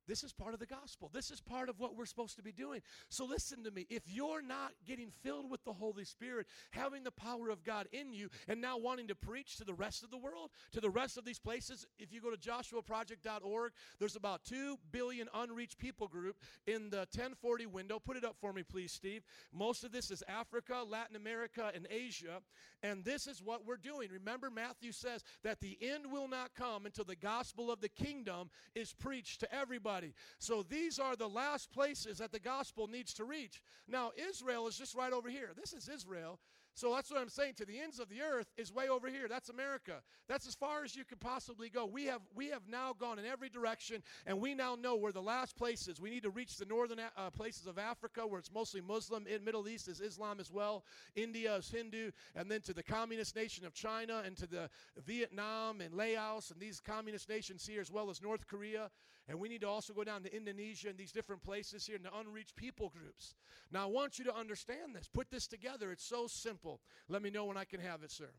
This 0.08 0.24
is 0.24 0.32
part 0.32 0.54
of 0.54 0.60
the 0.60 0.66
gospel. 0.66 1.10
This 1.12 1.30
is 1.30 1.40
part 1.40 1.68
of 1.68 1.78
what 1.78 1.94
we're 1.94 2.06
supposed 2.06 2.36
to 2.36 2.42
be 2.42 2.50
doing. 2.50 2.80
So 3.10 3.26
listen 3.26 3.62
to 3.64 3.70
me. 3.70 3.86
If 3.90 4.02
you're 4.06 4.42
not 4.42 4.72
getting 4.86 5.10
filled 5.22 5.50
with 5.50 5.62
the 5.64 5.72
Holy 5.72 6.04
Spirit, 6.04 6.46
having 6.70 7.04
the 7.04 7.10
power 7.10 7.50
of 7.50 7.62
God 7.62 7.86
in 7.92 8.14
you, 8.14 8.30
and 8.48 8.60
now 8.60 8.78
wanting 8.78 9.08
to 9.08 9.14
preach 9.14 9.56
to 9.56 9.64
the 9.64 9.74
rest 9.74 10.02
of 10.02 10.10
the 10.10 10.16
world, 10.16 10.50
to 10.72 10.80
the 10.80 10.88
rest 10.88 11.18
of 11.18 11.26
these 11.26 11.38
places, 11.38 11.86
if 11.98 12.12
you 12.12 12.22
go 12.22 12.30
to 12.30 12.36
joshuaproject.org, 12.36 13.72
there's 13.98 14.16
about 14.16 14.44
2 14.44 14.78
billion 14.90 15.28
unreached 15.34 15.78
people 15.78 16.08
group 16.08 16.36
in 16.66 16.88
the 16.88 17.06
1040 17.14 17.66
window. 17.66 17.98
Put 17.98 18.16
it 18.16 18.24
up 18.24 18.36
for 18.40 18.52
me, 18.52 18.62
please, 18.62 18.92
Steve. 18.92 19.22
Most 19.52 19.84
of 19.84 19.92
this 19.92 20.10
is 20.10 20.22
Africa, 20.26 20.82
Latin 20.88 21.16
America, 21.16 21.70
and 21.74 21.86
Asia. 21.90 22.40
And 22.82 23.04
this 23.04 23.26
is 23.26 23.42
what 23.42 23.66
we're 23.66 23.76
doing. 23.76 24.08
Remember, 24.10 24.50
Matthew 24.50 24.92
says 24.92 25.22
that 25.42 25.60
the 25.60 25.76
end 25.82 26.10
will 26.10 26.28
not 26.28 26.54
come 26.54 26.86
until 26.86 27.04
the 27.04 27.16
gospel 27.16 27.70
of 27.70 27.80
the 27.80 27.88
kingdom 27.88 28.50
is 28.74 28.92
preached 28.92 29.40
to 29.40 29.54
everybody. 29.54 29.97
So 30.38 30.64
these 30.68 30.98
are 30.98 31.16
the 31.16 31.28
last 31.28 31.72
places 31.72 32.18
that 32.18 32.32
the 32.32 32.40
gospel 32.40 32.86
needs 32.86 33.12
to 33.14 33.24
reach. 33.24 33.62
Now, 33.86 34.12
Israel 34.16 34.66
is 34.66 34.76
just 34.76 34.94
right 34.94 35.12
over 35.12 35.28
here. 35.28 35.50
This 35.56 35.72
is 35.72 35.88
Israel. 35.88 36.38
So 36.78 36.94
that's 36.94 37.10
what 37.10 37.20
I'm 37.20 37.28
saying. 37.28 37.54
To 37.54 37.64
the 37.64 37.80
ends 37.80 37.98
of 37.98 38.08
the 38.08 38.22
earth 38.22 38.46
is 38.56 38.72
way 38.72 38.88
over 38.88 39.08
here. 39.08 39.26
That's 39.28 39.48
America. 39.48 39.94
That's 40.28 40.46
as 40.46 40.54
far 40.54 40.84
as 40.84 40.94
you 40.94 41.04
could 41.04 41.18
possibly 41.18 41.68
go. 41.68 41.86
We 41.86 42.04
have 42.04 42.20
we 42.36 42.50
have 42.50 42.68
now 42.68 42.94
gone 42.96 43.18
in 43.18 43.26
every 43.26 43.48
direction, 43.48 44.00
and 44.26 44.40
we 44.40 44.54
now 44.54 44.76
know 44.76 44.94
where 44.94 45.10
the 45.10 45.20
last 45.20 45.56
places. 45.56 46.00
We 46.00 46.08
need 46.08 46.22
to 46.22 46.30
reach 46.30 46.56
the 46.56 46.66
northern 46.66 47.00
uh, 47.00 47.30
places 47.30 47.66
of 47.66 47.78
Africa, 47.78 48.24
where 48.24 48.38
it's 48.38 48.52
mostly 48.52 48.80
Muslim. 48.80 49.26
In 49.26 49.44
Middle 49.44 49.68
East 49.68 49.88
is 49.88 50.00
Islam 50.00 50.38
as 50.38 50.52
well. 50.52 50.84
India 51.16 51.56
is 51.56 51.68
Hindu, 51.68 52.12
and 52.36 52.48
then 52.48 52.60
to 52.60 52.72
the 52.72 52.84
communist 52.84 53.34
nation 53.34 53.66
of 53.66 53.74
China, 53.74 54.22
and 54.24 54.36
to 54.36 54.46
the 54.46 54.70
Vietnam 55.04 55.80
and 55.80 55.92
Laos, 55.94 56.52
and 56.52 56.60
these 56.60 56.78
communist 56.78 57.28
nations 57.28 57.66
here, 57.66 57.80
as 57.80 57.90
well 57.90 58.08
as 58.08 58.22
North 58.22 58.46
Korea. 58.46 58.88
And 59.28 59.38
we 59.38 59.48
need 59.48 59.60
to 59.60 59.68
also 59.68 59.92
go 59.92 60.04
down 60.04 60.22
to 60.22 60.34
Indonesia 60.34 60.88
and 60.88 60.96
these 60.96 61.12
different 61.12 61.42
places 61.42 61.86
here 61.86 61.96
in 61.96 62.02
the 62.02 62.18
unreached 62.18 62.56
people 62.56 62.88
groups. 62.88 63.34
Now, 63.70 63.82
I 63.82 63.86
want 63.86 64.18
you 64.18 64.24
to 64.24 64.34
understand 64.34 64.94
this. 64.94 65.06
Put 65.06 65.30
this 65.30 65.46
together. 65.46 65.92
It's 65.92 66.04
so 66.04 66.26
simple. 66.26 66.80
Let 67.08 67.20
me 67.20 67.28
know 67.28 67.44
when 67.44 67.58
I 67.58 67.64
can 67.64 67.80
have 67.80 68.02
it, 68.02 68.10
sir. 68.10 68.30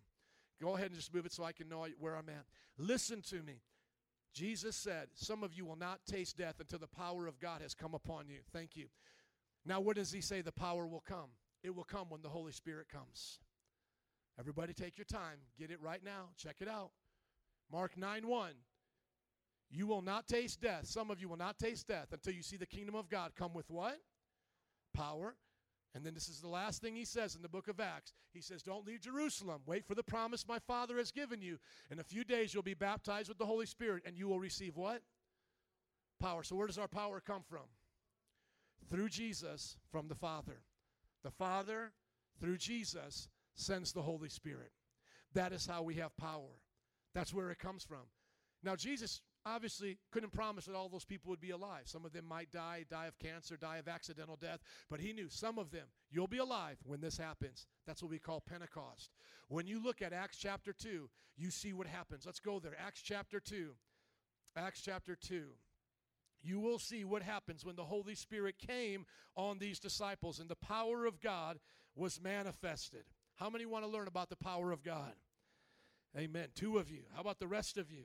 Go 0.59 0.75
ahead 0.75 0.87
and 0.87 0.95
just 0.95 1.13
move 1.13 1.27
it 1.27 1.31
so 1.31 1.43
I 1.43 1.51
can 1.51 1.69
know 1.69 1.85
where 1.99 2.15
I'm 2.15 2.27
at. 2.29 2.45
Listen 2.77 3.21
to 3.29 3.43
me. 3.43 3.61
Jesus 4.33 4.75
said, 4.75 5.09
Some 5.13 5.43
of 5.43 5.53
you 5.53 5.63
will 5.63 5.75
not 5.75 5.99
taste 6.07 6.37
death 6.37 6.55
until 6.59 6.79
the 6.79 6.87
power 6.87 7.27
of 7.27 7.39
God 7.39 7.61
has 7.61 7.73
come 7.75 7.93
upon 7.93 8.27
you. 8.27 8.39
Thank 8.51 8.75
you. 8.75 8.87
Now, 9.65 9.79
what 9.79 9.95
does 9.95 10.11
he 10.11 10.21
say 10.21 10.41
the 10.41 10.51
power 10.51 10.87
will 10.87 11.03
come? 11.07 11.29
It 11.63 11.75
will 11.75 11.83
come 11.83 12.09
when 12.09 12.21
the 12.21 12.29
Holy 12.29 12.51
Spirit 12.51 12.87
comes. 12.89 13.39
Everybody 14.39 14.73
take 14.73 14.97
your 14.97 15.05
time. 15.05 15.37
Get 15.59 15.69
it 15.69 15.81
right 15.81 16.03
now. 16.03 16.29
Check 16.37 16.57
it 16.61 16.67
out. 16.67 16.91
Mark 17.71 17.97
9 17.97 18.27
1. 18.27 18.51
You 19.71 19.85
will 19.85 20.01
not 20.01 20.27
taste 20.27 20.61
death. 20.61 20.87
Some 20.87 21.11
of 21.11 21.21
you 21.21 21.29
will 21.29 21.37
not 21.37 21.59
taste 21.59 21.87
death 21.87 22.07
until 22.11 22.33
you 22.33 22.41
see 22.41 22.57
the 22.57 22.65
kingdom 22.65 22.95
of 22.95 23.09
God 23.09 23.31
come 23.35 23.53
with 23.53 23.69
what? 23.69 23.99
Power. 24.93 25.35
And 25.95 26.05
then 26.05 26.13
this 26.13 26.29
is 26.29 26.39
the 26.39 26.47
last 26.47 26.81
thing 26.81 26.95
he 26.95 27.05
says 27.05 27.35
in 27.35 27.41
the 27.41 27.49
book 27.49 27.67
of 27.67 27.79
Acts. 27.79 28.13
He 28.33 28.41
says, 28.41 28.61
Don't 28.61 28.85
leave 28.85 29.01
Jerusalem. 29.01 29.61
Wait 29.65 29.85
for 29.85 29.95
the 29.95 30.03
promise 30.03 30.47
my 30.47 30.59
Father 30.59 30.97
has 30.97 31.11
given 31.11 31.41
you. 31.41 31.57
In 31.91 31.99
a 31.99 32.03
few 32.03 32.23
days, 32.23 32.53
you'll 32.53 32.63
be 32.63 32.75
baptized 32.75 33.29
with 33.29 33.37
the 33.37 33.45
Holy 33.45 33.65
Spirit, 33.65 34.03
and 34.05 34.17
you 34.17 34.27
will 34.27 34.39
receive 34.39 34.75
what? 34.75 35.01
Power. 36.19 36.43
So, 36.43 36.55
where 36.55 36.67
does 36.67 36.77
our 36.77 36.87
power 36.87 37.19
come 37.19 37.43
from? 37.47 37.65
Through 38.91 39.09
Jesus 39.09 39.77
from 39.91 40.07
the 40.07 40.15
Father. 40.15 40.61
The 41.23 41.31
Father, 41.31 41.91
through 42.39 42.57
Jesus, 42.57 43.27
sends 43.55 43.91
the 43.91 44.01
Holy 44.01 44.29
Spirit. 44.29 44.71
That 45.33 45.53
is 45.53 45.65
how 45.65 45.83
we 45.83 45.95
have 45.95 46.15
power. 46.17 46.61
That's 47.13 47.33
where 47.33 47.49
it 47.49 47.59
comes 47.59 47.83
from. 47.83 48.07
Now, 48.63 48.75
Jesus 48.75 49.21
obviously 49.45 49.97
couldn't 50.11 50.33
promise 50.33 50.65
that 50.65 50.75
all 50.75 50.89
those 50.89 51.05
people 51.05 51.29
would 51.29 51.41
be 51.41 51.51
alive. 51.51 51.83
Some 51.85 52.05
of 52.05 52.13
them 52.13 52.25
might 52.25 52.51
die, 52.51 52.85
die 52.89 53.07
of 53.07 53.17
cancer, 53.19 53.57
die 53.57 53.77
of 53.77 53.87
accidental 53.87 54.37
death, 54.39 54.59
but 54.89 54.99
he 54.99 55.13
knew 55.13 55.29
some 55.29 55.57
of 55.57 55.71
them, 55.71 55.85
you'll 56.11 56.27
be 56.27 56.37
alive 56.37 56.77
when 56.83 57.01
this 57.01 57.17
happens. 57.17 57.67
That's 57.87 58.01
what 58.01 58.11
we 58.11 58.19
call 58.19 58.41
Pentecost. 58.41 59.09
When 59.47 59.67
you 59.67 59.81
look 59.81 60.01
at 60.01 60.13
Acts 60.13 60.37
chapter 60.37 60.73
2, 60.73 61.09
you 61.37 61.49
see 61.51 61.73
what 61.73 61.87
happens. 61.87 62.25
Let's 62.25 62.39
go 62.39 62.59
there. 62.59 62.75
Acts 62.79 63.01
chapter 63.01 63.39
2. 63.39 63.71
Acts 64.55 64.81
chapter 64.81 65.15
2. 65.15 65.43
You 66.41 66.59
will 66.59 66.79
see 66.79 67.03
what 67.03 67.21
happens 67.21 67.65
when 67.65 67.75
the 67.75 67.83
Holy 67.83 68.15
Spirit 68.15 68.55
came 68.57 69.05
on 69.35 69.57
these 69.57 69.79
disciples 69.79 70.39
and 70.39 70.49
the 70.49 70.55
power 70.55 71.05
of 71.05 71.21
God 71.21 71.59
was 71.95 72.21
manifested. 72.21 73.03
How 73.35 73.49
many 73.49 73.65
want 73.65 73.85
to 73.85 73.91
learn 73.91 74.07
about 74.07 74.29
the 74.29 74.35
power 74.35 74.71
of 74.71 74.83
God? 74.83 75.13
Amen. 76.17 76.47
Two 76.55 76.77
of 76.77 76.89
you. 76.89 77.03
How 77.13 77.21
about 77.21 77.39
the 77.39 77.47
rest 77.47 77.77
of 77.77 77.91
you? 77.91 78.03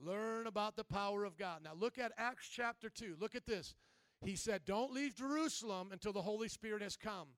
Learn 0.00 0.46
about 0.46 0.76
the 0.76 0.84
power 0.84 1.24
of 1.24 1.36
God. 1.36 1.60
Now 1.64 1.72
look 1.78 1.98
at 1.98 2.12
Acts 2.16 2.48
chapter 2.48 2.88
2. 2.88 3.16
Look 3.18 3.34
at 3.34 3.46
this. 3.46 3.74
He 4.24 4.36
said, 4.36 4.64
Don't 4.64 4.92
leave 4.92 5.14
Jerusalem 5.14 5.90
until 5.92 6.12
the 6.12 6.22
Holy 6.22 6.48
Spirit 6.48 6.82
has 6.82 6.96
come. 6.96 7.28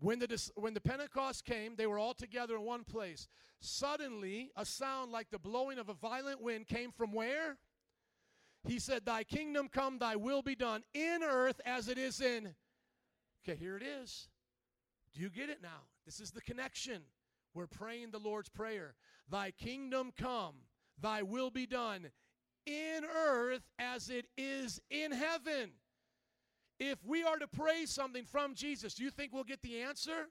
When 0.00 0.18
the, 0.18 0.50
when 0.56 0.74
the 0.74 0.80
Pentecost 0.80 1.44
came, 1.44 1.76
they 1.76 1.86
were 1.86 1.98
all 1.98 2.14
together 2.14 2.56
in 2.56 2.62
one 2.62 2.84
place. 2.84 3.28
Suddenly, 3.60 4.50
a 4.56 4.64
sound 4.64 5.12
like 5.12 5.30
the 5.30 5.38
blowing 5.38 5.78
of 5.78 5.88
a 5.88 5.94
violent 5.94 6.42
wind 6.42 6.66
came 6.66 6.90
from 6.90 7.12
where? 7.12 7.56
He 8.66 8.78
said, 8.78 9.04
Thy 9.04 9.24
kingdom 9.24 9.68
come, 9.68 9.98
thy 9.98 10.16
will 10.16 10.42
be 10.42 10.56
done 10.56 10.82
in 10.94 11.22
earth 11.22 11.60
as 11.64 11.88
it 11.88 11.98
is 11.98 12.20
in. 12.20 12.54
Okay, 13.44 13.58
here 13.58 13.76
it 13.76 13.82
is. 13.82 14.28
Do 15.14 15.20
you 15.20 15.30
get 15.30 15.50
it 15.50 15.60
now? 15.62 15.86
This 16.04 16.20
is 16.20 16.30
the 16.30 16.40
connection. 16.40 17.02
We're 17.54 17.66
praying 17.66 18.10
the 18.10 18.18
Lord's 18.18 18.48
Prayer. 18.48 18.94
Thy 19.30 19.50
kingdom 19.50 20.12
come, 20.16 20.54
thy 21.02 21.22
will 21.22 21.50
be 21.50 21.66
done 21.66 22.10
in 22.64 23.04
earth 23.04 23.68
as 23.78 24.08
it 24.08 24.26
is 24.38 24.80
in 24.90 25.12
heaven. 25.12 25.72
If 26.78 27.04
we 27.04 27.22
are 27.22 27.38
to 27.38 27.46
pray 27.46 27.86
something 27.86 28.24
from 28.24 28.54
Jesus, 28.54 28.94
do 28.94 29.04
you 29.04 29.10
think 29.10 29.32
we'll 29.32 29.44
get 29.44 29.62
the 29.62 29.82
answer? 29.82 30.28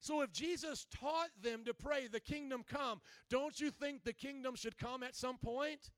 So 0.00 0.20
if 0.20 0.32
Jesus 0.32 0.86
taught 0.94 1.30
them 1.42 1.64
to 1.64 1.74
pray, 1.74 2.06
the 2.06 2.20
kingdom 2.20 2.64
come, 2.68 3.00
don't 3.30 3.58
you 3.58 3.70
think 3.70 4.04
the 4.04 4.12
kingdom 4.12 4.54
should 4.54 4.76
come 4.76 5.02
at 5.02 5.16
some 5.16 5.38
point? 5.38 5.90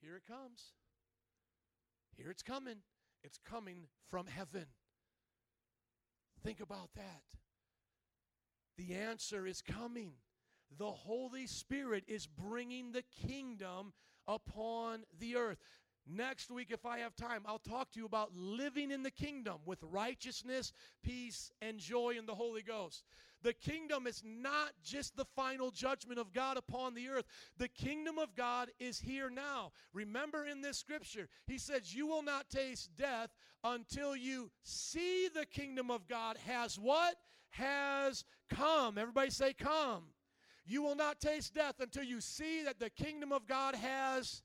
Here 0.00 0.16
it 0.16 0.24
comes. 0.26 0.74
Here 2.16 2.30
it's 2.30 2.42
coming. 2.42 2.76
It's 3.24 3.38
coming 3.38 3.88
from 4.08 4.26
heaven. 4.26 4.66
Think 6.44 6.60
about 6.60 6.90
that. 6.94 7.22
The 8.78 8.94
answer 8.94 9.46
is 9.46 9.62
coming. 9.62 10.12
The 10.78 10.90
Holy 10.90 11.46
Spirit 11.46 12.04
is 12.06 12.26
bringing 12.26 12.92
the 12.92 13.04
kingdom 13.26 13.92
upon 14.26 15.04
the 15.18 15.36
earth. 15.36 15.58
Next 16.06 16.50
week, 16.50 16.68
if 16.70 16.86
I 16.86 16.98
have 16.98 17.14
time, 17.14 17.42
I'll 17.46 17.58
talk 17.58 17.92
to 17.92 18.00
you 18.00 18.06
about 18.06 18.34
living 18.34 18.90
in 18.90 19.02
the 19.02 19.10
kingdom 19.10 19.58
with 19.64 19.78
righteousness, 19.82 20.72
peace, 21.04 21.52
and 21.62 21.78
joy 21.78 22.14
in 22.18 22.26
the 22.26 22.34
Holy 22.34 22.62
Ghost. 22.62 23.04
The 23.42 23.52
kingdom 23.52 24.06
is 24.06 24.22
not 24.24 24.72
just 24.82 25.16
the 25.16 25.24
final 25.24 25.70
judgment 25.70 26.18
of 26.18 26.32
God 26.32 26.56
upon 26.56 26.94
the 26.94 27.08
earth. 27.08 27.26
The 27.58 27.68
kingdom 27.68 28.18
of 28.18 28.34
God 28.34 28.70
is 28.78 28.98
here 28.98 29.30
now. 29.30 29.72
Remember 29.92 30.44
in 30.46 30.62
this 30.62 30.78
scripture, 30.78 31.28
he 31.46 31.58
says, 31.58 31.94
You 31.94 32.06
will 32.06 32.22
not 32.22 32.50
taste 32.50 32.90
death 32.96 33.30
until 33.62 34.16
you 34.16 34.50
see 34.62 35.28
the 35.28 35.46
kingdom 35.46 35.90
of 35.90 36.08
God 36.08 36.36
has 36.46 36.78
what? 36.78 37.16
Has 37.50 38.24
come. 38.48 38.98
Everybody 38.98 39.30
say, 39.30 39.52
Come. 39.52 40.04
You 40.64 40.82
will 40.82 40.96
not 40.96 41.20
taste 41.20 41.54
death 41.54 41.76
until 41.80 42.04
you 42.04 42.20
see 42.20 42.62
that 42.64 42.78
the 42.78 42.90
kingdom 42.90 43.32
of 43.32 43.46
God 43.46 43.74
has 43.74 44.42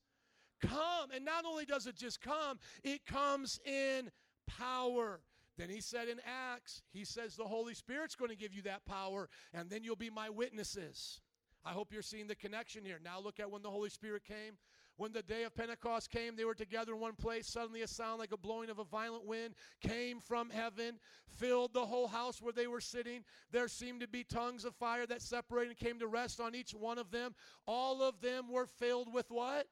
come. 0.62 1.12
And 1.14 1.26
not 1.26 1.46
only 1.46 1.66
does 1.66 1.88
it 1.88 1.96
just 1.96 2.22
come, 2.22 2.60
it 2.84 3.06
comes 3.06 3.60
in 3.66 4.12
power. 4.48 5.22
Then 5.58 5.70
he 5.70 5.82
said 5.82 6.10
in 6.10 6.20
Acts, 6.26 6.82
he 6.92 7.06
says 7.06 7.36
the 7.36 7.46
Holy 7.46 7.74
Spirit's 7.74 8.16
going 8.16 8.32
to 8.32 8.38
give 8.38 8.54
you 8.54 8.62
that 8.64 8.86
power, 8.86 9.30
and 9.54 9.70
then 9.70 9.84
you'll 9.84 9.96
be 9.96 10.10
my 10.10 10.30
witnesses. 10.30 11.22
I 11.64 11.72
hope 11.72 11.92
you're 11.92 12.02
seeing 12.02 12.28
the 12.28 12.36
connection 12.36 12.84
here. 12.84 13.00
Now 13.04 13.20
look 13.20 13.40
at 13.40 13.50
when 13.50 13.62
the 13.62 13.72
Holy 13.72 13.90
Spirit 13.90 14.24
came. 14.26 14.58
When 14.97 15.11
the 15.11 15.22
day 15.22 15.43
of 15.43 15.53
Pentecost 15.53 16.09
came, 16.09 16.35
they 16.35 16.45
were 16.45 16.55
together 16.55 16.93
in 16.93 16.99
one 16.99 17.15
place. 17.15 17.47
Suddenly, 17.47 17.81
a 17.81 17.88
sound 17.88 18.19
like 18.19 18.31
a 18.31 18.38
blowing 18.38 18.69
of 18.69 18.80
a 18.80 18.85
violent 18.85 19.26
wind 19.26 19.55
came 19.81 20.19
from 20.19 20.49
heaven, 20.49 20.99
filled 21.27 21.73
the 21.73 21.85
whole 21.85 22.07
house 22.07 22.41
where 22.41 22.53
they 22.53 22.67
were 22.67 22.80
sitting. 22.80 23.23
There 23.51 23.67
seemed 23.67 23.99
to 24.01 24.07
be 24.07 24.23
tongues 24.23 24.63
of 24.63 24.73
fire 24.76 25.05
that 25.07 25.22
separated 25.22 25.72
and 25.72 25.77
came 25.77 25.99
to 25.99 26.07
rest 26.07 26.39
on 26.39 26.55
each 26.55 26.72
one 26.72 26.97
of 26.97 27.11
them. 27.11 27.35
All 27.67 28.01
of 28.01 28.22
them 28.22 28.49
were 28.49 28.67
filled 28.67 29.13
with 29.13 29.26
what? 29.30 29.67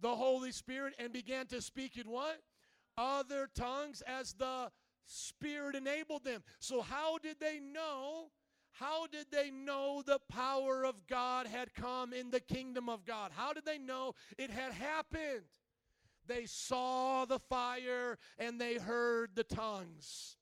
The 0.00 0.14
Holy 0.14 0.52
Spirit 0.52 0.94
and 0.98 1.12
began 1.12 1.46
to 1.46 1.62
speak 1.62 1.96
in 1.96 2.10
what? 2.10 2.40
Other 2.98 3.48
tongues 3.54 4.02
as 4.06 4.34
the 4.34 4.70
Spirit 5.06 5.74
enabled 5.76 6.24
them. 6.24 6.42
So, 6.60 6.82
how 6.82 7.16
did 7.18 7.40
they 7.40 7.58
know? 7.58 8.30
How 8.78 9.06
did 9.06 9.26
they 9.32 9.50
know 9.50 10.02
the 10.04 10.20
power 10.28 10.84
of 10.84 11.06
God 11.08 11.46
had 11.46 11.74
come 11.74 12.12
in 12.12 12.30
the 12.30 12.40
kingdom 12.40 12.88
of 12.88 13.04
God? 13.04 13.32
How 13.34 13.52
did 13.52 13.64
they 13.64 13.78
know 13.78 14.14
it 14.36 14.50
had 14.50 14.72
happened? 14.72 15.42
They 16.26 16.46
saw 16.46 17.24
the 17.24 17.38
fire 17.38 18.18
and 18.38 18.60
they 18.60 18.74
heard 18.74 19.30
the 19.34 19.44
tongues. 19.44 20.36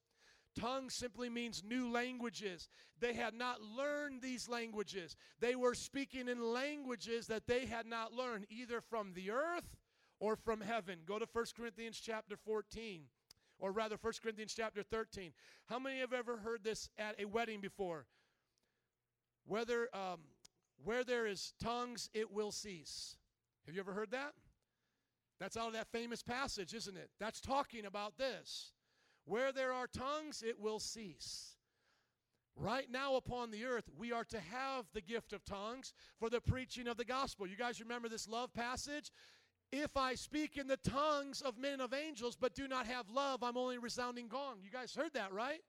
Tongue 0.59 0.91
simply 0.91 1.29
means 1.29 1.63
new 1.65 1.91
languages. 1.91 2.69
They 2.99 3.15
had 3.15 3.35
not 3.35 3.61
learned 3.63 4.23
these 4.23 4.49
languages. 4.49 5.17
They 5.39 5.55
were 5.55 5.75
speaking 5.75 6.29
in 6.29 6.41
languages 6.41 7.27
that 7.29 7.47
they 7.47 7.67
had 7.67 7.87
not 7.87 8.13
learned, 8.13 8.47
either 8.49 8.81
from 8.81 9.13
the 9.13 9.31
earth 9.31 9.77
or 10.19 10.35
from 10.35 10.63
heaven. 10.63 11.01
Go 11.07 11.19
to 11.19 11.27
1 11.31 11.45
Corinthians 11.57 12.01
chapter 12.03 12.37
14, 12.37 13.03
or 13.59 13.71
rather 13.71 13.97
1 14.01 14.13
Corinthians 14.23 14.55
chapter 14.57 14.83
13. 14.83 15.33
How 15.67 15.79
many 15.79 16.01
have 16.01 16.15
ever 16.15 16.39
heard 16.39 16.65
this 16.65 16.89
at 16.99 17.21
a 17.21 17.27
wedding 17.27 17.61
before? 17.61 18.07
Whether 19.47 19.89
um, 19.95 20.21
where 20.85 21.05
there 21.05 21.27
is 21.27 21.55
tongues, 21.63 22.11
it 22.15 22.33
will 22.33 22.51
cease. 22.51 23.17
Have 23.67 23.75
you 23.75 23.81
ever 23.81 23.93
heard 23.93 24.11
that? 24.11 24.33
That's 25.39 25.57
out 25.57 25.69
of 25.69 25.73
that 25.75 25.89
famous 25.89 26.23
passage, 26.23 26.75
isn't 26.75 26.97
it? 26.97 27.11
That's 27.21 27.41
talking 27.41 27.85
about 27.85 28.17
this. 28.17 28.73
Where 29.25 29.53
there 29.53 29.73
are 29.73 29.87
tongues, 29.87 30.43
it 30.47 30.59
will 30.61 30.79
cease. 30.79 31.57
Right 32.55 32.91
now 32.91 33.17
upon 33.17 33.51
the 33.51 33.65
earth, 33.67 33.91
we 33.99 34.13
are 34.13 34.25
to 34.25 34.41
have 34.41 34.87
the 34.95 35.03
gift 35.03 35.33
of 35.35 35.45
tongues 35.45 35.93
for 36.19 36.31
the 36.31 36.41
preaching 36.41 36.89
of 36.89 36.97
the 36.97 37.05
gospel. 37.05 37.47
You 37.47 37.57
guys 37.57 37.81
remember 37.81 38.09
this 38.09 38.29
love 38.29 38.53
passage? 38.55 39.11
If 39.73 39.97
I 39.97 40.15
speak 40.15 40.57
in 40.57 40.69
the 40.69 40.79
tongues 40.79 41.43
of 41.43 41.59
men 41.59 41.81
of 41.81 41.93
angels 41.93 42.37
but 42.41 42.55
do 42.55 42.67
not 42.67 42.87
have 42.87 43.11
love, 43.11 43.43
I'm 43.43 43.59
only 43.59 43.79
resounding 43.79 44.29
gong. 44.29 44.59
You 44.63 44.71
guys 44.71 44.95
heard 44.95 45.13
that, 45.15 45.33
right? 45.33 45.61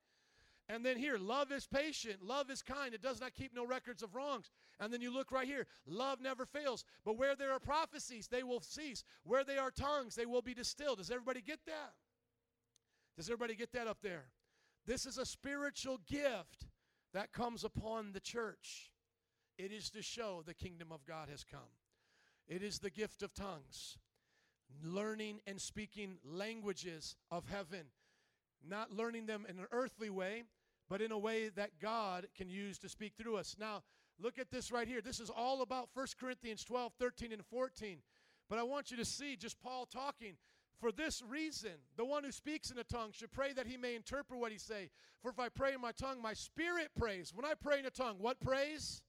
And 0.69 0.85
then 0.85 0.98
here, 0.98 1.18
love 1.18 1.52
is 1.52 1.65
patient, 1.65 2.22
love 2.22 2.52
is 2.52 2.61
kind, 2.61 2.94
it 2.94 3.02
does 3.02 3.22
not 3.22 3.34
keep 3.34 3.56
no 3.56 3.65
records 3.65 4.03
of 4.03 4.15
wrongs. 4.15 4.49
And 4.80 4.91
then 4.91 5.02
you 5.02 5.14
look 5.14 5.31
right 5.31 5.48
here, 5.48 5.65
love 5.85 6.19
never 6.19 6.45
fails. 6.45 6.84
But 7.06 7.18
where 7.18 7.35
there 7.35 7.53
are 7.53 7.60
prophecies, 7.60 8.27
they 8.27 8.44
will 8.44 8.60
cease. 8.60 9.03
Where 9.23 9.45
there 9.45 9.61
are 9.61 9.72
tongues, 9.72 10.15
they 10.15 10.26
will 10.26 10.41
be 10.41 10.53
distilled. 10.53 10.98
Does 10.98 11.10
everybody 11.10 11.41
get 11.41 11.60
that? 11.68 11.94
Does 13.15 13.30
everybody 13.30 13.56
get 13.56 13.72
that 13.72 13.88
up 13.88 13.99
there? 14.02 14.26
This 14.85 15.06
is 15.06 15.18
a 15.18 15.26
spiritual 15.26 15.99
gift 16.06 16.68
that 17.14 17.31
comes 17.31 17.64
upon 17.64 18.11
the 18.11 18.19
church. 18.19 18.91
It 19.57 19.72
is 19.72 19.89
to 19.91 20.02
show 20.02 20.44
the 20.45 20.53
kingdom 20.53 20.91
of 20.91 21.06
God 21.06 21.30
has 21.30 21.44
come. 21.44 21.61
It 22.48 22.61
is 22.61 22.80
the 22.80 22.89
gift 22.89 23.23
of 23.23 23.34
tongues, 23.34 23.98
learning 24.84 25.39
and 25.48 25.60
speaking 25.60 26.18
languages 26.23 27.15
of 27.31 27.45
heaven, 27.49 27.88
not 28.68 28.91
learning 28.91 29.26
them 29.26 29.45
in 29.49 29.57
an 29.60 29.65
earthly 29.72 30.10
way, 30.10 30.44
but 30.89 31.01
in 31.01 31.11
a 31.11 31.18
way 31.18 31.49
that 31.49 31.80
God 31.81 32.27
can 32.35 32.49
use 32.49 32.77
to 32.80 32.89
speak 32.89 33.14
through 33.18 33.38
us. 33.38 33.55
Now, 33.59 33.84
look 34.19 34.39
at 34.39 34.49
this 34.49 34.72
right 34.72 34.88
here. 34.88 35.01
This 35.01 35.19
is 35.19 35.30
all 35.30 35.61
about 35.61 35.89
1 35.93 36.07
Corinthians 36.19 36.64
12, 36.64 36.93
13, 36.99 37.31
and 37.31 37.45
14. 37.45 37.97
But 38.49 38.59
I 38.59 38.64
want 38.64 38.91
you 38.91 38.97
to 38.97 39.05
see 39.05 39.35
just 39.35 39.59
Paul 39.61 39.85
talking. 39.85 40.35
For 40.80 40.91
this 40.91 41.23
reason, 41.27 41.72
the 41.97 42.05
one 42.05 42.23
who 42.23 42.31
speaks 42.31 42.69
in 42.69 42.77
a 42.77 42.84
tongue 42.84 43.11
should 43.11 43.31
pray 43.31 43.51
that 43.53 43.65
he 43.65 43.77
may 43.77 43.95
interpret 43.95 44.39
what 44.39 44.51
he 44.51 44.59
say. 44.59 44.91
For 45.22 45.31
if 45.31 45.39
I 45.39 45.49
pray 45.49 45.73
in 45.73 45.81
my 45.81 45.91
tongue, 45.91 46.22
my 46.22 46.34
spirit 46.34 46.89
prays. 46.95 47.34
When 47.34 47.45
I 47.45 47.53
pray 47.59 47.80
in 47.80 47.85
a 47.88 47.89
tongue, 47.89 48.18
what 48.19 48.39
prays? 48.39 49.01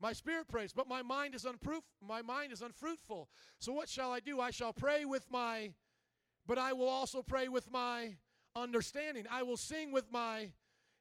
My 0.00 0.12
spirit 0.12 0.48
prays, 0.48 0.72
but 0.72 0.88
my 0.88 1.02
mind 1.02 1.34
is 1.34 1.44
unproof, 1.44 1.82
my 2.06 2.22
mind 2.22 2.52
is 2.52 2.62
unfruitful. 2.62 3.28
So 3.58 3.72
what 3.72 3.88
shall 3.88 4.12
I 4.12 4.20
do? 4.20 4.40
I 4.40 4.50
shall 4.50 4.72
pray 4.72 5.04
with 5.04 5.24
my 5.30 5.72
but 6.46 6.58
I 6.58 6.72
will 6.72 6.88
also 6.88 7.22
pray 7.22 7.48
with 7.48 7.70
my 7.70 8.16
understanding. 8.54 9.24
I 9.30 9.42
will 9.42 9.56
sing 9.56 9.92
with 9.92 10.12
my 10.12 10.50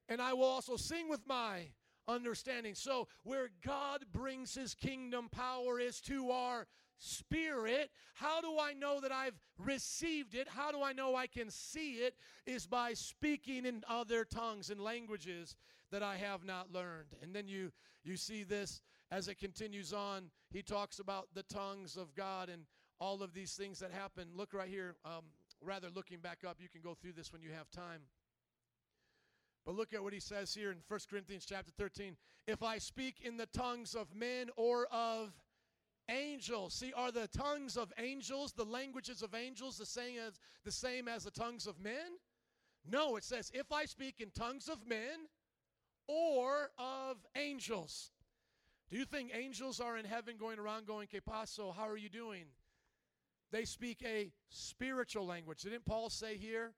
and 0.10 0.22
I 0.22 0.34
will 0.34 0.44
also 0.46 0.76
sing 0.76 1.10
with 1.10 1.22
my 1.28 1.68
understanding. 2.08 2.76
So, 2.76 3.08
where 3.24 3.50
God 3.66 4.06
brings 4.12 4.54
his 4.54 4.76
kingdom 4.76 5.30
power 5.30 5.80
is 5.80 6.02
to 6.02 6.32
our 6.32 6.68
spirit. 6.98 7.90
How 8.14 8.42
do 8.42 8.60
I 8.60 8.74
know 8.74 9.00
that 9.02 9.12
I've 9.12 9.40
received 9.58 10.36
it? 10.36 10.48
How 10.48 10.72
do 10.72 10.82
I 10.82 10.94
know 10.94 11.16
I 11.16 11.28
can 11.28 11.50
see 11.50 11.96
it? 11.96 12.16
Is 12.46 12.66
by 12.66 12.94
speaking 12.94 13.66
in 13.66 13.84
other 13.88 14.26
tongues 14.26 14.70
and 14.70 14.80
languages 14.82 15.56
that 15.92 16.04
I 16.04 16.16
have 16.18 16.44
not 16.44 16.72
learned. 16.72 17.16
And 17.22 17.36
then 17.36 17.48
you 17.48 17.72
you 18.04 18.18
see 18.18 18.44
this 18.44 18.82
as 19.12 19.28
it 19.28 19.40
continues 19.40 19.94
on. 19.94 20.30
He 20.52 20.62
talks 20.62 21.00
about 21.00 21.28
the 21.34 21.44
tongues 21.44 21.98
of 21.98 22.16
God 22.16 22.50
and 22.50 22.64
all 23.00 23.22
of 23.22 23.34
these 23.34 23.54
things 23.54 23.80
that 23.80 23.92
happen. 23.92 24.28
Look 24.36 24.54
right 24.54 24.70
here. 24.70 24.96
Um, 25.06 25.24
rather, 25.62 25.90
looking 25.94 26.20
back 26.20 26.40
up, 26.48 26.58
you 26.60 26.70
can 26.70 26.82
go 26.82 26.94
through 26.94 27.14
this 27.14 27.32
when 27.32 27.42
you 27.42 27.52
have 27.52 27.70
time. 27.72 28.02
But 29.66 29.76
look 29.76 29.94
at 29.94 30.04
what 30.04 30.14
he 30.14 30.20
says 30.20 30.54
here 30.54 30.72
in 30.72 30.78
1 30.88 31.00
Corinthians 31.10 31.46
chapter 31.46 31.72
13. 31.78 32.18
If 32.48 32.62
I 32.62 32.78
speak 32.78 33.22
in 33.22 33.38
the 33.38 33.46
tongues 33.46 33.96
of 33.96 34.14
men 34.16 34.50
or 34.58 34.88
of 34.92 35.34
angels. 36.10 36.74
See, 36.74 36.92
are 36.96 37.12
the 37.12 37.28
tongues 37.28 37.78
of 37.78 37.94
angels, 37.98 38.54
the 38.54 38.66
languages 38.66 39.22
of 39.22 39.34
angels, 39.34 39.78
the 39.78 39.86
same 39.86 40.18
as 40.20 40.40
the 40.66 40.72
same 40.72 41.08
as 41.08 41.24
the 41.24 41.32
tongues 41.32 41.68
of 41.68 41.80
men? 41.80 42.20
No, 42.86 43.16
it 43.16 43.24
says, 43.24 43.50
if 43.54 43.72
I 43.72 43.86
speak 43.86 44.20
in 44.20 44.30
tongues 44.32 44.68
of 44.68 44.86
men 44.88 45.28
or 46.08 46.72
of 46.78 47.18
angels. 47.36 48.12
Do 48.90 48.98
you 48.98 49.06
think 49.06 49.32
angels 49.34 49.80
are 49.80 49.98
in 49.98 50.06
heaven 50.06 50.36
going 50.38 50.60
around 50.60 50.86
going, 50.86 51.08
Que 51.08 51.22
paso? 51.22 51.72
How 51.72 51.88
are 51.88 51.98
you 51.98 52.10
doing? 52.10 52.46
They 53.52 53.66
speak 53.66 54.04
a 54.06 54.32
spiritual 54.50 55.26
language. 55.26 55.62
Didn't 55.62 55.86
Paul 55.86 56.10
say 56.10 56.38
here 56.38 56.74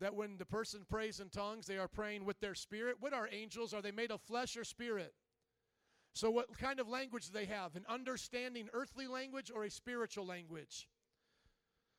that 0.00 0.14
when 0.14 0.36
the 0.38 0.46
person 0.46 0.84
prays 0.88 1.20
in 1.20 1.28
tongues, 1.28 1.66
they 1.66 1.78
are 1.78 1.88
praying 1.88 2.24
with 2.24 2.40
their 2.40 2.54
spirit? 2.54 2.96
What 3.00 3.12
are 3.12 3.28
angels? 3.30 3.72
Are 3.74 3.82
they 3.82 3.90
made 3.90 4.10
of 4.10 4.20
flesh 4.22 4.56
or 4.56 4.64
spirit? 4.64 5.14
So, 6.12 6.30
what 6.30 6.58
kind 6.58 6.80
of 6.80 6.88
language 6.88 7.26
do 7.26 7.32
they 7.32 7.44
have? 7.46 7.76
An 7.76 7.84
understanding 7.88 8.68
earthly 8.72 9.06
language 9.06 9.50
or 9.54 9.64
a 9.64 9.70
spiritual 9.70 10.26
language? 10.26 10.88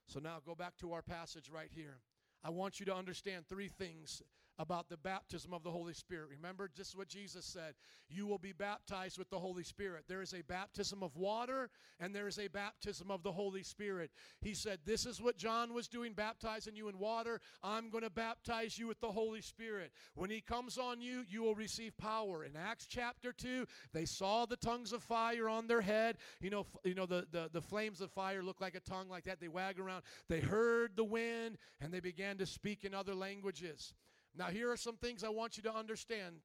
So, 0.08 0.20
now 0.20 0.40
go 0.46 0.56
back 0.56 0.78
to 0.78 0.92
our 0.94 1.02
passage 1.02 1.50
right 1.50 1.70
here. 1.74 2.00
I 2.44 2.50
want 2.50 2.80
you 2.80 2.86
to 2.88 2.96
understand 2.96 3.46
three 3.48 3.70
things 3.70 4.22
about 4.62 4.90
the 4.90 4.98
baptism 4.98 5.54
of 5.54 5.64
the 5.64 5.72
Holy 5.72 5.94
Spirit. 5.94 6.30
Remember, 6.30 6.70
this 6.78 6.90
is 6.90 6.96
what 6.96 7.08
Jesus 7.08 7.46
said 7.46 7.74
You 8.08 8.28
will 8.28 8.38
be 8.38 8.54
baptized 8.54 9.18
with 9.18 9.30
the 9.32 9.40
Holy 9.40 9.64
Spirit. 9.64 10.04
There 10.08 10.22
is 10.22 10.34
a 10.34 10.44
baptism 10.44 11.02
of 11.02 11.18
water 11.18 11.72
and 12.00 12.14
there 12.14 12.28
is 12.28 12.38
a 12.38 12.48
baptism 12.48 13.10
of 13.10 13.24
the 13.24 13.32
Holy 13.32 13.64
Spirit. 13.64 14.12
He 14.40 14.54
said, 14.54 14.78
This 14.86 15.08
is 15.08 15.20
what 15.20 15.36
John 15.36 15.74
was 15.74 15.88
doing, 15.88 16.14
baptizing 16.14 16.76
you 16.76 16.90
in 16.90 17.00
water. 17.00 17.42
I'm 17.64 17.90
going 17.90 18.04
to 18.04 18.12
baptize 18.12 18.78
you 18.78 18.88
with 18.88 19.02
the 19.02 19.12
Holy 19.12 19.42
Spirit. 19.42 19.92
When 20.14 20.30
he 20.30 20.42
comes 20.42 20.78
on 20.78 21.02
you, 21.02 21.24
you 21.28 21.42
will 21.42 21.56
receive 21.56 21.98
power. 21.98 22.44
In 22.44 22.56
Acts 22.56 22.86
chapter 22.88 23.34
2, 23.34 23.66
they 23.94 24.06
saw 24.06 24.46
the 24.46 24.58
tongues 24.58 24.94
of 24.94 25.02
fire 25.02 25.50
on 25.50 25.66
their 25.66 25.82
head. 25.82 26.18
You 26.40 26.52
know, 26.52 26.68
you 26.84 26.94
know 26.94 27.08
the, 27.08 27.26
the, 27.32 27.50
the 27.52 27.62
flames 27.62 28.00
of 28.00 28.12
fire 28.12 28.44
look 28.44 28.62
like 28.62 28.76
a 28.76 28.80
tongue 28.80 29.10
like 29.10 29.24
that. 29.24 29.40
They 29.40 29.48
wag 29.48 29.80
around. 29.80 30.04
They 30.30 30.40
heard 30.40 30.92
the 30.96 31.04
wind 31.04 31.58
and 31.80 31.92
they 31.92 32.00
began 32.00 32.38
to 32.38 32.46
speak 32.46 32.86
in 32.86 32.94
other 32.94 33.16
languages. 33.16 33.94
Now, 34.36 34.48
here 34.48 34.72
are 34.72 34.78
some 34.78 34.98
things 34.98 35.24
I 35.24 35.30
want 35.30 35.58
you 35.58 35.64
to 35.64 35.74
understand. 35.74 36.38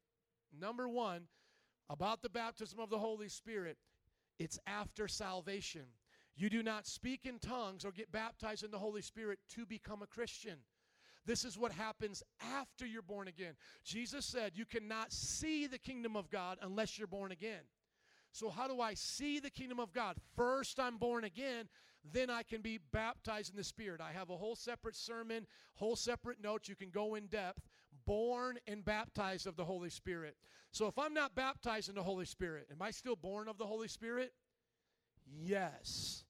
Number 0.58 0.88
one, 0.88 1.22
about 1.88 2.22
the 2.22 2.28
baptism 2.28 2.80
of 2.80 2.90
the 2.90 2.98
Holy 2.98 3.28
Spirit, 3.28 3.76
it's 4.38 4.58
after 4.66 5.08
salvation. 5.08 5.86
You 6.36 6.50
do 6.50 6.62
not 6.62 6.86
speak 6.86 7.24
in 7.24 7.38
tongues 7.38 7.84
or 7.84 7.92
get 7.92 8.12
baptized 8.12 8.64
in 8.64 8.70
the 8.70 8.78
Holy 8.78 9.02
Spirit 9.02 9.38
to 9.54 9.64
become 9.64 10.02
a 10.02 10.06
Christian. 10.06 10.58
This 11.24 11.44
is 11.44 11.58
what 11.58 11.72
happens 11.72 12.22
after 12.40 12.86
you're 12.86 13.02
born 13.02 13.26
again. 13.26 13.54
Jesus 13.84 14.24
said, 14.24 14.52
You 14.54 14.64
cannot 14.64 15.12
see 15.12 15.66
the 15.66 15.78
kingdom 15.78 16.16
of 16.16 16.30
God 16.30 16.58
unless 16.62 16.98
you're 16.98 17.08
born 17.08 17.32
again. 17.32 17.62
So, 18.32 18.50
how 18.50 18.68
do 18.68 18.80
I 18.80 18.94
see 18.94 19.40
the 19.40 19.50
kingdom 19.50 19.80
of 19.80 19.92
God? 19.92 20.16
First, 20.36 20.78
I'm 20.78 20.98
born 20.98 21.24
again, 21.24 21.68
then 22.12 22.30
I 22.30 22.42
can 22.42 22.60
be 22.60 22.78
baptized 22.92 23.50
in 23.50 23.56
the 23.56 23.64
Spirit. 23.64 24.00
I 24.00 24.12
have 24.12 24.30
a 24.30 24.36
whole 24.36 24.54
separate 24.54 24.94
sermon, 24.94 25.46
whole 25.74 25.96
separate 25.96 26.40
notes. 26.40 26.68
You 26.68 26.76
can 26.76 26.90
go 26.90 27.14
in 27.14 27.26
depth. 27.26 27.62
Born 28.06 28.58
and 28.66 28.84
baptized 28.84 29.46
of 29.46 29.56
the 29.56 29.64
Holy 29.64 29.90
Spirit. 29.90 30.36
So, 30.72 30.86
if 30.86 30.98
I'm 30.98 31.14
not 31.14 31.34
baptized 31.34 31.88
in 31.88 31.94
the 31.94 32.02
Holy 32.02 32.26
Spirit, 32.26 32.68
am 32.70 32.82
I 32.82 32.90
still 32.90 33.16
born 33.16 33.48
of 33.48 33.58
the 33.58 33.66
Holy 33.66 33.88
Spirit? 33.88 34.32
Yes. 35.26 36.24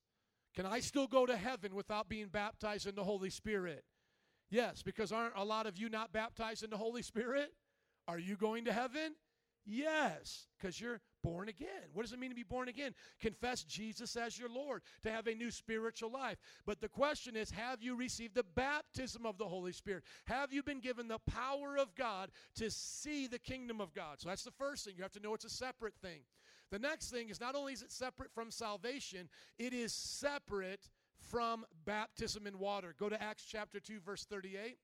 Can 0.55 0.67
I 0.67 0.81
still 0.81 1.07
go 1.07 1.27
to 1.27 1.37
heaven 1.37 1.75
without 1.75 2.09
being 2.09 2.29
baptized 2.29 2.87
in 2.87 2.95
the 2.95 3.05
Holy 3.05 3.29
Spirit? 3.29 3.85
Yes, 4.49 4.83
because 4.83 5.13
aren't 5.13 5.37
a 5.37 5.45
lot 5.45 5.67
of 5.67 5.77
you 5.77 5.89
not 5.89 6.13
baptized 6.13 6.63
in 6.63 6.71
the 6.71 6.77
Holy 6.77 7.03
Spirit? 7.03 7.53
Are 8.09 8.19
you 8.19 8.37
going 8.37 8.65
to 8.65 8.73
heaven? 8.73 9.17
Yes, 9.67 10.47
because 10.57 10.81
you're 10.81 11.01
born 11.23 11.49
again. 11.49 11.69
What 11.93 12.03
does 12.03 12.13
it 12.13 12.19
mean 12.19 12.31
to 12.31 12.37
be 12.37 12.43
born 12.43 12.69
again? 12.69 12.95
Confess 13.21 13.65
Jesus 13.65 14.17
as 14.17 14.39
your 14.39 14.49
Lord, 14.49 14.83
to 15.03 15.11
have 15.11 15.27
a 15.27 15.35
new 15.35 15.51
spiritual 15.51 16.11
life. 16.11 16.39
But 16.65 16.81
the 16.81 16.89
question 16.89 17.37
is 17.37 17.51
have 17.51 17.83
you 17.83 17.97
received 17.97 18.35
the 18.35 18.45
baptism 18.55 19.27
of 19.27 19.39
the 19.39 19.47
Holy 19.47 19.73
Spirit? 19.73 20.05
Have 20.27 20.53
you 20.53 20.63
been 20.63 20.81
given 20.81 21.09
the 21.09 21.19
power 21.21 21.77
of 21.77 21.95
God 21.95 22.31
to 22.57 22.71
see 22.71 23.27
the 23.27 23.39
kingdom 23.39 23.81
of 23.81 23.95
God? 23.95 24.21
So 24.21 24.29
that's 24.29 24.45
the 24.45 24.51
first 24.53 24.85
thing. 24.85 24.95
You 24.97 25.03
have 25.03 25.13
to 25.13 25.21
know 25.21 25.35
it's 25.35 25.45
a 25.45 25.51
separate 25.51 25.95
thing. 26.03 26.21
The 26.71 26.79
next 26.79 27.11
thing 27.11 27.29
is 27.29 27.41
not 27.41 27.55
only 27.55 27.73
is 27.73 27.83
it 27.83 27.93
separate 27.93 28.33
from 28.33 28.51
salvation, 28.51 29.29
it 29.59 29.73
is 29.73 29.93
separate 29.93 30.89
from 31.31 31.65
baptism 31.85 32.47
in 32.47 32.59
water. 32.59 32.95
Go 32.99 33.09
to 33.09 33.23
Acts 33.23 33.45
chapter 33.45 33.81
2, 33.81 34.01
verse 34.01 34.25
38. 34.25 34.79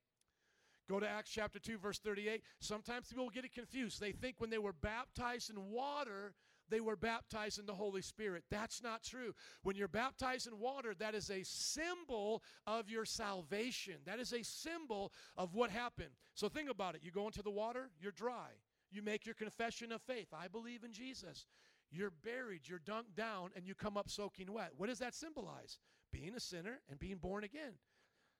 Go 0.88 1.00
to 1.00 1.08
Acts 1.08 1.30
chapter 1.30 1.58
2, 1.58 1.78
verse 1.78 1.98
38. 1.98 2.42
Sometimes 2.60 3.08
people 3.08 3.30
get 3.30 3.44
it 3.44 3.52
confused. 3.52 4.00
They 4.00 4.12
think 4.12 4.36
when 4.38 4.50
they 4.50 4.58
were 4.58 4.72
baptized 4.72 5.50
in 5.50 5.70
water, 5.70 6.34
they 6.68 6.80
were 6.80 6.96
baptized 6.96 7.58
in 7.58 7.66
the 7.66 7.74
Holy 7.74 8.02
Spirit. 8.02 8.44
That's 8.50 8.82
not 8.82 9.02
true. 9.02 9.34
When 9.62 9.76
you're 9.76 9.88
baptized 9.88 10.46
in 10.46 10.58
water, 10.58 10.94
that 10.98 11.14
is 11.14 11.30
a 11.30 11.44
symbol 11.44 12.42
of 12.66 12.88
your 12.88 13.04
salvation. 13.04 13.96
That 14.06 14.18
is 14.18 14.32
a 14.32 14.42
symbol 14.42 15.12
of 15.36 15.54
what 15.54 15.70
happened. 15.70 16.12
So 16.34 16.48
think 16.48 16.70
about 16.70 16.94
it. 16.94 17.02
You 17.04 17.10
go 17.10 17.26
into 17.26 17.42
the 17.42 17.50
water, 17.50 17.90
you're 18.00 18.12
dry. 18.12 18.48
You 18.90 19.02
make 19.02 19.24
your 19.24 19.34
confession 19.34 19.92
of 19.92 20.02
faith. 20.02 20.28
I 20.32 20.48
believe 20.48 20.82
in 20.82 20.92
Jesus. 20.92 21.46
You're 21.90 22.12
buried, 22.24 22.62
you're 22.64 22.78
dunked 22.78 23.14
down, 23.16 23.50
and 23.54 23.66
you 23.66 23.74
come 23.74 23.98
up 23.98 24.08
soaking 24.08 24.50
wet. 24.50 24.72
What 24.76 24.88
does 24.88 24.98
that 25.00 25.14
symbolize? 25.14 25.78
Being 26.10 26.34
a 26.34 26.40
sinner 26.40 26.80
and 26.90 26.98
being 26.98 27.16
born 27.16 27.44
again 27.44 27.74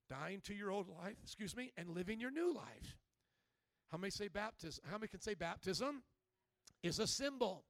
dying 0.08 0.40
to 0.44 0.54
your 0.54 0.70
old 0.70 0.88
life, 0.88 1.16
excuse 1.22 1.56
me, 1.56 1.72
and 1.76 1.88
living 1.90 2.20
your 2.20 2.30
new 2.30 2.54
life. 2.54 2.96
How 3.90 3.98
many 3.98 4.10
say 4.10 4.28
baptism? 4.28 4.82
How 4.90 4.96
many 4.96 5.08
can 5.08 5.20
say 5.20 5.34
baptism 5.34 6.02
is 6.82 6.98
a 6.98 7.06
symbol? 7.06 7.64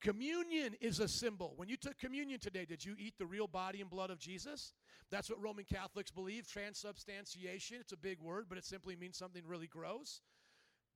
Communion 0.00 0.74
is 0.80 1.00
a 1.00 1.08
symbol. 1.08 1.54
When 1.56 1.68
you 1.68 1.76
took 1.76 1.98
communion 1.98 2.38
today, 2.38 2.64
did 2.64 2.84
you 2.84 2.94
eat 2.98 3.14
the 3.18 3.26
real 3.26 3.48
body 3.48 3.80
and 3.80 3.90
blood 3.90 4.10
of 4.10 4.20
Jesus? 4.20 4.72
That's 5.10 5.28
what 5.28 5.42
Roman 5.42 5.64
Catholics 5.64 6.10
believe. 6.10 6.46
Transubstantiation, 6.46 7.78
it's 7.80 7.92
a 7.92 7.96
big 7.96 8.20
word, 8.20 8.46
but 8.48 8.58
it 8.58 8.64
simply 8.64 8.94
means 8.94 9.18
something 9.18 9.42
really 9.44 9.66
gross. 9.66 10.20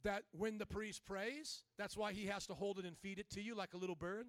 That 0.05 0.23
when 0.33 0.59
the 0.59 0.67
priest 0.67 1.05
prays, 1.05 1.65
that's 1.79 1.97
why 1.97 2.13
he 2.13 2.27
has 2.27 2.47
to 2.47 2.55
hold 2.55 2.79
it 2.79 2.85
and 2.85 2.97
feed 2.97 3.19
it 3.19 3.31
to 3.31 3.41
you 3.41 3.57
like 3.57 3.75
a 3.75 3.77
little 3.77 3.97
bird. 3.97 4.27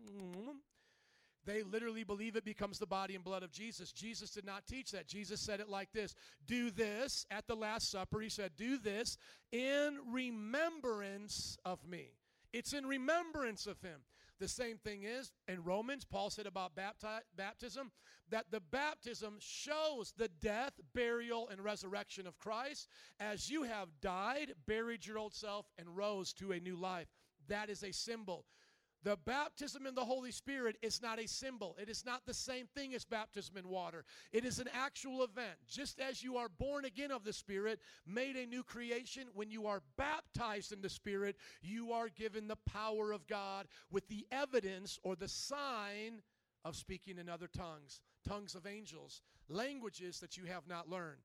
They 1.45 1.63
literally 1.63 2.03
believe 2.03 2.35
it 2.35 2.45
becomes 2.45 2.77
the 2.77 2.85
body 2.85 3.15
and 3.15 3.23
blood 3.23 3.43
of 3.43 3.51
Jesus. 3.51 3.91
Jesus 3.91 4.31
did 4.31 4.45
not 4.45 4.65
teach 4.65 4.91
that. 4.91 5.07
Jesus 5.07 5.43
said 5.45 5.59
it 5.59 5.69
like 5.69 5.91
this 5.91 6.15
Do 6.47 6.71
this 6.71 7.25
at 7.29 7.47
the 7.47 7.55
Last 7.55 7.91
Supper. 7.91 8.21
He 8.21 8.29
said, 8.29 8.51
Do 8.57 8.77
this 8.77 9.17
in 9.51 9.97
remembrance 10.11 11.57
of 11.65 11.85
me. 11.87 12.11
It's 12.53 12.73
in 12.73 12.85
remembrance 12.85 13.65
of 13.65 13.81
him. 13.81 14.01
The 14.39 14.47
same 14.47 14.77
thing 14.77 15.03
is 15.03 15.31
in 15.47 15.63
Romans, 15.63 16.05
Paul 16.05 16.29
said 16.29 16.47
about 16.47 16.75
bapti- 16.75 17.21
baptism 17.35 17.91
that 18.29 18.45
the 18.51 18.59
baptism 18.59 19.37
shows 19.39 20.13
the 20.17 20.29
death, 20.41 20.73
burial, 20.93 21.47
and 21.49 21.63
resurrection 21.63 22.25
of 22.25 22.37
Christ 22.39 22.87
as 23.19 23.49
you 23.49 23.63
have 23.63 23.89
died, 24.01 24.53
buried 24.65 25.05
your 25.05 25.17
old 25.17 25.33
self, 25.33 25.65
and 25.77 25.95
rose 25.95 26.33
to 26.33 26.51
a 26.51 26.59
new 26.59 26.75
life. 26.75 27.07
That 27.47 27.69
is 27.69 27.83
a 27.83 27.91
symbol. 27.91 28.45
The 29.03 29.17
baptism 29.25 29.85
in 29.85 29.95
the 29.95 30.05
Holy 30.05 30.31
Spirit 30.31 30.77
is 30.81 31.01
not 31.01 31.19
a 31.19 31.27
symbol. 31.27 31.75
It 31.79 31.89
is 31.89 32.05
not 32.05 32.25
the 32.25 32.33
same 32.33 32.67
thing 32.67 32.93
as 32.93 33.03
baptism 33.03 33.57
in 33.57 33.67
water. 33.67 34.05
It 34.31 34.45
is 34.45 34.59
an 34.59 34.69
actual 34.73 35.23
event. 35.23 35.57
Just 35.67 35.99
as 35.99 36.23
you 36.23 36.37
are 36.37 36.47
born 36.47 36.85
again 36.85 37.11
of 37.11 37.25
the 37.25 37.33
Spirit, 37.33 37.79
made 38.07 38.37
a 38.37 38.45
new 38.45 38.63
creation, 38.63 39.27
when 39.33 39.51
you 39.51 39.67
are 39.67 39.81
baptized 39.97 40.71
in 40.71 40.81
the 40.81 40.89
Spirit, 40.89 41.35
you 41.61 41.91
are 41.91 42.07
given 42.07 42.47
the 42.47 42.55
power 42.65 43.11
of 43.11 43.27
God 43.27 43.67
with 43.91 44.07
the 44.07 44.25
evidence 44.31 44.97
or 45.03 45.15
the 45.15 45.27
sign 45.27 46.21
of 46.63 46.77
speaking 46.77 47.17
in 47.17 47.27
other 47.27 47.47
tongues, 47.47 47.99
tongues 48.25 48.55
of 48.55 48.65
angels, 48.65 49.21
languages 49.49 50.19
that 50.21 50.37
you 50.37 50.45
have 50.45 50.65
not 50.67 50.89
learned. 50.89 51.21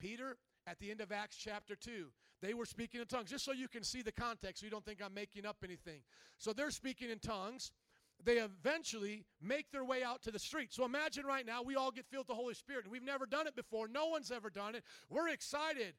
Peter, 0.00 0.38
at 0.66 0.78
the 0.78 0.90
end 0.90 1.02
of 1.02 1.12
Acts 1.12 1.36
chapter 1.36 1.76
2, 1.76 2.06
they 2.40 2.54
were 2.54 2.66
speaking 2.66 3.00
in 3.00 3.06
tongues, 3.06 3.30
just 3.30 3.44
so 3.44 3.52
you 3.52 3.68
can 3.68 3.82
see 3.82 4.02
the 4.02 4.12
context, 4.12 4.60
so 4.60 4.66
you 4.66 4.70
don't 4.70 4.84
think 4.84 5.00
I'm 5.04 5.14
making 5.14 5.46
up 5.46 5.56
anything. 5.64 6.00
So 6.38 6.52
they're 6.52 6.70
speaking 6.70 7.10
in 7.10 7.18
tongues. 7.18 7.72
They 8.24 8.38
eventually 8.38 9.24
make 9.40 9.70
their 9.70 9.84
way 9.84 10.02
out 10.02 10.22
to 10.22 10.30
the 10.30 10.38
street. 10.38 10.72
So 10.72 10.84
imagine 10.84 11.24
right 11.24 11.46
now 11.46 11.62
we 11.62 11.76
all 11.76 11.90
get 11.90 12.06
filled 12.06 12.22
with 12.22 12.36
the 12.36 12.40
Holy 12.40 12.54
Spirit, 12.54 12.84
and 12.84 12.92
we've 12.92 13.02
never 13.02 13.26
done 13.26 13.46
it 13.46 13.54
before. 13.54 13.86
No 13.86 14.06
one's 14.06 14.30
ever 14.30 14.50
done 14.50 14.74
it. 14.74 14.82
We're 15.08 15.28
excited. 15.28 15.94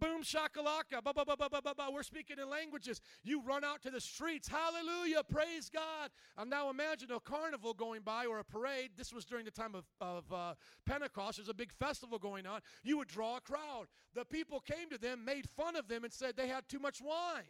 Boom 0.00 0.22
shakalaka. 0.22 1.02
Ba, 1.02 1.12
ba, 1.12 1.24
ba, 1.24 1.36
ba, 1.36 1.48
ba, 1.50 1.60
ba, 1.62 1.74
ba. 1.76 1.88
We're 1.92 2.02
speaking 2.02 2.38
in 2.40 2.48
languages. 2.48 3.00
You 3.24 3.42
run 3.42 3.64
out 3.64 3.82
to 3.82 3.90
the 3.90 4.00
streets. 4.00 4.48
Hallelujah. 4.48 5.22
Praise 5.24 5.68
God. 5.68 6.10
I'm 6.36 6.48
now 6.48 6.70
imagine 6.70 7.10
a 7.12 7.20
carnival 7.20 7.74
going 7.74 8.02
by 8.02 8.26
or 8.26 8.38
a 8.38 8.44
parade. 8.44 8.90
This 8.96 9.12
was 9.12 9.24
during 9.24 9.44
the 9.44 9.50
time 9.50 9.74
of, 9.74 9.84
of 10.00 10.32
uh, 10.32 10.54
Pentecost. 10.86 11.38
There's 11.38 11.48
a 11.48 11.54
big 11.54 11.72
festival 11.72 12.18
going 12.18 12.46
on. 12.46 12.60
You 12.82 12.98
would 12.98 13.08
draw 13.08 13.36
a 13.36 13.40
crowd. 13.40 13.86
The 14.14 14.24
people 14.24 14.60
came 14.60 14.88
to 14.90 14.98
them, 14.98 15.24
made 15.24 15.48
fun 15.56 15.76
of 15.76 15.88
them, 15.88 16.04
and 16.04 16.12
said 16.12 16.36
they 16.36 16.48
had 16.48 16.68
too 16.68 16.78
much 16.78 17.00
wine. 17.00 17.44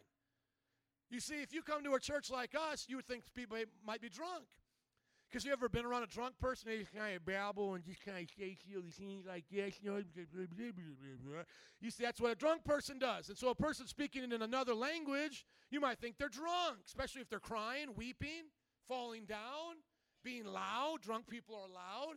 You 1.09 1.19
see, 1.19 1.41
if 1.41 1.53
you 1.53 1.63
come 1.63 1.83
to 1.83 1.93
a 1.93 1.99
church 1.99 2.29
like 2.29 2.53
us, 2.55 2.85
you 2.87 2.95
would 2.95 3.07
think 3.07 3.23
people 3.33 3.57
might 3.85 4.01
be 4.01 4.09
drunk. 4.09 4.45
Because 5.29 5.45
you 5.45 5.51
ever 5.51 5.69
been 5.69 5.85
around 5.85 6.03
a 6.03 6.07
drunk 6.07 6.39
person? 6.39 6.69
They 6.69 6.79
just 6.79 6.93
kind 6.93 7.15
of 7.15 7.23
babble 7.23 7.75
and 7.75 7.83
just 7.83 8.03
kind 8.03 8.17
of 8.17 8.25
say 8.35 8.57
silly 8.67 8.89
things 8.89 9.25
like 9.27 9.43
this, 9.51 9.75
you 9.81 9.91
know. 9.91 10.01
You 11.79 11.91
see, 11.91 12.03
that's 12.03 12.19
what 12.19 12.31
a 12.31 12.35
drunk 12.35 12.63
person 12.63 12.97
does. 12.97 13.29
And 13.29 13.37
so 13.37 13.49
a 13.49 13.55
person 13.55 13.85
speaking 13.85 14.23
in 14.23 14.41
another 14.41 14.73
language, 14.73 15.45
you 15.69 15.79
might 15.79 15.99
think 15.99 16.17
they're 16.17 16.29
drunk, 16.29 16.79
especially 16.87 17.21
if 17.21 17.29
they're 17.29 17.39
crying, 17.39 17.89
weeping, 17.95 18.49
falling 18.87 19.25
down, 19.25 19.75
being 20.23 20.45
loud. 20.45 20.97
Drunk 21.01 21.27
people 21.27 21.55
are 21.55 21.71
loud. 21.71 22.15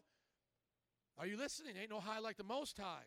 Are 1.19 1.27
you 1.27 1.37
listening? 1.37 1.75
Ain't 1.79 1.91
no 1.91 2.01
high 2.01 2.19
like 2.19 2.39
the 2.39 2.45
most 2.45 2.79
high. 2.79 3.05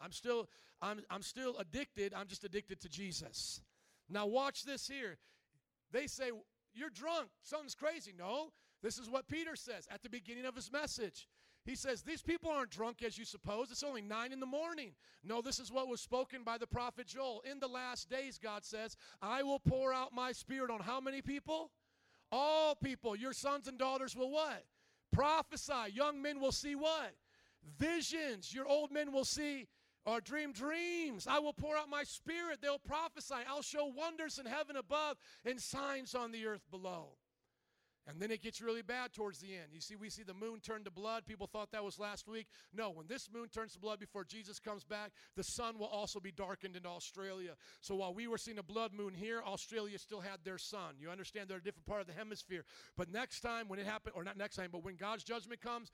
I'm 0.00 0.12
still, 0.12 0.48
I'm, 0.80 1.00
I'm 1.10 1.22
still 1.22 1.56
addicted. 1.58 2.14
I'm 2.14 2.28
just 2.28 2.44
addicted 2.44 2.80
to 2.82 2.88
Jesus. 2.88 3.60
Now 4.08 4.26
watch 4.26 4.62
this 4.62 4.86
here. 4.86 5.18
They 5.90 6.06
say, 6.06 6.30
You're 6.72 6.90
drunk. 6.90 7.30
Something's 7.42 7.74
crazy. 7.74 8.12
No. 8.16 8.52
This 8.82 8.98
is 8.98 9.10
what 9.10 9.28
Peter 9.28 9.56
says 9.56 9.86
at 9.90 10.02
the 10.02 10.08
beginning 10.08 10.46
of 10.46 10.54
his 10.54 10.70
message. 10.70 11.28
He 11.64 11.74
says, 11.74 12.02
These 12.02 12.22
people 12.22 12.50
aren't 12.50 12.70
drunk 12.70 13.02
as 13.02 13.18
you 13.18 13.24
suppose. 13.24 13.70
It's 13.70 13.82
only 13.82 14.00
nine 14.00 14.32
in 14.32 14.40
the 14.40 14.46
morning. 14.46 14.92
No, 15.22 15.42
this 15.42 15.58
is 15.58 15.70
what 15.70 15.88
was 15.88 16.00
spoken 16.00 16.42
by 16.42 16.56
the 16.56 16.66
prophet 16.66 17.06
Joel. 17.06 17.42
In 17.50 17.60
the 17.60 17.68
last 17.68 18.08
days, 18.08 18.38
God 18.42 18.64
says, 18.64 18.96
I 19.20 19.42
will 19.42 19.58
pour 19.58 19.92
out 19.92 20.14
my 20.14 20.32
spirit 20.32 20.70
on 20.70 20.80
how 20.80 21.00
many 21.00 21.20
people? 21.20 21.70
All 22.32 22.74
people. 22.74 23.14
Your 23.14 23.32
sons 23.32 23.68
and 23.68 23.78
daughters 23.78 24.16
will 24.16 24.30
what? 24.30 24.64
Prophesy. 25.12 25.92
Young 25.92 26.22
men 26.22 26.40
will 26.40 26.52
see 26.52 26.74
what? 26.74 27.14
Visions. 27.78 28.54
Your 28.54 28.66
old 28.66 28.90
men 28.90 29.12
will 29.12 29.24
see 29.26 29.66
or 30.06 30.22
dream 30.22 30.52
dreams. 30.52 31.26
I 31.28 31.38
will 31.38 31.52
pour 31.52 31.76
out 31.76 31.90
my 31.90 32.04
spirit. 32.04 32.60
They'll 32.62 32.78
prophesy. 32.78 33.34
I'll 33.46 33.60
show 33.60 33.92
wonders 33.94 34.38
in 34.38 34.46
heaven 34.46 34.76
above 34.76 35.18
and 35.44 35.60
signs 35.60 36.14
on 36.14 36.32
the 36.32 36.46
earth 36.46 36.64
below. 36.70 37.17
And 38.08 38.18
then 38.18 38.30
it 38.30 38.42
gets 38.42 38.62
really 38.62 38.80
bad 38.80 39.12
towards 39.12 39.38
the 39.38 39.48
end. 39.48 39.66
You 39.70 39.82
see, 39.82 39.94
we 39.94 40.08
see 40.08 40.22
the 40.22 40.32
moon 40.32 40.60
turn 40.60 40.82
to 40.84 40.90
blood. 40.90 41.26
People 41.26 41.46
thought 41.46 41.72
that 41.72 41.84
was 41.84 41.98
last 41.98 42.26
week. 42.26 42.46
No, 42.72 42.88
when 42.88 43.06
this 43.06 43.28
moon 43.30 43.48
turns 43.48 43.74
to 43.74 43.78
blood 43.78 44.00
before 44.00 44.24
Jesus 44.24 44.58
comes 44.58 44.82
back, 44.82 45.10
the 45.36 45.42
sun 45.42 45.78
will 45.78 45.88
also 45.88 46.18
be 46.18 46.32
darkened 46.32 46.74
in 46.74 46.86
Australia. 46.86 47.52
So 47.82 47.96
while 47.96 48.14
we 48.14 48.26
were 48.26 48.38
seeing 48.38 48.56
a 48.56 48.62
blood 48.62 48.94
moon 48.94 49.12
here, 49.12 49.42
Australia 49.46 49.98
still 49.98 50.22
had 50.22 50.38
their 50.42 50.56
sun. 50.56 50.94
You 50.98 51.10
understand 51.10 51.48
they're 51.48 51.58
a 51.58 51.62
different 51.62 51.84
part 51.84 52.00
of 52.00 52.06
the 52.06 52.14
hemisphere. 52.14 52.64
But 52.96 53.12
next 53.12 53.40
time 53.40 53.68
when 53.68 53.78
it 53.78 53.84
happened, 53.84 54.14
or 54.16 54.24
not 54.24 54.38
next 54.38 54.56
time, 54.56 54.70
but 54.72 54.82
when 54.82 54.96
God's 54.96 55.22
judgment 55.22 55.60
comes, 55.60 55.92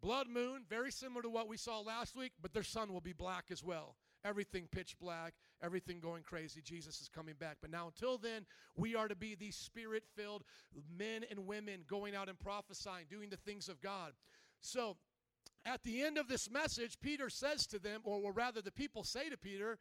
blood 0.00 0.28
moon, 0.28 0.62
very 0.70 0.92
similar 0.92 1.22
to 1.22 1.28
what 1.28 1.48
we 1.48 1.56
saw 1.56 1.80
last 1.80 2.14
week, 2.14 2.32
but 2.40 2.54
their 2.54 2.62
sun 2.62 2.92
will 2.92 3.00
be 3.00 3.12
black 3.12 3.46
as 3.50 3.64
well 3.64 3.96
everything 4.26 4.68
pitch 4.70 4.96
black, 5.00 5.34
everything 5.62 6.00
going 6.00 6.22
crazy. 6.22 6.60
Jesus 6.62 7.00
is 7.00 7.08
coming 7.08 7.34
back. 7.38 7.58
But 7.60 7.70
now, 7.70 7.86
until 7.86 8.18
then, 8.18 8.46
we 8.76 8.94
are 8.94 9.08
to 9.08 9.14
be 9.14 9.34
these 9.34 9.56
spirit 9.56 10.04
filled 10.16 10.42
men 10.98 11.24
and 11.30 11.46
women 11.46 11.84
going 11.88 12.14
out 12.14 12.28
and 12.28 12.38
prophesying, 12.38 13.06
doing 13.08 13.30
the 13.30 13.36
things 13.36 13.68
of 13.68 13.80
God. 13.80 14.12
So, 14.60 14.96
at 15.64 15.82
the 15.82 16.02
end 16.02 16.18
of 16.18 16.28
this 16.28 16.50
message, 16.50 16.98
Peter 17.00 17.28
says 17.28 17.66
to 17.68 17.78
them, 17.78 18.00
or 18.04 18.32
rather, 18.32 18.62
the 18.62 18.70
people 18.70 19.02
say 19.02 19.28
to 19.28 19.36
Peter, 19.36 19.78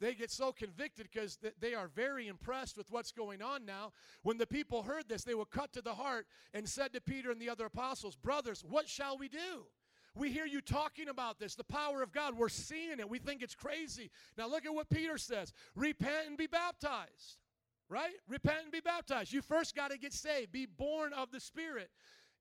they 0.00 0.14
get 0.14 0.30
so 0.30 0.52
convicted 0.52 1.08
because 1.10 1.38
they 1.60 1.74
are 1.74 1.88
very 1.88 2.28
impressed 2.28 2.76
with 2.76 2.90
what's 2.90 3.12
going 3.12 3.40
on 3.40 3.64
now. 3.64 3.92
When 4.22 4.36
the 4.36 4.46
people 4.46 4.82
heard 4.82 5.08
this, 5.08 5.24
they 5.24 5.34
were 5.34 5.46
cut 5.46 5.72
to 5.72 5.82
the 5.82 5.94
heart 5.94 6.26
and 6.52 6.68
said 6.68 6.92
to 6.92 7.00
Peter 7.00 7.30
and 7.30 7.40
the 7.40 7.48
other 7.48 7.66
apostles, 7.66 8.16
Brothers, 8.16 8.62
what 8.68 8.88
shall 8.88 9.16
we 9.16 9.28
do? 9.28 9.66
We 10.16 10.30
hear 10.30 10.46
you 10.46 10.60
talking 10.60 11.08
about 11.08 11.38
this, 11.38 11.54
the 11.54 11.64
power 11.64 12.02
of 12.02 12.12
God. 12.12 12.36
We're 12.36 12.48
seeing 12.48 12.98
it. 12.98 13.08
We 13.08 13.18
think 13.18 13.42
it's 13.42 13.54
crazy. 13.54 14.10
Now 14.38 14.48
look 14.48 14.64
at 14.64 14.74
what 14.74 14.88
Peter 14.88 15.18
says 15.18 15.52
repent 15.74 16.28
and 16.28 16.38
be 16.38 16.46
baptized, 16.46 17.38
right? 17.88 18.14
Repent 18.28 18.58
and 18.64 18.72
be 18.72 18.80
baptized. 18.80 19.32
You 19.32 19.42
first 19.42 19.76
got 19.76 19.90
to 19.90 19.98
get 19.98 20.12
saved, 20.12 20.52
be 20.52 20.66
born 20.66 21.12
of 21.12 21.30
the 21.30 21.40
Spirit 21.40 21.90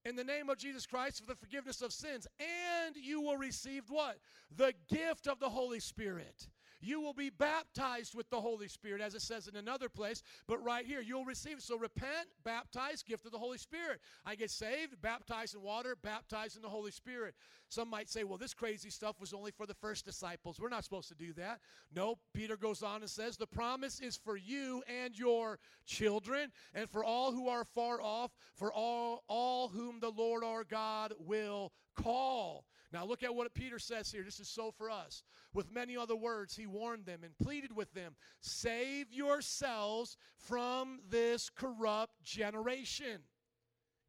in 0.05 0.15
the 0.15 0.23
name 0.23 0.49
of 0.49 0.57
Jesus 0.57 0.85
Christ 0.85 1.21
for 1.21 1.27
the 1.27 1.35
forgiveness 1.35 1.81
of 1.81 1.91
sins, 1.91 2.27
and 2.39 2.95
you 2.95 3.21
will 3.21 3.37
receive 3.37 3.83
what? 3.89 4.19
The 4.55 4.73
gift 4.87 5.27
of 5.27 5.39
the 5.39 5.49
Holy 5.49 5.79
Spirit. 5.79 6.47
You 6.81 7.01
will 7.01 7.13
be 7.13 7.29
baptized 7.29 8.15
with 8.15 8.29
the 8.29 8.39
Holy 8.41 8.67
Spirit, 8.67 9.01
as 9.01 9.15
it 9.15 9.21
says 9.21 9.47
in 9.47 9.55
another 9.55 9.89
place, 9.89 10.21
but 10.47 10.63
right 10.63 10.85
here, 10.85 11.01
you'll 11.01 11.25
receive. 11.25 11.61
So 11.61 11.77
repent, 11.77 12.27
baptize, 12.43 13.01
gift 13.01 13.25
of 13.25 13.31
the 13.31 13.37
Holy 13.37 13.57
Spirit. 13.57 13.99
I 14.25 14.35
get 14.35 14.51
saved, 14.51 15.01
baptized 15.01 15.55
in 15.55 15.61
water, 15.61 15.95
baptized 16.01 16.55
in 16.55 16.61
the 16.61 16.69
Holy 16.69 16.91
Spirit. 16.91 17.35
Some 17.69 17.89
might 17.89 18.09
say, 18.09 18.23
well, 18.23 18.37
this 18.37 18.53
crazy 18.53 18.89
stuff 18.89 19.19
was 19.19 19.33
only 19.33 19.51
for 19.51 19.65
the 19.65 19.73
first 19.73 20.05
disciples. 20.05 20.59
We're 20.59 20.69
not 20.69 20.83
supposed 20.83 21.09
to 21.09 21.15
do 21.15 21.33
that. 21.33 21.59
No, 21.95 22.17
Peter 22.33 22.57
goes 22.57 22.83
on 22.83 23.01
and 23.01 23.09
says, 23.09 23.37
the 23.37 23.47
promise 23.47 23.99
is 23.99 24.17
for 24.17 24.37
you 24.37 24.83
and 25.03 25.17
your 25.17 25.59
children, 25.85 26.51
and 26.73 26.89
for 26.89 27.03
all 27.03 27.31
who 27.31 27.47
are 27.47 27.63
far 27.63 28.01
off, 28.01 28.31
for 28.53 28.71
all, 28.71 29.23
all 29.27 29.69
whom 29.69 29.99
the 29.99 30.11
Lord 30.11 30.43
our 30.43 30.63
God 30.63 31.13
will 31.19 31.71
call. 31.95 32.65
Now, 32.95 33.03
look 33.03 33.23
at 33.23 33.35
what 33.35 33.53
Peter 33.53 33.77
says 33.77 34.09
here. 34.09 34.23
This 34.23 34.39
is 34.39 34.47
so 34.47 34.71
for 34.71 34.89
us. 34.89 35.21
With 35.53 35.69
many 35.69 35.97
other 35.97 36.15
words, 36.15 36.55
he 36.55 36.65
warned 36.65 37.05
them 37.05 37.25
and 37.25 37.37
pleaded 37.37 37.75
with 37.75 37.93
them 37.93 38.15
save 38.39 39.11
yourselves 39.11 40.15
from 40.37 41.01
this 41.09 41.49
corrupt 41.49 42.23
generation. 42.23 43.19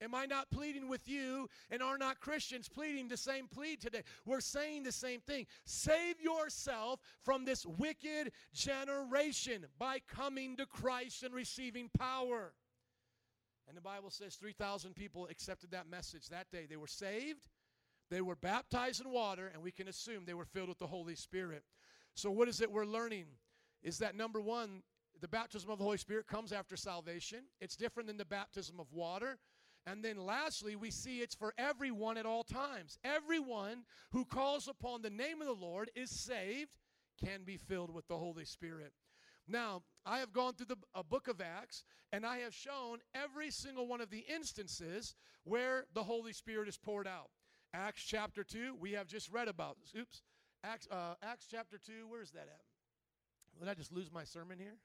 Am 0.01 0.15
I 0.15 0.27
not 0.27 0.53
pleading 0.53 0.89
with 0.89 1.09
you 1.09 1.49
and 1.69 1.83
are 1.83 1.99
not 1.99 2.21
Christians 2.21 2.69
pleading 2.69 3.09
the 3.09 3.17
same 3.17 3.49
plea 3.49 3.75
today? 3.75 4.03
We're 4.25 4.41
saying 4.41 4.85
the 4.85 4.93
same 4.93 5.21
thing. 5.21 5.47
Save 5.65 6.21
yourself 6.21 7.01
from 7.25 7.45
this 7.45 7.67
wicked 7.67 8.31
generation 8.55 9.67
by 9.81 9.99
coming 10.07 10.57
to 10.59 10.67
Christ 10.67 11.25
and 11.25 11.35
receiving 11.35 11.91
power. 11.99 12.53
And 13.67 13.77
the 13.77 13.83
Bible 13.83 14.11
says 14.11 14.37
3,000 14.37 14.95
people 14.95 15.27
accepted 15.29 15.73
that 15.73 15.91
message 15.91 16.29
that 16.29 16.53
day. 16.53 16.67
They 16.71 16.77
were 16.77 16.87
saved 16.87 17.49
they 18.11 18.21
were 18.21 18.37
baptized 18.37 19.05
in 19.05 19.11
water, 19.11 19.51
and 19.53 19.63
we 19.63 19.73
can 19.73 19.89
assume 19.89 20.25
they 20.25 20.35
were 20.35 20.45
filled 20.45 20.69
with 20.69 20.79
the 20.79 20.87
Holy 20.87 21.15
Spirit. 21.15 21.65
So, 22.15 22.31
what 22.31 22.49
is 22.49 22.61
it 22.61 22.71
we're 22.71 22.87
learning? 22.87 23.27
Is 23.83 23.99
that 23.99 24.17
number 24.17 24.41
one, 24.41 24.83
the 25.21 25.29
baptism 25.29 25.71
of 25.71 25.79
the 25.79 25.85
Holy 25.85 25.99
Spirit 25.99 26.27
comes 26.27 26.53
after 26.53 26.77
salvation. 26.77 27.45
It's 27.61 27.77
different 27.77 28.07
than 28.07 28.17
the 28.17 28.25
baptism 28.25 28.79
of 28.81 28.93
water. 28.93 29.39
And 29.87 30.05
then 30.05 30.19
lastly, 30.19 30.75
we 30.75 30.91
see 30.91 31.21
it's 31.21 31.35
for 31.35 31.55
everyone 31.57 32.17
at 32.17 32.27
all 32.27 32.43
times. 32.43 32.99
Everyone 33.05 33.85
who 34.11 34.25
calls 34.25 34.67
upon 34.67 35.03
the 35.03 35.11
name 35.11 35.41
of 35.41 35.47
the 35.47 35.53
Lord 35.53 35.91
is 35.95 36.11
saved, 36.11 36.77
can 37.25 37.45
be 37.45 37.57
filled 37.57 37.95
with 37.95 38.09
the 38.09 38.19
Holy 38.19 38.45
Spirit. 38.45 38.93
Now, 39.47 39.83
I 40.05 40.19
have 40.19 40.33
gone 40.33 40.55
through 40.55 40.67
the 40.67 40.77
a 40.95 41.05
book 41.05 41.29
of 41.29 41.41
Acts 41.41 41.85
and 42.13 42.27
I 42.27 42.39
have 42.39 42.53
shown 42.53 42.99
every 43.15 43.51
single 43.51 43.87
one 43.87 44.01
of 44.01 44.11
the 44.11 44.25
instances 44.29 45.15
where 45.45 45.85
the 45.95 46.03
Holy 46.03 46.33
Spirit 46.33 46.69
is 46.69 46.77
poured 46.77 47.07
out. 47.07 47.31
Acts 47.77 48.03
chapter 48.03 48.43
2, 48.43 48.77
we 48.81 48.93
have 48.93 49.07
just 49.07 49.31
read 49.31 49.49
about. 49.49 49.77
Oops. 49.99 50.23
Acts, 50.65 50.89
uh, 50.91 51.15
Acts 51.23 51.47
chapter 51.51 51.77
2, 51.77 52.07
where's 52.09 52.31
that 52.31 52.49
at? 52.49 53.61
Did 53.61 53.69
I 53.69 53.75
just 53.75 53.93
lose 53.93 54.11
my 54.11 54.25
sermon 54.25 54.59
here? 54.59 54.77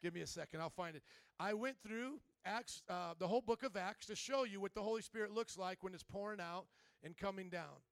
Give 0.00 0.14
me 0.14 0.20
a 0.20 0.26
second, 0.26 0.60
I'll 0.60 0.70
find 0.70 0.94
it. 0.94 1.02
I 1.40 1.52
went 1.54 1.76
through 1.82 2.20
Acts, 2.44 2.82
uh, 2.88 3.14
the 3.18 3.26
whole 3.26 3.40
book 3.40 3.64
of 3.64 3.76
Acts 3.76 4.06
to 4.06 4.14
show 4.14 4.44
you 4.44 4.60
what 4.60 4.74
the 4.74 4.82
Holy 4.82 5.02
Spirit 5.02 5.32
looks 5.32 5.58
like 5.58 5.82
when 5.82 5.92
it's 5.92 6.04
pouring 6.04 6.40
out 6.40 6.66
and 7.02 7.16
coming 7.16 7.50
down. 7.50 7.82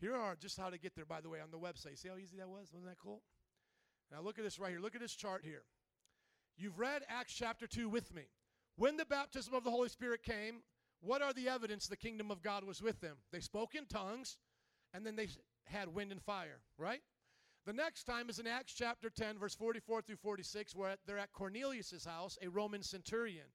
Here 0.00 0.16
are 0.16 0.34
just 0.34 0.58
how 0.58 0.70
to 0.70 0.78
get 0.78 0.96
there, 0.96 1.04
by 1.04 1.20
the 1.20 1.28
way, 1.28 1.40
on 1.40 1.50
the 1.50 1.58
website. 1.58 1.98
See 1.98 2.08
how 2.08 2.16
easy 2.16 2.38
that 2.38 2.48
was? 2.48 2.72
Wasn't 2.72 2.86
that 2.86 2.98
cool? 2.98 3.20
Now 4.10 4.22
look 4.22 4.38
at 4.38 4.44
this 4.44 4.58
right 4.58 4.70
here. 4.70 4.80
Look 4.80 4.94
at 4.94 5.00
this 5.00 5.14
chart 5.14 5.42
here. 5.44 5.62
You've 6.56 6.78
read 6.78 7.02
Acts 7.08 7.34
chapter 7.34 7.66
2 7.66 7.88
with 7.88 8.14
me. 8.14 8.24
When 8.76 8.96
the 8.96 9.04
baptism 9.04 9.52
of 9.54 9.62
the 9.62 9.70
Holy 9.70 9.88
Spirit 9.88 10.22
came, 10.22 10.62
what 11.04 11.22
are 11.22 11.32
the 11.32 11.48
evidence 11.48 11.86
the 11.86 11.96
kingdom 11.96 12.30
of 12.30 12.42
God 12.42 12.64
was 12.64 12.82
with 12.82 13.00
them? 13.00 13.16
They 13.32 13.40
spoke 13.40 13.74
in 13.74 13.86
tongues, 13.86 14.38
and 14.92 15.04
then 15.04 15.16
they 15.16 15.28
had 15.64 15.94
wind 15.94 16.12
and 16.12 16.22
fire, 16.22 16.60
right? 16.78 17.02
The 17.66 17.72
next 17.72 18.04
time 18.04 18.28
is 18.28 18.38
in 18.38 18.46
Acts 18.46 18.74
chapter 18.74 19.08
10, 19.08 19.38
verse 19.38 19.54
44 19.54 20.02
through 20.02 20.16
46, 20.16 20.74
where 20.76 20.96
they're 21.06 21.18
at 21.18 21.32
Cornelius' 21.32 22.04
house, 22.04 22.36
a 22.42 22.48
Roman 22.48 22.82
centurion. 22.82 23.46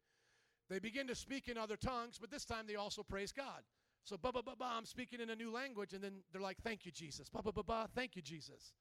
They 0.69 0.79
begin 0.79 1.07
to 1.07 1.15
speak 1.15 1.47
in 1.47 1.57
other 1.57 1.77
tongues, 1.77 2.17
but 2.19 2.31
this 2.31 2.45
time 2.45 2.65
they 2.67 2.75
also 2.75 3.03
praise 3.03 3.31
God. 3.31 3.63
So, 4.03 4.17
ba 4.17 4.31
ba 4.31 4.41
ba 4.41 4.53
ba, 4.57 4.65
I'm 4.65 4.85
speaking 4.85 5.19
in 5.19 5.29
a 5.29 5.35
new 5.35 5.51
language, 5.51 5.93
and 5.93 6.03
then 6.03 6.23
they're 6.31 6.41
like, 6.41 6.57
thank 6.63 6.85
you, 6.85 6.91
Jesus. 6.91 7.29
Ba 7.29 7.41
ba 7.43 7.51
ba 7.51 7.63
ba, 7.63 7.87
thank 7.93 8.15
you, 8.15 8.21
Jesus. 8.21 8.73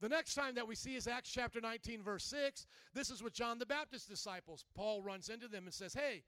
The 0.00 0.08
next 0.08 0.34
time 0.34 0.54
that 0.54 0.66
we 0.66 0.74
see 0.74 0.96
is 0.96 1.06
Acts 1.06 1.30
chapter 1.30 1.60
19, 1.60 2.02
verse 2.02 2.24
6. 2.24 2.66
This 2.94 3.10
is 3.10 3.22
with 3.22 3.34
John 3.34 3.58
the 3.58 3.66
Baptist's 3.66 4.08
disciples. 4.08 4.64
Paul 4.74 5.02
runs 5.02 5.28
into 5.28 5.46
them 5.46 5.64
and 5.64 5.74
says, 5.74 5.92
Hey, 5.92 6.22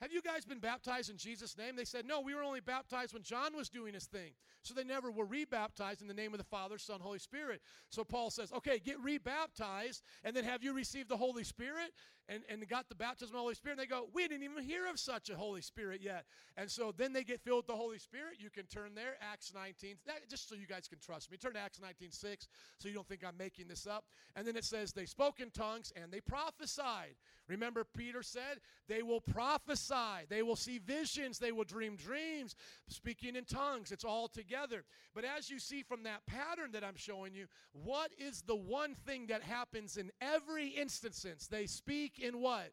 have 0.00 0.12
you 0.12 0.22
guys 0.22 0.44
been 0.44 0.60
baptized 0.60 1.10
in 1.10 1.16
Jesus' 1.16 1.56
name? 1.56 1.74
They 1.74 1.84
said, 1.84 2.04
No, 2.06 2.20
we 2.20 2.34
were 2.34 2.42
only 2.42 2.60
baptized 2.60 3.12
when 3.12 3.22
John 3.22 3.56
was 3.56 3.68
doing 3.68 3.94
his 3.94 4.06
thing. 4.06 4.32
So 4.62 4.74
they 4.74 4.84
never 4.84 5.10
were 5.10 5.24
rebaptized 5.24 6.02
in 6.02 6.08
the 6.08 6.14
name 6.14 6.32
of 6.32 6.38
the 6.38 6.44
Father, 6.44 6.78
Son, 6.78 7.00
Holy 7.00 7.18
Spirit. 7.18 7.60
So 7.90 8.04
Paul 8.04 8.30
says, 8.30 8.52
Okay, 8.52 8.78
get 8.78 9.00
rebaptized, 9.00 10.02
and 10.22 10.36
then 10.36 10.44
have 10.44 10.62
you 10.62 10.72
received 10.72 11.08
the 11.08 11.16
Holy 11.16 11.44
Spirit 11.44 11.92
and, 12.28 12.42
and 12.48 12.66
got 12.68 12.88
the 12.88 12.94
baptism 12.94 13.34
of 13.34 13.38
the 13.38 13.42
Holy 13.42 13.54
Spirit? 13.54 13.78
And 13.78 13.82
they 13.82 13.90
go, 13.90 14.08
We 14.12 14.28
didn't 14.28 14.44
even 14.44 14.62
hear 14.62 14.86
of 14.86 14.98
such 14.98 15.30
a 15.30 15.36
Holy 15.36 15.60
Spirit 15.60 16.00
yet. 16.02 16.24
And 16.56 16.70
so 16.70 16.92
then 16.96 17.12
they 17.12 17.24
get 17.24 17.40
filled 17.40 17.58
with 17.58 17.66
the 17.66 17.76
Holy 17.76 17.98
Spirit. 17.98 18.36
You 18.38 18.50
can 18.50 18.66
turn 18.66 18.94
there, 18.94 19.16
Acts 19.20 19.52
19, 19.54 19.96
that, 20.06 20.28
just 20.28 20.48
so 20.48 20.54
you 20.54 20.66
guys 20.66 20.88
can 20.88 20.98
trust 20.98 21.30
me. 21.30 21.36
Turn 21.36 21.54
to 21.54 21.58
Acts 21.58 21.80
19, 21.80 22.10
6, 22.10 22.48
so 22.78 22.88
you 22.88 22.94
don't 22.94 23.08
think 23.08 23.24
I'm 23.26 23.36
making 23.36 23.68
this 23.68 23.86
up. 23.86 24.04
And 24.36 24.46
then 24.46 24.56
it 24.56 24.64
says, 24.64 24.92
They 24.92 25.06
spoke 25.06 25.40
in 25.40 25.50
tongues 25.50 25.92
and 26.00 26.12
they 26.12 26.20
prophesied. 26.20 27.14
Remember, 27.48 27.84
Peter 27.84 28.22
said, 28.22 28.58
They 28.88 29.02
will 29.02 29.20
prophesy 29.20 29.88
they 30.28 30.42
will 30.42 30.56
see 30.56 30.78
visions. 30.78 31.38
They 31.38 31.52
will 31.52 31.64
dream 31.64 31.96
dreams, 31.96 32.54
speaking 32.88 33.36
in 33.36 33.44
tongues. 33.44 33.92
It's 33.92 34.04
all 34.04 34.28
together. 34.28 34.84
But 35.14 35.24
as 35.24 35.50
you 35.50 35.58
see 35.58 35.82
from 35.82 36.02
that 36.04 36.26
pattern 36.26 36.72
that 36.72 36.84
I'm 36.84 36.96
showing 36.96 37.34
you, 37.34 37.46
what 37.72 38.10
is 38.18 38.42
the 38.42 38.56
one 38.56 38.94
thing 38.94 39.26
that 39.28 39.42
happens 39.42 39.96
in 39.96 40.10
every 40.20 40.68
instance? 40.68 41.26
They 41.50 41.66
speak 41.66 42.17
in 42.22 42.40
what? 42.40 42.72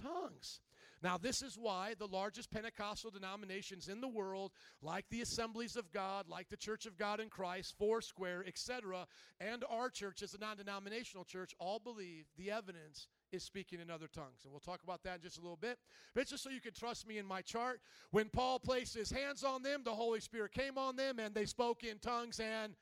Tongues. 0.00 0.60
Now, 1.04 1.18
this 1.18 1.42
is 1.42 1.58
why 1.58 1.92
the 1.98 2.06
largest 2.06 2.50
Pentecostal 2.50 3.10
denominations 3.10 3.88
in 3.88 4.00
the 4.00 4.08
world, 4.08 4.52
like 4.80 5.04
the 5.10 5.20
Assemblies 5.20 5.76
of 5.76 5.92
God, 5.92 6.30
like 6.30 6.48
the 6.48 6.56
Church 6.56 6.86
of 6.86 6.96
God 6.96 7.20
in 7.20 7.28
Christ, 7.28 7.74
Foursquare, 7.78 8.42
etc., 8.46 9.06
and 9.38 9.64
our 9.68 9.90
church 9.90 10.22
as 10.22 10.32
a 10.32 10.38
non 10.38 10.56
denominational 10.56 11.24
church, 11.24 11.54
all 11.58 11.78
believe 11.78 12.24
the 12.38 12.50
evidence 12.50 13.08
is 13.32 13.42
speaking 13.42 13.80
in 13.80 13.90
other 13.90 14.06
tongues. 14.06 14.44
And 14.44 14.52
we'll 14.52 14.60
talk 14.60 14.82
about 14.82 15.02
that 15.02 15.16
in 15.16 15.20
just 15.20 15.36
a 15.36 15.42
little 15.42 15.58
bit. 15.58 15.78
But 16.14 16.26
just 16.26 16.42
so 16.42 16.48
you 16.48 16.62
can 16.62 16.72
trust 16.72 17.06
me 17.06 17.18
in 17.18 17.26
my 17.26 17.42
chart. 17.42 17.82
When 18.10 18.30
Paul 18.30 18.58
placed 18.58 18.94
his 18.94 19.10
hands 19.10 19.44
on 19.44 19.62
them, 19.62 19.82
the 19.84 19.94
Holy 19.94 20.20
Spirit 20.20 20.52
came 20.52 20.78
on 20.78 20.96
them, 20.96 21.18
and 21.18 21.34
they 21.34 21.44
spoke 21.44 21.84
in 21.84 21.98
tongues 21.98 22.40
and 22.40 22.74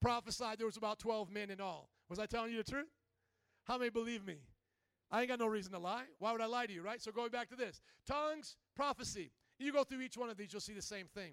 prophesied. 0.00 0.58
There 0.58 0.66
was 0.66 0.78
about 0.78 0.98
12 0.98 1.30
men 1.30 1.50
in 1.50 1.60
all. 1.60 1.90
Was 2.08 2.18
I 2.18 2.24
telling 2.24 2.52
you 2.52 2.62
the 2.62 2.70
truth? 2.70 2.88
How 3.64 3.76
many 3.76 3.90
believe 3.90 4.24
me? 4.24 4.38
I 5.10 5.20
ain't 5.20 5.28
got 5.28 5.38
no 5.38 5.46
reason 5.46 5.72
to 5.72 5.78
lie. 5.78 6.04
Why 6.18 6.32
would 6.32 6.40
I 6.40 6.46
lie 6.46 6.66
to 6.66 6.72
you, 6.72 6.82
right? 6.82 7.02
So 7.02 7.10
going 7.10 7.30
back 7.30 7.48
to 7.50 7.56
this 7.56 7.80
tongues, 8.06 8.56
prophecy. 8.76 9.32
You 9.58 9.72
go 9.72 9.84
through 9.84 10.00
each 10.00 10.16
one 10.16 10.30
of 10.30 10.36
these, 10.36 10.52
you'll 10.52 10.60
see 10.60 10.72
the 10.72 10.82
same 10.82 11.06
thing. 11.06 11.32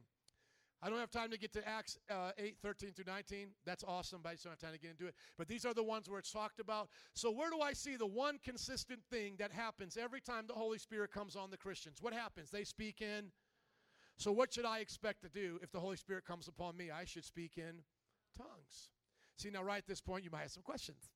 I 0.81 0.89
don't 0.89 0.99
have 0.99 1.09
time 1.09 1.31
to 1.31 1.39
get 1.39 1.53
to 1.53 1.67
Acts 1.67 1.97
uh, 2.09 2.31
8, 2.37 2.57
13 2.61 2.91
through 2.91 3.05
19. 3.05 3.47
That's 3.65 3.83
awesome, 3.83 4.19
but 4.21 4.29
I 4.29 4.31
just 4.33 4.43
don't 4.43 4.51
have 4.51 4.59
time 4.59 4.73
to 4.73 4.79
get 4.79 4.91
into 4.91 5.07
it. 5.07 5.15
But 5.37 5.47
these 5.47 5.65
are 5.65 5.73
the 5.73 5.83
ones 5.83 6.07
where 6.07 6.19
it's 6.19 6.31
talked 6.31 6.59
about. 6.59 6.89
So, 7.15 7.31
where 7.31 7.49
do 7.49 7.61
I 7.61 7.73
see 7.73 7.95
the 7.95 8.05
one 8.05 8.37
consistent 8.43 8.99
thing 9.09 9.35
that 9.39 9.51
happens 9.51 9.97
every 9.97 10.21
time 10.21 10.45
the 10.47 10.53
Holy 10.53 10.77
Spirit 10.77 11.11
comes 11.11 11.35
on 11.35 11.49
the 11.49 11.57
Christians? 11.57 11.97
What 11.99 12.13
happens? 12.13 12.51
They 12.51 12.63
speak 12.63 13.01
in. 13.01 13.31
So, 14.17 14.31
what 14.31 14.53
should 14.53 14.65
I 14.65 14.79
expect 14.79 15.23
to 15.23 15.29
do 15.29 15.57
if 15.63 15.71
the 15.71 15.79
Holy 15.79 15.97
Spirit 15.97 16.25
comes 16.25 16.47
upon 16.47 16.77
me? 16.77 16.91
I 16.91 17.05
should 17.05 17.25
speak 17.25 17.53
in 17.57 17.81
tongues. 18.37 18.91
See, 19.37 19.49
now, 19.49 19.63
right 19.63 19.79
at 19.79 19.87
this 19.87 20.01
point, 20.01 20.23
you 20.23 20.29
might 20.29 20.41
have 20.41 20.51
some 20.51 20.63
questions. 20.63 21.09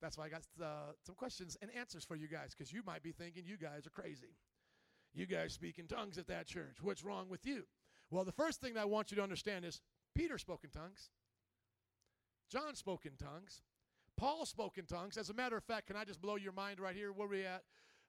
That's 0.00 0.18
why 0.18 0.26
I 0.26 0.28
got 0.28 0.42
uh, 0.62 0.92
some 1.04 1.14
questions 1.14 1.56
and 1.62 1.70
answers 1.78 2.04
for 2.04 2.16
you 2.16 2.28
guys, 2.28 2.54
because 2.56 2.72
you 2.72 2.82
might 2.86 3.02
be 3.02 3.12
thinking 3.12 3.44
you 3.46 3.56
guys 3.56 3.86
are 3.86 3.90
crazy. 3.90 4.36
You 5.14 5.26
guys 5.26 5.52
speak 5.52 5.78
in 5.78 5.86
tongues 5.86 6.18
at 6.18 6.26
that 6.26 6.46
church. 6.46 6.76
What's 6.82 7.04
wrong 7.04 7.28
with 7.28 7.46
you? 7.46 7.64
Well, 8.10 8.24
the 8.24 8.32
first 8.32 8.60
thing 8.60 8.74
that 8.74 8.80
I 8.80 8.84
want 8.84 9.10
you 9.10 9.16
to 9.16 9.22
understand 9.22 9.64
is 9.64 9.80
Peter 10.14 10.38
spoke 10.38 10.64
in 10.64 10.70
tongues, 10.70 11.10
John 12.50 12.74
spoke 12.74 13.06
in 13.06 13.12
tongues, 13.16 13.62
Paul 14.16 14.46
spoke 14.46 14.78
in 14.78 14.86
tongues. 14.86 15.16
As 15.16 15.30
a 15.30 15.34
matter 15.34 15.56
of 15.56 15.64
fact, 15.64 15.86
can 15.86 15.96
I 15.96 16.04
just 16.04 16.20
blow 16.20 16.36
your 16.36 16.52
mind 16.52 16.78
right 16.78 16.94
here? 16.94 17.12
Where 17.12 17.28
we 17.28 17.44
at? 17.44 17.62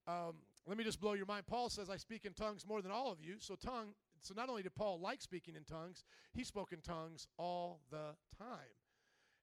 Um, 0.07 0.35
let 0.67 0.77
me 0.77 0.83
just 0.83 0.99
blow 0.99 1.13
your 1.13 1.25
mind. 1.25 1.47
Paul 1.47 1.69
says, 1.69 1.89
I 1.89 1.97
speak 1.97 2.25
in 2.25 2.33
tongues 2.33 2.65
more 2.67 2.81
than 2.81 2.91
all 2.91 3.11
of 3.11 3.19
you. 3.21 3.35
So, 3.39 3.55
tongue, 3.55 3.93
so 4.21 4.33
not 4.35 4.49
only 4.49 4.61
did 4.63 4.75
Paul 4.75 4.99
like 4.99 5.21
speaking 5.21 5.55
in 5.55 5.63
tongues, 5.63 6.03
he 6.33 6.43
spoke 6.43 6.71
in 6.73 6.81
tongues 6.81 7.27
all 7.37 7.81
the 7.89 8.15
time. 8.37 8.75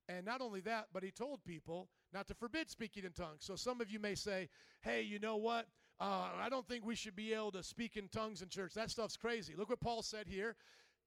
And 0.09 0.25
not 0.25 0.41
only 0.41 0.61
that, 0.61 0.89
but 0.93 1.03
he 1.03 1.11
told 1.11 1.45
people 1.45 1.89
not 2.13 2.27
to 2.29 2.35
forbid 2.35 2.71
speaking 2.71 3.05
in 3.05 3.13
tongues. 3.13 3.41
So 3.41 3.57
some 3.57 3.81
of 3.81 3.91
you 3.91 3.99
may 3.99 4.15
say, 4.15 4.49
hey, 4.83 5.03
you 5.03 5.19
know 5.19 5.37
what? 5.37 5.67
Uh, 6.01 6.29
I 6.41 6.49
don't 6.49 6.67
think 6.67 6.85
we 6.85 6.95
should 6.95 7.15
be 7.15 7.33
able 7.33 7.53
to 7.53 7.63
speak 7.63 7.97
in 7.97 8.09
tongues 8.09 8.43
in 8.43 8.49
church. 8.49 8.75
That 8.75 8.91
stuff's 8.91 9.17
crazy. 9.17 9.55
Look 9.57 9.71
what 9.71 9.81
Paul 9.81 10.03
said 10.03 10.27
here 10.27 10.57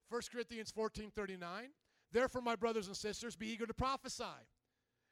1 0.10 0.22
Corinthians 0.32 0.72
14 0.72 1.12
39. 1.16 1.70
Therefore, 2.12 2.42
my 2.42 2.56
brothers 2.56 2.88
and 2.88 2.96
sisters, 2.96 3.36
be 3.36 3.48
eager 3.48 3.66
to 3.66 3.74
prophesy. 3.74 4.24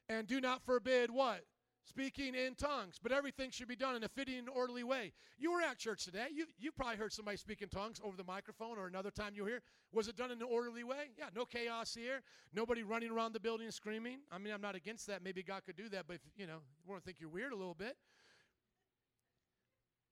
And 0.07 0.27
do 0.27 0.39
not 0.39 0.61
forbid 0.63 1.11
what? 1.11 1.41
Speaking 1.85 2.34
in 2.34 2.55
tongues. 2.55 2.99
But 3.01 3.11
everything 3.11 3.51
should 3.51 3.68
be 3.68 3.76
done 3.76 3.95
in 3.95 4.03
a 4.03 4.10
fitting 4.10 4.38
and 4.39 4.49
orderly 4.49 4.84
way. 4.84 5.11
You 5.38 5.51
were 5.51 5.61
at 5.61 5.77
church 5.77 6.05
today. 6.05 6.27
You, 6.34 6.45
you 6.57 6.72
probably 6.72 6.95
heard 6.95 7.11
somebody 7.11 7.38
speak 7.38 7.61
in 7.61 7.69
tongues 7.69 7.99
over 8.03 8.15
the 8.15 8.23
microphone 8.23 8.77
or 8.77 8.88
another 8.88 9.11
time 9.11 9.34
you 9.35 9.43
were 9.43 9.49
here. 9.49 9.61
Was 9.91 10.07
it 10.07 10.15
done 10.15 10.31
in 10.31 10.38
an 10.38 10.47
orderly 10.49 10.84
way? 10.84 11.11
Yeah, 11.18 11.26
no 11.35 11.45
chaos 11.45 11.93
here. 11.93 12.22
Nobody 12.53 12.84
running 12.84 13.11
around 13.11 13.34
the 13.34 13.39
building 13.39 13.69
screaming. 13.72 14.19
I 14.31 14.38
mean, 14.38 14.53
I'm 14.53 14.61
not 14.61 14.76
against 14.76 15.07
that. 15.07 15.23
Maybe 15.23 15.43
God 15.43 15.64
could 15.65 15.76
do 15.76 15.89
that, 15.89 16.05
but 16.07 16.15
if, 16.15 16.22
you 16.38 16.47
know, 16.47 16.60
you 16.84 16.89
want 16.89 17.01
to 17.01 17.05
think 17.05 17.19
you're 17.19 17.30
weird 17.30 17.51
a 17.51 17.55
little 17.55 17.76
bit. 17.76 17.97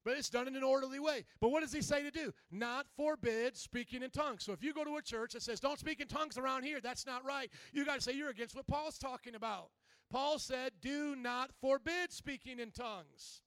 But 0.03 0.18
it's 0.18 0.30
done 0.30 0.48
in 0.48 0.56
an 0.56 0.64
orderly 0.64 0.99
way. 0.99 1.26
But 1.39 1.52
what 1.52 1.61
does 1.61 1.72
he 1.72 1.81
say 1.81 2.02
to 2.02 2.11
do? 2.11 2.34
Not 2.49 2.88
forbid 2.98 3.56
speaking 3.56 4.02
in 4.02 4.10
tongues. 4.10 4.43
So 4.43 4.52
if 4.52 4.64
you 4.64 4.73
go 4.73 4.84
to 4.84 4.98
a 4.98 5.02
church 5.02 5.34
that 5.34 5.43
says, 5.43 5.60
don't 5.60 5.77
speak 5.77 5.99
in 5.99 6.07
tongues 6.07 6.38
around 6.38 6.64
here, 6.64 6.80
that's 6.81 7.06
not 7.06 7.23
right. 7.23 7.52
You 7.72 7.85
got 7.85 7.95
to 7.95 8.02
say 8.02 8.14
you're 8.14 8.30
against 8.31 8.56
what 8.56 8.65
Paul's 8.68 8.98
talking 8.98 9.35
about. 9.35 9.69
Paul 10.11 10.39
said, 10.39 10.73
do 10.81 11.15
not 11.15 11.51
forbid 11.61 12.11
speaking 12.11 12.59
in 12.59 12.71
tongues. 12.71 13.41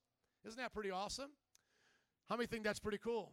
Isn't 0.47 0.59
that 0.59 0.73
pretty 0.73 0.91
awesome? 0.91 1.31
How 2.28 2.36
many 2.36 2.47
think 2.47 2.65
that's 2.65 2.81
pretty 2.81 2.99
cool? 2.99 3.32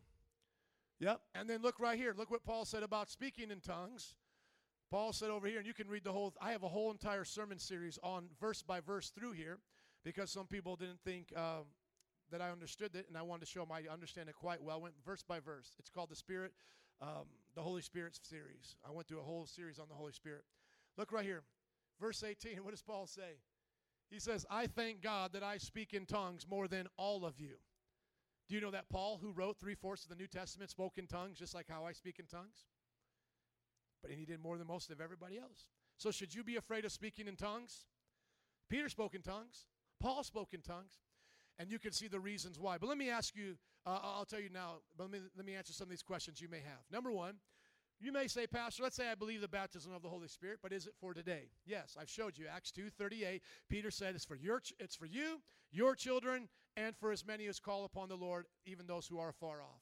Yep. 0.99 1.21
And 1.33 1.49
then 1.49 1.61
look 1.61 1.79
right 1.79 1.97
here. 1.97 2.13
Look 2.15 2.29
what 2.29 2.43
Paul 2.43 2.65
said 2.65 2.83
about 2.83 3.09
speaking 3.09 3.49
in 3.49 3.61
tongues. 3.61 4.15
Paul 4.89 5.13
said 5.13 5.29
over 5.29 5.47
here, 5.47 5.59
and 5.59 5.65
you 5.65 5.73
can 5.73 5.87
read 5.87 6.03
the 6.03 6.11
whole, 6.11 6.33
I 6.41 6.51
have 6.51 6.63
a 6.63 6.67
whole 6.67 6.91
entire 6.91 7.23
sermon 7.23 7.57
series 7.57 7.97
on 8.03 8.25
verse 8.39 8.61
by 8.61 8.81
verse 8.81 9.09
through 9.09 9.31
here 9.31 9.59
because 10.03 10.29
some 10.29 10.47
people 10.47 10.75
didn't 10.75 10.99
think. 11.03 11.33
Um, 11.35 11.65
that 12.31 12.41
I 12.41 12.49
understood 12.49 12.95
it, 12.95 13.05
and 13.07 13.17
I 13.17 13.21
wanted 13.21 13.41
to 13.41 13.51
show 13.51 13.59
them 13.59 13.71
I 13.71 13.91
understand 13.91 14.29
it 14.29 14.35
quite 14.35 14.63
well. 14.63 14.77
I 14.77 14.79
went 14.79 14.95
verse 15.05 15.21
by 15.21 15.39
verse. 15.39 15.71
It's 15.77 15.89
called 15.89 16.09
the 16.09 16.15
Spirit, 16.15 16.53
um, 17.01 17.27
the 17.55 17.61
Holy 17.61 17.81
Spirit 17.81 18.17
series. 18.23 18.75
I 18.87 18.91
went 18.91 19.07
through 19.07 19.19
a 19.19 19.23
whole 19.23 19.45
series 19.45 19.79
on 19.79 19.87
the 19.89 19.95
Holy 19.95 20.13
Spirit. 20.13 20.43
Look 20.97 21.11
right 21.11 21.25
here, 21.25 21.43
verse 22.01 22.23
18. 22.23 22.63
What 22.63 22.71
does 22.71 22.81
Paul 22.81 23.07
say? 23.07 23.39
He 24.09 24.19
says, 24.19 24.45
I 24.49 24.67
thank 24.67 25.01
God 25.01 25.31
that 25.33 25.43
I 25.43 25.57
speak 25.57 25.93
in 25.93 26.05
tongues 26.05 26.45
more 26.49 26.67
than 26.67 26.87
all 26.97 27.23
of 27.23 27.39
you. 27.39 27.55
Do 28.49 28.55
you 28.55 28.61
know 28.61 28.71
that 28.71 28.89
Paul, 28.89 29.19
who 29.21 29.31
wrote 29.31 29.57
three 29.57 29.75
fourths 29.75 30.03
of 30.03 30.09
the 30.09 30.15
New 30.15 30.27
Testament, 30.27 30.69
spoke 30.69 30.97
in 30.97 31.07
tongues 31.07 31.37
just 31.39 31.55
like 31.55 31.67
how 31.69 31.85
I 31.85 31.93
speak 31.93 32.19
in 32.19 32.25
tongues? 32.25 32.65
But 34.01 34.11
he 34.11 34.25
did 34.25 34.41
more 34.41 34.57
than 34.57 34.67
most 34.67 34.91
of 34.91 34.99
everybody 34.99 35.37
else. 35.37 35.67
So, 35.97 36.11
should 36.11 36.35
you 36.35 36.43
be 36.43 36.57
afraid 36.57 36.83
of 36.83 36.91
speaking 36.91 37.27
in 37.27 37.37
tongues? 37.37 37.85
Peter 38.69 38.89
spoke 38.89 39.15
in 39.15 39.21
tongues, 39.21 39.67
Paul 40.01 40.23
spoke 40.23 40.53
in 40.53 40.61
tongues 40.61 40.99
and 41.59 41.69
you 41.69 41.77
can 41.77 41.91
see 41.91 42.07
the 42.07 42.19
reasons 42.19 42.59
why. 42.59 42.77
But 42.77 42.89
let 42.89 42.97
me 42.97 43.09
ask 43.09 43.35
you, 43.35 43.55
uh, 43.85 43.99
I'll 44.01 44.25
tell 44.25 44.39
you 44.39 44.49
now, 44.49 44.77
but 44.97 45.03
let 45.03 45.11
me, 45.11 45.19
let 45.37 45.45
me 45.45 45.53
answer 45.53 45.73
some 45.73 45.85
of 45.85 45.89
these 45.89 46.01
questions 46.01 46.41
you 46.41 46.49
may 46.49 46.59
have. 46.59 46.79
Number 46.91 47.11
one, 47.11 47.35
you 48.01 48.11
may 48.11 48.27
say, 48.27 48.47
Pastor, 48.47 48.83
let's 48.83 48.95
say 48.95 49.09
I 49.09 49.15
believe 49.15 49.41
the 49.41 49.47
baptism 49.47 49.93
of 49.93 50.01
the 50.01 50.09
Holy 50.09 50.27
Spirit, 50.27 50.59
but 50.61 50.73
is 50.73 50.87
it 50.87 50.93
for 50.99 51.13
today? 51.13 51.49
Yes, 51.65 51.95
I've 51.99 52.09
showed 52.09 52.37
you. 52.37 52.45
Acts 52.47 52.71
2.38, 52.71 53.41
Peter 53.69 53.91
said 53.91 54.15
it's 54.15 54.25
for, 54.25 54.35
your 54.35 54.59
ch- 54.59 54.73
it's 54.79 54.95
for 54.95 55.05
you, 55.05 55.41
your 55.71 55.95
children, 55.95 56.49
and 56.75 56.95
for 56.97 57.11
as 57.11 57.25
many 57.25 57.47
as 57.47 57.59
call 57.59 57.85
upon 57.85 58.09
the 58.09 58.15
Lord, 58.17 58.45
even 58.65 58.87
those 58.87 59.07
who 59.07 59.19
are 59.19 59.31
far 59.31 59.61
off. 59.61 59.81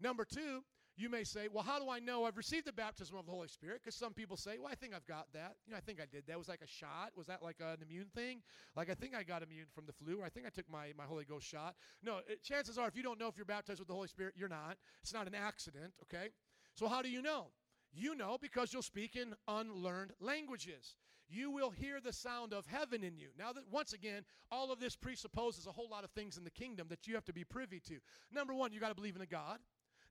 Number 0.00 0.24
two, 0.24 0.62
you 0.96 1.08
may 1.08 1.24
say, 1.24 1.48
well, 1.52 1.64
how 1.64 1.80
do 1.80 1.90
I 1.90 1.98
know 1.98 2.24
I've 2.24 2.36
received 2.36 2.66
the 2.66 2.72
baptism 2.72 3.16
of 3.16 3.26
the 3.26 3.32
Holy 3.32 3.48
Spirit? 3.48 3.80
Because 3.82 3.96
some 3.96 4.12
people 4.12 4.36
say, 4.36 4.58
well, 4.58 4.68
I 4.70 4.76
think 4.76 4.94
I've 4.94 5.06
got 5.06 5.26
that. 5.32 5.56
You 5.66 5.72
know, 5.72 5.76
I 5.76 5.80
think 5.80 6.00
I 6.00 6.06
did 6.10 6.24
that. 6.28 6.38
Was 6.38 6.48
like 6.48 6.60
a 6.62 6.68
shot? 6.68 7.10
Was 7.16 7.26
that 7.26 7.42
like 7.42 7.56
an 7.60 7.78
immune 7.82 8.10
thing? 8.14 8.42
Like 8.76 8.90
I 8.90 8.94
think 8.94 9.14
I 9.14 9.24
got 9.24 9.42
immune 9.42 9.66
from 9.74 9.86
the 9.86 9.92
flu, 9.92 10.20
or 10.20 10.24
I 10.24 10.28
think 10.28 10.46
I 10.46 10.50
took 10.50 10.70
my, 10.70 10.92
my 10.96 11.04
Holy 11.04 11.24
Ghost 11.24 11.46
shot. 11.46 11.74
No, 12.02 12.18
it, 12.28 12.44
chances 12.44 12.78
are, 12.78 12.86
if 12.86 12.96
you 12.96 13.02
don't 13.02 13.18
know 13.18 13.26
if 13.26 13.36
you're 13.36 13.44
baptized 13.44 13.80
with 13.80 13.88
the 13.88 13.94
Holy 13.94 14.08
Spirit, 14.08 14.34
you're 14.36 14.48
not. 14.48 14.76
It's 15.02 15.12
not 15.12 15.26
an 15.26 15.34
accident, 15.34 15.92
okay? 16.02 16.28
So 16.74 16.88
how 16.88 17.02
do 17.02 17.10
you 17.10 17.22
know? 17.22 17.46
You 17.92 18.14
know 18.14 18.36
because 18.40 18.72
you'll 18.72 18.82
speak 18.82 19.16
in 19.16 19.34
unlearned 19.46 20.12
languages. 20.20 20.96
You 21.28 21.50
will 21.50 21.70
hear 21.70 22.00
the 22.00 22.12
sound 22.12 22.52
of 22.52 22.66
heaven 22.66 23.02
in 23.02 23.16
you. 23.16 23.28
Now, 23.38 23.52
that 23.52 23.64
once 23.70 23.92
again, 23.92 24.24
all 24.50 24.70
of 24.70 24.78
this 24.78 24.94
presupposes 24.94 25.66
a 25.66 25.72
whole 25.72 25.88
lot 25.88 26.04
of 26.04 26.10
things 26.10 26.36
in 26.36 26.44
the 26.44 26.50
kingdom 26.50 26.88
that 26.90 27.06
you 27.06 27.14
have 27.14 27.24
to 27.24 27.32
be 27.32 27.44
privy 27.44 27.80
to. 27.88 27.98
Number 28.32 28.52
one, 28.52 28.72
you 28.72 28.80
got 28.80 28.90
to 28.90 28.94
believe 28.94 29.16
in 29.16 29.22
a 29.22 29.26
God. 29.26 29.58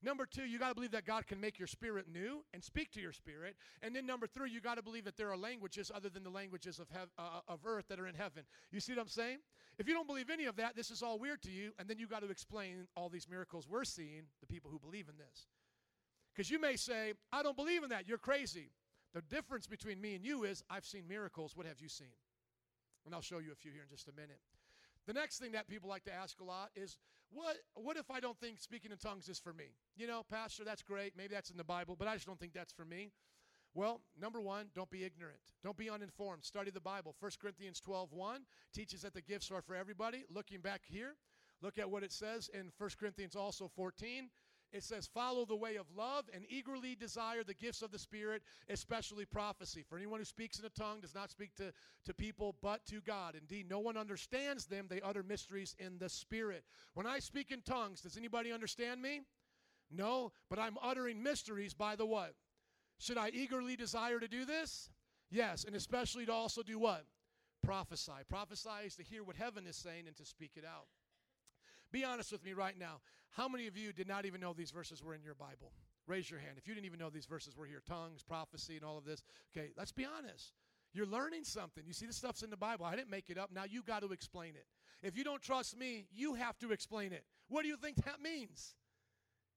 Number 0.02 0.26
two, 0.26 0.44
you 0.44 0.60
got 0.60 0.70
to 0.70 0.76
believe 0.76 0.92
that 0.92 1.06
God 1.06 1.28
can 1.28 1.40
make 1.40 1.58
your 1.58 1.68
spirit 1.68 2.08
new 2.12 2.44
and 2.54 2.62
speak 2.62 2.92
to 2.92 3.00
your 3.00 3.14
spirit. 3.14 3.56
And 3.82 3.96
then 3.96 4.06
number 4.06 4.28
three, 4.28 4.50
you 4.50 4.60
got 4.60 4.76
to 4.76 4.84
believe 4.84 5.06
that 5.06 5.16
there 5.16 5.32
are 5.32 5.38
languages 5.38 5.92
other 5.96 6.10
than 6.10 6.24
the 6.24 6.30
languages 6.30 6.78
of, 6.80 6.90
hev- 6.90 7.10
uh, 7.18 7.40
of 7.48 7.60
earth 7.66 7.86
that 7.88 8.02
are 8.02 8.08
in 8.08 8.16
heaven. 8.16 8.44
You 8.72 8.82
see 8.82 8.94
what 8.94 9.02
I'm 9.02 9.08
saying? 9.08 9.38
If 9.80 9.88
you 9.88 9.94
don't 9.94 10.08
believe 10.08 10.30
any 10.30 10.46
of 10.46 10.58
that, 10.58 10.76
this 10.76 10.92
is 10.92 11.02
all 11.02 11.20
weird 11.20 11.42
to 11.44 11.52
you. 11.52 11.72
And 11.80 11.88
then 11.88 12.00
you 12.00 12.08
got 12.08 12.22
to 12.22 12.30
explain 12.30 12.88
all 12.98 13.08
these 13.08 13.30
miracles 13.30 13.66
we're 13.70 13.86
seeing, 13.86 14.24
the 14.42 14.48
people 14.48 14.70
who 14.70 14.80
believe 14.80 15.08
in 15.08 15.16
this. 15.18 15.48
Because 16.34 16.50
you 16.50 16.60
may 16.60 16.76
say, 16.76 17.14
I 17.32 17.44
don't 17.44 17.56
believe 17.56 17.84
in 17.84 17.90
that. 17.90 18.08
You're 18.08 18.18
crazy. 18.18 18.72
The 19.14 19.22
difference 19.22 19.68
between 19.68 20.02
me 20.02 20.16
and 20.16 20.26
you 20.26 20.44
is 20.44 20.64
I've 20.70 20.86
seen 20.86 21.08
miracles. 21.08 21.56
What 21.56 21.68
have 21.68 21.80
you 21.80 21.90
seen? 21.90 22.08
And 23.06 23.14
I'll 23.14 23.22
show 23.22 23.38
you 23.38 23.52
a 23.52 23.56
few 23.56 23.72
here 23.72 23.84
in 23.84 23.90
just 23.90 24.08
a 24.08 24.14
minute. 24.14 24.40
The 25.06 25.14
next 25.14 25.40
thing 25.40 25.52
that 25.52 25.68
people 25.68 25.90
like 25.90 26.06
to 26.06 26.14
ask 26.14 26.40
a 26.40 26.44
lot 26.44 26.70
is, 26.76 26.98
what, 27.32 27.58
what 27.76 27.98
if 27.98 28.10
I 28.10 28.20
don't 28.20 28.40
think 28.40 28.60
speaking 28.60 28.92
in 28.92 28.98
tongues 28.98 29.28
is 29.28 29.40
for 29.40 29.54
me? 29.54 29.76
You 29.96 30.08
know, 30.08 30.24
Pastor, 30.30 30.64
that's 30.64 30.82
great. 30.82 31.14
Maybe 31.18 31.34
that's 31.34 31.50
in 31.50 31.58
the 31.58 31.64
Bible, 31.64 31.96
but 31.98 32.08
I 32.08 32.16
just 32.16 32.26
don't 32.26 32.40
think 32.40 32.54
that's 32.54 32.74
for 32.74 32.86
me. 32.86 33.12
Well, 33.76 34.02
number 34.20 34.40
one, 34.40 34.68
don't 34.76 34.90
be 34.90 35.04
ignorant. 35.04 35.40
Don't 35.64 35.78
be 35.78 35.90
uninformed. 35.90 36.44
Study 36.44 36.70
the 36.70 36.80
Bible. 36.80 37.16
1 37.20 37.32
Corinthians 37.42 37.80
12 37.80 38.14
1 38.14 38.42
teaches 38.74 39.02
that 39.02 39.14
the 39.14 39.22
gifts 39.22 39.50
are 39.52 39.62
for 39.62 39.76
everybody. 39.76 40.26
Looking 40.30 40.62
back 40.62 40.82
here, 40.86 41.16
look 41.62 41.80
at 41.80 41.90
what 41.90 42.04
it 42.04 42.12
says 42.12 42.50
in 42.54 42.72
1 42.78 42.90
Corinthians 43.00 43.36
also 43.36 43.68
14 43.68 44.30
it 44.74 44.84
says, 44.84 45.08
Follow 45.08 45.46
the 45.46 45.56
way 45.56 45.76
of 45.76 45.86
love 45.96 46.26
and 46.34 46.44
eagerly 46.50 46.96
desire 46.96 47.44
the 47.44 47.54
gifts 47.54 47.82
of 47.82 47.92
the 47.92 48.00
Spirit, 48.00 48.42
especially 48.70 49.26
prophecy. 49.26 49.84
For 49.88 49.98
anyone 49.98 50.20
who 50.20 50.26
speaks 50.26 50.60
in 50.60 50.66
a 50.66 50.70
tongue 50.70 51.00
does 51.02 51.16
not 51.16 51.30
speak 51.30 51.56
to, 51.56 51.72
to 52.06 52.14
people 52.14 52.56
but 52.62 52.86
to 52.88 53.00
God. 53.02 53.36
Indeed, 53.40 53.70
no 53.70 53.80
one 53.80 53.98
understands 53.98 54.66
them. 54.66 54.88
They 54.90 55.02
utter 55.02 55.24
mysteries 55.24 55.76
in 55.80 55.98
the 56.00 56.10
Spirit. 56.10 56.64
When 56.94 57.06
I 57.06 57.20
speak 57.20 57.52
in 57.52 57.62
tongues, 57.62 58.02
does 58.02 58.18
anybody 58.18 58.52
understand 58.52 59.02
me? 59.02 59.22
No, 59.92 60.32
but 60.50 60.60
I'm 60.60 60.78
uttering 60.82 61.22
mysteries 61.22 61.74
by 61.74 61.96
the 61.96 62.06
what? 62.06 62.34
Should 62.98 63.18
I 63.18 63.30
eagerly 63.30 63.76
desire 63.76 64.20
to 64.20 64.28
do 64.28 64.46
this? 64.46 64.90
Yes, 65.30 65.64
and 65.66 65.76
especially 65.76 66.26
to 66.26 66.34
also 66.34 66.64
do 66.64 66.80
what? 66.80 67.06
Prophesy. 67.64 68.12
Prophesy 68.30 68.86
is 68.86 68.96
to 68.96 69.04
hear 69.04 69.24
what 69.24 69.36
heaven 69.36 69.68
is 69.68 69.76
saying 69.76 70.06
and 70.08 70.16
to 70.18 70.26
speak 70.26 70.52
it 70.56 70.66
out. 70.66 70.88
Be 71.92 72.04
honest 72.04 72.32
with 72.32 72.44
me 72.44 72.54
right 72.54 72.78
now. 72.78 73.02
How 73.34 73.48
many 73.48 73.68
of 73.68 73.76
you 73.76 73.92
did 73.94 74.08
not 74.08 74.26
even 74.26 74.40
know 74.40 74.54
these 74.54 74.72
verses 74.72 75.04
were 75.04 75.16
in 75.16 75.24
your 75.24 75.34
Bible? 75.34 75.72
Raise 76.06 76.30
your 76.30 76.40
hand. 76.40 76.54
If 76.58 76.68
you 76.68 76.76
didn't 76.76 76.86
even 76.86 77.00
know 77.00 77.10
these 77.10 77.26
verses 77.26 77.58
were 77.58 77.66
here 77.66 77.82
tongues, 77.88 78.22
prophecy, 78.22 78.76
and 78.76 78.86
all 78.86 78.98
of 78.98 79.06
this. 79.06 79.24
Okay, 79.56 79.72
let's 79.76 79.92
be 79.92 80.06
honest. 80.06 80.54
You're 80.94 81.08
learning 81.08 81.44
something. 81.44 81.84
You 81.88 81.94
see, 81.94 82.06
the 82.06 82.14
stuff's 82.14 82.44
in 82.44 82.52
the 82.52 82.58
Bible. 82.58 82.86
I 82.86 82.96
didn't 82.96 83.10
make 83.10 83.30
it 83.30 83.38
up. 83.38 83.50
Now 83.52 83.64
you 83.68 83.82
got 83.82 84.02
to 84.04 84.12
explain 84.12 84.50
it. 84.50 84.68
If 85.02 85.18
you 85.18 85.24
don't 85.24 85.42
trust 85.42 85.78
me, 85.78 86.06
you 86.14 86.36
have 86.36 86.60
to 86.60 86.72
explain 86.72 87.12
it. 87.12 87.24
What 87.48 87.64
do 87.64 87.70
you 87.70 87.78
think 87.78 87.98
that 88.06 88.22
means? 88.22 88.76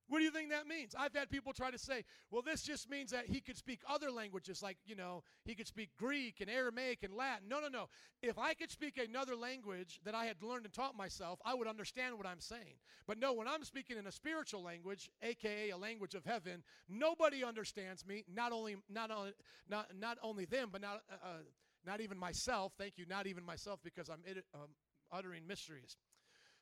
What 0.08 0.18
do 0.18 0.24
you 0.24 0.30
think 0.30 0.50
that 0.50 0.68
means? 0.68 0.94
I've 0.96 1.14
had 1.14 1.30
people 1.30 1.52
try 1.52 1.70
to 1.70 1.78
say, 1.78 2.04
well, 2.30 2.42
this 2.42 2.62
just 2.62 2.88
means 2.88 3.10
that 3.10 3.26
he 3.26 3.40
could 3.40 3.56
speak 3.56 3.80
other 3.88 4.10
languages, 4.10 4.62
like, 4.62 4.78
you 4.86 4.94
know, 4.94 5.24
he 5.44 5.54
could 5.54 5.66
speak 5.66 5.90
Greek 5.98 6.40
and 6.40 6.48
Aramaic 6.48 7.02
and 7.02 7.12
Latin. 7.12 7.48
No, 7.48 7.60
no, 7.60 7.68
no. 7.68 7.88
If 8.22 8.38
I 8.38 8.54
could 8.54 8.70
speak 8.70 8.98
another 8.98 9.34
language 9.34 10.00
that 10.04 10.14
I 10.14 10.26
had 10.26 10.42
learned 10.42 10.64
and 10.64 10.72
taught 10.72 10.96
myself, 10.96 11.40
I 11.44 11.54
would 11.54 11.66
understand 11.66 12.16
what 12.16 12.26
I'm 12.26 12.40
saying. 12.40 12.78
But 13.06 13.18
no, 13.18 13.32
when 13.32 13.48
I'm 13.48 13.64
speaking 13.64 13.96
in 13.98 14.06
a 14.06 14.12
spiritual 14.12 14.62
language, 14.62 15.10
aka 15.22 15.70
a 15.70 15.76
language 15.76 16.14
of 16.14 16.24
heaven, 16.24 16.62
nobody 16.88 17.42
understands 17.42 18.06
me, 18.06 18.24
not 18.32 18.52
only, 18.52 18.76
not, 18.88 19.10
only, 19.10 19.32
not, 19.68 19.88
not 19.98 20.18
only 20.22 20.44
them, 20.44 20.68
but 20.70 20.82
not, 20.82 21.02
uh, 21.10 21.26
uh, 21.26 21.42
not 21.84 22.00
even 22.00 22.16
myself. 22.16 22.72
Thank 22.78 22.96
you, 22.96 23.06
not 23.06 23.26
even 23.26 23.44
myself, 23.44 23.80
because 23.82 24.08
I'm 24.08 24.20
um, 24.54 24.68
uttering 25.12 25.46
mysteries. 25.46 25.96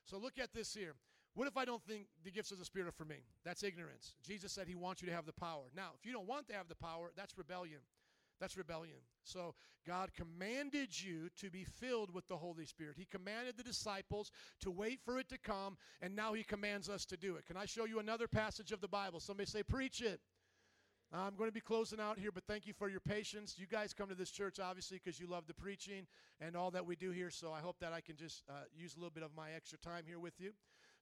So 0.03 0.17
look 0.17 0.39
at 0.39 0.53
this 0.53 0.73
here. 0.73 0.95
What 1.35 1.47
if 1.47 1.57
I 1.57 1.65
don't 1.65 1.83
think 1.83 2.07
the 2.23 2.31
gifts 2.31 2.51
of 2.51 2.59
the 2.59 2.65
Spirit 2.65 2.87
are 2.87 2.93
for 2.93 3.05
me? 3.05 3.17
That's 3.43 3.61
ignorance. 3.61 4.15
Jesus 4.25 4.53
said 4.53 4.67
he 4.67 4.75
wants 4.75 5.01
you 5.01 5.07
to 5.09 5.13
have 5.13 5.25
the 5.25 5.33
power. 5.33 5.63
Now, 5.75 5.89
if 5.99 6.05
you 6.05 6.13
don't 6.13 6.27
want 6.27 6.47
to 6.47 6.53
have 6.55 6.69
the 6.69 6.75
power, 6.75 7.11
that's 7.15 7.37
rebellion. 7.37 7.79
That's 8.39 8.57
rebellion. 8.57 8.97
So 9.23 9.53
God 9.85 10.11
commanded 10.13 10.89
you 10.99 11.29
to 11.39 11.49
be 11.49 11.63
filled 11.63 12.13
with 12.13 12.27
the 12.27 12.37
Holy 12.37 12.65
Spirit. 12.65 12.95
He 12.97 13.05
commanded 13.05 13.57
the 13.57 13.63
disciples 13.63 14.31
to 14.61 14.71
wait 14.71 14.99
for 15.03 15.19
it 15.19 15.29
to 15.29 15.37
come, 15.37 15.77
and 16.01 16.15
now 16.15 16.33
He 16.33 16.43
commands 16.43 16.89
us 16.89 17.05
to 17.05 17.17
do 17.17 17.35
it. 17.35 17.45
Can 17.45 17.57
I 17.57 17.65
show 17.65 17.85
you 17.85 17.99
another 17.99 18.27
passage 18.27 18.71
of 18.71 18.81
the 18.81 18.87
Bible? 18.87 19.19
Somebody 19.19 19.49
say, 19.49 19.63
Preach 19.63 20.01
it. 20.01 20.19
I'm 21.13 21.35
going 21.35 21.49
to 21.49 21.53
be 21.53 21.61
closing 21.61 21.99
out 21.99 22.17
here, 22.17 22.31
but 22.31 22.43
thank 22.45 22.65
you 22.65 22.73
for 22.73 22.89
your 22.89 22.99
patience. 22.99 23.55
You 23.57 23.67
guys 23.67 23.93
come 23.93 24.09
to 24.09 24.15
this 24.15 24.31
church, 24.31 24.59
obviously, 24.59 24.99
because 25.01 25.19
you 25.19 25.27
love 25.27 25.45
the 25.47 25.53
preaching 25.53 26.07
and 26.41 26.57
all 26.57 26.71
that 26.71 26.85
we 26.85 26.95
do 26.95 27.11
here. 27.11 27.29
So 27.29 27.53
I 27.53 27.59
hope 27.59 27.77
that 27.79 27.93
I 27.93 28.01
can 28.01 28.17
just 28.17 28.43
uh, 28.49 28.53
use 28.75 28.95
a 28.95 28.97
little 28.97 29.11
bit 29.11 29.23
of 29.23 29.29
my 29.35 29.51
extra 29.55 29.77
time 29.77 30.03
here 30.05 30.19
with 30.19 30.33
you. 30.39 30.51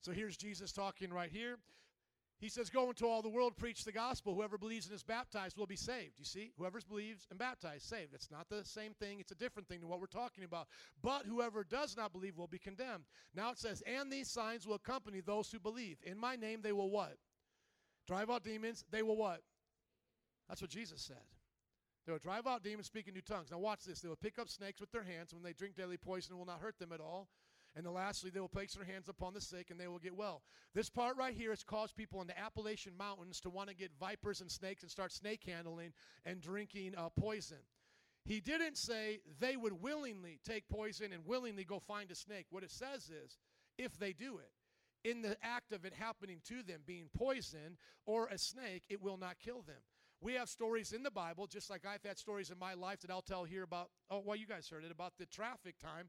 So 0.04 0.12
here's 0.12 0.36
Jesus 0.36 0.74
talking 0.74 1.12
right 1.12 1.32
here. 1.32 1.58
He 2.40 2.50
says, 2.50 2.70
Go 2.70 2.90
into 2.90 3.06
all 3.06 3.22
the 3.22 3.30
world, 3.30 3.56
preach 3.56 3.86
the 3.86 3.92
gospel. 3.94 4.36
Whoever 4.36 4.58
believes 4.58 4.86
and 4.86 4.94
is 4.94 5.02
baptized 5.02 5.58
will 5.58 5.66
be 5.66 5.78
saved. 5.78 6.20
You 6.20 6.26
see, 6.26 6.52
whoever 6.58 6.78
believes 6.90 7.26
and 7.30 7.40
baptized, 7.40 7.86
saved. 7.86 8.14
It's 8.14 8.30
not 8.30 8.50
the 8.50 8.66
same 8.66 8.94
thing, 9.00 9.22
it's 9.22 9.32
a 9.32 9.36
different 9.36 9.70
thing 9.70 9.80
than 9.80 9.88
what 9.88 10.02
we're 10.02 10.08
talking 10.08 10.44
about. 10.44 10.68
But 11.02 11.26
whoever 11.26 11.64
does 11.64 11.96
not 11.96 12.12
believe 12.12 12.38
will 12.38 12.48
be 12.48 12.60
condemned. 12.60 13.06
Now 13.34 13.52
it 13.52 13.60
says, 13.60 13.82
And 13.88 14.12
these 14.12 14.30
signs 14.30 14.68
will 14.68 14.76
accompany 14.76 15.22
those 15.22 15.50
who 15.50 15.60
believe. 15.60 16.00
In 16.04 16.20
my 16.20 16.36
name 16.36 16.60
they 16.62 16.74
will 16.74 16.90
what? 16.90 17.16
Drive 18.06 18.30
out 18.30 18.44
demons. 18.44 18.84
They 18.92 19.04
will 19.04 19.16
what? 19.16 19.40
That's 20.50 20.62
what 20.62 20.72
Jesus 20.72 21.02
said. 21.02 21.24
They 22.06 22.12
will 22.12 22.20
drive 22.20 22.46
out 22.46 22.62
demons, 22.62 22.88
speak 22.88 23.08
in 23.08 23.14
new 23.14 23.22
tongues. 23.22 23.52
Now 23.52 23.60
watch 23.60 23.86
this. 23.86 24.02
They 24.02 24.10
will 24.10 24.18
pick 24.18 24.38
up 24.38 24.50
snakes 24.50 24.82
with 24.82 24.92
their 24.92 25.04
hands. 25.04 25.34
When 25.34 25.44
they 25.44 25.54
drink 25.54 25.78
deadly 25.78 25.96
poison, 25.96 26.36
it 26.36 26.38
will 26.38 26.46
not 26.46 26.60
hurt 26.60 26.78
them 26.78 26.92
at 26.92 27.00
all. 27.00 27.30
And 27.76 27.86
then 27.86 27.94
lastly, 27.94 28.30
they 28.30 28.40
will 28.40 28.48
place 28.48 28.74
their 28.74 28.86
hands 28.86 29.10
upon 29.10 29.34
the 29.34 29.42
sick 29.42 29.72
and 29.72 29.80
they 29.80 29.88
will 29.88 30.00
get 30.00 30.16
well. 30.16 30.44
This 30.76 30.90
part 30.90 31.18
right 31.18 31.34
here 31.34 31.50
has 31.50 31.64
caused 31.64 31.96
people 31.96 32.22
in 32.22 32.28
the 32.28 32.40
Appalachian 32.40 32.96
Mountains 32.96 33.40
to 33.42 33.50
want 33.50 33.70
to 33.70 33.76
get 33.76 33.92
vipers 34.00 34.42
and 34.42 34.52
snakes 34.52 34.84
and 34.84 34.92
start 34.92 35.12
snake 35.12 35.42
handling 35.46 35.94
and 36.26 36.40
drinking 36.40 36.94
uh, 36.96 37.10
poison. 37.20 37.58
He 38.26 38.40
didn't 38.40 38.78
say 38.78 39.20
they 39.40 39.58
would 39.58 39.82
willingly 39.82 40.40
take 40.48 40.70
poison 40.70 41.12
and 41.12 41.26
willingly 41.26 41.64
go 41.64 41.80
find 41.80 42.10
a 42.12 42.16
snake. 42.16 42.46
What 42.52 42.64
it 42.64 42.72
says 42.72 43.10
is, 43.10 43.38
if 43.78 43.98
they 43.98 44.14
do 44.14 44.38
it, 44.38 44.52
in 45.04 45.22
the 45.22 45.36
act 45.44 45.74
of 45.74 45.84
it 45.84 45.94
happening 45.94 46.40
to 46.48 46.64
them, 46.64 46.82
being 46.86 47.10
poisoned 47.14 47.78
or 48.06 48.28
a 48.28 48.38
snake, 48.38 48.84
it 48.88 49.02
will 49.02 49.18
not 49.18 49.40
kill 49.44 49.62
them. 49.62 49.82
We 50.22 50.36
have 50.36 50.48
stories 50.48 50.94
in 50.94 51.04
the 51.04 51.12
Bible, 51.12 51.48
just 51.48 51.70
like 51.70 51.86
I've 51.86 52.04
had 52.08 52.18
stories 52.18 52.50
in 52.50 52.58
my 52.58 52.76
life 52.76 53.02
that 53.02 53.12
I'll 53.12 53.22
tell 53.22 53.44
here 53.44 53.64
about, 53.64 53.90
oh, 54.10 54.24
well, 54.24 54.38
you 54.38 54.48
guys 54.48 54.70
heard 54.70 54.86
it, 54.86 54.92
about 54.92 55.14
the 55.20 55.26
traffic 55.26 55.76
time 55.80 56.08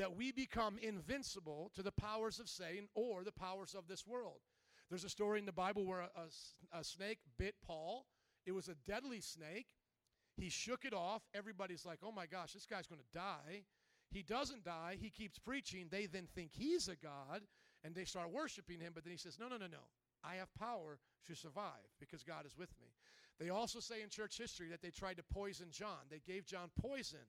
that 0.00 0.16
we 0.16 0.32
become 0.32 0.78
invincible 0.80 1.70
to 1.74 1.82
the 1.82 1.92
powers 1.92 2.40
of 2.40 2.48
Satan 2.48 2.88
or 2.94 3.22
the 3.22 3.30
powers 3.30 3.74
of 3.74 3.86
this 3.86 4.06
world. 4.06 4.40
There's 4.88 5.04
a 5.04 5.10
story 5.10 5.38
in 5.38 5.44
the 5.44 5.52
Bible 5.52 5.84
where 5.84 6.00
a, 6.00 6.10
a, 6.16 6.80
a 6.80 6.82
snake 6.82 7.18
bit 7.38 7.54
Paul. 7.62 8.06
It 8.46 8.52
was 8.52 8.68
a 8.68 8.74
deadly 8.86 9.20
snake. 9.20 9.66
He 10.38 10.48
shook 10.48 10.86
it 10.86 10.94
off. 10.94 11.20
Everybody's 11.34 11.84
like, 11.84 11.98
oh 12.02 12.12
my 12.12 12.24
gosh, 12.24 12.54
this 12.54 12.64
guy's 12.64 12.86
going 12.86 13.02
to 13.02 13.18
die. 13.18 13.64
He 14.10 14.22
doesn't 14.22 14.64
die. 14.64 14.96
He 14.98 15.10
keeps 15.10 15.38
preaching. 15.38 15.88
They 15.90 16.06
then 16.06 16.28
think 16.34 16.52
he's 16.54 16.88
a 16.88 16.96
God 16.96 17.42
and 17.84 17.94
they 17.94 18.06
start 18.06 18.32
worshiping 18.32 18.80
him. 18.80 18.92
But 18.94 19.04
then 19.04 19.10
he 19.10 19.18
says, 19.18 19.36
no, 19.38 19.48
no, 19.48 19.58
no, 19.58 19.66
no. 19.66 19.84
I 20.24 20.36
have 20.36 20.48
power 20.54 20.98
to 21.26 21.34
survive 21.34 21.92
because 22.00 22.22
God 22.22 22.46
is 22.46 22.56
with 22.56 22.70
me. 22.80 22.86
They 23.38 23.50
also 23.50 23.80
say 23.80 24.00
in 24.00 24.08
church 24.08 24.38
history 24.38 24.68
that 24.70 24.80
they 24.80 24.90
tried 24.90 25.18
to 25.18 25.22
poison 25.22 25.66
John. 25.70 26.08
They 26.10 26.22
gave 26.26 26.46
John 26.46 26.70
poison 26.80 27.20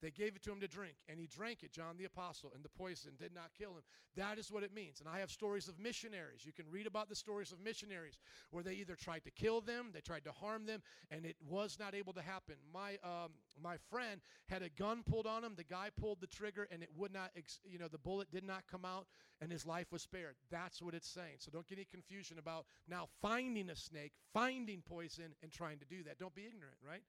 they 0.00 0.10
gave 0.10 0.36
it 0.36 0.42
to 0.42 0.52
him 0.52 0.60
to 0.60 0.68
drink, 0.68 0.94
and 1.08 1.18
he 1.18 1.26
drank 1.26 1.62
it, 1.62 1.72
John 1.72 1.96
the 1.98 2.04
Apostle, 2.04 2.52
and 2.54 2.64
the 2.64 2.68
poison 2.68 3.12
did 3.18 3.34
not 3.34 3.50
kill 3.58 3.70
him. 3.70 3.82
That 4.16 4.38
is 4.38 4.50
what 4.50 4.62
it 4.62 4.74
means. 4.74 5.00
And 5.00 5.08
I 5.08 5.18
have 5.18 5.30
stories 5.30 5.68
of 5.68 5.78
missionaries. 5.78 6.44
You 6.44 6.52
can 6.52 6.66
read 6.70 6.86
about 6.86 7.08
the 7.08 7.14
stories 7.16 7.52
of 7.52 7.60
missionaries 7.60 8.18
where 8.50 8.62
they 8.62 8.74
either 8.74 8.94
tried 8.94 9.24
to 9.24 9.30
kill 9.30 9.60
them, 9.60 9.90
they 9.92 10.00
tried 10.00 10.24
to 10.24 10.32
harm 10.32 10.66
them, 10.66 10.82
and 11.10 11.24
it 11.24 11.36
was 11.48 11.78
not 11.78 11.94
able 11.94 12.12
to 12.12 12.22
happen. 12.22 12.54
My, 12.72 12.98
um, 13.02 13.32
my 13.60 13.76
friend 13.90 14.20
had 14.48 14.62
a 14.62 14.68
gun 14.68 15.02
pulled 15.02 15.26
on 15.26 15.42
him. 15.42 15.54
The 15.56 15.64
guy 15.64 15.88
pulled 16.00 16.20
the 16.20 16.26
trigger, 16.26 16.68
and 16.70 16.82
it 16.82 16.90
would 16.96 17.12
not, 17.12 17.30
ex- 17.36 17.60
you 17.64 17.78
know, 17.78 17.88
the 17.88 17.98
bullet 17.98 18.30
did 18.30 18.44
not 18.44 18.62
come 18.70 18.84
out, 18.84 19.06
and 19.40 19.50
his 19.50 19.66
life 19.66 19.90
was 19.90 20.02
spared. 20.02 20.36
That's 20.50 20.80
what 20.80 20.94
it's 20.94 21.08
saying. 21.08 21.36
So 21.38 21.50
don't 21.50 21.66
get 21.66 21.78
any 21.78 21.86
confusion 21.90 22.38
about 22.38 22.66
now 22.88 23.08
finding 23.20 23.70
a 23.70 23.76
snake, 23.76 24.12
finding 24.32 24.82
poison, 24.88 25.34
and 25.42 25.50
trying 25.50 25.78
to 25.78 25.86
do 25.86 26.02
that. 26.04 26.18
Don't 26.18 26.34
be 26.34 26.46
ignorant, 26.46 26.76
right? 26.86 27.02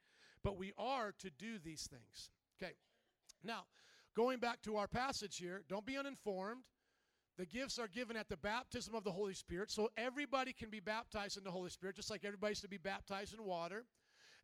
But 0.44 0.58
we 0.58 0.74
are 0.78 1.14
to 1.20 1.30
do 1.30 1.60
these 1.64 1.88
things. 1.88 2.30
Okay. 2.62 2.74
Now, 3.44 3.64
going 4.16 4.40
back 4.40 4.62
to 4.64 4.76
our 4.76 4.88
passage 4.88 5.38
here, 5.38 5.64
don't 5.70 5.86
be 5.86 5.98
uninformed. 5.98 6.64
The 7.38 7.46
gifts 7.46 7.80
are 7.80 7.88
given 7.88 8.18
at 8.18 8.28
the 8.28 8.36
baptism 8.36 8.94
of 8.96 9.06
the 9.06 9.12
Holy 9.12 9.34
Spirit, 9.34 9.72
so 9.72 9.90
everybody 9.96 10.52
can 10.52 10.70
be 10.70 10.82
baptized 10.82 11.38
in 11.38 11.46
the 11.46 11.52
Holy 11.52 11.70
Spirit, 11.70 11.96
just 11.96 12.10
like 12.10 12.26
everybody's 12.26 12.60
to 12.62 12.68
be 12.68 12.78
baptized 12.78 13.34
in 13.34 13.46
water. 13.46 13.86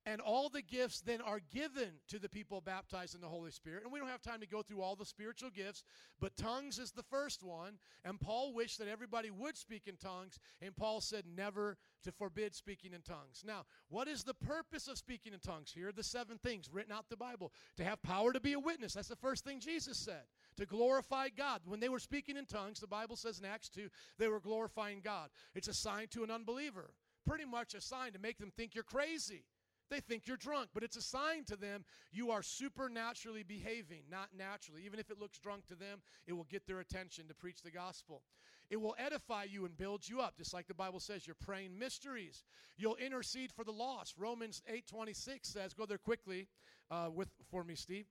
And 0.05 0.21
all 0.21 0.49
the 0.49 0.61
gifts 0.61 1.01
then 1.01 1.19
are 1.21 1.39
given 1.51 1.89
to 2.09 2.19
the 2.19 2.29
people 2.29 2.61
baptized 2.61 3.15
in 3.15 3.21
the 3.21 3.27
Holy 3.27 3.49
Spirit. 3.49 3.83
And 3.83 3.91
we 3.91 3.99
don't 3.99 4.09
have 4.09 4.21
time 4.21 4.39
to 4.41 4.47
go 4.47 4.61
through 4.61 4.81
all 4.81 4.95
the 4.95 5.05
spiritual 5.05 5.49
gifts, 5.49 5.83
but 6.19 6.37
tongues 6.37 6.77
is 6.77 6.91
the 6.91 7.03
first 7.03 7.43
one. 7.43 7.79
And 8.03 8.19
Paul 8.19 8.53
wished 8.53 8.77
that 8.79 8.87
everybody 8.87 9.31
would 9.31 9.57
speak 9.57 9.87
in 9.87 9.97
tongues. 9.97 10.37
And 10.61 10.75
Paul 10.75 11.01
said 11.01 11.23
never 11.35 11.77
to 12.03 12.11
forbid 12.11 12.53
speaking 12.53 12.93
in 12.93 13.01
tongues. 13.01 13.43
Now, 13.45 13.65
what 13.89 14.07
is 14.07 14.23
the 14.23 14.35
purpose 14.35 14.87
of 14.87 14.97
speaking 14.97 15.33
in 15.33 15.39
tongues? 15.39 15.71
Here 15.73 15.89
are 15.89 15.91
the 15.91 16.03
seven 16.03 16.37
things 16.37 16.69
written 16.71 16.91
out 16.91 17.09
the 17.09 17.17
Bible 17.17 17.51
to 17.77 17.83
have 17.83 18.01
power 18.03 18.31
to 18.31 18.39
be 18.39 18.53
a 18.53 18.59
witness. 18.59 18.93
That's 18.93 19.07
the 19.07 19.15
first 19.15 19.43
thing 19.43 19.59
Jesus 19.59 19.97
said. 19.97 20.23
to 20.57 20.65
glorify 20.65 21.29
God. 21.29 21.61
When 21.65 21.79
they 21.79 21.89
were 21.89 21.99
speaking 21.99 22.37
in 22.37 22.45
tongues, 22.45 22.79
the 22.79 22.87
Bible 22.87 23.15
says 23.15 23.39
in 23.39 23.45
Acts 23.45 23.69
2, 23.69 23.89
they 24.17 24.27
were 24.27 24.39
glorifying 24.39 25.01
God. 25.03 25.29
It's 25.53 25.67
a 25.67 25.73
sign 25.73 26.07
to 26.09 26.23
an 26.23 26.31
unbeliever, 26.31 26.91
pretty 27.27 27.45
much 27.45 27.73
a 27.73 27.81
sign 27.81 28.13
to 28.13 28.19
make 28.19 28.37
them 28.37 28.51
think 28.55 28.75
you're 28.75 28.83
crazy. 28.83 29.43
They 29.89 29.99
think 29.99 30.27
you're 30.27 30.37
drunk, 30.37 30.69
but 30.73 30.83
it's 30.83 30.97
a 30.97 31.01
sign 31.01 31.43
to 31.45 31.55
them 31.55 31.85
you 32.11 32.31
are 32.31 32.41
supernaturally 32.41 33.43
behaving, 33.43 34.03
not 34.09 34.29
naturally. 34.37 34.83
Even 34.85 34.99
if 34.99 35.11
it 35.11 35.19
looks 35.19 35.37
drunk 35.39 35.67
to 35.67 35.75
them, 35.75 36.01
it 36.27 36.33
will 36.33 36.45
get 36.45 36.65
their 36.65 36.79
attention 36.79 37.27
to 37.27 37.35
preach 37.35 37.61
the 37.61 37.71
gospel. 37.71 38.23
It 38.69 38.81
will 38.81 38.95
edify 38.97 39.43
you 39.43 39.65
and 39.65 39.77
build 39.77 40.07
you 40.07 40.21
up, 40.21 40.37
just 40.37 40.53
like 40.53 40.67
the 40.67 40.73
Bible 40.73 40.99
says. 40.99 41.27
You're 41.27 41.35
praying 41.35 41.77
mysteries. 41.77 42.43
You'll 42.77 42.95
intercede 42.95 43.51
for 43.51 43.63
the 43.63 43.71
lost. 43.71 44.15
Romans 44.17 44.61
8:26 44.67 45.47
says, 45.47 45.73
"Go 45.73 45.85
there 45.85 45.99
quickly 45.99 46.47
uh, 46.89 47.09
with 47.13 47.29
for 47.51 47.63
me, 47.63 47.75
Steve." 47.75 48.07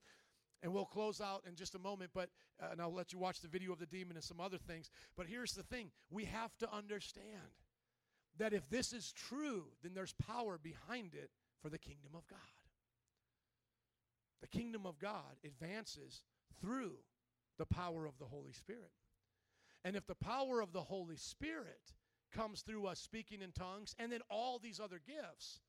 And 0.63 0.73
we'll 0.73 0.87
close 0.87 1.21
out 1.21 1.45
in 1.47 1.57
just 1.57 1.75
a 1.75 1.79
moment, 1.79 2.13
but 2.15 2.31
uh, 2.63 2.69
and 2.71 2.81
I'll 2.81 2.95
let 2.95 3.13
you 3.13 3.19
watch 3.19 3.41
the 3.41 3.49
video 3.49 3.73
of 3.73 3.79
the 3.79 3.87
demon 3.87 4.17
and 4.17 4.25
some 4.25 4.41
other 4.41 4.59
things. 4.59 4.91
But 5.17 5.27
here's 5.27 5.53
the 5.53 5.65
thing: 5.65 5.91
we 6.09 6.25
have 6.27 6.57
to 6.59 6.73
understand 6.73 7.51
that 8.39 8.53
if 8.53 8.69
this 8.71 8.93
is 8.93 9.13
true, 9.13 9.65
then 9.83 9.95
there's 9.95 10.13
power 10.13 10.59
behind 10.59 11.15
it 11.15 11.31
for 11.65 11.71
the 11.71 11.79
kingdom 11.79 12.11
of 12.15 12.29
God. 12.29 12.39
The 14.43 14.49
kingdom 14.49 14.85
of 14.85 14.99
God 14.99 15.39
advances 15.47 16.21
through 16.61 16.97
the 17.57 17.65
power 17.65 18.05
of 18.05 18.19
the 18.19 18.27
Holy 18.27 18.53
Spirit. 18.53 18.93
And 19.83 19.97
if 19.97 20.07
the 20.07 20.15
power 20.15 20.61
of 20.61 20.75
the 20.75 20.83
Holy 20.83 21.17
Spirit 21.17 21.95
comes 22.31 22.61
through 22.61 22.87
us 22.87 23.01
speaking 23.01 23.41
in 23.41 23.53
tongues 23.53 23.95
and 23.99 24.13
then 24.13 24.21
all 24.31 24.59
these 24.59 24.79
other 24.79 25.01
gifts, 25.07 25.61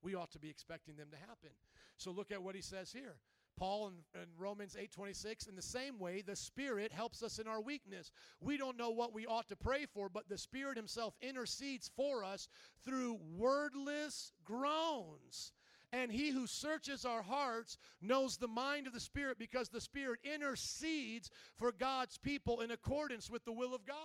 we 0.00 0.14
ought 0.14 0.30
to 0.30 0.38
be 0.38 0.48
expecting 0.48 0.96
them 0.96 1.08
to 1.10 1.18
happen. 1.18 1.50
So 1.98 2.12
look 2.12 2.32
at 2.32 2.42
what 2.42 2.54
he 2.54 2.62
says 2.62 2.90
here. 2.90 3.16
Paul 3.62 3.92
in, 4.14 4.20
in 4.20 4.26
Romans 4.36 4.74
8:26 4.74 5.48
in 5.48 5.54
the 5.54 5.62
same 5.62 6.00
way 6.00 6.20
the 6.20 6.34
spirit 6.34 6.90
helps 6.90 7.22
us 7.22 7.38
in 7.38 7.46
our 7.46 7.60
weakness. 7.60 8.10
We 8.40 8.56
don't 8.56 8.76
know 8.76 8.90
what 8.90 9.12
we 9.12 9.24
ought 9.24 9.46
to 9.50 9.56
pray 9.56 9.86
for, 9.86 10.08
but 10.08 10.28
the 10.28 10.36
spirit 10.36 10.76
himself 10.76 11.14
intercedes 11.20 11.88
for 11.94 12.24
us 12.24 12.48
through 12.84 13.20
wordless 13.36 14.32
groans. 14.42 15.52
And 15.92 16.10
he 16.10 16.30
who 16.30 16.48
searches 16.48 17.04
our 17.04 17.22
hearts 17.22 17.78
knows 18.00 18.36
the 18.36 18.48
mind 18.48 18.88
of 18.88 18.94
the 18.94 18.98
Spirit 19.00 19.38
because 19.38 19.68
the 19.68 19.80
Spirit 19.80 20.18
intercedes 20.24 21.30
for 21.56 21.70
God's 21.70 22.16
people 22.18 22.62
in 22.62 22.70
accordance 22.70 23.30
with 23.30 23.44
the 23.44 23.52
will 23.52 23.74
of 23.74 23.84
God. 23.84 23.96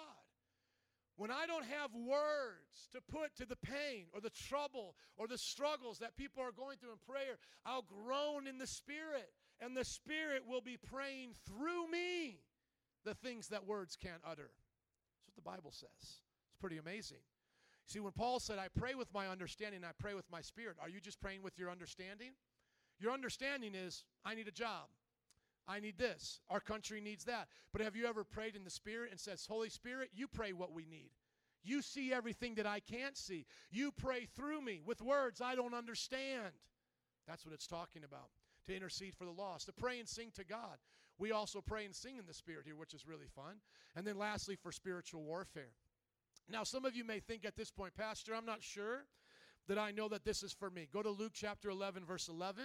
When 1.17 1.31
I 1.31 1.47
don't 1.47 1.65
have 1.65 1.89
words 1.95 2.89
to 2.93 3.01
put 3.01 3.35
to 3.37 3.45
the 3.45 3.55
pain 3.55 4.05
or 4.13 4.21
the 4.21 4.29
trouble 4.29 4.95
or 5.17 5.27
the 5.27 5.37
struggles 5.37 5.97
that 5.97 6.15
people 6.15 6.43
are 6.43 6.51
going 6.51 6.77
through 6.77 6.91
in 6.91 6.99
prayer, 7.11 7.39
I'll 7.65 7.81
groan 7.81 8.45
in 8.45 8.59
the 8.59 8.67
Spirit, 8.67 9.31
and 9.61 9.75
the 9.75 9.85
Spirit 9.85 10.43
will 10.47 10.61
be 10.61 10.77
praying 10.77 11.33
through 11.45 11.89
me 11.89 12.39
the 13.05 13.15
things 13.15 13.47
that 13.49 13.65
words 13.65 13.95
can't 13.95 14.21
utter. 14.25 14.49
That's 15.15 15.27
what 15.27 15.35
the 15.35 15.41
Bible 15.41 15.71
says. 15.71 15.89
It's 15.99 16.59
pretty 16.59 16.77
amazing. 16.77 17.19
See, 17.85 17.99
when 17.99 18.11
Paul 18.11 18.39
said, 18.39 18.59
I 18.59 18.67
pray 18.77 18.95
with 18.95 19.13
my 19.13 19.27
understanding, 19.27 19.83
I 19.83 19.91
pray 19.97 20.13
with 20.13 20.29
my 20.29 20.41
spirit, 20.41 20.75
are 20.81 20.89
you 20.89 20.99
just 20.99 21.21
praying 21.21 21.41
with 21.41 21.57
your 21.57 21.71
understanding? 21.71 22.31
Your 22.99 23.13
understanding 23.13 23.75
is, 23.75 24.03
I 24.25 24.35
need 24.35 24.47
a 24.47 24.51
job. 24.51 24.87
I 25.67 25.79
need 25.79 25.97
this. 25.97 26.39
Our 26.49 26.59
country 26.59 27.01
needs 27.01 27.25
that. 27.25 27.47
But 27.71 27.81
have 27.81 27.95
you 27.95 28.05
ever 28.05 28.23
prayed 28.23 28.55
in 28.55 28.63
the 28.63 28.69
Spirit 28.69 29.11
and 29.11 29.19
says, 29.19 29.45
Holy 29.45 29.69
Spirit, 29.69 30.09
you 30.13 30.27
pray 30.27 30.53
what 30.53 30.73
we 30.73 30.85
need? 30.85 31.11
You 31.63 31.81
see 31.81 32.13
everything 32.13 32.55
that 32.55 32.65
I 32.65 32.79
can't 32.79 33.17
see. 33.17 33.45
You 33.69 33.91
pray 33.91 34.27
through 34.35 34.61
me 34.61 34.81
with 34.85 35.01
words 35.01 35.41
I 35.41 35.55
don't 35.55 35.73
understand. 35.73 36.53
That's 37.27 37.45
what 37.45 37.53
it's 37.53 37.67
talking 37.67 38.03
about. 38.05 38.29
To 38.67 38.75
intercede 38.75 39.15
for 39.15 39.25
the 39.25 39.31
lost, 39.31 39.65
to 39.67 39.73
pray 39.73 39.99
and 39.99 40.07
sing 40.07 40.31
to 40.35 40.43
God. 40.43 40.77
We 41.17 41.31
also 41.31 41.61
pray 41.61 41.85
and 41.85 41.95
sing 41.95 42.17
in 42.17 42.25
the 42.25 42.33
Spirit 42.33 42.65
here, 42.65 42.75
which 42.75 42.93
is 42.93 43.07
really 43.07 43.27
fun. 43.35 43.55
And 43.95 44.05
then 44.05 44.17
lastly, 44.17 44.55
for 44.55 44.71
spiritual 44.71 45.23
warfare. 45.23 45.71
Now, 46.49 46.63
some 46.63 46.85
of 46.85 46.95
you 46.95 47.03
may 47.03 47.19
think 47.19 47.45
at 47.45 47.55
this 47.55 47.71
point, 47.71 47.95
Pastor, 47.95 48.35
I'm 48.35 48.45
not 48.45 48.61
sure 48.61 49.05
that 49.67 49.77
I 49.77 49.91
know 49.91 50.07
that 50.09 50.23
this 50.23 50.43
is 50.43 50.53
for 50.53 50.69
me. 50.69 50.87
Go 50.91 51.01
to 51.01 51.09
Luke 51.09 51.33
chapter 51.33 51.69
11, 51.69 52.05
verse 52.05 52.27
11. 52.27 52.63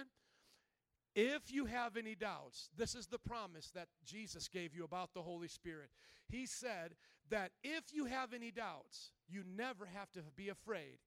If 1.15 1.51
you 1.51 1.65
have 1.65 1.95
any 1.95 2.15
doubts, 2.15 2.69
this 2.77 2.95
is 2.95 3.07
the 3.07 3.19
promise 3.19 3.71
that 3.75 3.87
Jesus 4.05 4.47
gave 4.47 4.75
you 4.75 4.83
about 4.83 5.13
the 5.13 5.21
Holy 5.21 5.47
Spirit. 5.47 5.89
He 6.27 6.45
said 6.45 6.95
that 7.29 7.51
if 7.63 7.83
you 7.93 8.05
have 8.05 8.33
any 8.33 8.51
doubts, 8.51 9.11
you 9.27 9.43
never 9.55 9.85
have 9.85 10.11
to 10.13 10.21
be 10.35 10.49
afraid 10.49 10.97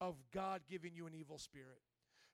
of 0.00 0.16
God 0.32 0.62
giving 0.70 0.94
you 0.94 1.06
an 1.06 1.14
evil 1.14 1.38
spirit. 1.38 1.80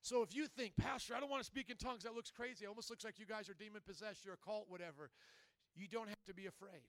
So 0.07 0.21
if 0.21 0.33
you 0.33 0.47
think, 0.47 0.71
Pastor, 0.77 1.15
I 1.15 1.19
don't 1.19 1.29
want 1.29 1.41
to 1.41 1.45
speak 1.45 1.69
in 1.69 1.75
tongues, 1.75 2.03
that 2.03 2.15
looks 2.15 2.31
crazy. 2.31 2.63
It 2.63 2.69
almost 2.69 2.89
looks 2.89 3.03
like 3.03 3.19
you 3.19 3.25
guys 3.25 3.49
are 3.49 3.53
demon 3.53 3.81
possessed, 3.85 4.23
you're 4.23 4.35
a 4.35 4.45
cult, 4.45 4.67
whatever. 4.69 5.09
You 5.75 5.85
don't 5.91 6.07
have 6.07 6.23
to 6.27 6.33
be 6.33 6.45
afraid. 6.45 6.87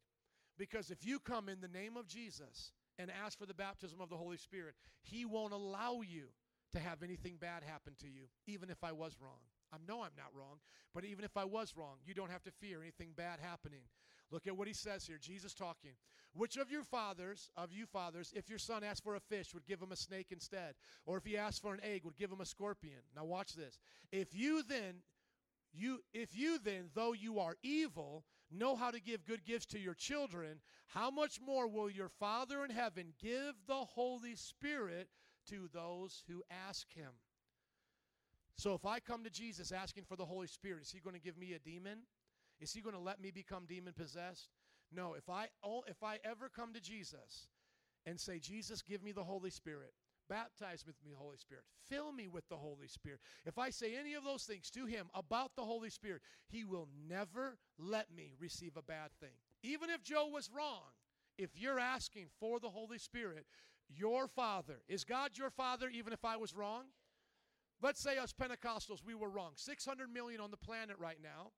Because 0.56 0.92
if 0.92 1.04
you 1.04 1.18
come 1.18 1.48
in 1.48 1.60
the 1.60 1.66
name 1.66 1.96
of 1.96 2.06
Jesus 2.06 2.70
and 2.96 3.10
ask 3.10 3.36
for 3.36 3.44
the 3.44 3.54
baptism 3.54 4.00
of 4.00 4.08
the 4.08 4.16
Holy 4.16 4.36
Spirit, 4.36 4.76
He 5.02 5.24
won't 5.24 5.52
allow 5.52 6.00
you 6.00 6.26
to 6.72 6.78
have 6.78 7.02
anything 7.02 7.38
bad 7.40 7.64
happen 7.64 7.94
to 8.02 8.06
you, 8.06 8.30
even 8.46 8.70
if 8.70 8.84
I 8.84 8.92
was 8.92 9.16
wrong. 9.20 9.42
I 9.72 9.78
know 9.88 10.02
I'm 10.02 10.14
not 10.16 10.30
wrong, 10.32 10.60
but 10.94 11.04
even 11.04 11.24
if 11.24 11.36
I 11.36 11.44
was 11.44 11.74
wrong, 11.76 11.96
you 12.06 12.14
don't 12.14 12.30
have 12.30 12.44
to 12.44 12.52
fear 12.60 12.80
anything 12.80 13.14
bad 13.16 13.40
happening. 13.42 13.82
Look 14.30 14.46
at 14.46 14.56
what 14.56 14.68
he 14.68 14.74
says 14.74 15.06
here. 15.06 15.18
Jesus 15.20 15.54
talking. 15.54 15.92
Which 16.34 16.56
of 16.56 16.70
your 16.70 16.84
fathers, 16.84 17.50
of 17.56 17.72
you 17.72 17.86
fathers, 17.86 18.32
if 18.36 18.48
your 18.50 18.58
son 18.58 18.84
asked 18.84 19.02
for 19.02 19.16
a 19.16 19.20
fish, 19.20 19.54
would 19.54 19.66
give 19.66 19.80
him 19.80 19.92
a 19.92 19.96
snake 19.96 20.28
instead? 20.30 20.74
Or 21.06 21.16
if 21.16 21.24
he 21.24 21.36
asked 21.36 21.62
for 21.62 21.72
an 21.72 21.80
egg, 21.82 22.04
would 22.04 22.18
give 22.18 22.30
him 22.30 22.40
a 22.40 22.46
scorpion? 22.46 23.00
Now 23.16 23.24
watch 23.24 23.54
this. 23.54 23.78
If 24.12 24.34
you 24.34 24.62
then 24.62 25.02
you 25.72 26.00
if 26.14 26.34
you 26.34 26.58
then 26.58 26.88
though 26.94 27.12
you 27.12 27.38
are 27.38 27.56
evil 27.62 28.24
know 28.50 28.74
how 28.74 28.90
to 28.90 29.00
give 29.00 29.26
good 29.26 29.44
gifts 29.44 29.66
to 29.66 29.78
your 29.78 29.92
children 29.92 30.60
how 30.86 31.10
much 31.10 31.38
more 31.44 31.68
will 31.68 31.90
your 31.90 32.08
father 32.08 32.64
in 32.64 32.70
heaven 32.70 33.12
give 33.20 33.54
the 33.66 33.74
holy 33.74 34.34
spirit 34.34 35.08
to 35.46 35.68
those 35.74 36.24
who 36.26 36.42
ask 36.50 36.90
him 36.94 37.10
so 38.58 38.74
if 38.74 38.84
I 38.84 38.98
come 38.98 39.22
to 39.22 39.30
Jesus 39.30 39.70
asking 39.70 40.02
for 40.08 40.16
the 40.16 40.24
Holy 40.24 40.48
Spirit, 40.48 40.82
is 40.82 40.90
he 40.90 40.98
going 40.98 41.14
to 41.14 41.22
give 41.22 41.38
me 41.38 41.52
a 41.52 41.60
demon? 41.60 41.98
Is 42.60 42.72
he 42.72 42.80
going 42.80 42.94
to 42.94 43.00
let 43.00 43.20
me 43.20 43.30
become 43.30 43.64
demon 43.66 43.92
possessed? 43.92 44.48
No, 44.92 45.14
if 45.14 45.28
I 45.28 45.48
if 45.86 46.02
I 46.02 46.18
ever 46.24 46.48
come 46.48 46.72
to 46.72 46.80
Jesus 46.80 47.48
and 48.06 48.18
say, 48.18 48.38
"Jesus, 48.38 48.82
give 48.82 49.02
me 49.02 49.12
the 49.12 49.24
Holy 49.24 49.50
Spirit." 49.50 49.92
Baptize 50.28 50.84
with 50.86 50.96
me, 51.02 51.12
Holy 51.16 51.38
Spirit. 51.38 51.64
Fill 51.88 52.12
me 52.12 52.28
with 52.28 52.46
the 52.50 52.56
Holy 52.56 52.86
Spirit. 52.86 53.20
If 53.46 53.56
I 53.58 53.70
say 53.70 53.96
any 53.96 54.12
of 54.12 54.24
those 54.24 54.44
things 54.44 54.70
to 54.72 54.84
Him 54.84 55.08
about 55.14 55.56
the 55.56 55.64
Holy 55.64 55.88
Spirit, 55.88 56.20
He 56.48 56.64
will 56.64 56.86
never 57.08 57.56
let 57.78 58.14
me 58.14 58.34
receive 58.38 58.76
a 58.76 58.82
bad 58.82 59.10
thing. 59.20 59.32
Even 59.62 59.88
if 59.88 60.02
Joe 60.02 60.28
was 60.28 60.50
wrong, 60.54 60.82
if 61.38 61.50
you're 61.54 61.78
asking 61.78 62.26
for 62.38 62.60
the 62.60 62.68
Holy 62.68 62.98
Spirit, 62.98 63.46
your 63.88 64.28
Father, 64.28 64.82
is 64.86 65.04
God 65.04 65.38
your 65.38 65.50
Father 65.50 65.88
even 65.88 66.12
if 66.12 66.24
I 66.24 66.36
was 66.36 66.54
wrong? 66.54 66.84
Let's 67.80 68.00
say 68.00 68.18
us 68.18 68.34
Pentecostals, 68.34 69.04
we 69.04 69.14
were 69.14 69.30
wrong. 69.30 69.52
600 69.54 70.12
million 70.12 70.40
on 70.40 70.50
the 70.50 70.56
planet 70.56 70.96
right 70.98 71.18
now. 71.22 71.52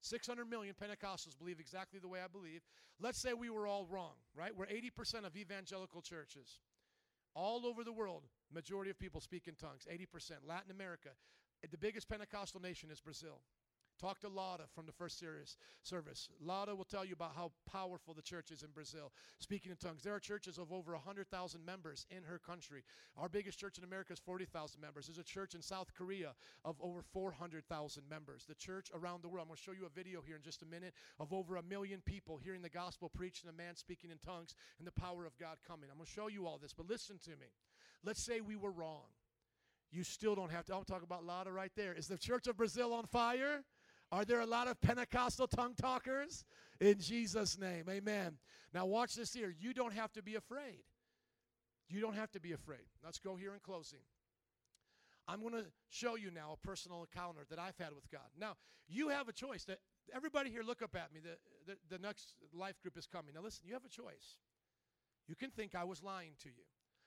600 0.00 0.48
million 0.48 0.74
Pentecostals 0.74 1.38
believe 1.38 1.60
exactly 1.60 2.00
the 2.00 2.08
way 2.08 2.20
I 2.24 2.28
believe. 2.28 2.62
Let's 3.00 3.20
say 3.20 3.32
we 3.32 3.50
were 3.50 3.66
all 3.66 3.86
wrong, 3.90 4.14
right? 4.34 4.56
We're 4.56 4.66
80% 4.66 5.26
of 5.26 5.36
evangelical 5.36 6.00
churches. 6.00 6.60
All 7.34 7.64
over 7.66 7.84
the 7.84 7.92
world, 7.92 8.24
majority 8.52 8.90
of 8.90 8.98
people 8.98 9.20
speak 9.20 9.46
in 9.46 9.54
tongues, 9.54 9.86
80%. 9.90 10.46
Latin 10.46 10.70
America, 10.70 11.10
the 11.70 11.78
biggest 11.78 12.08
Pentecostal 12.08 12.60
nation 12.60 12.90
is 12.90 13.00
Brazil. 13.00 13.40
Talk 14.00 14.20
to 14.20 14.28
Lada 14.28 14.64
from 14.74 14.86
the 14.86 14.92
first 14.92 15.18
series, 15.18 15.58
service. 15.82 16.30
Lada 16.42 16.74
will 16.74 16.84
tell 16.84 17.04
you 17.04 17.12
about 17.12 17.32
how 17.36 17.52
powerful 17.70 18.14
the 18.14 18.22
church 18.22 18.50
is 18.50 18.62
in 18.62 18.70
Brazil. 18.70 19.12
Speaking 19.40 19.70
in 19.70 19.76
tongues, 19.76 20.02
there 20.02 20.14
are 20.14 20.20
churches 20.20 20.56
of 20.56 20.72
over 20.72 20.92
100,000 20.92 21.64
members 21.64 22.06
in 22.10 22.22
her 22.22 22.38
country. 22.38 22.82
Our 23.18 23.28
biggest 23.28 23.58
church 23.58 23.76
in 23.76 23.84
America 23.84 24.14
is 24.14 24.18
40,000 24.18 24.80
members. 24.80 25.06
There's 25.06 25.18
a 25.18 25.22
church 25.22 25.54
in 25.54 25.60
South 25.60 25.92
Korea 25.94 26.32
of 26.64 26.76
over 26.80 27.02
400,000 27.12 28.02
members. 28.08 28.46
The 28.46 28.54
church 28.54 28.90
around 28.94 29.22
the 29.22 29.28
world, 29.28 29.42
I'm 29.42 29.48
going 29.48 29.58
to 29.58 29.62
show 29.62 29.72
you 29.72 29.84
a 29.84 29.90
video 29.94 30.22
here 30.26 30.36
in 30.36 30.42
just 30.42 30.62
a 30.62 30.66
minute 30.66 30.94
of 31.18 31.34
over 31.34 31.56
a 31.56 31.62
million 31.62 32.00
people 32.06 32.38
hearing 32.38 32.62
the 32.62 32.70
gospel 32.70 33.10
preached 33.10 33.44
and 33.44 33.52
a 33.52 33.56
man 33.56 33.76
speaking 33.76 34.10
in 34.10 34.16
tongues 34.18 34.54
and 34.78 34.86
the 34.86 34.92
power 34.92 35.26
of 35.26 35.36
God 35.36 35.58
coming. 35.68 35.90
I'm 35.90 35.98
going 35.98 36.06
to 36.06 36.12
show 36.12 36.28
you 36.28 36.46
all 36.46 36.56
this, 36.56 36.72
but 36.72 36.88
listen 36.88 37.18
to 37.24 37.30
me. 37.32 37.52
Let's 38.02 38.22
say 38.24 38.40
we 38.40 38.56
were 38.56 38.70
wrong. 38.70 39.08
You 39.92 40.04
still 40.04 40.34
don't 40.34 40.52
have 40.52 40.64
to. 40.66 40.74
I'm 40.74 40.84
talking 40.84 41.04
about 41.04 41.24
Lada 41.24 41.52
right 41.52 41.72
there. 41.76 41.92
Is 41.92 42.06
the 42.06 42.16
church 42.16 42.46
of 42.46 42.56
Brazil 42.56 42.94
on 42.94 43.06
fire? 43.06 43.64
Are 44.12 44.24
there 44.24 44.40
a 44.40 44.46
lot 44.46 44.66
of 44.66 44.80
Pentecostal 44.80 45.46
tongue 45.46 45.74
talkers? 45.74 46.44
In 46.80 46.98
Jesus' 46.98 47.58
name, 47.58 47.84
amen. 47.88 48.38
Now, 48.74 48.86
watch 48.86 49.14
this 49.14 49.32
here. 49.32 49.54
You 49.58 49.72
don't 49.72 49.94
have 49.94 50.12
to 50.12 50.22
be 50.22 50.34
afraid. 50.34 50.82
You 51.88 52.00
don't 52.00 52.14
have 52.14 52.30
to 52.32 52.40
be 52.40 52.52
afraid. 52.52 52.86
Let's 53.04 53.18
go 53.18 53.36
here 53.36 53.52
in 53.54 53.60
closing. 53.60 54.00
I'm 55.28 55.40
going 55.40 55.54
to 55.54 55.66
show 55.90 56.16
you 56.16 56.30
now 56.30 56.56
a 56.60 56.66
personal 56.66 57.02
encounter 57.02 57.40
that 57.50 57.58
I've 57.58 57.76
had 57.78 57.94
with 57.94 58.10
God. 58.10 58.28
Now, 58.38 58.56
you 58.88 59.08
have 59.08 59.28
a 59.28 59.32
choice. 59.32 59.64
That 59.64 59.78
everybody 60.14 60.50
here, 60.50 60.62
look 60.62 60.82
up 60.82 60.96
at 60.96 61.12
me. 61.12 61.20
The, 61.20 61.72
the, 61.72 61.96
the 61.96 62.02
next 62.02 62.34
life 62.52 62.80
group 62.82 62.96
is 62.96 63.06
coming. 63.06 63.34
Now, 63.34 63.42
listen, 63.42 63.64
you 63.66 63.74
have 63.74 63.84
a 63.84 63.88
choice. 63.88 64.38
You 65.28 65.36
can 65.36 65.50
think 65.50 65.74
I 65.74 65.84
was 65.84 66.02
lying 66.02 66.32
to 66.42 66.48
you. 66.48 66.64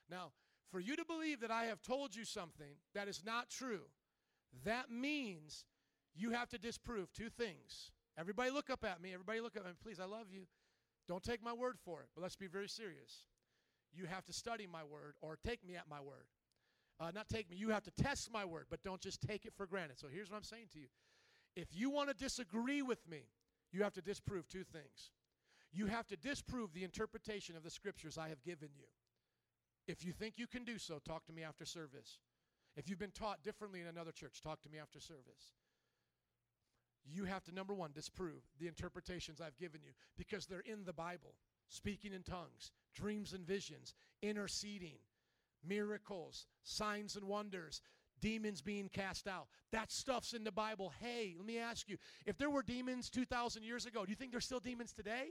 Now, 0.10 0.32
for 0.72 0.80
you 0.80 0.96
to 0.96 1.06
believe 1.06 1.42
that 1.42 1.52
I 1.52 1.66
have 1.66 1.82
told 1.82 2.16
you 2.16 2.24
something 2.24 2.76
that 2.94 3.08
is 3.08 3.24
not 3.26 3.50
true, 3.50 3.84
that 4.64 4.90
means 4.90 5.66
you 6.16 6.32
have 6.32 6.50
to 6.50 6.58
disprove 6.58 7.12
two 7.14 7.30
things 7.30 7.92
Everybody 8.18 8.52
look 8.52 8.70
up 8.70 8.84
at 8.84 9.02
me. 9.02 9.12
Everybody 9.14 9.42
look 9.42 9.56
up 9.58 9.64
at 9.64 9.70
me. 9.70 9.78
Please, 9.82 10.00
I 10.00 10.06
love 10.06 10.28
you. 10.32 10.46
Don't 11.08 11.24
take 11.24 11.44
my 11.44 11.54
word 11.54 11.78
for 11.84 12.02
it, 12.02 12.08
but 12.16 12.22
let's 12.22 12.36
be 12.36 12.48
very 12.48 12.70
serious. 12.70 13.26
You 13.94 14.06
have 14.06 14.24
to 14.26 14.34
study 14.34 14.68
my 14.72 14.84
word 14.84 15.16
or 15.22 15.38
take 15.44 15.66
me 15.66 15.76
at 15.76 15.90
my 15.90 16.00
word. 16.00 16.26
Uh, 17.00 17.12
not 17.14 17.28
take 17.28 17.50
me, 17.50 17.58
you 17.58 17.70
have 17.70 17.84
to 17.84 17.92
test 17.92 18.32
my 18.32 18.46
word, 18.46 18.68
but 18.70 18.82
don't 18.84 19.02
just 19.02 19.22
take 19.22 19.46
it 19.46 19.54
for 19.58 19.66
granted. 19.66 20.00
So 20.00 20.08
here's 20.12 20.30
what 20.30 20.38
I'm 20.38 20.44
saying 20.44 20.68
to 20.74 20.80
you. 20.80 20.88
If 21.56 21.68
you 21.72 21.90
want 21.90 22.10
to 22.10 22.16
disagree 22.16 22.82
with 22.82 23.08
me, 23.10 23.24
you 23.72 23.84
have 23.84 23.94
to 23.94 24.02
disprove 24.02 24.48
two 24.48 24.64
things. 24.64 25.12
You 25.72 25.88
have 25.88 26.08
to 26.08 26.16
disprove 26.16 26.74
the 26.74 26.84
interpretation 26.84 27.56
of 27.58 27.64
the 27.64 27.72
scriptures 27.72 28.18
I 28.18 28.30
have 28.30 28.44
given 28.44 28.70
you. 28.78 28.86
If 29.88 30.06
you 30.06 30.14
think 30.14 30.36
you 30.38 30.48
can 30.48 30.64
do 30.64 30.78
so, 30.78 31.00
talk 31.00 31.26
to 31.26 31.34
me 31.34 31.44
after 31.44 31.66
service. 31.66 32.20
If 32.78 32.88
you've 32.88 33.00
been 33.00 33.12
taught 33.12 33.44
differently 33.44 33.82
in 33.82 33.88
another 33.88 34.12
church, 34.12 34.42
talk 34.42 34.62
to 34.62 34.70
me 34.70 34.78
after 34.80 35.00
service. 35.00 35.54
You 37.06 37.26
have 37.26 37.44
to, 37.46 37.54
number 37.54 37.74
one, 37.74 37.92
disprove 37.94 38.44
the 38.60 38.68
interpretations 38.68 39.42
I've 39.42 39.58
given 39.58 39.82
you 39.84 39.92
because 40.18 40.46
they're 40.46 40.62
in 40.62 40.86
the 40.86 40.94
Bible. 40.94 41.36
Speaking 41.68 42.14
in 42.14 42.24
tongues, 42.24 42.72
dreams 42.94 43.34
and 43.34 43.46
visions, 43.46 43.94
interceding, 44.22 44.98
miracles, 45.66 46.46
signs 46.64 47.16
and 47.16 47.26
wonders, 47.26 47.82
demons 48.22 48.62
being 48.62 48.90
cast 48.90 49.28
out. 49.28 49.48
That 49.72 49.92
stuff's 49.92 50.34
in 50.34 50.44
the 50.44 50.52
Bible. 50.52 50.94
Hey, 51.00 51.36
let 51.38 51.46
me 51.46 51.58
ask 51.58 51.90
you 51.90 51.98
if 52.26 52.38
there 52.38 52.50
were 52.50 52.64
demons 52.64 53.10
2,000 53.10 53.64
years 53.64 53.86
ago, 53.86 54.06
do 54.06 54.12
you 54.12 54.16
think 54.16 54.32
there's 54.32 54.46
still 54.46 54.60
demons 54.60 54.94
today? 54.94 55.28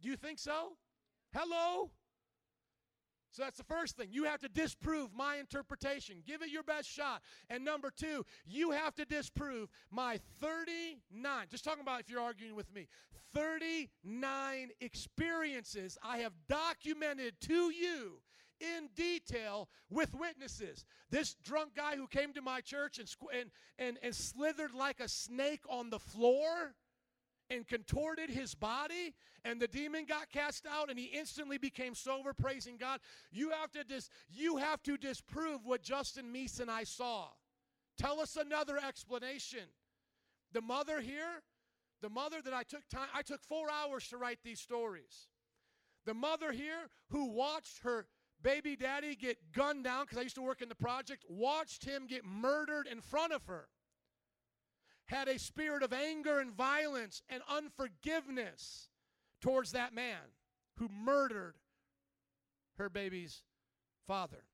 Do 0.00 0.08
you 0.08 0.16
think 0.16 0.38
so? 0.38 0.72
Hello? 1.32 1.90
So 3.30 3.42
that's 3.42 3.58
the 3.58 3.64
first 3.64 3.96
thing. 3.96 4.08
You 4.10 4.24
have 4.24 4.40
to 4.40 4.48
disprove 4.48 5.10
my 5.14 5.36
interpretation. 5.36 6.22
Give 6.26 6.42
it 6.42 6.50
your 6.50 6.62
best 6.62 6.88
shot. 6.88 7.22
And 7.48 7.64
number 7.64 7.90
two, 7.90 8.24
you 8.44 8.72
have 8.72 8.94
to 8.96 9.04
disprove 9.04 9.68
my 9.90 10.18
39, 10.40 11.46
just 11.50 11.64
talking 11.64 11.82
about 11.82 12.00
if 12.00 12.10
you're 12.10 12.20
arguing 12.20 12.56
with 12.56 12.72
me, 12.74 12.88
39 13.34 14.70
experiences 14.80 15.96
I 16.02 16.18
have 16.18 16.32
documented 16.48 17.40
to 17.42 17.70
you 17.70 18.20
in 18.60 18.88
detail 18.94 19.68
with 19.88 20.14
witnesses. 20.14 20.84
This 21.10 21.34
drunk 21.42 21.74
guy 21.76 21.96
who 21.96 22.06
came 22.06 22.32
to 22.34 22.42
my 22.42 22.60
church 22.60 22.98
and, 22.98 23.08
and, 23.32 23.50
and, 23.78 23.98
and 24.02 24.14
slithered 24.14 24.74
like 24.74 25.00
a 25.00 25.08
snake 25.08 25.62
on 25.68 25.90
the 25.90 25.98
floor 25.98 26.74
and 27.50 27.66
contorted 27.66 28.30
his 28.30 28.54
body 28.54 29.14
and 29.44 29.60
the 29.60 29.68
demon 29.68 30.04
got 30.04 30.30
cast 30.30 30.66
out 30.66 30.88
and 30.88 30.98
he 30.98 31.06
instantly 31.06 31.58
became 31.58 31.94
sober 31.94 32.32
praising 32.32 32.76
god. 32.76 33.00
You 33.32 33.50
have 33.50 33.72
to 33.72 33.84
dis, 33.84 34.08
you 34.30 34.56
have 34.56 34.82
to 34.84 34.96
disprove 34.96 35.66
what 35.66 35.82
justin 35.82 36.32
meese 36.32 36.60
and 36.60 36.70
i 36.70 36.84
saw. 36.84 37.26
Tell 37.98 38.20
us 38.20 38.36
another 38.36 38.78
explanation. 38.78 39.68
The 40.52 40.62
mother 40.62 41.00
here 41.00 41.42
the 42.00 42.08
mother 42.08 42.40
that 42.42 42.54
i 42.54 42.62
took 42.62 42.88
time 42.88 43.08
i 43.14 43.22
took 43.22 43.42
four 43.42 43.68
hours 43.70 44.06
to 44.08 44.16
write 44.16 44.38
these 44.44 44.60
stories. 44.60 45.28
The 46.06 46.14
mother 46.14 46.52
here 46.52 46.88
who 47.10 47.26
watched 47.26 47.80
her 47.82 48.06
baby 48.42 48.74
daddy 48.74 49.14
get 49.16 49.36
gunned 49.52 49.84
down 49.84 50.04
because 50.04 50.18
i 50.18 50.22
used 50.22 50.36
to 50.36 50.42
work 50.42 50.62
in 50.62 50.68
the 50.68 50.74
project 50.74 51.24
watched 51.28 51.84
him 51.84 52.06
get 52.06 52.24
murdered 52.24 52.86
in 52.86 53.00
front 53.00 53.32
of 53.32 53.44
her 53.46 53.68
had 55.10 55.26
a 55.26 55.38
spirit 55.38 55.82
of 55.82 55.92
anger 55.92 56.38
and 56.38 56.52
violence 56.52 57.22
and 57.28 57.42
unforgiveness 57.48 58.88
towards 59.42 59.72
that 59.72 59.92
man 59.92 60.34
who 60.76 60.88
murdered 60.88 61.54
her 62.78 62.88
baby's 62.88 63.42
father. 64.06 64.44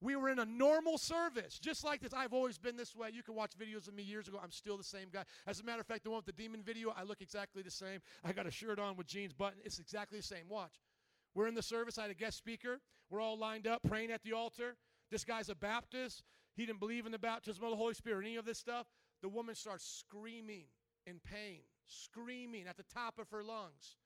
We 0.00 0.16
were 0.16 0.28
in 0.30 0.38
a 0.38 0.44
normal 0.44 0.98
service, 0.98 1.58
just 1.58 1.84
like 1.84 2.00
this. 2.00 2.12
I've 2.12 2.32
always 2.32 2.58
been 2.58 2.76
this 2.76 2.94
way. 2.94 3.10
You 3.12 3.22
can 3.22 3.34
watch 3.34 3.52
videos 3.58 3.88
of 3.88 3.94
me 3.94 4.02
years 4.02 4.28
ago. 4.28 4.38
I'm 4.42 4.50
still 4.50 4.76
the 4.76 4.84
same 4.84 5.08
guy. 5.12 5.24
As 5.46 5.60
a 5.60 5.64
matter 5.64 5.80
of 5.80 5.86
fact, 5.86 6.04
the 6.04 6.10
one 6.10 6.18
with 6.18 6.26
the 6.26 6.40
demon 6.40 6.62
video, 6.62 6.92
I 6.96 7.04
look 7.04 7.20
exactly 7.20 7.62
the 7.62 7.70
same. 7.70 8.00
I 8.24 8.32
got 8.32 8.46
a 8.46 8.50
shirt 8.50 8.78
on 8.78 8.96
with 8.96 9.06
jeans 9.06 9.32
button. 9.32 9.58
It's 9.64 9.78
exactly 9.78 10.18
the 10.18 10.24
same. 10.24 10.48
Watch. 10.48 10.74
We're 11.34 11.48
in 11.48 11.54
the 11.54 11.62
service. 11.62 11.98
I 11.98 12.02
had 12.02 12.10
a 12.10 12.14
guest 12.14 12.36
speaker. 12.36 12.80
We're 13.10 13.20
all 13.20 13.38
lined 13.38 13.66
up 13.66 13.80
praying 13.88 14.10
at 14.10 14.22
the 14.22 14.32
altar. 14.32 14.76
This 15.10 15.24
guy's 15.24 15.48
a 15.48 15.54
Baptist. 15.54 16.22
He 16.58 16.66
didn't 16.66 16.80
believe 16.80 17.06
in 17.06 17.12
the 17.12 17.20
baptism 17.20 17.62
of 17.62 17.70
the 17.70 17.76
Holy 17.76 17.94
Spirit, 17.94 18.26
any 18.26 18.34
of 18.34 18.44
this 18.44 18.58
stuff 18.58 18.88
the 19.22 19.28
woman 19.28 19.54
starts 19.54 19.84
screaming 19.84 20.64
in 21.06 21.20
pain, 21.20 21.60
screaming 21.86 22.66
at 22.68 22.76
the 22.76 22.82
top 22.92 23.18
of 23.20 23.30
her 23.30 23.44
lungs. 23.44 23.96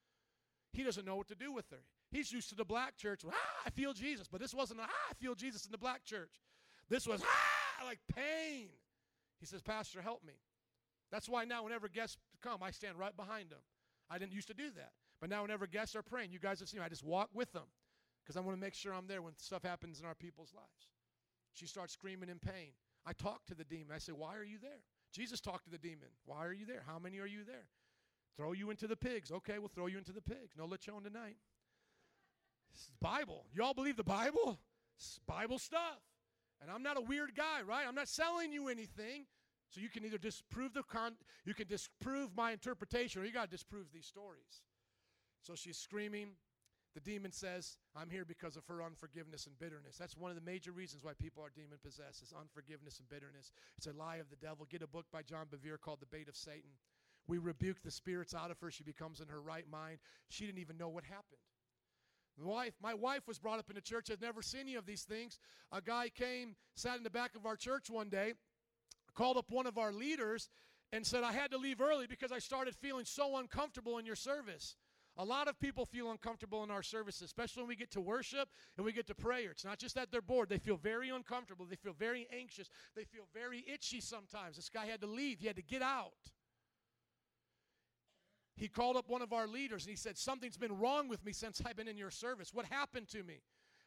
He 0.74 0.82
doesn't 0.84 1.06
know 1.06 1.16
what 1.16 1.28
to 1.28 1.34
do 1.34 1.50
with 1.50 1.70
her. 1.70 1.80
He's 2.10 2.30
used 2.30 2.50
to 2.50 2.54
the 2.54 2.64
black 2.64 2.98
church. 2.98 3.22
Ah, 3.26 3.34
I 3.66 3.70
feel 3.70 3.94
Jesus. 3.94 4.28
But 4.30 4.40
this 4.40 4.54
wasn't, 4.54 4.80
ah, 4.82 4.88
I 5.10 5.14
feel 5.14 5.34
Jesus 5.34 5.64
in 5.64 5.72
the 5.72 5.78
black 5.78 6.04
church. 6.04 6.42
This 6.90 7.06
was, 7.06 7.22
ah, 7.24 7.84
like 7.84 8.00
pain. 8.14 8.68
He 9.40 9.46
says, 9.46 9.62
Pastor, 9.62 10.02
help 10.02 10.22
me. 10.22 10.34
That's 11.10 11.30
why 11.30 11.44
now, 11.44 11.64
whenever 11.64 11.88
guests 11.88 12.18
come, 12.42 12.62
I 12.62 12.70
stand 12.70 12.98
right 12.98 13.16
behind 13.16 13.48
them. 13.48 13.60
I 14.10 14.18
didn't 14.18 14.32
used 14.32 14.48
to 14.48 14.54
do 14.54 14.70
that. 14.76 14.92
But 15.20 15.30
now, 15.30 15.40
whenever 15.40 15.66
guests 15.66 15.96
are 15.96 16.02
praying, 16.02 16.32
you 16.32 16.38
guys 16.38 16.60
have 16.60 16.68
seen 16.68 16.80
me, 16.80 16.86
I 16.86 16.90
just 16.90 17.04
walk 17.04 17.30
with 17.32 17.50
them 17.52 17.66
because 18.22 18.36
I 18.36 18.40
want 18.40 18.56
to 18.56 18.60
make 18.60 18.74
sure 18.74 18.92
I'm 18.92 19.06
there 19.06 19.22
when 19.22 19.32
stuff 19.38 19.62
happens 19.62 20.00
in 20.00 20.06
our 20.06 20.14
people's 20.14 20.52
lives. 20.54 20.88
She 21.52 21.66
starts 21.66 21.92
screaming 21.92 22.28
in 22.28 22.38
pain. 22.38 22.72
I 23.06 23.12
talk 23.12 23.44
to 23.46 23.54
the 23.54 23.64
demon. 23.64 23.88
I 23.94 23.98
say, 23.98 24.12
Why 24.12 24.36
are 24.36 24.44
you 24.44 24.58
there? 24.60 24.82
Jesus 25.12 25.40
talked 25.40 25.64
to 25.64 25.70
the 25.70 25.78
demon. 25.78 26.08
Why 26.24 26.46
are 26.46 26.52
you 26.52 26.64
there? 26.64 26.82
How 26.86 26.98
many 26.98 27.18
are 27.18 27.26
you 27.26 27.44
there? 27.44 27.68
Throw 28.36 28.52
you 28.52 28.70
into 28.70 28.86
the 28.86 28.96
pigs. 28.96 29.30
Okay, 29.30 29.58
we'll 29.58 29.68
throw 29.68 29.86
you 29.86 29.98
into 29.98 30.12
the 30.12 30.22
pigs. 30.22 30.54
No 30.56 30.66
lechon 30.66 31.04
tonight. 31.04 31.36
This 32.72 32.82
is 32.82 32.90
Bible. 33.00 33.44
Y'all 33.54 33.74
believe 33.74 33.96
the 33.96 34.04
Bible? 34.04 34.58
It's 34.96 35.20
Bible 35.26 35.58
stuff. 35.58 36.00
And 36.62 36.70
I'm 36.70 36.82
not 36.82 36.96
a 36.96 37.00
weird 37.00 37.34
guy, 37.34 37.60
right? 37.66 37.84
I'm 37.86 37.94
not 37.94 38.08
selling 38.08 38.52
you 38.52 38.68
anything. 38.68 39.26
So 39.68 39.80
you 39.80 39.88
can 39.88 40.04
either 40.04 40.18
disprove 40.18 40.74
the 40.74 40.82
con 40.82 41.14
you 41.44 41.54
can 41.54 41.66
disprove 41.66 42.36
my 42.36 42.52
interpretation 42.52 43.22
or 43.22 43.24
you 43.24 43.32
got 43.32 43.44
to 43.44 43.50
disprove 43.50 43.86
these 43.92 44.06
stories. 44.06 44.62
So 45.40 45.54
she's 45.54 45.78
screaming, 45.78 46.32
the 46.94 47.00
demon 47.00 47.32
says, 47.32 47.78
I'm 47.96 48.10
here 48.10 48.24
because 48.24 48.56
of 48.56 48.66
her 48.66 48.82
unforgiveness 48.82 49.46
and 49.46 49.58
bitterness. 49.58 49.96
That's 49.98 50.16
one 50.16 50.30
of 50.30 50.36
the 50.36 50.50
major 50.50 50.72
reasons 50.72 51.02
why 51.02 51.12
people 51.18 51.42
are 51.42 51.50
demon 51.54 51.78
possessed 51.82 52.22
is 52.22 52.34
unforgiveness 52.38 52.98
and 52.98 53.08
bitterness. 53.08 53.50
It's 53.78 53.86
a 53.86 53.92
lie 53.92 54.16
of 54.16 54.28
the 54.28 54.36
devil. 54.36 54.66
Get 54.68 54.82
a 54.82 54.86
book 54.86 55.06
by 55.12 55.22
John 55.22 55.46
Bevere 55.46 55.80
called 55.80 56.00
The 56.00 56.06
Bait 56.06 56.28
of 56.28 56.36
Satan. 56.36 56.70
We 57.26 57.38
rebuke 57.38 57.82
the 57.82 57.90
spirits 57.90 58.34
out 58.34 58.50
of 58.50 58.60
her. 58.60 58.70
She 58.70 58.82
becomes 58.82 59.20
in 59.20 59.28
her 59.28 59.40
right 59.40 59.64
mind. 59.70 59.98
She 60.28 60.44
didn't 60.44 60.60
even 60.60 60.76
know 60.76 60.88
what 60.88 61.04
happened. 61.04 61.40
My 62.38 62.46
wife, 62.46 62.74
my 62.82 62.94
wife 62.94 63.28
was 63.28 63.38
brought 63.38 63.58
up 63.58 63.70
in 63.70 63.76
a 63.76 63.82
church, 63.82 64.08
had 64.08 64.20
never 64.20 64.42
seen 64.42 64.62
any 64.62 64.74
of 64.74 64.86
these 64.86 65.02
things. 65.02 65.38
A 65.70 65.80
guy 65.80 66.08
came, 66.08 66.56
sat 66.74 66.96
in 66.96 67.02
the 67.02 67.10
back 67.10 67.36
of 67.36 67.46
our 67.46 67.56
church 67.56 67.90
one 67.90 68.08
day, 68.08 68.32
called 69.14 69.36
up 69.36 69.50
one 69.50 69.66
of 69.66 69.78
our 69.78 69.92
leaders, 69.92 70.50
and 70.92 71.06
said, 71.06 71.24
I 71.24 71.32
had 71.32 71.50
to 71.52 71.58
leave 71.58 71.80
early 71.80 72.06
because 72.06 72.32
I 72.32 72.38
started 72.38 72.74
feeling 72.74 73.04
so 73.04 73.36
uncomfortable 73.36 73.98
in 73.98 74.04
your 74.04 74.16
service. 74.16 74.76
A 75.18 75.24
lot 75.24 75.46
of 75.46 75.60
people 75.60 75.84
feel 75.84 76.10
uncomfortable 76.10 76.64
in 76.64 76.70
our 76.70 76.82
services, 76.82 77.22
especially 77.22 77.62
when 77.62 77.68
we 77.68 77.76
get 77.76 77.90
to 77.90 78.00
worship 78.00 78.48
and 78.76 78.86
we 78.86 78.92
get 78.92 79.06
to 79.08 79.14
prayer. 79.14 79.50
It's 79.50 79.64
not 79.64 79.78
just 79.78 79.94
that 79.94 80.10
they're 80.10 80.22
bored, 80.22 80.48
they 80.48 80.58
feel 80.58 80.78
very 80.78 81.10
uncomfortable, 81.10 81.66
they 81.68 81.76
feel 81.76 81.92
very 81.92 82.26
anxious, 82.34 82.68
they 82.96 83.04
feel 83.04 83.24
very 83.34 83.64
itchy 83.70 84.00
sometimes. 84.00 84.56
This 84.56 84.70
guy 84.70 84.86
had 84.86 85.02
to 85.02 85.06
leave, 85.06 85.40
he 85.40 85.46
had 85.46 85.56
to 85.56 85.62
get 85.62 85.82
out. 85.82 86.12
He 88.56 88.68
called 88.68 88.96
up 88.96 89.08
one 89.08 89.22
of 89.22 89.32
our 89.32 89.46
leaders 89.46 89.84
and 89.84 89.90
he 89.90 89.96
said, 89.96 90.16
Something's 90.16 90.56
been 90.56 90.78
wrong 90.78 91.08
with 91.08 91.24
me 91.24 91.32
since 91.32 91.60
I've 91.64 91.76
been 91.76 91.88
in 91.88 91.98
your 91.98 92.10
service. 92.10 92.54
What 92.54 92.66
happened 92.66 93.08
to 93.08 93.22
me? 93.22 93.42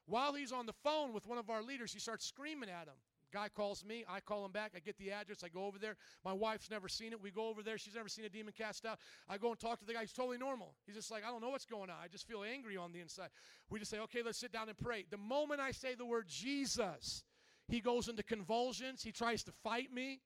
While 0.06 0.34
he's 0.34 0.52
on 0.52 0.66
the 0.66 0.74
phone 0.74 1.14
with 1.14 1.26
one 1.26 1.38
of 1.38 1.50
our 1.50 1.64
leaders, 1.64 1.92
he 1.92 2.00
starts 2.00 2.26
screaming 2.26 2.70
at 2.70 2.88
him. 2.88 2.96
Guy 3.36 3.50
calls 3.50 3.84
me, 3.84 4.06
I 4.08 4.22
call 4.22 4.46
him 4.46 4.54
back, 4.54 4.72
I 4.78 4.80
get 4.80 4.98
the 4.98 5.12
address, 5.12 5.44
I 5.44 5.50
go 5.50 5.66
over 5.66 5.78
there. 5.78 5.98
My 6.24 6.32
wife's 6.32 6.72
never 6.72 6.88
seen 6.88 7.12
it. 7.12 7.22
We 7.22 7.32
go 7.32 7.50
over 7.50 7.62
there, 7.62 7.78
she's 7.78 7.96
never 7.96 8.08
seen 8.08 8.24
a 8.24 8.30
demon 8.30 8.54
cast 8.58 8.86
out. 8.86 8.98
I 9.28 9.38
go 9.38 9.50
and 9.50 9.60
talk 9.60 9.78
to 9.80 9.86
the 9.86 9.92
guy, 9.92 10.00
he's 10.00 10.14
totally 10.14 10.38
normal. 10.38 10.74
He's 10.86 10.96
just 10.96 11.12
like, 11.12 11.26
I 11.26 11.32
don't 11.32 11.42
know 11.42 11.50
what's 11.50 11.66
going 11.66 11.90
on. 11.90 11.98
I 12.02 12.08
just 12.08 12.26
feel 12.26 12.46
angry 12.46 12.78
on 12.78 12.94
the 12.94 13.02
inside. 13.02 13.28
We 13.70 13.78
just 13.80 13.92
say, 13.92 14.00
okay, 14.00 14.22
let's 14.24 14.40
sit 14.40 14.54
down 14.54 14.70
and 14.70 14.78
pray. 14.78 15.04
The 15.10 15.18
moment 15.18 15.60
I 15.60 15.72
say 15.72 15.96
the 15.96 16.06
word 16.06 16.30
Jesus, 16.30 17.26
he 17.68 17.82
goes 17.82 18.08
into 18.08 18.24
convulsions, 18.24 19.04
he 19.04 19.12
tries 19.12 19.44
to 19.44 19.52
fight 19.52 19.92
me. 19.94 20.22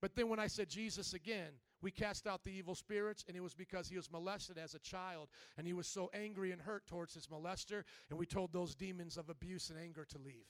But 0.00 0.16
then 0.16 0.30
when 0.30 0.38
I 0.38 0.46
said 0.46 0.70
Jesus 0.70 1.12
again, 1.12 1.52
we 1.82 1.90
cast 1.90 2.26
out 2.26 2.44
the 2.44 2.50
evil 2.50 2.74
spirits, 2.74 3.26
and 3.28 3.36
it 3.36 3.40
was 3.40 3.52
because 3.52 3.88
he 3.88 3.96
was 3.96 4.10
molested 4.10 4.56
as 4.56 4.72
a 4.72 4.78
child, 4.78 5.28
and 5.58 5.66
he 5.66 5.74
was 5.74 5.86
so 5.86 6.10
angry 6.14 6.50
and 6.50 6.62
hurt 6.62 6.86
towards 6.86 7.12
his 7.12 7.26
molester, 7.26 7.82
and 8.08 8.18
we 8.18 8.24
told 8.24 8.54
those 8.54 8.74
demons 8.74 9.18
of 9.18 9.28
abuse 9.28 9.68
and 9.68 9.78
anger 9.78 10.06
to 10.06 10.16
leave. 10.16 10.46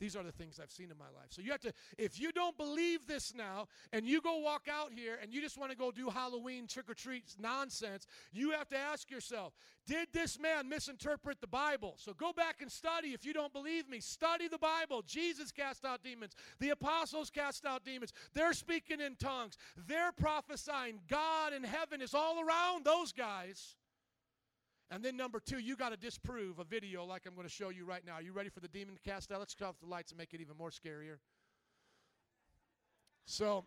These 0.00 0.14
are 0.14 0.22
the 0.22 0.32
things 0.32 0.60
I've 0.62 0.70
seen 0.70 0.90
in 0.90 0.98
my 0.98 1.06
life. 1.06 1.28
So 1.30 1.42
you 1.42 1.50
have 1.50 1.60
to, 1.62 1.72
if 1.96 2.20
you 2.20 2.30
don't 2.30 2.56
believe 2.56 3.06
this 3.06 3.34
now, 3.34 3.66
and 3.92 4.06
you 4.06 4.20
go 4.20 4.38
walk 4.38 4.68
out 4.70 4.92
here 4.92 5.18
and 5.20 5.32
you 5.32 5.40
just 5.40 5.58
want 5.58 5.72
to 5.72 5.76
go 5.76 5.90
do 5.90 6.08
Halloween 6.08 6.66
trick 6.66 6.88
or 6.88 6.94
treat 6.94 7.24
nonsense, 7.40 8.06
you 8.32 8.52
have 8.52 8.68
to 8.68 8.76
ask 8.76 9.10
yourself, 9.10 9.54
did 9.86 10.08
this 10.12 10.38
man 10.38 10.68
misinterpret 10.68 11.40
the 11.40 11.46
Bible? 11.46 11.94
So 11.96 12.12
go 12.12 12.32
back 12.32 12.60
and 12.60 12.70
study 12.70 13.08
if 13.08 13.24
you 13.24 13.32
don't 13.32 13.52
believe 13.52 13.88
me. 13.88 14.00
Study 14.00 14.46
the 14.46 14.58
Bible. 14.58 15.02
Jesus 15.06 15.50
cast 15.50 15.84
out 15.84 16.04
demons, 16.04 16.34
the 16.60 16.70
apostles 16.70 17.30
cast 17.30 17.66
out 17.66 17.84
demons. 17.84 18.12
They're 18.34 18.52
speaking 18.52 19.00
in 19.00 19.16
tongues, 19.16 19.56
they're 19.88 20.12
prophesying. 20.12 21.00
God 21.08 21.52
in 21.52 21.64
heaven 21.64 22.02
is 22.02 22.14
all 22.14 22.40
around 22.40 22.84
those 22.84 23.12
guys. 23.12 23.76
And 24.90 25.04
then 25.04 25.16
number 25.16 25.38
two, 25.38 25.58
you 25.58 25.76
got 25.76 25.90
to 25.90 25.96
disprove 25.98 26.58
a 26.58 26.64
video 26.64 27.04
like 27.04 27.22
I'm 27.26 27.34
going 27.34 27.46
to 27.46 27.52
show 27.52 27.68
you 27.68 27.84
right 27.84 28.04
now. 28.06 28.14
Are 28.14 28.22
you 28.22 28.32
ready 28.32 28.48
for 28.48 28.60
the 28.60 28.68
demon 28.68 28.94
to 28.94 29.00
cast 29.02 29.30
out? 29.30 29.38
Let's 29.38 29.54
cut 29.54 29.68
off 29.68 29.80
the 29.80 29.86
lights 29.86 30.12
and 30.12 30.18
make 30.18 30.32
it 30.32 30.40
even 30.40 30.56
more 30.56 30.70
scarier. 30.70 31.18
So, 33.26 33.66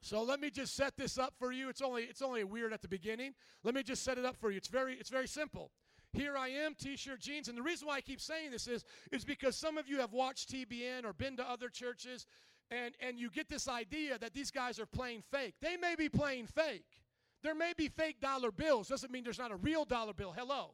So 0.00 0.22
let 0.22 0.40
me 0.40 0.50
just 0.50 0.74
set 0.74 0.96
this 0.96 1.18
up 1.18 1.34
for 1.38 1.52
you. 1.52 1.68
It's 1.68 1.82
only 1.82 2.04
it's 2.04 2.22
only 2.22 2.42
weird 2.44 2.72
at 2.72 2.80
the 2.80 2.88
beginning. 2.88 3.34
Let 3.62 3.74
me 3.74 3.82
just 3.82 4.02
set 4.02 4.18
it 4.18 4.24
up 4.24 4.36
for 4.36 4.50
you. 4.50 4.56
It's 4.56 4.68
very 4.68 4.94
it's 4.94 5.10
very 5.10 5.28
simple. 5.28 5.70
Here 6.14 6.36
I 6.36 6.48
am, 6.48 6.74
t-shirt, 6.74 7.20
jeans, 7.20 7.48
and 7.48 7.56
the 7.56 7.62
reason 7.62 7.88
why 7.88 7.96
I 7.96 8.00
keep 8.00 8.20
saying 8.20 8.50
this 8.50 8.66
is 8.66 8.84
is 9.12 9.24
because 9.24 9.56
some 9.56 9.78
of 9.78 9.88
you 9.88 9.98
have 9.98 10.12
watched 10.12 10.50
TBN 10.50 11.04
or 11.04 11.12
been 11.12 11.36
to 11.36 11.48
other 11.48 11.68
churches 11.68 12.26
and 12.70 12.94
and 13.00 13.18
you 13.18 13.30
get 13.30 13.48
this 13.48 13.68
idea 13.68 14.18
that 14.18 14.32
these 14.32 14.50
guys 14.50 14.80
are 14.80 14.86
playing 14.86 15.22
fake. 15.30 15.54
They 15.60 15.76
may 15.76 15.94
be 15.94 16.08
playing 16.08 16.46
fake. 16.46 17.01
There 17.42 17.54
may 17.54 17.72
be 17.76 17.88
fake 17.88 18.20
dollar 18.20 18.52
bills. 18.52 18.88
Doesn't 18.88 19.10
mean 19.10 19.24
there's 19.24 19.38
not 19.38 19.50
a 19.50 19.56
real 19.56 19.84
dollar 19.84 20.12
bill. 20.12 20.32
Hello. 20.36 20.72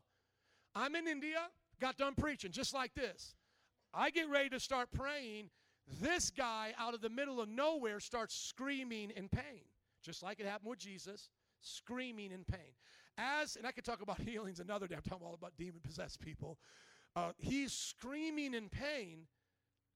I'm 0.74 0.94
in 0.94 1.08
India, 1.08 1.48
got 1.80 1.96
done 1.96 2.14
preaching 2.14 2.52
just 2.52 2.74
like 2.74 2.94
this. 2.94 3.34
I 3.94 4.10
get 4.10 4.28
ready 4.28 4.50
to 4.50 4.60
start 4.60 4.88
praying. 4.92 5.50
This 6.00 6.30
guy 6.30 6.74
out 6.78 6.92
of 6.92 7.00
the 7.00 7.08
middle 7.08 7.40
of 7.40 7.48
nowhere 7.48 8.00
starts 8.00 8.34
screaming 8.34 9.10
in 9.16 9.28
pain, 9.28 9.62
just 10.02 10.22
like 10.22 10.38
it 10.38 10.46
happened 10.46 10.68
with 10.70 10.78
Jesus, 10.78 11.30
screaming 11.62 12.30
in 12.32 12.44
pain. 12.44 12.74
As, 13.16 13.56
and 13.56 13.66
I 13.66 13.72
could 13.72 13.84
talk 13.84 14.02
about 14.02 14.20
healings 14.26 14.60
another 14.60 14.86
day, 14.86 14.96
I'm 14.96 15.02
talking 15.02 15.26
all 15.26 15.34
about 15.34 15.56
demon 15.56 15.80
possessed 15.82 16.20
people. 16.20 16.58
Uh, 17.16 17.32
he's 17.38 17.72
screaming 17.72 18.52
in 18.52 18.68
pain. 18.68 19.26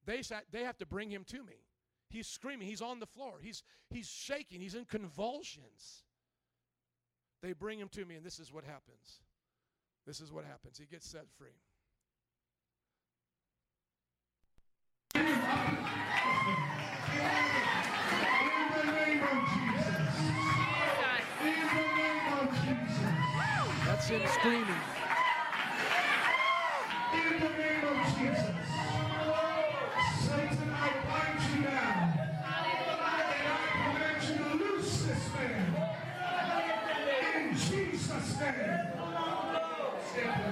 They, 0.06 0.22
sat, 0.22 0.44
they 0.50 0.64
have 0.64 0.78
to 0.78 0.86
bring 0.86 1.10
him 1.10 1.24
to 1.28 1.44
me. 1.44 1.66
He's 2.08 2.26
screaming. 2.26 2.66
He's 2.66 2.82
on 2.82 2.98
the 2.98 3.06
floor. 3.06 3.34
He's, 3.40 3.62
he's 3.90 4.08
shaking. 4.08 4.60
He's 4.60 4.74
in 4.74 4.86
convulsions. 4.86 6.04
They 7.42 7.52
bring 7.52 7.78
him 7.78 7.88
to 7.88 8.04
me, 8.04 8.14
and 8.14 8.24
this 8.24 8.38
is 8.38 8.52
what 8.52 8.64
happens. 8.64 9.20
This 10.06 10.20
is 10.20 10.30
what 10.32 10.44
happens. 10.44 10.78
He 10.78 10.86
gets 10.86 11.08
set 11.08 11.26
free. 11.36 11.48
That's 23.84 24.08
him 24.08 24.22
screaming. 24.26 24.66
In 27.12 27.40
the 27.40 27.48
name 27.48 27.84
of 27.84 28.18
Jesus. 28.18 28.51
Jesus' 40.14 40.51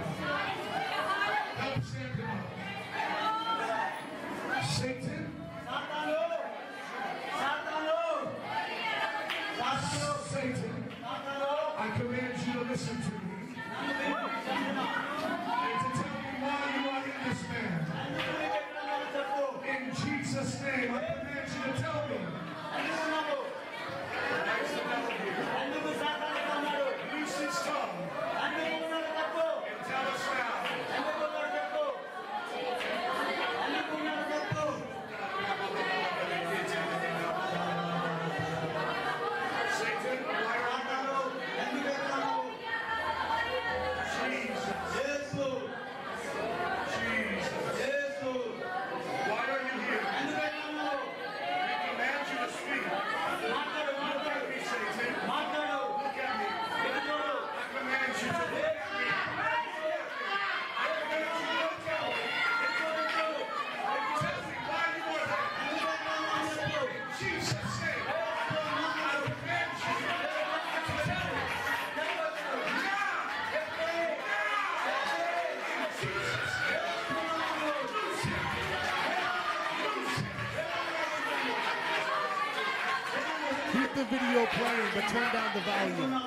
but 84.95 85.09
turn 85.09 85.33
down 85.33 85.55
the 85.55 85.61
volume. 85.61 86.23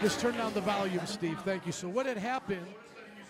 Just 0.00 0.20
turn 0.20 0.36
down 0.36 0.54
the 0.54 0.60
volume, 0.60 1.06
Steve. 1.06 1.38
Thank 1.40 1.66
you. 1.66 1.72
So 1.72 1.88
what 1.88 2.06
had 2.06 2.16
happened 2.16 2.66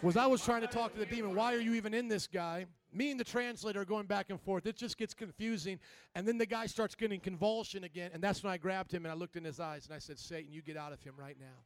was 0.02 0.16
I 0.16 0.26
was 0.26 0.44
trying 0.44 0.62
to 0.62 0.66
talk 0.66 0.92
to 0.94 0.98
the 0.98 1.06
demon. 1.06 1.34
Why 1.34 1.54
are 1.54 1.60
you 1.60 1.74
even 1.74 1.94
in 1.94 2.08
this 2.08 2.26
guy? 2.26 2.66
Me 2.92 3.10
and 3.10 3.20
the 3.20 3.24
translator 3.24 3.82
are 3.82 3.84
going 3.84 4.06
back 4.06 4.30
and 4.30 4.40
forth. 4.40 4.66
It 4.66 4.76
just 4.76 4.98
gets 4.98 5.14
confusing, 5.14 5.78
and 6.14 6.26
then 6.26 6.38
the 6.38 6.46
guy 6.46 6.66
starts 6.66 6.94
getting 6.94 7.20
convulsion 7.20 7.84
again, 7.84 8.10
and 8.12 8.22
that's 8.22 8.42
when 8.42 8.52
I 8.52 8.56
grabbed 8.56 8.92
him 8.92 9.04
and 9.04 9.12
I 9.12 9.14
looked 9.14 9.36
in 9.36 9.44
his 9.44 9.60
eyes 9.60 9.86
and 9.86 9.94
I 9.94 9.98
said, 9.98 10.18
"Satan, 10.18 10.52
you 10.52 10.62
get 10.62 10.76
out 10.76 10.92
of 10.92 11.00
him 11.02 11.14
right 11.16 11.38
now." 11.38 11.64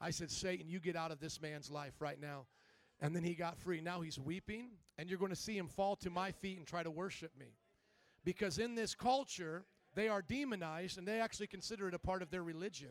I 0.00 0.10
said, 0.10 0.30
"Satan, 0.30 0.68
you 0.68 0.78
get 0.78 0.94
out 0.94 1.10
of 1.10 1.18
this 1.18 1.40
man's 1.40 1.70
life 1.70 1.94
right 2.00 2.20
now." 2.20 2.46
And 3.00 3.14
then 3.14 3.24
he 3.24 3.34
got 3.34 3.58
free. 3.58 3.80
Now 3.80 4.00
he's 4.00 4.18
weeping, 4.18 4.70
and 4.96 5.10
you're 5.10 5.18
going 5.18 5.30
to 5.30 5.36
see 5.36 5.56
him 5.56 5.68
fall 5.68 5.96
to 5.96 6.10
my 6.10 6.30
feet 6.32 6.58
and 6.58 6.66
try 6.66 6.82
to 6.82 6.90
worship 6.90 7.32
me 7.38 7.56
because 8.24 8.58
in 8.58 8.74
this 8.74 8.94
culture 8.94 9.64
they 9.96 10.08
are 10.08 10.22
demonized 10.22 10.98
and 10.98 11.08
they 11.08 11.20
actually 11.20 11.48
consider 11.48 11.88
it 11.88 11.94
a 11.94 11.98
part 11.98 12.22
of 12.22 12.30
their 12.30 12.44
religion. 12.44 12.90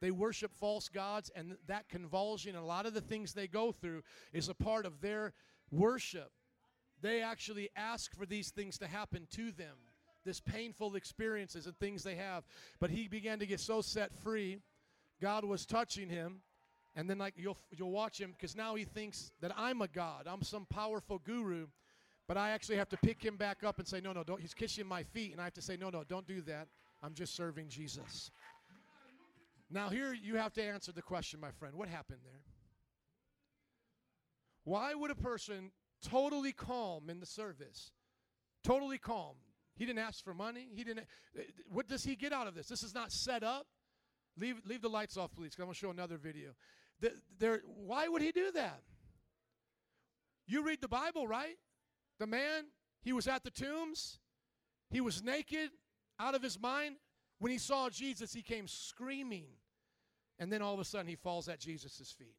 They 0.00 0.10
worship 0.10 0.52
false 0.52 0.88
gods 0.88 1.30
and 1.34 1.56
that 1.68 1.88
convulsion 1.88 2.56
and 2.56 2.64
a 2.64 2.66
lot 2.66 2.84
of 2.84 2.92
the 2.92 3.00
things 3.00 3.32
they 3.32 3.46
go 3.46 3.70
through 3.70 4.02
is 4.32 4.48
a 4.48 4.54
part 4.54 4.84
of 4.84 5.00
their 5.00 5.32
worship. 5.70 6.32
They 7.00 7.22
actually 7.22 7.70
ask 7.76 8.14
for 8.14 8.26
these 8.26 8.50
things 8.50 8.76
to 8.78 8.88
happen 8.88 9.28
to 9.36 9.52
them 9.52 9.76
this 10.24 10.40
painful 10.40 10.94
experiences 10.94 11.66
and 11.66 11.76
things 11.78 12.02
they 12.02 12.14
have. 12.16 12.44
But 12.80 12.90
he 12.90 13.08
began 13.08 13.38
to 13.38 13.46
get 13.46 13.60
so 13.60 13.80
set 13.80 14.12
free 14.14 14.58
god 15.20 15.44
was 15.44 15.64
touching 15.64 16.08
him. 16.08 16.42
And 16.94 17.08
then 17.08 17.18
like 17.18 17.34
you'll 17.36 17.56
you'll 17.70 17.92
watch 17.92 18.20
him 18.20 18.32
because 18.32 18.56
now 18.56 18.74
he 18.74 18.84
thinks 18.84 19.30
that 19.40 19.52
i'm 19.56 19.80
a 19.80 19.88
god. 19.88 20.26
I'm 20.26 20.42
some 20.42 20.66
powerful 20.66 21.18
guru 21.18 21.68
but 22.28 22.36
I 22.36 22.50
actually 22.50 22.76
have 22.76 22.88
to 22.90 22.96
pick 22.98 23.22
him 23.22 23.36
back 23.36 23.64
up 23.64 23.78
and 23.78 23.86
say, 23.86 24.00
no, 24.00 24.12
no, 24.12 24.22
don't. 24.22 24.40
He's 24.40 24.54
kissing 24.54 24.86
my 24.86 25.02
feet. 25.02 25.32
And 25.32 25.40
I 25.40 25.44
have 25.44 25.54
to 25.54 25.62
say, 25.62 25.76
no, 25.76 25.90
no, 25.90 26.04
don't 26.04 26.26
do 26.26 26.40
that. 26.42 26.68
I'm 27.02 27.14
just 27.14 27.34
serving 27.34 27.68
Jesus. 27.68 28.30
Now, 29.70 29.88
here 29.88 30.12
you 30.12 30.36
have 30.36 30.52
to 30.54 30.62
answer 30.62 30.92
the 30.92 31.02
question, 31.02 31.40
my 31.40 31.50
friend. 31.50 31.74
What 31.74 31.88
happened 31.88 32.20
there? 32.24 32.42
Why 34.64 34.94
would 34.94 35.10
a 35.10 35.16
person 35.16 35.72
totally 36.02 36.52
calm 36.52 37.08
in 37.08 37.20
the 37.20 37.26
service, 37.26 37.90
totally 38.62 38.98
calm, 38.98 39.34
he 39.74 39.86
didn't 39.86 40.00
ask 40.00 40.22
for 40.22 40.34
money, 40.34 40.68
he 40.74 40.84
didn't, 40.84 41.06
what 41.70 41.88
does 41.88 42.04
he 42.04 42.14
get 42.14 42.32
out 42.32 42.46
of 42.46 42.54
this? 42.54 42.68
This 42.68 42.82
is 42.82 42.94
not 42.94 43.10
set 43.10 43.42
up. 43.42 43.66
Leave, 44.38 44.56
leave 44.64 44.80
the 44.80 44.88
lights 44.88 45.16
off, 45.16 45.30
please, 45.34 45.50
because 45.50 45.60
I'm 45.60 45.66
going 45.66 45.74
to 45.74 45.78
show 45.78 45.90
another 45.90 46.16
video. 46.16 46.50
The, 47.00 47.12
there, 47.38 47.60
why 47.66 48.08
would 48.08 48.22
he 48.22 48.32
do 48.32 48.50
that? 48.52 48.80
You 50.46 50.64
read 50.64 50.80
the 50.80 50.88
Bible, 50.88 51.26
right? 51.26 51.56
The 52.22 52.26
man, 52.28 52.66
he 53.02 53.12
was 53.12 53.26
at 53.26 53.42
the 53.42 53.50
tombs. 53.50 54.20
He 54.92 55.00
was 55.00 55.24
naked, 55.24 55.70
out 56.20 56.36
of 56.36 56.42
his 56.42 56.56
mind. 56.56 56.94
When 57.40 57.50
he 57.50 57.58
saw 57.58 57.90
Jesus, 57.90 58.32
he 58.32 58.42
came 58.42 58.68
screaming. 58.68 59.46
And 60.38 60.52
then 60.52 60.62
all 60.62 60.72
of 60.72 60.78
a 60.78 60.84
sudden, 60.84 61.08
he 61.08 61.16
falls 61.16 61.48
at 61.48 61.58
Jesus' 61.58 62.14
feet. 62.16 62.36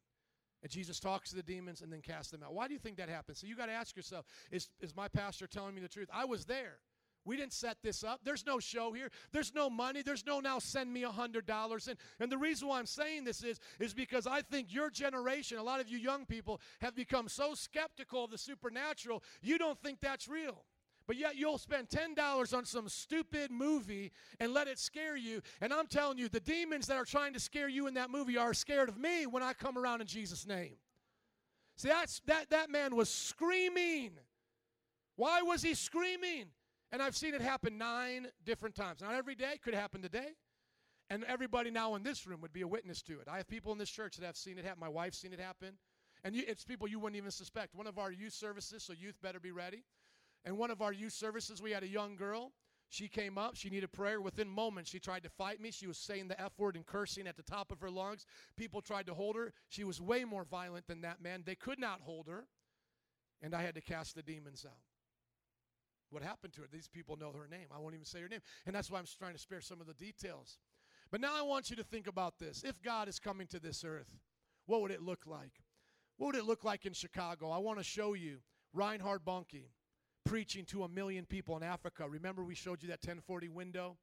And 0.62 0.72
Jesus 0.72 0.98
talks 0.98 1.28
to 1.28 1.36
the 1.36 1.42
demons 1.42 1.82
and 1.82 1.92
then 1.92 2.00
casts 2.00 2.30
them 2.30 2.42
out. 2.42 2.54
Why 2.54 2.66
do 2.66 2.72
you 2.72 2.78
think 2.78 2.96
that 2.96 3.10
happens? 3.10 3.40
So 3.40 3.46
you 3.46 3.54
got 3.54 3.66
to 3.66 3.72
ask 3.72 3.94
yourself 3.94 4.24
is, 4.50 4.70
is 4.80 4.96
my 4.96 5.06
pastor 5.06 5.46
telling 5.46 5.74
me 5.74 5.82
the 5.82 5.88
truth? 5.88 6.08
I 6.10 6.24
was 6.24 6.46
there. 6.46 6.78
We 7.24 7.36
didn't 7.36 7.52
set 7.52 7.78
this 7.82 8.04
up. 8.04 8.20
There's 8.24 8.44
no 8.44 8.58
show 8.58 8.92
here. 8.92 9.10
There's 9.32 9.54
no 9.54 9.70
money. 9.70 10.02
There's 10.02 10.26
no 10.26 10.40
now 10.40 10.58
send 10.58 10.92
me 10.92 11.04
a 11.04 11.10
hundred 11.10 11.46
dollars. 11.46 11.88
And 11.88 11.98
and 12.20 12.30
the 12.30 12.38
reason 12.38 12.68
why 12.68 12.78
I'm 12.78 12.86
saying 12.86 13.24
this 13.24 13.42
is 13.42 13.60
is 13.80 13.94
because 13.94 14.26
I 14.26 14.42
think 14.42 14.72
your 14.72 14.90
generation, 14.90 15.58
a 15.58 15.62
lot 15.62 15.80
of 15.80 15.88
you 15.88 15.98
young 15.98 16.26
people, 16.26 16.60
have 16.80 16.94
become 16.94 17.28
so 17.28 17.54
skeptical 17.54 18.24
of 18.24 18.30
the 18.30 18.38
supernatural, 18.38 19.22
you 19.40 19.58
don't 19.58 19.80
think 19.82 20.00
that's 20.00 20.28
real. 20.28 20.64
But 21.06 21.16
yet 21.16 21.36
you'll 21.36 21.58
spend 21.58 21.88
$10 21.88 22.56
on 22.56 22.64
some 22.64 22.88
stupid 22.88 23.50
movie 23.50 24.10
and 24.40 24.54
let 24.54 24.68
it 24.68 24.78
scare 24.78 25.16
you. 25.16 25.42
And 25.60 25.72
I'm 25.72 25.86
telling 25.86 26.16
you, 26.16 26.28
the 26.28 26.40
demons 26.40 26.86
that 26.86 26.96
are 26.96 27.04
trying 27.04 27.34
to 27.34 27.40
scare 27.40 27.68
you 27.68 27.86
in 27.86 27.94
that 27.94 28.10
movie 28.10 28.38
are 28.38 28.54
scared 28.54 28.88
of 28.88 28.96
me 28.96 29.26
when 29.26 29.42
I 29.42 29.52
come 29.52 29.76
around 29.76 30.00
in 30.00 30.06
Jesus' 30.06 30.46
name. 30.46 30.76
See, 31.76 31.88
that's, 31.88 32.22
that, 32.26 32.50
that 32.50 32.70
man 32.70 32.96
was 32.96 33.10
screaming. 33.10 34.12
Why 35.16 35.42
was 35.42 35.62
he 35.62 35.74
screaming? 35.74 36.46
And 36.94 37.02
I've 37.02 37.16
seen 37.16 37.34
it 37.34 37.40
happen 37.40 37.76
nine 37.76 38.28
different 38.46 38.76
times. 38.76 39.00
Not 39.00 39.14
every 39.14 39.34
day, 39.34 39.58
could 39.64 39.74
happen 39.74 40.00
today. 40.00 40.28
And 41.10 41.24
everybody 41.24 41.72
now 41.72 41.96
in 41.96 42.04
this 42.04 42.24
room 42.24 42.40
would 42.40 42.52
be 42.52 42.60
a 42.60 42.68
witness 42.68 43.02
to 43.02 43.14
it. 43.14 43.26
I 43.28 43.38
have 43.38 43.48
people 43.48 43.72
in 43.72 43.78
this 43.78 43.90
church 43.90 44.16
that 44.16 44.24
have 44.24 44.36
seen 44.36 44.58
it 44.58 44.64
happen. 44.64 44.78
My 44.78 44.88
wife's 44.88 45.18
seen 45.18 45.32
it 45.32 45.40
happen. 45.40 45.70
And 46.22 46.36
you, 46.36 46.44
it's 46.46 46.62
people 46.62 46.86
you 46.86 47.00
wouldn't 47.00 47.16
even 47.16 47.32
suspect. 47.32 47.74
One 47.74 47.88
of 47.88 47.98
our 47.98 48.12
youth 48.12 48.32
services, 48.32 48.84
so 48.84 48.92
youth 48.92 49.20
better 49.20 49.40
be 49.40 49.50
ready. 49.50 49.82
And 50.44 50.56
one 50.56 50.70
of 50.70 50.80
our 50.82 50.92
youth 50.92 51.14
services, 51.14 51.60
we 51.60 51.72
had 51.72 51.82
a 51.82 51.88
young 51.88 52.14
girl. 52.14 52.52
She 52.90 53.08
came 53.08 53.38
up. 53.38 53.56
She 53.56 53.70
needed 53.70 53.90
prayer. 53.90 54.20
Within 54.20 54.48
moments, 54.48 54.88
she 54.88 55.00
tried 55.00 55.24
to 55.24 55.30
fight 55.30 55.60
me. 55.60 55.72
She 55.72 55.88
was 55.88 55.98
saying 55.98 56.28
the 56.28 56.40
F 56.40 56.52
word 56.58 56.76
and 56.76 56.86
cursing 56.86 57.26
at 57.26 57.36
the 57.36 57.42
top 57.42 57.72
of 57.72 57.80
her 57.80 57.90
lungs. 57.90 58.24
People 58.56 58.80
tried 58.80 59.06
to 59.06 59.14
hold 59.14 59.34
her. 59.34 59.52
She 59.68 59.82
was 59.82 60.00
way 60.00 60.24
more 60.24 60.44
violent 60.44 60.86
than 60.86 61.00
that 61.00 61.20
man. 61.20 61.42
They 61.44 61.56
could 61.56 61.80
not 61.80 62.02
hold 62.02 62.28
her. 62.28 62.44
And 63.42 63.52
I 63.52 63.62
had 63.62 63.74
to 63.74 63.80
cast 63.80 64.14
the 64.14 64.22
demons 64.22 64.64
out. 64.64 64.93
What 66.14 66.22
happened 66.22 66.52
to 66.54 66.60
her? 66.62 66.68
These 66.72 66.86
people 66.88 67.16
know 67.16 67.32
her 67.32 67.48
name. 67.48 67.66
I 67.74 67.80
won't 67.80 67.94
even 67.94 68.06
say 68.06 68.20
her 68.20 68.28
name. 68.28 68.40
And 68.66 68.74
that's 68.74 68.90
why 68.90 68.98
I'm 68.98 69.06
trying 69.18 69.34
to 69.34 69.38
spare 69.38 69.60
some 69.60 69.80
of 69.80 69.88
the 69.88 69.94
details. 69.94 70.58
But 71.10 71.20
now 71.20 71.32
I 71.36 71.42
want 71.42 71.70
you 71.70 71.76
to 71.76 71.82
think 71.82 72.06
about 72.06 72.38
this. 72.38 72.62
If 72.64 72.80
God 72.80 73.08
is 73.08 73.18
coming 73.18 73.48
to 73.48 73.58
this 73.58 73.84
earth, 73.84 74.08
what 74.66 74.80
would 74.80 74.92
it 74.92 75.02
look 75.02 75.26
like? 75.26 75.52
What 76.16 76.28
would 76.28 76.36
it 76.36 76.44
look 76.44 76.62
like 76.62 76.86
in 76.86 76.92
Chicago? 76.92 77.50
I 77.50 77.58
want 77.58 77.78
to 77.78 77.84
show 77.84 78.14
you 78.14 78.38
Reinhard 78.72 79.24
Bonnke 79.24 79.70
preaching 80.24 80.64
to 80.66 80.84
a 80.84 80.88
million 80.88 81.26
people 81.26 81.56
in 81.56 81.62
Africa. 81.62 82.08
Remember, 82.08 82.44
we 82.44 82.54
showed 82.54 82.82
you 82.82 82.88
that 82.88 83.00
1040 83.00 83.48
window? 83.48 83.96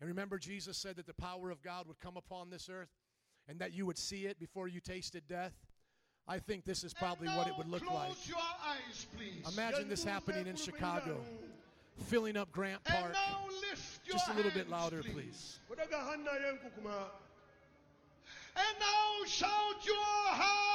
And 0.00 0.08
remember, 0.08 0.38
Jesus 0.38 0.78
said 0.78 0.96
that 0.96 1.06
the 1.06 1.14
power 1.14 1.50
of 1.50 1.62
God 1.62 1.86
would 1.86 2.00
come 2.00 2.16
upon 2.16 2.50
this 2.50 2.68
earth 2.72 2.90
and 3.46 3.58
that 3.60 3.72
you 3.72 3.86
would 3.86 3.98
see 3.98 4.26
it 4.26 4.38
before 4.38 4.66
you 4.66 4.80
tasted 4.80 5.24
death. 5.28 5.54
I 6.26 6.38
think 6.38 6.64
this 6.64 6.84
is 6.84 6.94
probably 6.94 7.28
what 7.28 7.46
it 7.46 7.52
would 7.58 7.68
look 7.68 7.88
like. 7.90 8.26
your 8.26 8.38
eyes, 8.66 9.06
please. 9.16 9.46
Imagine 9.52 9.88
this 9.88 10.02
happening 10.04 10.46
in 10.46 10.56
Chicago, 10.56 11.18
filling 12.06 12.36
up 12.36 12.50
Grant 12.50 12.80
And 12.86 12.94
Park. 12.94 13.12
now 13.12 13.40
lift 13.70 14.00
your 14.06 14.14
Just 14.14 14.28
a 14.30 14.34
little 14.34 14.50
bit 14.50 14.66
hands, 14.66 14.70
louder, 14.70 15.02
please. 15.02 15.58
And 18.56 18.78
now 18.78 19.24
shout 19.26 19.84
your 19.84 19.96
hallelujah. 20.32 20.74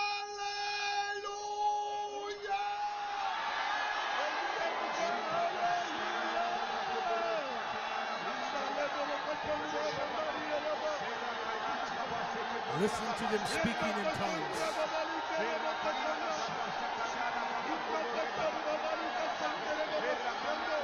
Listen 12.80 13.06
to 13.18 13.24
them 13.36 13.46
speaking 13.48 13.94
in 14.00 14.06
tongues. 14.16 14.99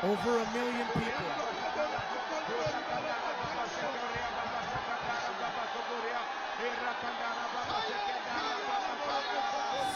Over 0.05 0.37
a 0.37 0.45
million 0.53 0.87
people. 0.93 1.11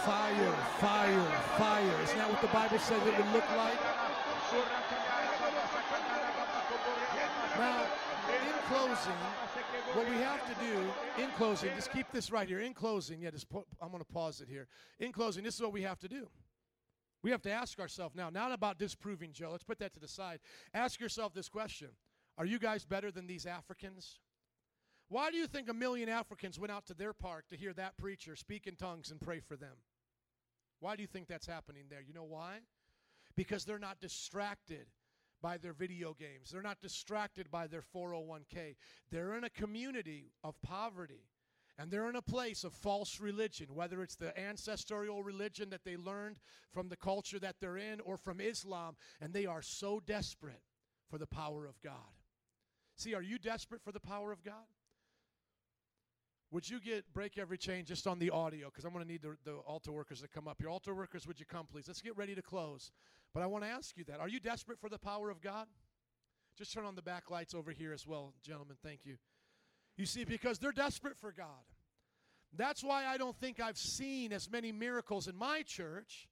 Fire, 0.04 0.54
fire, 0.80 1.24
fire. 1.58 2.02
Isn't 2.04 2.18
that 2.18 2.30
what 2.30 2.42
the 2.42 2.48
Bible 2.48 2.80
says 2.80 3.06
it 3.08 3.18
would 3.18 3.32
look 3.32 3.50
like? 3.56 3.80
Now, 7.58 7.86
in 8.30 8.54
closing, 8.68 9.14
what 9.94 10.10
we 10.10 10.16
have 10.18 10.46
to 10.48 10.66
do, 10.66 11.24
in 11.24 11.30
closing, 11.32 11.72
just 11.76 11.92
keep 11.92 12.12
this 12.12 12.32
right 12.32 12.48
here. 12.48 12.60
In 12.60 12.74
closing, 12.74 13.22
yeah, 13.22 13.32
just 13.32 13.48
I'm 13.82 13.90
going 13.90 14.04
to 14.04 14.14
pause 14.14 14.42
it 14.42 14.48
here. 14.48 14.68
In 15.00 15.12
closing, 15.12 15.44
this 15.44 15.56
is 15.56 15.62
what 15.62 15.74
we 15.74 15.82
have 15.82 16.00
to 16.00 16.08
do. 16.08 16.28
We 17.22 17.32
have 17.32 17.42
to 17.42 17.52
ask 17.52 17.80
ourselves 17.80 18.16
now, 18.16 18.30
not 18.30 18.52
about 18.52 18.78
disproving 18.80 19.34
Joe, 19.34 19.50
let's 19.52 19.64
put 19.64 19.80
that 19.80 19.94
to 19.94 20.00
the 20.00 20.08
side. 20.08 20.40
Ask 20.74 21.00
yourself 21.00 21.34
this 21.34 21.50
question 21.50 21.90
Are 22.38 22.46
you 22.46 22.60
guys 22.60 22.86
better 22.86 23.12
than 23.12 23.28
these 23.28 23.46
Africans? 23.46 24.20
Why 25.10 25.32
do 25.32 25.38
you 25.38 25.48
think 25.48 25.70
a 25.70 25.74
million 25.74 26.08
Africans 26.08 26.60
went 26.60 26.72
out 26.72 26.86
to 26.86 26.94
their 26.94 27.14
park 27.14 27.46
to 27.50 27.58
hear 27.58 27.74
that 27.74 27.98
preacher 27.98 28.36
speak 28.36 28.68
in 28.68 28.76
tongues 28.76 29.10
and 29.10 29.20
pray 29.20 29.40
for 29.40 29.56
them? 29.56 29.78
Why 30.80 30.96
do 30.96 31.02
you 31.02 31.08
think 31.08 31.28
that's 31.28 31.48
happening 31.48 31.86
there? 31.90 32.02
You 32.08 32.14
know 32.14 32.24
why? 32.24 32.60
Because 33.36 33.66
they're 33.66 33.80
not 33.80 34.00
distracted 34.00 34.86
by 35.42 35.58
their 35.58 35.74
video 35.74 36.14
games. 36.14 36.52
They're 36.52 36.62
not 36.62 36.82
distracted 36.82 37.50
by 37.52 37.68
their 37.68 37.84
401k. 37.96 38.76
They're 39.12 39.36
in 39.36 39.44
a 39.44 39.50
community 39.50 40.32
of 40.44 40.62
poverty. 40.62 41.26
And 41.78 41.90
they're 41.90 42.10
in 42.10 42.18
a 42.18 42.22
place 42.22 42.66
of 42.66 42.74
false 42.74 43.22
religion, 43.22 43.68
whether 43.74 44.02
it's 44.04 44.18
the 44.18 44.38
ancestral 44.38 45.24
religion 45.24 45.70
that 45.70 45.86
they 45.86 45.96
learned 45.96 46.40
from 46.74 46.90
the 46.90 46.98
culture 46.98 47.40
that 47.40 47.56
they're 47.62 47.78
in 47.78 48.02
or 48.02 48.18
from 48.18 48.42
Islam, 48.42 48.98
and 49.22 49.34
they 49.34 49.46
are 49.46 49.62
so 49.62 50.02
desperate 50.06 50.62
for 51.10 51.18
the 51.18 51.26
power 51.26 51.66
of 51.66 51.82
God. 51.82 51.94
See, 52.98 53.14
are 53.14 53.22
you 53.22 53.40
desperate 53.40 53.82
for 53.82 53.94
the 53.94 54.00
power 54.02 54.34
of 54.34 54.44
God? 54.44 54.68
Would 56.52 56.70
you 56.70 56.82
get 56.82 57.06
break 57.14 57.38
every 57.38 57.58
chain 57.58 57.86
just 57.86 58.08
on 58.08 58.20
the 58.20 58.32
audio? 58.32 58.68
Because 58.68 58.84
I'm 58.84 58.92
going 58.92 59.06
to 59.06 59.10
need 59.10 59.22
the, 59.22 59.38
the 59.46 59.58
altar 59.60 59.92
workers 59.92 60.22
to 60.22 60.28
come 60.28 60.48
up. 60.48 60.60
Your 60.60 60.72
altar 60.72 60.96
workers, 60.96 61.28
would 61.28 61.40
you 61.40 61.46
come, 61.46 61.66
please? 61.66 61.88
Let's 61.88 62.02
get 62.02 62.18
ready 62.18 62.36
to 62.36 62.42
close. 62.42 62.92
But 63.34 63.44
I 63.44 63.48
want 63.48 63.64
to 63.64 63.70
ask 63.70 63.98
you 63.98 64.04
that. 64.06 64.20
Are 64.20 64.28
you 64.28 64.40
desperate 64.40 64.80
for 64.80 64.90
the 64.90 64.98
power 64.98 65.30
of 65.30 65.42
God? 65.42 65.68
Just 66.58 66.74
turn 66.74 66.86
on 66.86 66.96
the 66.96 67.02
back 67.02 67.30
lights 67.30 67.54
over 67.54 67.72
here 67.72 67.94
as 67.94 68.06
well, 68.06 68.34
gentlemen. 68.44 68.76
Thank 68.84 69.06
you. 69.06 69.18
You 69.98 70.06
see, 70.06 70.24
because 70.24 70.60
they're 70.60 70.72
desperate 70.72 71.18
for 71.18 71.32
God. 71.32 71.46
That's 72.56 72.84
why 72.84 73.06
I 73.06 73.18
don't 73.18 73.38
think 73.38 73.60
I've 73.60 73.78
seen 73.78 74.34
as 74.34 74.50
many 74.50 74.72
miracles 74.72 75.28
in 75.28 75.36
my 75.36 75.62
church 75.62 76.28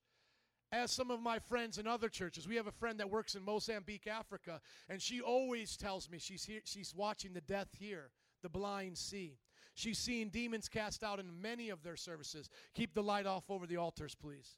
as 0.71 0.91
some 0.91 1.11
of 1.11 1.21
my 1.21 1.39
friends 1.39 1.77
in 1.77 1.87
other 1.87 2.09
churches. 2.09 2.47
We 2.47 2.55
have 2.55 2.67
a 2.67 2.71
friend 2.71 2.99
that 2.99 3.09
works 3.09 3.35
in 3.35 3.43
Mozambique, 3.43 4.07
Africa, 4.07 4.59
and 4.89 5.01
she 5.01 5.21
always 5.21 5.77
tells 5.77 6.09
me 6.09 6.17
she's 6.17 6.43
here, 6.43 6.61
she's 6.65 6.93
watching 6.95 7.33
the 7.33 7.41
death 7.41 7.69
here, 7.77 8.09
the 8.41 8.49
blind 8.49 8.97
see. 8.97 9.37
She's 9.75 9.99
seeing 9.99 10.29
demons 10.29 10.67
cast 10.67 11.03
out 11.03 11.19
in 11.19 11.41
many 11.41 11.69
of 11.69 11.83
their 11.83 11.95
services. 11.95 12.49
Keep 12.73 12.95
the 12.95 13.03
light 13.03 13.27
off 13.27 13.45
over 13.49 13.67
the 13.67 13.77
altars, 13.77 14.15
please. 14.15 14.57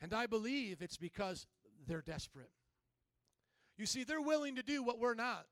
And 0.00 0.12
I 0.12 0.26
believe 0.26 0.82
it's 0.82 0.98
because 0.98 1.46
they're 1.88 2.02
desperate. 2.02 2.50
You 3.76 3.86
see, 3.86 4.04
they're 4.04 4.20
willing 4.20 4.56
to 4.56 4.62
do 4.62 4.82
what 4.82 4.98
we're 4.98 5.14
not. 5.14 5.46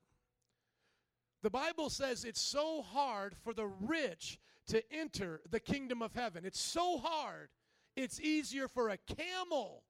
The 1.43 1.49
Bible 1.49 1.89
says 1.89 2.23
it's 2.23 2.41
so 2.41 2.81
hard 2.81 3.35
for 3.43 3.53
the 3.53 3.67
rich 3.67 4.39
to 4.67 4.81
enter 4.93 5.41
the 5.49 5.59
kingdom 5.59 6.01
of 6.01 6.13
heaven. 6.13 6.45
It's 6.45 6.59
so 6.59 6.97
hard. 6.97 7.49
It's 7.95 8.19
easier 8.19 8.67
for 8.67 8.89
a 8.89 8.97
camel 8.97 9.83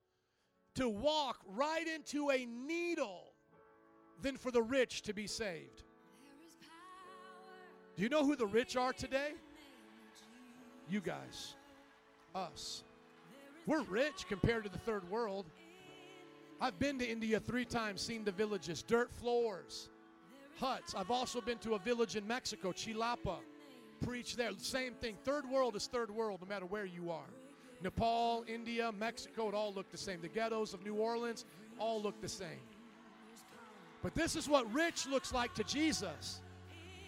to 0.76 0.88
walk 0.88 1.40
right 1.48 1.88
into 1.88 2.30
a 2.30 2.45
needle 2.45 3.34
than 4.22 4.38
for 4.38 4.52
the 4.52 4.61
rich 4.61 5.02
to 5.03 5.14
be 5.14 5.28
saved. 5.28 5.84
Do 7.95 8.03
you 8.03 8.10
know 8.10 8.24
who 8.24 8.36
the 8.36 8.45
rich 8.45 8.78
are 8.78 8.94
today? 8.94 9.32
You 10.90 11.02
guys. 11.02 11.56
Us. 12.36 12.84
We're 13.65 13.82
rich 13.84 14.28
compared 14.30 14.64
to 14.64 14.69
the 14.69 14.78
third 14.78 15.10
world. 15.10 15.48
I've 16.60 16.80
been 16.80 16.98
to 17.00 17.08
India 17.08 17.40
three 17.40 17.66
times, 17.66 18.02
seen 18.02 18.24
the 18.24 18.32
villages, 18.32 18.82
dirt 18.82 19.14
floors, 19.14 19.90
huts. 20.60 20.96
I've 20.96 21.12
also 21.12 21.40
been 21.40 21.60
to 21.60 21.76
a 21.76 21.80
village 21.80 22.16
in 22.16 22.26
Mexico, 22.28 22.72
Chilapa. 22.72 23.38
Preach 24.04 24.36
there. 24.36 24.52
Same 24.58 24.94
thing. 24.94 25.18
Third 25.24 25.50
world 25.50 25.76
is 25.76 25.88
third 25.88 26.12
world 26.12 26.40
no 26.42 26.48
matter 26.48 26.66
where 26.66 26.86
you 26.86 27.12
are. 27.12 27.30
Nepal, 27.82 28.44
India, 28.48 28.92
Mexico, 28.92 29.50
it 29.50 29.54
all 29.54 29.74
looked 29.74 29.92
the 29.92 29.98
same. 29.98 30.20
The 30.22 30.28
ghettos 30.28 30.74
of 30.74 30.84
New 30.84 30.96
Orleans 30.96 31.46
all 31.80 32.02
look 32.02 32.20
the 32.22 32.30
same. 32.30 32.62
But 34.02 34.16
this 34.16 34.36
is 34.36 34.48
what 34.48 34.72
rich 34.74 35.08
looks 35.08 35.34
like 35.34 35.54
to 35.56 35.64
Jesus. 35.64 36.42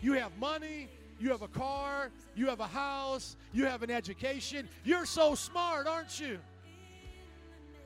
You 0.01 0.13
have 0.13 0.35
money, 0.37 0.87
you 1.19 1.29
have 1.29 1.41
a 1.41 1.47
car, 1.47 2.11
you 2.35 2.47
have 2.47 2.59
a 2.59 2.67
house, 2.67 3.35
you 3.51 3.65
have 3.65 3.83
an 3.83 3.91
education. 3.91 4.69
You're 4.83 5.05
so 5.05 5.35
smart, 5.35 5.87
aren't 5.87 6.19
you? 6.19 6.39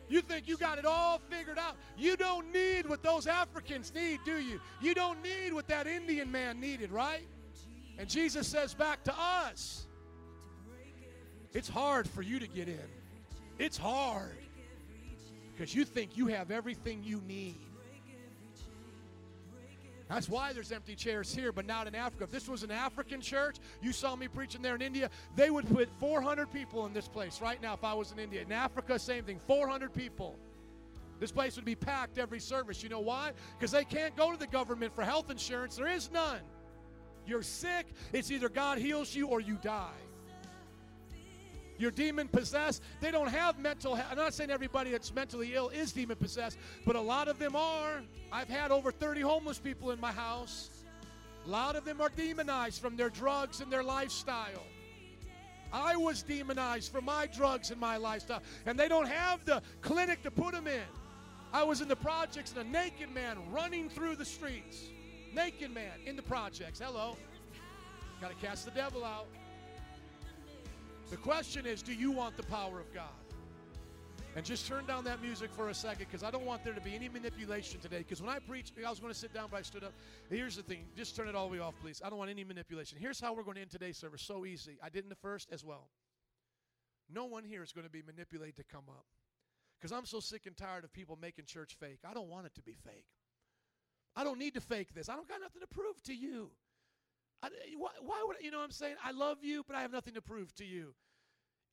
You 0.09 0.21
think 0.21 0.47
you 0.47 0.57
got 0.57 0.77
it 0.77 0.85
all 0.85 1.19
figured 1.29 1.57
out. 1.57 1.75
You 1.97 2.15
don't 2.15 2.51
need 2.53 2.87
what 2.87 3.03
those 3.03 3.27
Africans 3.27 3.93
need, 3.93 4.19
do 4.25 4.37
you? 4.37 4.59
You 4.81 4.93
don't 4.93 5.21
need 5.23 5.53
what 5.53 5.67
that 5.67 5.87
Indian 5.87 6.31
man 6.31 6.59
needed, 6.59 6.91
right? 6.91 7.25
And 7.97 8.09
Jesus 8.09 8.47
says 8.47 8.73
back 8.73 9.03
to 9.05 9.13
us 9.17 9.87
it's 11.53 11.69
hard 11.69 12.09
for 12.09 12.21
you 12.21 12.39
to 12.39 12.47
get 12.47 12.67
in. 12.67 12.89
It's 13.59 13.77
hard 13.77 14.37
because 15.51 15.73
you 15.73 15.85
think 15.85 16.17
you 16.17 16.27
have 16.27 16.49
everything 16.49 17.03
you 17.03 17.21
need. 17.27 17.59
That's 20.09 20.29
why 20.29 20.53
there's 20.53 20.71
empty 20.71 20.95
chairs 20.95 21.33
here, 21.33 21.51
but 21.51 21.65
not 21.65 21.87
in 21.87 21.95
Africa. 21.95 22.25
If 22.25 22.31
this 22.31 22.47
was 22.47 22.63
an 22.63 22.71
African 22.71 23.21
church, 23.21 23.57
you 23.81 23.91
saw 23.91 24.15
me 24.15 24.27
preaching 24.27 24.61
there 24.61 24.75
in 24.75 24.81
India, 24.81 25.09
they 25.35 25.49
would 25.49 25.67
put 25.67 25.89
400 25.99 26.51
people 26.51 26.85
in 26.85 26.93
this 26.93 27.07
place 27.07 27.41
right 27.41 27.61
now 27.61 27.73
if 27.73 27.83
I 27.83 27.93
was 27.93 28.11
in 28.11 28.19
India. 28.19 28.41
In 28.41 28.51
Africa, 28.51 28.99
same 28.99 29.23
thing 29.23 29.39
400 29.47 29.93
people. 29.93 30.37
This 31.19 31.31
place 31.31 31.55
would 31.55 31.65
be 31.65 31.75
packed 31.75 32.17
every 32.17 32.39
service. 32.39 32.83
You 32.83 32.89
know 32.89 32.99
why? 32.99 33.31
Because 33.57 33.71
they 33.71 33.85
can't 33.85 34.15
go 34.15 34.31
to 34.31 34.37
the 34.37 34.47
government 34.47 34.93
for 34.93 35.03
health 35.03 35.29
insurance. 35.29 35.77
There 35.77 35.87
is 35.87 36.11
none. 36.11 36.41
You're 37.25 37.43
sick, 37.43 37.87
it's 38.11 38.29
either 38.31 38.49
God 38.49 38.77
heals 38.77 39.15
you 39.15 39.27
or 39.27 39.39
you 39.39 39.57
die. 39.61 39.89
You're 41.77 41.91
demon 41.91 42.27
possessed. 42.27 42.81
They 43.01 43.11
don't 43.11 43.29
have 43.29 43.59
mental. 43.59 43.95
health. 43.95 44.07
I'm 44.11 44.17
not 44.17 44.33
saying 44.33 44.51
everybody 44.51 44.91
that's 44.91 45.13
mentally 45.13 45.53
ill 45.53 45.69
is 45.69 45.91
demon 45.91 46.17
possessed, 46.17 46.57
but 46.85 46.95
a 46.95 47.01
lot 47.01 47.27
of 47.27 47.39
them 47.39 47.55
are. 47.55 48.01
I've 48.31 48.49
had 48.49 48.71
over 48.71 48.91
30 48.91 49.21
homeless 49.21 49.59
people 49.59 49.91
in 49.91 49.99
my 49.99 50.11
house. 50.11 50.69
A 51.45 51.49
lot 51.49 51.75
of 51.75 51.83
them 51.83 51.99
are 51.99 52.09
demonized 52.09 52.81
from 52.81 52.95
their 52.95 53.09
drugs 53.09 53.59
and 53.61 53.71
their 53.71 53.83
lifestyle. 53.83 54.63
I 55.73 55.95
was 55.95 56.21
demonized 56.21 56.91
for 56.91 57.01
my 57.01 57.27
drugs 57.27 57.71
and 57.71 57.79
my 57.79 57.97
lifestyle, 57.97 58.43
and 58.65 58.79
they 58.79 58.87
don't 58.87 59.07
have 59.07 59.43
the 59.43 59.61
clinic 59.81 60.21
to 60.23 60.31
put 60.31 60.53
them 60.53 60.67
in. 60.67 60.83
I 61.51 61.63
was 61.63 61.81
in 61.81 61.87
the 61.87 61.95
projects 61.95 62.53
and 62.55 62.67
a 62.67 62.71
naked 62.71 63.11
man 63.13 63.37
running 63.51 63.89
through 63.89 64.15
the 64.15 64.25
streets. 64.25 64.89
Naked 65.33 65.71
man 65.73 65.91
in 66.05 66.15
the 66.15 66.21
projects. 66.21 66.79
Hello. 66.79 67.17
Got 68.21 68.39
to 68.39 68.45
cast 68.45 68.65
the 68.65 68.71
devil 68.71 69.03
out. 69.03 69.27
The 71.09 71.17
question 71.17 71.65
is 71.65 71.81
do 71.81 71.93
you 71.93 72.11
want 72.11 72.37
the 72.37 72.43
power 72.43 72.79
of 72.79 72.93
God? 72.93 73.09
And 74.35 74.43
just 74.43 74.67
turn 74.67 74.85
down 74.87 75.03
that 75.03 75.21
music 75.21 75.51
for 75.51 75.69
a 75.69 75.75
second 75.75 76.07
because 76.09 76.23
I 76.23 76.31
don't 76.31 76.45
want 76.45 76.63
there 76.63 76.73
to 76.73 76.81
be 76.81 76.95
any 76.95 77.07
manipulation 77.07 77.79
today. 77.79 77.99
Because 77.99 78.19
when 78.19 78.31
I 78.31 78.39
preached, 78.39 78.73
I 78.83 78.89
was 78.89 78.99
going 78.99 79.13
to 79.13 79.19
sit 79.19 79.31
down, 79.31 79.49
but 79.51 79.57
I 79.57 79.61
stood 79.61 79.83
up. 79.83 79.93
Here's 80.27 80.55
the 80.55 80.63
thing 80.63 80.85
just 80.95 81.15
turn 81.15 81.27
it 81.27 81.35
all 81.35 81.47
the 81.47 81.53
way 81.53 81.59
off, 81.59 81.75
please. 81.81 82.01
I 82.03 82.09
don't 82.09 82.17
want 82.17 82.31
any 82.31 82.43
manipulation. 82.43 82.97
Here's 82.99 83.19
how 83.19 83.33
we're 83.33 83.43
going 83.43 83.55
to 83.55 83.61
end 83.61 83.69
today's 83.69 83.97
service 83.97 84.23
so 84.23 84.45
easy. 84.45 84.79
I 84.81 84.89
did 84.89 85.03
in 85.03 85.09
the 85.09 85.15
first 85.15 85.49
as 85.51 85.63
well. 85.63 85.87
No 87.13 87.25
one 87.25 87.43
here 87.43 87.61
is 87.61 87.71
going 87.71 87.85
to 87.85 87.91
be 87.91 88.01
manipulated 88.01 88.55
to 88.55 88.63
come 88.63 88.85
up. 88.89 89.05
Because 89.79 89.91
I'm 89.91 90.05
so 90.05 90.19
sick 90.19 90.47
and 90.47 90.57
tired 90.57 90.83
of 90.83 90.93
people 90.93 91.17
making 91.21 91.45
church 91.45 91.75
fake. 91.79 91.99
I 92.09 92.13
don't 92.13 92.29
want 92.29 92.47
it 92.47 92.55
to 92.55 92.63
be 92.63 92.73
fake. 92.73 93.05
I 94.15 94.23
don't 94.23 94.39
need 94.39 94.53
to 94.55 94.61
fake 94.61 94.95
this. 94.95 95.09
I 95.09 95.15
don't 95.15 95.27
got 95.27 95.41
nothing 95.41 95.61
to 95.61 95.67
prove 95.67 96.01
to 96.03 96.13
you. 96.13 96.49
I, 97.43 97.49
why, 97.77 97.89
why 98.01 98.23
would 98.25 98.37
you 98.41 98.51
know 98.51 98.59
what 98.59 98.63
I'm 98.63 98.71
saying? 98.71 98.95
I 99.03 99.11
love 99.11 99.39
you, 99.41 99.63
but 99.67 99.75
I 99.75 99.81
have 99.81 99.91
nothing 99.91 100.13
to 100.13 100.21
prove 100.21 100.55
to 100.55 100.65
you. 100.65 100.95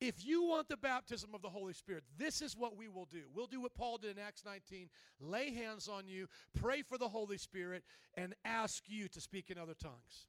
If 0.01 0.25
you 0.25 0.43
want 0.43 0.67
the 0.67 0.77
baptism 0.77 1.29
of 1.33 1.41
the 1.41 1.49
Holy 1.49 1.73
Spirit, 1.73 2.03
this 2.17 2.41
is 2.41 2.57
what 2.57 2.75
we 2.75 2.87
will 2.89 3.05
do. 3.05 3.21
We'll 3.33 3.45
do 3.45 3.61
what 3.61 3.75
Paul 3.75 3.99
did 3.99 4.17
in 4.17 4.23
Acts 4.23 4.43
19 4.43 4.89
lay 5.19 5.53
hands 5.53 5.87
on 5.87 6.07
you, 6.07 6.27
pray 6.59 6.81
for 6.81 6.97
the 6.97 7.07
Holy 7.07 7.37
Spirit, 7.37 7.83
and 8.15 8.33
ask 8.43 8.83
you 8.87 9.07
to 9.09 9.21
speak 9.21 9.51
in 9.51 9.57
other 9.57 9.75
tongues. 9.75 10.27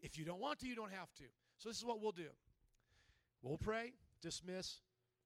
If 0.00 0.18
you 0.18 0.24
don't 0.24 0.40
want 0.40 0.58
to, 0.60 0.66
you 0.66 0.74
don't 0.74 0.92
have 0.92 1.14
to. 1.14 1.24
So, 1.58 1.68
this 1.68 1.78
is 1.78 1.84
what 1.84 2.02
we'll 2.02 2.12
do 2.12 2.28
we'll 3.42 3.56
pray, 3.56 3.92
dismiss, 4.20 4.80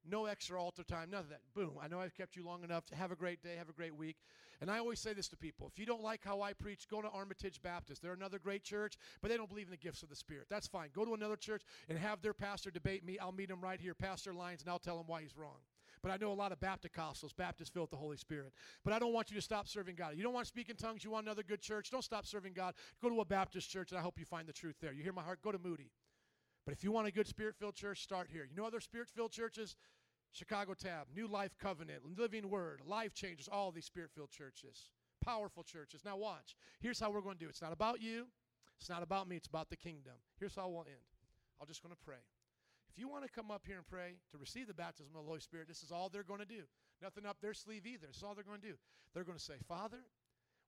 no 0.04 0.26
extra 0.26 0.62
altar 0.62 0.84
time, 0.84 1.10
none 1.10 1.20
of 1.20 1.28
that. 1.30 1.40
Boom. 1.54 1.72
I 1.80 1.88
know 1.88 2.00
I've 2.00 2.14
kept 2.14 2.36
you 2.36 2.44
long 2.44 2.64
enough. 2.64 2.84
Have 2.92 3.10
a 3.10 3.16
great 3.16 3.42
day, 3.42 3.56
have 3.56 3.68
a 3.68 3.72
great 3.72 3.96
week. 3.96 4.16
And 4.60 4.70
I 4.70 4.78
always 4.78 4.98
say 4.98 5.12
this 5.12 5.28
to 5.28 5.36
people 5.36 5.68
if 5.72 5.78
you 5.78 5.86
don't 5.86 6.02
like 6.02 6.24
how 6.24 6.42
I 6.42 6.52
preach, 6.52 6.88
go 6.88 7.00
to 7.00 7.08
Armitage 7.08 7.62
Baptist. 7.62 8.02
They're 8.02 8.12
another 8.12 8.38
great 8.38 8.64
church, 8.64 8.98
but 9.22 9.30
they 9.30 9.36
don't 9.36 9.48
believe 9.48 9.66
in 9.66 9.70
the 9.70 9.76
gifts 9.76 10.02
of 10.02 10.08
the 10.08 10.16
Spirit. 10.16 10.46
That's 10.50 10.66
fine. 10.66 10.88
Go 10.94 11.04
to 11.04 11.14
another 11.14 11.36
church 11.36 11.62
and 11.88 11.98
have 11.98 12.22
their 12.22 12.34
pastor 12.34 12.70
debate 12.70 13.04
me. 13.04 13.18
I'll 13.18 13.32
meet 13.32 13.50
him 13.50 13.60
right 13.60 13.80
here, 13.80 13.94
Pastor 13.94 14.34
Lyons, 14.34 14.62
and 14.62 14.70
I'll 14.70 14.78
tell 14.78 14.98
him 14.98 15.06
why 15.06 15.22
he's 15.22 15.36
wrong. 15.36 15.58
But 16.02 16.12
I 16.12 16.16
know 16.16 16.30
a 16.30 16.34
lot 16.34 16.52
of 16.52 16.60
Baptist 16.60 16.94
Baptists 17.36 17.70
filled 17.70 17.84
with 17.84 17.90
the 17.90 17.96
Holy 17.96 18.16
Spirit. 18.16 18.52
But 18.84 18.92
I 18.92 18.98
don't 18.98 19.12
want 19.12 19.30
you 19.30 19.36
to 19.36 19.42
stop 19.42 19.66
serving 19.66 19.96
God. 19.96 20.14
You 20.16 20.22
don't 20.22 20.32
want 20.32 20.44
to 20.44 20.48
speak 20.48 20.68
in 20.68 20.76
tongues, 20.76 21.02
you 21.04 21.10
want 21.10 21.26
another 21.26 21.42
good 21.42 21.60
church, 21.60 21.90
don't 21.90 22.04
stop 22.04 22.26
serving 22.26 22.52
God. 22.52 22.74
Go 23.02 23.08
to 23.08 23.20
a 23.20 23.24
Baptist 23.24 23.68
church, 23.70 23.90
and 23.90 23.98
I 23.98 24.02
hope 24.02 24.18
you 24.18 24.24
find 24.24 24.46
the 24.46 24.52
truth 24.52 24.76
there. 24.80 24.92
You 24.92 25.02
hear 25.02 25.12
my 25.12 25.22
heart? 25.22 25.40
Go 25.42 25.52
to 25.52 25.58
Moody. 25.58 25.90
But 26.64 26.74
if 26.74 26.84
you 26.84 26.92
want 26.92 27.08
a 27.08 27.10
good 27.10 27.26
spirit 27.26 27.56
filled 27.56 27.74
church, 27.74 28.02
start 28.02 28.28
here. 28.30 28.46
You 28.48 28.54
know 28.54 28.66
other 28.66 28.80
spirit 28.80 29.08
filled 29.08 29.32
churches? 29.32 29.74
Chicago 30.32 30.74
Tab, 30.74 31.06
New 31.14 31.26
Life 31.26 31.56
Covenant, 31.58 32.02
Living 32.18 32.48
Word, 32.50 32.80
Life 32.86 33.14
Changers, 33.14 33.48
all 33.50 33.70
these 33.70 33.86
spirit 33.86 34.10
filled 34.14 34.30
churches, 34.30 34.90
powerful 35.24 35.62
churches. 35.62 36.02
Now, 36.04 36.16
watch. 36.16 36.56
Here's 36.80 37.00
how 37.00 37.10
we're 37.10 37.20
going 37.20 37.36
to 37.36 37.40
do 37.40 37.46
it. 37.46 37.50
It's 37.50 37.62
not 37.62 37.72
about 37.72 38.00
you, 38.00 38.26
it's 38.78 38.88
not 38.88 39.02
about 39.02 39.28
me, 39.28 39.36
it's 39.36 39.48
about 39.48 39.70
the 39.70 39.76
kingdom. 39.76 40.14
Here's 40.38 40.54
how 40.54 40.68
we'll 40.68 40.80
end. 40.86 41.08
I'm 41.60 41.66
just 41.66 41.82
going 41.82 41.94
to 41.94 42.04
pray. 42.04 42.22
If 42.90 42.98
you 42.98 43.08
want 43.08 43.24
to 43.24 43.30
come 43.30 43.50
up 43.50 43.62
here 43.66 43.76
and 43.76 43.86
pray 43.86 44.14
to 44.30 44.38
receive 44.38 44.66
the 44.66 44.74
baptism 44.74 45.12
of 45.14 45.22
the 45.22 45.28
Holy 45.28 45.40
Spirit, 45.40 45.68
this 45.68 45.82
is 45.82 45.90
all 45.90 46.08
they're 46.08 46.22
going 46.22 46.40
to 46.40 46.46
do. 46.46 46.62
Nothing 47.02 47.26
up 47.26 47.36
their 47.40 47.54
sleeve 47.54 47.86
either. 47.86 48.06
This 48.06 48.16
is 48.18 48.22
all 48.22 48.34
they're 48.34 48.44
going 48.44 48.60
to 48.60 48.66
do. 48.66 48.74
They're 49.14 49.24
going 49.24 49.38
to 49.38 49.44
say, 49.44 49.54
Father, 49.66 49.98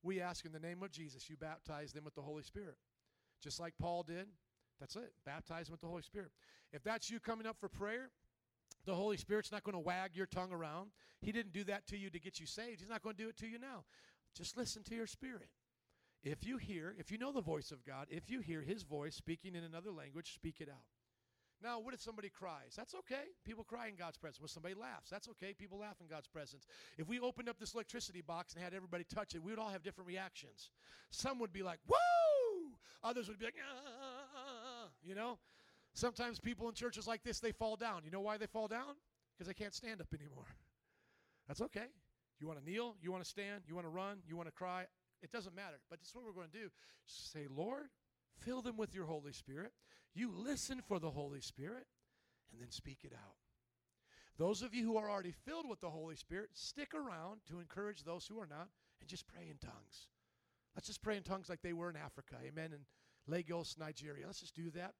we 0.02 0.20
ask 0.20 0.44
in 0.44 0.52
the 0.52 0.60
name 0.60 0.82
of 0.82 0.90
Jesus, 0.90 1.28
you 1.28 1.36
baptize 1.36 1.92
them 1.92 2.04
with 2.04 2.14
the 2.14 2.22
Holy 2.22 2.42
Spirit. 2.42 2.76
Just 3.42 3.60
like 3.60 3.74
Paul 3.80 4.02
did. 4.02 4.26
That's 4.78 4.96
it. 4.96 5.12
Baptize 5.26 5.66
them 5.66 5.72
with 5.72 5.80
the 5.80 5.88
Holy 5.88 6.02
Spirit. 6.02 6.30
If 6.72 6.82
that's 6.82 7.10
you 7.10 7.20
coming 7.20 7.46
up 7.46 7.56
for 7.58 7.68
prayer, 7.68 8.10
the 8.90 8.96
Holy 8.96 9.16
Spirit's 9.16 9.52
not 9.52 9.62
going 9.62 9.74
to 9.74 9.80
wag 9.80 10.10
your 10.14 10.26
tongue 10.26 10.52
around. 10.52 10.90
He 11.20 11.32
didn't 11.32 11.52
do 11.52 11.64
that 11.64 11.86
to 11.88 11.96
you 11.96 12.10
to 12.10 12.18
get 12.18 12.40
you 12.40 12.46
saved. 12.46 12.80
He's 12.80 12.88
not 12.88 13.02
going 13.02 13.16
to 13.16 13.22
do 13.22 13.28
it 13.28 13.36
to 13.38 13.46
you 13.46 13.58
now. 13.58 13.84
Just 14.36 14.56
listen 14.56 14.82
to 14.84 14.94
your 14.94 15.06
spirit. 15.06 15.48
If 16.22 16.44
you 16.44 16.58
hear, 16.58 16.94
if 16.98 17.10
you 17.10 17.18
know 17.18 17.32
the 17.32 17.40
voice 17.40 17.70
of 17.70 17.84
God, 17.84 18.06
if 18.10 18.30
you 18.30 18.40
hear 18.40 18.60
His 18.60 18.82
voice 18.82 19.14
speaking 19.14 19.54
in 19.54 19.64
another 19.64 19.90
language, 19.90 20.34
speak 20.34 20.60
it 20.60 20.68
out. 20.68 20.84
Now, 21.62 21.78
what 21.78 21.92
if 21.94 22.00
somebody 22.00 22.30
cries? 22.30 22.74
That's 22.76 22.94
okay. 22.94 23.24
People 23.44 23.64
cry 23.64 23.88
in 23.88 23.94
God's 23.94 24.16
presence. 24.16 24.40
When 24.40 24.48
somebody 24.48 24.74
laughs, 24.74 25.10
that's 25.10 25.28
okay. 25.28 25.52
People 25.52 25.78
laugh 25.78 25.96
in 26.00 26.06
God's 26.06 26.26
presence. 26.26 26.66
If 26.96 27.06
we 27.06 27.20
opened 27.20 27.48
up 27.48 27.58
this 27.58 27.74
electricity 27.74 28.22
box 28.22 28.54
and 28.54 28.64
had 28.64 28.72
everybody 28.72 29.04
touch 29.04 29.34
it, 29.34 29.42
we 29.42 29.52
would 29.52 29.58
all 29.58 29.68
have 29.68 29.82
different 29.82 30.08
reactions. 30.08 30.70
Some 31.10 31.38
would 31.38 31.52
be 31.52 31.62
like, 31.62 31.78
woo! 31.86 32.72
Others 33.02 33.28
would 33.28 33.38
be 33.38 33.44
like, 33.44 33.56
ah, 33.60 33.80
ah, 33.86 34.24
ah, 34.34 34.84
ah 34.84 34.88
you 35.02 35.14
know? 35.14 35.38
Sometimes 36.00 36.40
people 36.40 36.66
in 36.66 36.74
churches 36.74 37.06
like 37.06 37.22
this, 37.22 37.40
they 37.40 37.52
fall 37.52 37.76
down. 37.76 38.02
You 38.06 38.10
know 38.10 38.22
why 38.22 38.38
they 38.38 38.46
fall 38.46 38.68
down? 38.68 38.94
Because 39.36 39.46
they 39.46 39.52
can't 39.52 39.74
stand 39.74 40.00
up 40.00 40.06
anymore. 40.18 40.46
That's 41.46 41.60
okay. 41.60 41.88
You 42.38 42.46
want 42.46 42.58
to 42.58 42.64
kneel? 42.64 42.96
You 43.02 43.12
want 43.12 43.22
to 43.22 43.28
stand? 43.28 43.64
You 43.68 43.74
want 43.74 43.84
to 43.86 43.90
run? 43.90 44.20
You 44.26 44.34
want 44.34 44.48
to 44.48 44.54
cry? 44.54 44.86
It 45.22 45.30
doesn't 45.30 45.54
matter. 45.54 45.76
But 45.90 46.00
this 46.00 46.08
is 46.08 46.14
what 46.14 46.24
we're 46.24 46.32
going 46.32 46.48
to 46.50 46.58
do. 46.58 46.70
Say, 47.04 47.46
Lord, 47.54 47.88
fill 48.38 48.62
them 48.62 48.78
with 48.78 48.94
your 48.94 49.04
Holy 49.04 49.34
Spirit. 49.34 49.72
You 50.14 50.32
listen 50.34 50.80
for 50.88 50.98
the 50.98 51.10
Holy 51.10 51.42
Spirit 51.42 51.84
and 52.50 52.62
then 52.62 52.70
speak 52.70 53.00
it 53.04 53.12
out. 53.12 53.36
Those 54.38 54.62
of 54.62 54.74
you 54.74 54.86
who 54.86 54.96
are 54.96 55.10
already 55.10 55.34
filled 55.44 55.68
with 55.68 55.82
the 55.82 55.90
Holy 55.90 56.16
Spirit, 56.16 56.48
stick 56.54 56.94
around 56.94 57.40
to 57.50 57.60
encourage 57.60 58.04
those 58.04 58.26
who 58.26 58.40
are 58.40 58.46
not 58.46 58.68
and 59.02 59.08
just 59.10 59.28
pray 59.28 59.50
in 59.50 59.58
tongues. 59.58 60.08
Let's 60.74 60.86
just 60.86 61.02
pray 61.02 61.18
in 61.18 61.24
tongues 61.24 61.50
like 61.50 61.60
they 61.60 61.74
were 61.74 61.90
in 61.90 61.96
Africa. 61.96 62.36
Amen. 62.42 62.70
In 62.72 62.86
Lagos, 63.26 63.76
Nigeria. 63.78 64.24
Let's 64.26 64.40
just 64.40 64.54
do 64.54 64.70
that. 64.70 64.94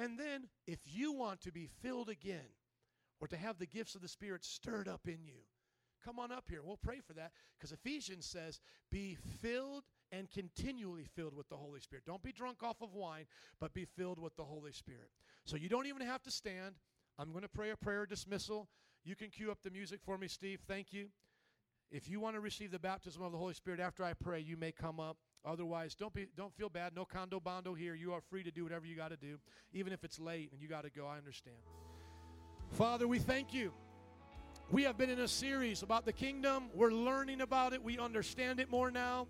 And 0.00 0.18
then, 0.18 0.48
if 0.66 0.78
you 0.86 1.12
want 1.12 1.42
to 1.42 1.52
be 1.52 1.68
filled 1.82 2.08
again 2.08 2.54
or 3.20 3.28
to 3.28 3.36
have 3.36 3.58
the 3.58 3.66
gifts 3.66 3.94
of 3.94 4.00
the 4.00 4.08
Spirit 4.08 4.44
stirred 4.44 4.88
up 4.88 5.02
in 5.06 5.18
you, 5.22 5.42
come 6.02 6.18
on 6.18 6.32
up 6.32 6.44
here. 6.48 6.60
We'll 6.64 6.78
pray 6.82 7.00
for 7.06 7.12
that 7.12 7.32
because 7.58 7.70
Ephesians 7.70 8.24
says, 8.24 8.60
be 8.90 9.18
filled 9.42 9.84
and 10.10 10.30
continually 10.30 11.04
filled 11.04 11.36
with 11.36 11.50
the 11.50 11.56
Holy 11.56 11.80
Spirit. 11.80 12.06
Don't 12.06 12.22
be 12.22 12.32
drunk 12.32 12.62
off 12.62 12.80
of 12.80 12.94
wine, 12.94 13.26
but 13.60 13.74
be 13.74 13.84
filled 13.84 14.18
with 14.18 14.34
the 14.36 14.44
Holy 14.44 14.72
Spirit. 14.72 15.10
So 15.44 15.56
you 15.56 15.68
don't 15.68 15.86
even 15.86 16.00
have 16.00 16.22
to 16.22 16.30
stand. 16.30 16.76
I'm 17.18 17.30
going 17.30 17.42
to 17.42 17.48
pray 17.48 17.68
a 17.68 17.76
prayer 17.76 18.06
dismissal. 18.06 18.68
You 19.04 19.16
can 19.16 19.28
cue 19.28 19.50
up 19.50 19.58
the 19.62 19.70
music 19.70 20.00
for 20.02 20.16
me, 20.16 20.28
Steve. 20.28 20.60
Thank 20.66 20.94
you. 20.94 21.08
If 21.90 22.08
you 22.08 22.20
want 22.20 22.36
to 22.36 22.40
receive 22.40 22.70
the 22.70 22.78
baptism 22.78 23.22
of 23.22 23.32
the 23.32 23.38
Holy 23.38 23.52
Spirit 23.52 23.80
after 23.80 24.02
I 24.02 24.14
pray, 24.14 24.40
you 24.40 24.56
may 24.56 24.72
come 24.72 24.98
up. 24.98 25.18
Otherwise, 25.44 25.94
don't 25.94 26.12
be 26.12 26.26
don't 26.36 26.54
feel 26.54 26.68
bad. 26.68 26.94
No 26.94 27.04
condo 27.04 27.40
bondo 27.40 27.74
here. 27.74 27.94
You 27.94 28.12
are 28.12 28.20
free 28.20 28.42
to 28.42 28.50
do 28.50 28.62
whatever 28.62 28.86
you 28.86 28.96
got 28.96 29.08
to 29.08 29.16
do, 29.16 29.38
even 29.72 29.92
if 29.92 30.04
it's 30.04 30.18
late 30.18 30.50
and 30.52 30.60
you 30.60 30.68
got 30.68 30.84
to 30.84 30.90
go. 30.90 31.06
I 31.06 31.16
understand. 31.16 31.56
Father, 32.72 33.08
we 33.08 33.18
thank 33.18 33.54
you. 33.54 33.72
We 34.70 34.84
have 34.84 34.96
been 34.96 35.10
in 35.10 35.20
a 35.20 35.28
series 35.28 35.82
about 35.82 36.04
the 36.04 36.12
kingdom. 36.12 36.64
We're 36.74 36.92
learning 36.92 37.40
about 37.40 37.72
it. 37.72 37.82
We 37.82 37.98
understand 37.98 38.60
it 38.60 38.70
more 38.70 38.90
now. 38.90 39.26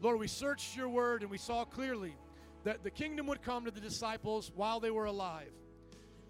Lord, 0.00 0.18
we 0.18 0.28
searched 0.28 0.74
your 0.76 0.88
word 0.88 1.22
and 1.22 1.30
we 1.30 1.36
saw 1.36 1.64
clearly 1.64 2.14
that 2.64 2.82
the 2.82 2.90
kingdom 2.90 3.26
would 3.26 3.42
come 3.42 3.66
to 3.66 3.70
the 3.70 3.80
disciples 3.80 4.50
while 4.54 4.80
they 4.80 4.90
were 4.90 5.04
alive. 5.04 5.50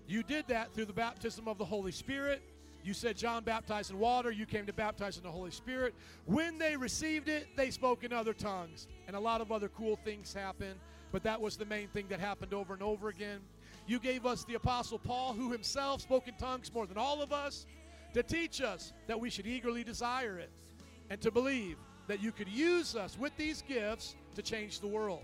You 0.09 0.25
did 0.25 0.49
that 0.49 0.75
through 0.75 0.87
the 0.87 0.93
baptism 0.93 1.47
of 1.47 1.59
the 1.59 1.65
Holy 1.65 1.93
Spirit 1.93 2.43
you 2.83 2.95
said 2.95 3.17
John 3.17 3.45
baptized 3.45 3.91
in 3.91 3.99
water, 3.99 4.31
you 4.31 4.47
came 4.47 4.67
to 4.67 4.73
baptize 4.73 5.17
in 5.17 5.23
the 5.23 5.31
Holy 5.31 5.51
Spirit. 5.51 5.95
When 6.25 6.59
they 6.59 6.77
received 6.77 7.29
it, 7.29 7.49
they 7.57 7.71
spoke 7.71 8.05
in 8.05 8.13
other 8.13 8.33
tongues. 8.33 8.89
And 9.07 9.17
a 9.17 9.21
lot 9.21 9.41
of 9.41 9.53
other 9.53 9.69
cool 9.69 9.97
things 9.97 10.33
happened, 10.33 10.81
but 11.13 11.23
that 11.25 11.41
was 11.41 11.57
the 11.57 11.67
main 11.67 11.89
thing 11.89 12.07
that 12.09 12.21
happened 12.21 12.55
over 12.55 12.73
and 12.73 12.83
over 12.83 13.09
again. 13.09 13.41
You 13.87 13.99
gave 13.99 14.25
us 14.25 14.45
the 14.45 14.55
Apostle 14.55 14.99
Paul, 14.99 15.35
who 15.35 15.53
himself 15.53 16.01
spoke 16.01 16.29
in 16.29 16.35
tongues 16.35 16.73
more 16.73 16.87
than 16.87 16.97
all 16.97 17.21
of 17.21 17.33
us, 17.33 17.67
to 18.15 18.23
teach 18.23 18.61
us 18.61 18.93
that 19.07 19.19
we 19.19 19.31
should 19.31 19.47
eagerly 19.47 19.85
desire 19.85 20.39
it 20.39 20.51
and 21.11 21.21
to 21.21 21.31
believe 21.31 21.77
that 22.07 22.23
you 22.23 22.33
could 22.33 22.49
use 22.49 22.97
us 22.97 23.19
with 23.19 23.37
these 23.37 23.63
gifts 23.63 24.17
to 24.35 24.43
change 24.43 24.81
the 24.81 24.87
world. 24.87 25.23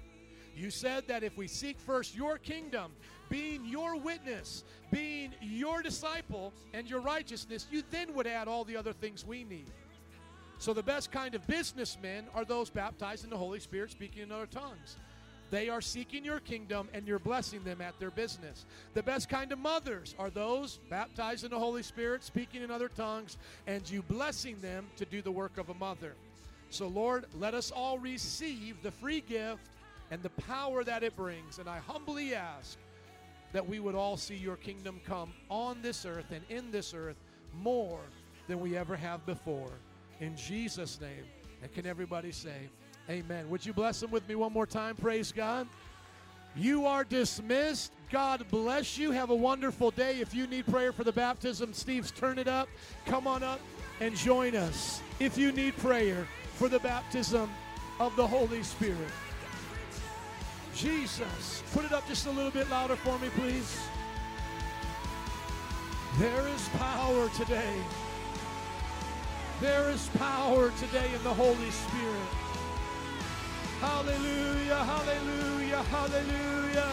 You 0.56 0.70
said 0.70 1.06
that 1.08 1.22
if 1.22 1.36
we 1.36 1.46
seek 1.46 1.78
first 1.78 2.16
your 2.16 2.38
kingdom, 2.38 2.92
being 3.28 3.66
your 3.66 3.96
witness, 3.96 4.64
being 4.90 5.34
your 5.42 5.82
disciple, 5.82 6.52
and 6.72 6.88
your 6.88 7.00
righteousness, 7.00 7.66
you 7.70 7.82
then 7.90 8.14
would 8.14 8.26
add 8.26 8.48
all 8.48 8.64
the 8.64 8.76
other 8.76 8.94
things 8.94 9.26
we 9.26 9.44
need. 9.44 9.70
So, 10.58 10.72
the 10.72 10.82
best 10.82 11.12
kind 11.12 11.34
of 11.34 11.46
businessmen 11.46 12.24
are 12.34 12.46
those 12.46 12.70
baptized 12.70 13.24
in 13.24 13.30
the 13.30 13.36
Holy 13.36 13.60
Spirit, 13.60 13.90
speaking 13.90 14.22
in 14.22 14.32
other 14.32 14.46
tongues. 14.46 14.96
They 15.50 15.68
are 15.68 15.82
seeking 15.82 16.24
your 16.24 16.40
kingdom 16.40 16.88
and 16.92 17.06
you're 17.06 17.20
blessing 17.20 17.62
them 17.62 17.80
at 17.80 17.98
their 18.00 18.10
business. 18.10 18.64
The 18.94 19.02
best 19.02 19.28
kind 19.28 19.52
of 19.52 19.60
mothers 19.60 20.14
are 20.18 20.30
those 20.30 20.80
baptized 20.90 21.44
in 21.44 21.50
the 21.50 21.58
Holy 21.58 21.82
Spirit, 21.82 22.24
speaking 22.24 22.62
in 22.62 22.70
other 22.70 22.88
tongues, 22.88 23.36
and 23.66 23.88
you 23.88 24.02
blessing 24.02 24.56
them 24.60 24.86
to 24.96 25.04
do 25.04 25.22
the 25.22 25.30
work 25.30 25.56
of 25.58 25.68
a 25.68 25.74
mother. 25.74 26.14
So, 26.70 26.88
Lord, 26.88 27.26
let 27.38 27.54
us 27.54 27.70
all 27.70 27.98
receive 27.98 28.82
the 28.82 28.90
free 28.90 29.20
gift 29.20 29.62
and 30.10 30.22
the 30.22 30.30
power 30.30 30.84
that 30.84 31.02
it 31.02 31.16
brings. 31.16 31.58
And 31.58 31.68
I 31.68 31.78
humbly 31.78 32.34
ask 32.34 32.78
that 33.52 33.66
we 33.66 33.80
would 33.80 33.94
all 33.94 34.16
see 34.16 34.36
your 34.36 34.56
kingdom 34.56 35.00
come 35.06 35.32
on 35.48 35.80
this 35.82 36.04
earth 36.04 36.30
and 36.30 36.42
in 36.48 36.70
this 36.70 36.94
earth 36.94 37.16
more 37.54 38.00
than 38.48 38.60
we 38.60 38.76
ever 38.76 38.96
have 38.96 39.24
before. 39.26 39.70
In 40.20 40.36
Jesus' 40.36 41.00
name. 41.00 41.24
And 41.62 41.72
can 41.72 41.86
everybody 41.86 42.32
say, 42.32 42.68
Amen? 43.08 43.48
Would 43.50 43.64
you 43.64 43.72
bless 43.72 44.00
them 44.00 44.10
with 44.10 44.28
me 44.28 44.34
one 44.34 44.52
more 44.52 44.66
time? 44.66 44.96
Praise 44.96 45.30
God. 45.30 45.68
You 46.56 46.86
are 46.86 47.04
dismissed. 47.04 47.92
God 48.10 48.44
bless 48.50 48.98
you. 48.98 49.12
Have 49.12 49.30
a 49.30 49.34
wonderful 49.34 49.90
day. 49.90 50.20
If 50.20 50.34
you 50.34 50.46
need 50.46 50.66
prayer 50.66 50.92
for 50.92 51.04
the 51.04 51.12
baptism, 51.12 51.72
Steve's 51.72 52.10
turn 52.10 52.38
it 52.38 52.48
up. 52.48 52.68
Come 53.04 53.26
on 53.26 53.42
up 53.42 53.60
and 54.00 54.16
join 54.16 54.56
us 54.56 55.00
if 55.20 55.38
you 55.38 55.52
need 55.52 55.76
prayer 55.76 56.26
for 56.54 56.68
the 56.68 56.78
baptism 56.80 57.50
of 58.00 58.16
the 58.16 58.26
Holy 58.26 58.62
Spirit. 58.62 58.96
Jesus. 60.77 61.62
Put 61.73 61.86
it 61.86 61.93
up 61.93 62.07
just 62.07 62.27
a 62.27 62.31
little 62.31 62.51
bit 62.51 62.69
louder 62.69 62.97
for 62.97 63.19
me, 63.19 63.28
please. 63.31 63.81
There 66.19 66.47
is 66.48 66.69
power 66.77 67.31
today. 67.31 67.74
There 69.61 69.89
is 69.89 70.09
power 70.19 70.70
today 70.78 71.11
in 71.15 71.23
the 71.23 71.32
Holy 71.32 71.70
Spirit. 71.70 72.28
Hallelujah, 73.81 74.85
hallelujah, 74.85 75.82
hallelujah. 75.85 76.93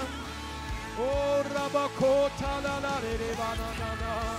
Oh, 1.00 1.44
Rabakota 1.54 2.64
na 2.64 2.80
na 2.80 3.00
na. 3.00 4.36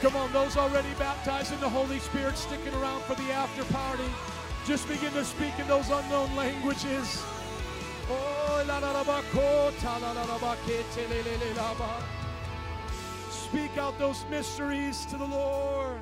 Come 0.00 0.14
on, 0.14 0.32
those 0.32 0.56
already 0.56 0.94
baptized 0.96 1.52
in 1.52 1.60
the 1.60 1.68
Holy 1.68 1.98
Spirit 1.98 2.36
sticking 2.36 2.74
around 2.74 3.02
for 3.02 3.14
the 3.16 3.32
after 3.32 3.64
party. 3.74 4.08
Just 4.64 4.86
begin 4.86 5.12
to 5.14 5.24
speak 5.24 5.58
in 5.58 5.66
those 5.66 5.90
unknown 5.90 6.36
languages. 6.36 7.24
Oh, 8.10 8.64
la 8.66 8.78
la 8.78 8.92
la 8.92 9.04
ba 9.04 9.22
ko 9.32 9.70
ta 9.80 9.98
la 9.98 10.12
la 10.12 10.24
la 10.24 10.38
ba 10.38 10.56
ke 10.66 10.82
te 10.94 11.06
le 11.08 11.22
le 11.22 11.36
le. 11.36 11.48
Speak 13.30 13.78
out 13.78 13.98
those 13.98 14.24
mysteries 14.30 15.06
to 15.06 15.16
the 15.16 15.24
Lord. 15.24 16.00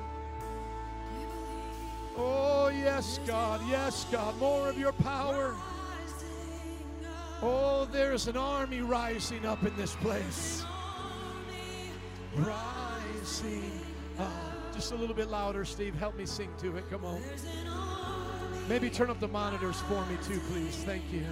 Oh, 2.17 2.69
yes, 2.69 3.19
God. 3.25 3.61
Yes, 3.69 4.05
God. 4.11 4.37
More 4.39 4.69
of 4.69 4.77
your 4.77 4.91
power. 4.91 5.55
Oh, 7.41 7.87
there's 7.91 8.27
an 8.27 8.35
army 8.35 8.81
rising 8.81 9.45
up 9.45 9.63
in 9.63 9.75
this 9.77 9.95
place. 9.95 10.65
Rising 12.35 13.71
up. 14.17 14.73
Just 14.73 14.91
a 14.91 14.95
little 14.95 15.15
bit 15.15 15.29
louder, 15.29 15.63
Steve. 15.63 15.95
Help 15.95 16.17
me 16.17 16.25
sing 16.25 16.49
to 16.59 16.75
it. 16.75 16.89
Come 16.89 17.05
on. 17.05 17.21
Maybe 18.67 18.89
turn 18.89 19.09
up 19.09 19.19
the 19.19 19.27
monitors 19.27 19.79
for 19.81 20.03
me, 20.07 20.17
too, 20.23 20.39
please. 20.51 20.75
Thank 20.83 21.03
you. 21.13 21.23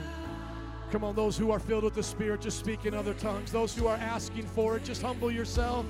Come 0.91 1.03
on, 1.03 1.15
those 1.15 1.37
who 1.37 1.51
are 1.51 1.59
filled 1.59 1.83
with 1.83 1.95
the 1.95 2.03
Spirit, 2.03 2.41
just 2.41 2.59
speak 2.59 2.85
in 2.85 2.93
other 2.93 3.13
tongues. 3.15 3.51
Those 3.51 3.75
who 3.75 3.87
are 3.87 3.97
asking 3.97 4.45
for 4.45 4.77
it, 4.77 4.83
just 4.83 5.01
humble 5.01 5.31
yourself. 5.31 5.85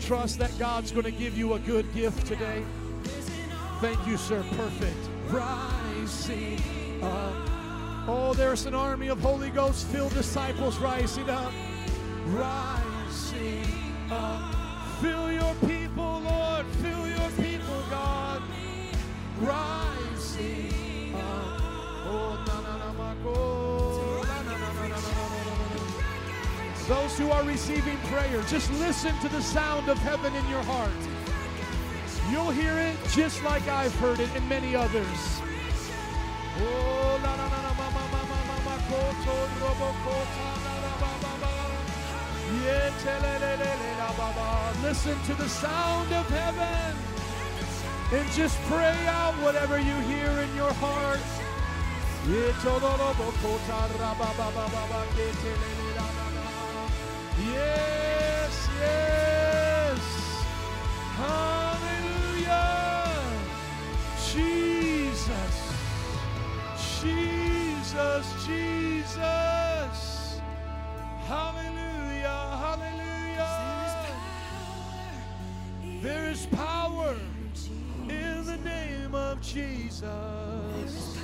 Trust 0.00 0.38
that 0.38 0.56
God's 0.58 0.92
going 0.92 1.04
to 1.04 1.10
give 1.10 1.38
you 1.38 1.54
a 1.54 1.58
good 1.58 1.92
gift 1.94 2.26
today. 2.26 2.62
Thank 3.80 4.06
you, 4.06 4.16
sir. 4.16 4.44
Perfect. 4.56 4.96
Rising 5.30 6.60
up. 7.02 7.32
Oh, 8.06 8.34
there's 8.36 8.66
an 8.66 8.74
army 8.74 9.08
of 9.08 9.20
Holy 9.20 9.50
Ghost 9.50 9.86
filled 9.86 10.12
disciples 10.12 10.78
rising 10.78 11.30
up. 11.30 11.52
Rising 12.26 13.64
up. 14.10 14.54
Fill 15.00 15.32
your 15.32 15.54
people, 15.66 16.20
Lord. 16.20 16.66
Fill 16.82 17.08
your 17.08 17.30
people, 17.30 17.82
God. 17.88 18.42
Rising 19.40 21.14
up. 21.14 21.60
Oh, 22.06 22.44
na 22.46 22.60
na 22.60 22.76
na 22.76 22.92
Those 26.88 27.16
who 27.16 27.30
are 27.30 27.42
receiving 27.44 27.96
prayer, 28.12 28.42
just 28.42 28.70
listen 28.72 29.18
to 29.20 29.28
the 29.28 29.40
sound 29.40 29.88
of 29.88 29.96
heaven 29.98 30.34
in 30.34 30.46
your 30.48 30.62
heart. 30.64 30.90
You'll 32.30 32.50
hear 32.50 32.76
it 32.76 32.96
just 33.10 33.42
like 33.42 33.66
I've 33.68 33.94
heard 33.96 34.20
it 34.20 34.28
and 34.36 34.46
many 34.48 34.76
others. 34.76 35.40
Oh, 36.60 37.18
ma, 37.22 37.36
ma, 37.36 37.48
ma, 37.48 37.60
ma, 37.72 37.90
ma, 37.90 38.06
ma, 38.06 38.76
robo, 39.60 39.92
ba, 41.00 41.12
ba, 41.22 41.32
ba. 41.40 41.54
Listen 44.82 45.16
to 45.24 45.34
the 45.34 45.48
sound 45.48 46.12
of 46.12 46.28
heaven 46.28 46.96
and 48.12 48.30
just 48.32 48.60
pray 48.62 49.06
out 49.06 49.34
whatever 49.42 49.78
you 49.78 49.94
hear 50.04 50.28
in 50.28 50.54
your 50.54 50.72
heart. 50.74 51.20
Yes, 57.38 58.68
yes. 58.80 60.00
Hallelujah. 61.16 62.62
Jesus. 64.32 65.56
Jesus, 67.02 68.46
Jesus. 68.46 70.40
Hallelujah, 71.26 72.42
hallelujah. 72.62 74.06
There 76.02 76.30
is 76.30 76.46
power 76.46 77.16
in 78.08 78.44
the 78.46 78.58
name 78.58 79.14
of 79.14 79.40
Jesus. 79.40 81.23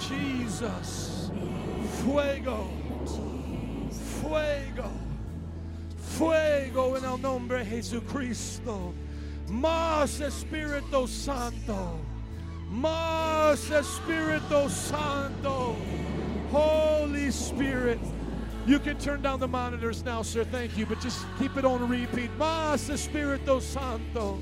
Jesus. 0.00 1.30
Fuego. 2.02 2.68
Fuego. 4.20 4.90
Fuego 5.96 6.96
en 6.96 7.04
el 7.04 7.18
nombre 7.22 7.58
de 7.58 7.64
Jesucristo. 7.64 8.92
Más 9.48 10.20
Espíritu 10.20 11.06
Santo. 11.06 12.00
Más 12.70 13.70
Espíritu 13.70 14.68
Santo. 14.68 15.76
Holy 16.50 17.30
Spirit. 17.30 18.00
You 18.68 18.78
can 18.78 18.98
turn 18.98 19.22
down 19.22 19.40
the 19.40 19.48
monitors 19.48 20.04
now, 20.04 20.20
sir. 20.20 20.44
Thank 20.44 20.76
you. 20.76 20.84
But 20.84 21.00
just 21.00 21.24
keep 21.38 21.56
it 21.56 21.64
on 21.64 21.88
repeat. 21.88 22.30
Más 22.38 22.90
Espíritu 22.90 23.62
Santo. 23.62 24.38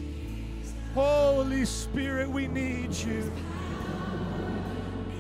Holy 0.95 1.65
Spirit, 1.65 2.29
we 2.29 2.49
need 2.49 2.93
you. 2.93 3.31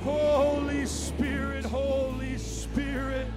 Holy 0.02 0.84
Spirit, 0.86 1.64
Holy 1.64 2.36
Spirit. 2.36 3.28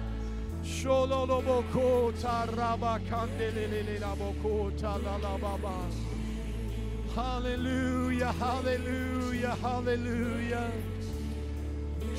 Hallelujah, 7.14 8.32
hallelujah, 8.32 9.54
hallelujah. 9.62 10.72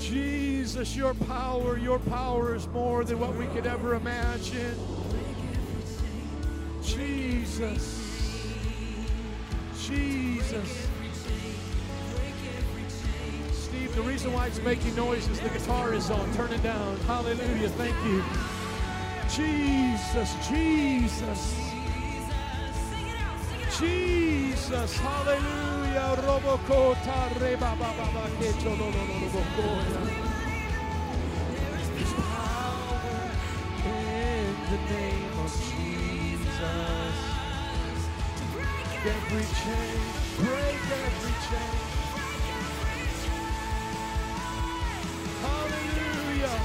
Jesus, 0.02 0.96
your 0.96 1.14
power, 1.14 1.78
your 1.78 2.00
power 2.00 2.56
is 2.56 2.68
more 2.70 3.04
than 3.04 3.20
what 3.20 3.36
we 3.36 3.46
could 3.48 3.68
ever 3.68 3.94
imagine. 3.94 4.76
Jesus. 6.84 8.02
Jesus. 9.80 10.88
Steve, 13.54 13.96
the 13.96 14.02
reason 14.02 14.34
why 14.34 14.48
it's 14.48 14.62
making 14.62 14.96
noise 14.96 15.28
is 15.28 15.40
the 15.40 15.50
guitar 15.50 15.94
is 15.94 16.10
on. 16.10 16.34
Turn 16.34 16.52
it 16.52 16.64
down. 16.64 16.98
Hallelujah. 17.02 17.70
Thank 17.70 17.96
you. 18.06 18.24
Jesus, 19.30 20.36
Jesus. 20.50 21.71
Jesus, 23.82 24.98
hallelujah. 25.00 26.16
Robokota 26.26 27.20
reba 27.42 27.76
ba 27.80 27.92
ba 27.98 28.08
ba 28.16 28.26
kecho 28.40 28.72
lo 28.80 28.88
lo 28.96 29.04
lo 29.10 29.18
lo. 29.22 30.02
There's 31.50 32.14
power 32.14 33.32
in 33.86 34.56
the 34.72 34.80
name 34.94 35.34
of 35.46 35.52
Jesus. 35.70 37.18
Break 38.54 39.06
every 39.16 39.48
chain, 39.62 40.02
break 40.40 40.84
every 41.06 41.36
chain. 41.48 41.78
Hallelujah, 45.42 46.60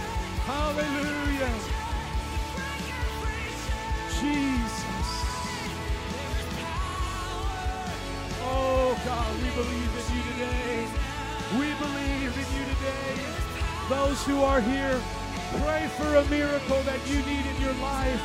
hallelujah. 0.46 1.85
God, 9.06 9.36
we 9.36 9.50
believe 9.50 9.90
in 9.94 10.16
you 10.16 10.22
today. 10.32 10.88
We 11.54 11.70
believe 11.78 12.32
in 12.34 12.48
you 12.58 12.64
today. 12.74 13.22
Those 13.88 14.20
who 14.26 14.42
are 14.42 14.60
here, 14.60 15.00
pray 15.62 15.88
for 15.96 16.16
a 16.16 16.24
miracle 16.24 16.82
that 16.82 16.98
you 17.06 17.18
need 17.22 17.46
in 17.46 17.62
your 17.62 17.74
life. 17.74 18.20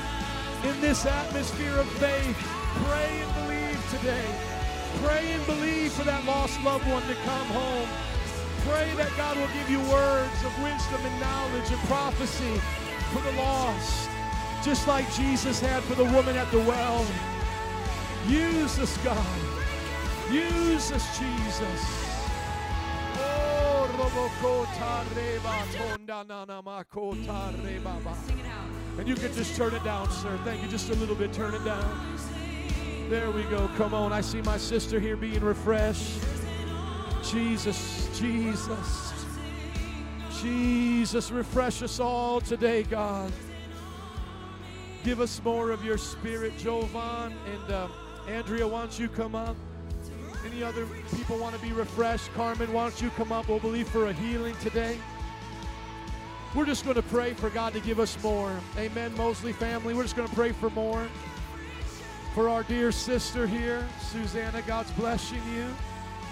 In 0.64 0.82
this 0.82 1.06
atmosphere 1.06 1.78
of 1.78 1.88
faith, 2.02 2.36
pray 2.84 3.22
and 3.22 3.32
believe 3.36 3.80
today. 3.92 4.26
Pray 5.04 5.32
and 5.34 5.46
believe 5.46 5.94
for 5.94 6.04
that 6.04 6.26
lost 6.26 6.60
loved 6.64 6.90
one 6.90 7.04
to 7.04 7.14
come 7.14 7.48
home. 7.54 7.88
Pray 8.66 8.92
that 8.98 9.16
God 9.16 9.38
will 9.38 9.54
give 9.54 9.70
you 9.70 9.82
words 9.82 10.44
of 10.44 10.52
wisdom 10.64 11.02
and 11.06 11.22
knowledge 11.22 11.70
and 11.70 11.82
prophecy 11.82 12.60
for 13.14 13.22
the 13.22 13.34
lost, 13.34 14.10
just 14.66 14.88
like 14.88 15.06
Jesus 15.14 15.60
had 15.60 15.84
for 15.84 15.94
the 15.94 16.06
woman 16.06 16.36
at 16.36 16.50
the 16.50 16.60
well. 16.62 17.06
Use 18.28 18.80
us, 18.80 18.98
God. 19.04 19.51
Use 20.32 20.92
us, 20.92 21.20
Jesus. 21.20 21.82
Oh. 23.18 23.72
And 28.98 29.08
you 29.08 29.16
can 29.16 29.34
just 29.34 29.56
turn 29.56 29.74
it 29.74 29.84
down, 29.84 30.10
sir. 30.12 30.40
Thank 30.44 30.64
you. 30.64 30.70
Just 30.70 30.90
a 30.90 30.96
little 30.96 31.16
bit. 31.16 31.34
Turn 31.34 31.54
it 31.54 31.66
down. 31.66 32.18
There 33.10 33.30
we 33.32 33.44
go. 33.44 33.70
Come 33.76 33.94
on. 33.94 34.14
I 34.14 34.22
see 34.22 34.42
my 34.42 34.58
sister 34.58 35.00
here 35.00 35.18
being 35.18 35.42
refreshed. 35.42 36.22
Jesus, 37.24 38.10
Jesus, 38.18 39.26
Jesus, 40.42 41.30
refresh 41.30 41.84
us 41.84 42.00
all 42.00 42.42
today, 42.42 42.84
God. 42.84 43.32
Give 45.04 45.20
us 45.20 45.42
more 45.44 45.72
of 45.72 45.84
your 45.84 45.98
spirit, 45.98 46.58
Jovan 46.58 47.34
and 47.46 47.72
uh, 47.72 47.88
Andrea. 48.28 48.68
Why 48.68 48.80
don't 48.80 49.00
you 49.00 49.08
come 49.08 49.36
up? 49.36 49.56
Any 50.46 50.64
other 50.64 50.88
people 51.16 51.38
want 51.38 51.56
to 51.56 51.62
be 51.62 51.72
refreshed? 51.72 52.34
Carmen, 52.34 52.74
why 52.74 52.84
don't 52.84 53.02
you 53.02 53.10
come 53.12 53.32
up? 53.32 53.48
We'll 53.48 53.60
believe 53.60 53.88
for 53.88 54.08
a 54.08 54.14
healing 54.14 54.56
today. 54.62 54.98
We're 56.56 56.66
just 56.66 56.84
going 56.84 56.96
to 56.96 57.04
pray 57.04 57.34
for 57.34 57.50
God 57.50 57.74
to 57.74 57.80
give 57.80 58.00
us 58.00 58.22
more. 58.22 58.52
Amen, 58.78 59.16
Mosley 59.16 59.54
family. 59.54 59.94
We're 59.94 60.04
just 60.04 60.16
going 60.16 60.28
to 60.28 60.36
pray 60.36 60.52
for 60.52 60.70
more. 60.72 61.08
For 62.34 62.50
our 62.50 62.64
dear 62.64 62.92
sister 62.92 63.46
here, 63.46 63.88
Susanna, 64.02 64.62
God's 64.64 64.92
blessing 64.92 65.42
you. 65.54 65.68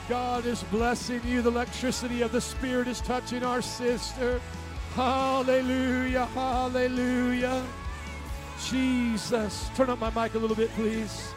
God 0.09 0.45
is 0.45 0.63
blessing 0.63 1.21
you. 1.25 1.41
The 1.41 1.49
electricity 1.49 2.21
of 2.21 2.31
the 2.31 2.41
Spirit 2.41 2.87
is 2.87 2.99
touching 3.01 3.43
our 3.43 3.61
sister. 3.61 4.41
Hallelujah, 4.95 6.25
hallelujah. 6.25 7.63
Jesus. 8.65 9.69
Turn 9.75 9.89
up 9.89 9.99
my 9.99 10.09
mic 10.09 10.33
a 10.35 10.39
little 10.39 10.55
bit, 10.55 10.69
please. 10.71 11.33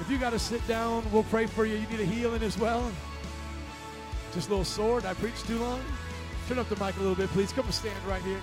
If 0.00 0.10
you 0.10 0.18
got 0.18 0.30
to 0.30 0.38
sit 0.38 0.66
down, 0.66 1.04
we'll 1.12 1.22
pray 1.24 1.46
for 1.46 1.64
you. 1.64 1.76
You 1.76 1.86
need 1.88 2.00
a 2.00 2.04
healing 2.04 2.42
as 2.42 2.58
well. 2.58 2.90
Just 4.32 4.50
a 4.50 4.56
little. 4.56 5.00
Did 5.00 5.06
I 5.06 5.14
preach 5.14 5.40
too 5.44 5.58
long? 5.58 5.80
Turn 6.48 6.58
up 6.58 6.68
the 6.68 6.76
mic 6.76 6.96
a 6.96 7.00
little 7.00 7.14
bit, 7.14 7.30
please. 7.30 7.52
Come 7.52 7.64
and 7.64 7.74
stand 7.74 7.96
right 8.06 8.22
here. 8.22 8.40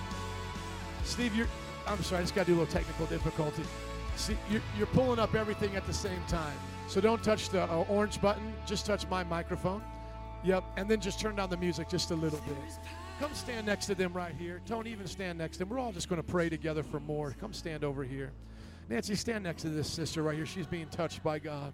Steve, 1.04 1.34
you're. 1.34 1.46
I'm 1.86 2.02
sorry, 2.02 2.20
I 2.20 2.22
just 2.22 2.34
got 2.34 2.46
to 2.46 2.52
do 2.52 2.58
a 2.58 2.60
little 2.60 2.72
technical 2.72 3.06
difficulty. 3.06 3.62
See, 4.16 4.36
you're, 4.50 4.62
you're 4.76 4.86
pulling 4.88 5.18
up 5.18 5.34
everything 5.34 5.74
at 5.76 5.86
the 5.86 5.92
same 5.92 6.22
time. 6.28 6.56
So 6.86 7.00
don't 7.00 7.22
touch 7.22 7.48
the 7.48 7.64
uh, 7.64 7.84
orange 7.88 8.20
button. 8.20 8.54
Just 8.66 8.86
touch 8.86 9.08
my 9.08 9.24
microphone. 9.24 9.82
Yep. 10.44 10.64
And 10.76 10.88
then 10.88 11.00
just 11.00 11.20
turn 11.20 11.36
down 11.36 11.50
the 11.50 11.56
music 11.56 11.88
just 11.88 12.10
a 12.10 12.14
little 12.14 12.38
bit. 12.40 12.56
Come 13.18 13.34
stand 13.34 13.66
next 13.66 13.86
to 13.86 13.94
them 13.94 14.12
right 14.12 14.34
here. 14.38 14.60
Don't 14.66 14.86
even 14.86 15.06
stand 15.06 15.38
next 15.38 15.56
to 15.56 15.58
them. 15.60 15.68
We're 15.70 15.78
all 15.78 15.92
just 15.92 16.08
going 16.08 16.20
to 16.20 16.26
pray 16.26 16.48
together 16.48 16.82
for 16.82 17.00
more. 17.00 17.34
Come 17.40 17.52
stand 17.52 17.84
over 17.84 18.04
here. 18.04 18.32
Nancy, 18.92 19.14
stand 19.14 19.44
next 19.44 19.62
to 19.62 19.70
this 19.70 19.88
sister 19.88 20.22
right 20.22 20.36
here. 20.36 20.44
She's 20.44 20.66
being 20.66 20.86
touched 20.88 21.22
by 21.22 21.38
God. 21.38 21.72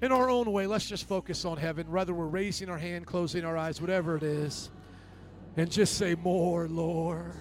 In 0.00 0.12
our 0.12 0.30
own 0.30 0.50
way, 0.50 0.66
let's 0.66 0.86
just 0.86 1.06
focus 1.06 1.44
on 1.44 1.58
heaven. 1.58 1.92
Whether 1.92 2.14
we're 2.14 2.24
raising 2.24 2.70
our 2.70 2.78
hand, 2.78 3.04
closing 3.04 3.44
our 3.44 3.54
eyes, 3.54 3.78
whatever 3.78 4.16
it 4.16 4.22
is, 4.22 4.70
and 5.58 5.70
just 5.70 5.98
say, 5.98 6.14
More, 6.14 6.68
Lord. 6.68 7.34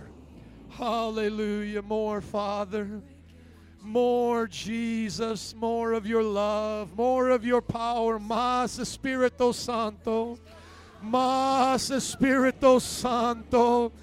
Hallelujah. 0.71 1.81
More, 1.81 2.19
Father. 2.19 3.01
More, 3.81 4.45
Jesus. 4.47 5.55
More 5.55 5.93
of 5.93 6.05
your 6.05 6.23
love. 6.23 6.97
More 6.97 7.29
of 7.29 7.45
your 7.45 7.61
power. 7.61 8.19
Más 8.19 8.77
Espíritu 8.77 9.55
Santo. 9.55 10.37
Más 11.01 11.91
Espíritu 11.95 12.81
Santo. 12.81 13.93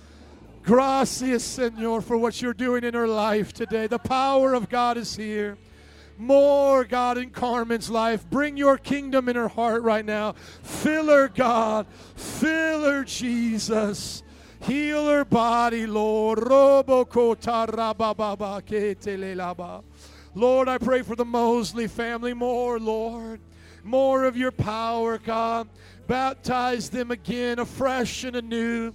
Gracias, 0.64 1.42
Señor, 1.42 2.02
for 2.02 2.16
what 2.16 2.40
you're 2.40 2.54
doing 2.54 2.84
in 2.84 2.94
her 2.94 3.06
life 3.06 3.52
today. 3.52 3.86
The 3.86 3.98
power 3.98 4.54
of 4.54 4.70
God 4.70 4.96
is 4.96 5.14
here. 5.14 5.58
More, 6.16 6.84
God, 6.84 7.18
in 7.18 7.30
Carmen's 7.30 7.90
life. 7.90 8.24
Bring 8.30 8.56
your 8.56 8.78
kingdom 8.78 9.28
in 9.28 9.36
her 9.36 9.48
heart 9.48 9.82
right 9.82 10.04
now. 10.04 10.32
Fill 10.62 11.08
her, 11.08 11.28
God. 11.28 11.86
Fill 12.16 12.84
her, 12.84 13.04
Jesus. 13.04 14.22
Heal 14.60 15.06
her 15.06 15.26
body, 15.26 15.86
Lord. 15.86 16.38
Lord, 20.36 20.68
I 20.68 20.78
pray 20.78 21.02
for 21.02 21.16
the 21.16 21.24
Mosley 21.26 21.88
family. 21.88 22.32
More, 22.32 22.80
Lord. 22.80 23.40
More 23.84 24.24
of 24.24 24.36
your 24.36 24.50
power, 24.50 25.18
God. 25.18 25.68
Baptize 26.06 26.90
them 26.90 27.10
again, 27.10 27.58
afresh 27.58 28.24
and 28.24 28.36
anew. 28.36 28.92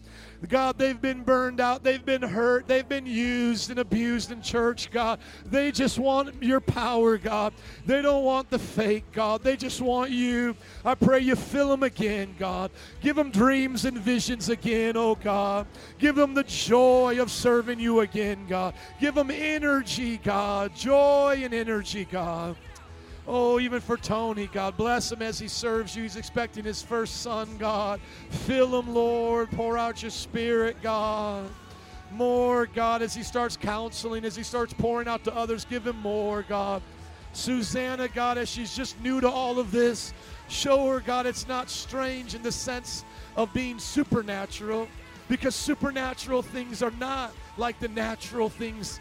God, 0.48 0.78
they've 0.78 1.00
been 1.00 1.24
burned 1.24 1.60
out. 1.60 1.84
They've 1.84 2.04
been 2.04 2.22
hurt. 2.22 2.68
They've 2.68 2.88
been 2.88 3.06
used 3.06 3.72
and 3.72 3.80
abused 3.80 4.32
in 4.32 4.42
church, 4.42 4.90
God. 4.90 5.20
They 5.46 5.72
just 5.72 6.00
want 6.00 6.42
your 6.42 6.62
power, 6.62 7.18
God. 7.18 7.54
They 7.86 8.02
don't 8.02 8.24
want 8.24 8.50
the 8.50 8.60
fake, 8.60 9.12
God. 9.12 9.44
They 9.44 9.58
just 9.58 9.82
want 9.82 10.12
you. 10.12 10.56
I 10.86 10.96
pray 10.96 11.20
you 11.20 11.36
fill 11.36 11.70
them 11.70 11.84
again, 11.84 12.36
God. 12.40 12.72
Give 13.02 13.16
them 13.16 13.32
dreams 13.32 13.84
and 13.84 13.98
visions 13.98 14.48
again, 14.48 14.96
oh 14.96 15.16
God. 15.16 15.68
Give 15.98 16.16
them 16.16 16.34
the 16.34 16.44
joy 16.44 17.18
of 17.20 17.32
serving 17.32 17.80
you 17.80 18.00
again, 18.00 18.46
God. 18.48 18.76
Give 19.02 19.16
them 19.16 19.32
energy, 19.32 20.18
God. 20.18 20.74
Joy 20.74 21.42
and 21.44 21.54
energy, 21.54 22.06
God. 22.06 22.56
Oh, 23.32 23.60
even 23.60 23.80
for 23.80 23.96
Tony, 23.96 24.48
God 24.48 24.76
bless 24.76 25.12
him 25.12 25.22
as 25.22 25.38
he 25.38 25.48
serves 25.48 25.96
you. 25.96 26.02
He's 26.02 26.16
expecting 26.16 26.64
his 26.64 26.82
first 26.82 27.22
son, 27.22 27.58
God. 27.60 28.02
Fill 28.32 28.80
him, 28.80 28.92
Lord. 28.92 29.52
Pour 29.52 29.78
out 29.78 30.02
your 30.02 30.10
spirit, 30.10 30.78
God. 30.82 31.48
More, 32.12 32.66
God, 32.66 33.04
as 33.04 33.14
he 33.14 33.22
starts 33.22 33.56
counseling, 33.56 34.26
as 34.26 34.36
he 34.36 34.42
starts 34.42 34.74
pouring 34.74 35.08
out 35.08 35.24
to 35.26 35.36
others, 35.36 35.64
give 35.64 35.86
him 35.86 35.98
more, 35.98 36.42
God. 36.42 36.82
Susanna, 37.34 38.08
God, 38.08 38.40
as 38.40 38.50
she's 38.50 38.76
just 38.76 39.00
new 39.00 39.22
to 39.22 39.30
all 39.30 39.60
of 39.60 39.70
this, 39.70 40.12
show 40.48 40.88
her, 40.88 41.00
God, 41.00 41.28
it's 41.28 41.48
not 41.48 41.70
strange 41.70 42.34
in 42.34 42.42
the 42.42 42.52
sense 42.52 43.06
of 43.36 43.54
being 43.54 43.78
supernatural, 43.78 44.88
because 45.28 45.54
supernatural 45.54 46.42
things 46.42 46.82
are 46.82 46.94
not 47.00 47.32
like 47.58 47.80
the 47.80 47.90
natural 47.90 48.50
things. 48.50 49.00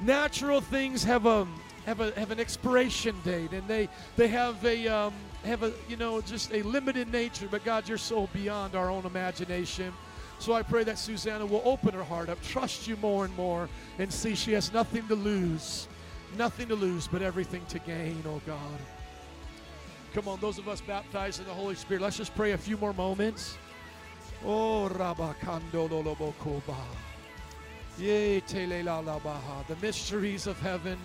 Natural 0.00 0.60
things 0.60 1.02
have 1.02 1.26
a 1.26 1.48
have 1.86 2.00
a 2.00 2.10
have 2.18 2.30
an 2.30 2.40
expiration 2.40 3.14
date, 3.24 3.52
and 3.52 3.66
they 3.68 3.88
they 4.16 4.28
have 4.28 4.64
a 4.64 4.88
um, 4.88 5.14
have 5.44 5.62
a 5.62 5.72
you 5.88 5.96
know 5.96 6.20
just 6.20 6.52
a 6.52 6.62
limited 6.62 7.10
nature. 7.12 7.48
But 7.50 7.64
God, 7.64 7.88
you're 7.88 7.98
so 7.98 8.28
beyond 8.32 8.74
our 8.74 8.90
own 8.90 9.06
imagination. 9.06 9.92
So 10.38 10.52
I 10.52 10.62
pray 10.62 10.84
that 10.84 10.98
Susanna 10.98 11.46
will 11.46 11.62
open 11.64 11.94
her 11.94 12.04
heart 12.04 12.28
up, 12.28 12.42
trust 12.42 12.88
you 12.88 12.96
more 12.96 13.24
and 13.24 13.34
more, 13.36 13.68
and 13.98 14.12
see 14.12 14.34
she 14.34 14.52
has 14.52 14.72
nothing 14.72 15.06
to 15.08 15.14
lose, 15.14 15.88
nothing 16.36 16.68
to 16.68 16.74
lose, 16.74 17.06
but 17.06 17.22
everything 17.22 17.64
to 17.66 17.78
gain. 17.78 18.22
Oh 18.26 18.40
God. 18.46 18.78
Come 20.14 20.28
on, 20.28 20.38
those 20.40 20.58
of 20.58 20.68
us 20.68 20.80
baptized 20.80 21.40
in 21.40 21.46
the 21.46 21.52
Holy 21.52 21.74
Spirit, 21.74 22.00
let's 22.00 22.16
just 22.16 22.36
pray 22.36 22.52
a 22.52 22.58
few 22.58 22.76
more 22.76 22.92
moments. 22.92 23.58
Oh, 24.44 24.88
Rabakando 24.92 25.88
Lolobokoba. 25.88 26.76
Yea, 27.98 28.40
Telelalabaha. 28.42 29.66
The 29.66 29.76
mysteries 29.82 30.46
of 30.46 30.60
heaven. 30.60 30.98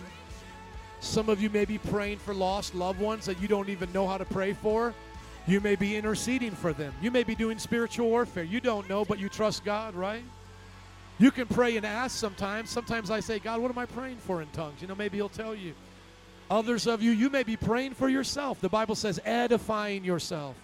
Some 0.99 1.29
of 1.29 1.41
you 1.41 1.49
may 1.49 1.65
be 1.65 1.77
praying 1.77 2.17
for 2.19 2.33
lost 2.33 2.75
loved 2.75 2.99
ones 2.99 3.25
that 3.25 3.41
you 3.41 3.47
don't 3.47 3.69
even 3.69 3.91
know 3.93 4.07
how 4.07 4.17
to 4.17 4.25
pray 4.25 4.53
for. 4.53 4.93
You 5.47 5.61
may 5.61 5.75
be 5.75 5.95
interceding 5.95 6.51
for 6.51 6.73
them. 6.73 6.93
You 7.01 7.09
may 7.09 7.23
be 7.23 7.35
doing 7.35 7.57
spiritual 7.57 8.09
warfare. 8.09 8.43
You 8.43 8.59
don't 8.59 8.87
know, 8.89 9.05
but 9.05 9.17
you 9.17 9.29
trust 9.29 9.63
God, 9.63 9.95
right? 9.95 10.23
You 11.17 11.31
can 11.31 11.47
pray 11.47 11.77
and 11.77 11.85
ask 11.85 12.17
sometimes. 12.17 12.69
Sometimes 12.69 13.09
I 13.09 13.19
say, 13.19 13.39
God, 13.39 13.61
what 13.61 13.71
am 13.71 13.77
I 13.77 13.85
praying 13.85 14.17
for 14.17 14.41
in 14.41 14.47
tongues? 14.49 14.81
You 14.81 14.87
know, 14.87 14.95
maybe 14.95 15.17
He'll 15.17 15.29
tell 15.29 15.55
you. 15.55 15.73
Others 16.51 16.87
of 16.87 17.01
you, 17.01 17.11
you 17.11 17.29
may 17.29 17.43
be 17.43 17.55
praying 17.55 17.93
for 17.93 18.09
yourself. 18.09 18.59
The 18.59 18.69
Bible 18.69 18.95
says, 18.95 19.19
edifying 19.23 20.03
yourself. 20.03 20.55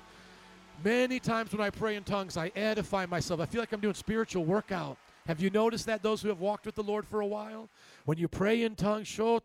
Many 0.84 1.20
times 1.20 1.52
when 1.52 1.62
I 1.62 1.70
pray 1.70 1.95
in 1.95 2.03
tongues, 2.03 2.38
I 2.38 2.52
edify 2.56 3.06
myself. 3.06 3.40
I 3.40 3.45
feel 3.45 3.62
like 3.62 3.72
I'm 3.72 3.80
doing 3.80 3.94
spiritual 3.94 4.45
workout. 4.45 4.98
Have 5.28 5.40
you 5.40 5.49
noticed 5.49 5.86
that, 5.88 6.03
those 6.03 6.22
who 6.22 6.30
have 6.30 6.40
walked 6.40 6.66
with 6.66 6.76
the 6.76 6.84
Lord 6.84 7.06
for 7.06 7.22
a 7.22 7.26
while? 7.26 7.70
When 8.06 8.18
you 8.18 8.27
pray 8.27 8.64
in 8.64 8.76
tongues, 8.76 9.18
you 9.18 9.40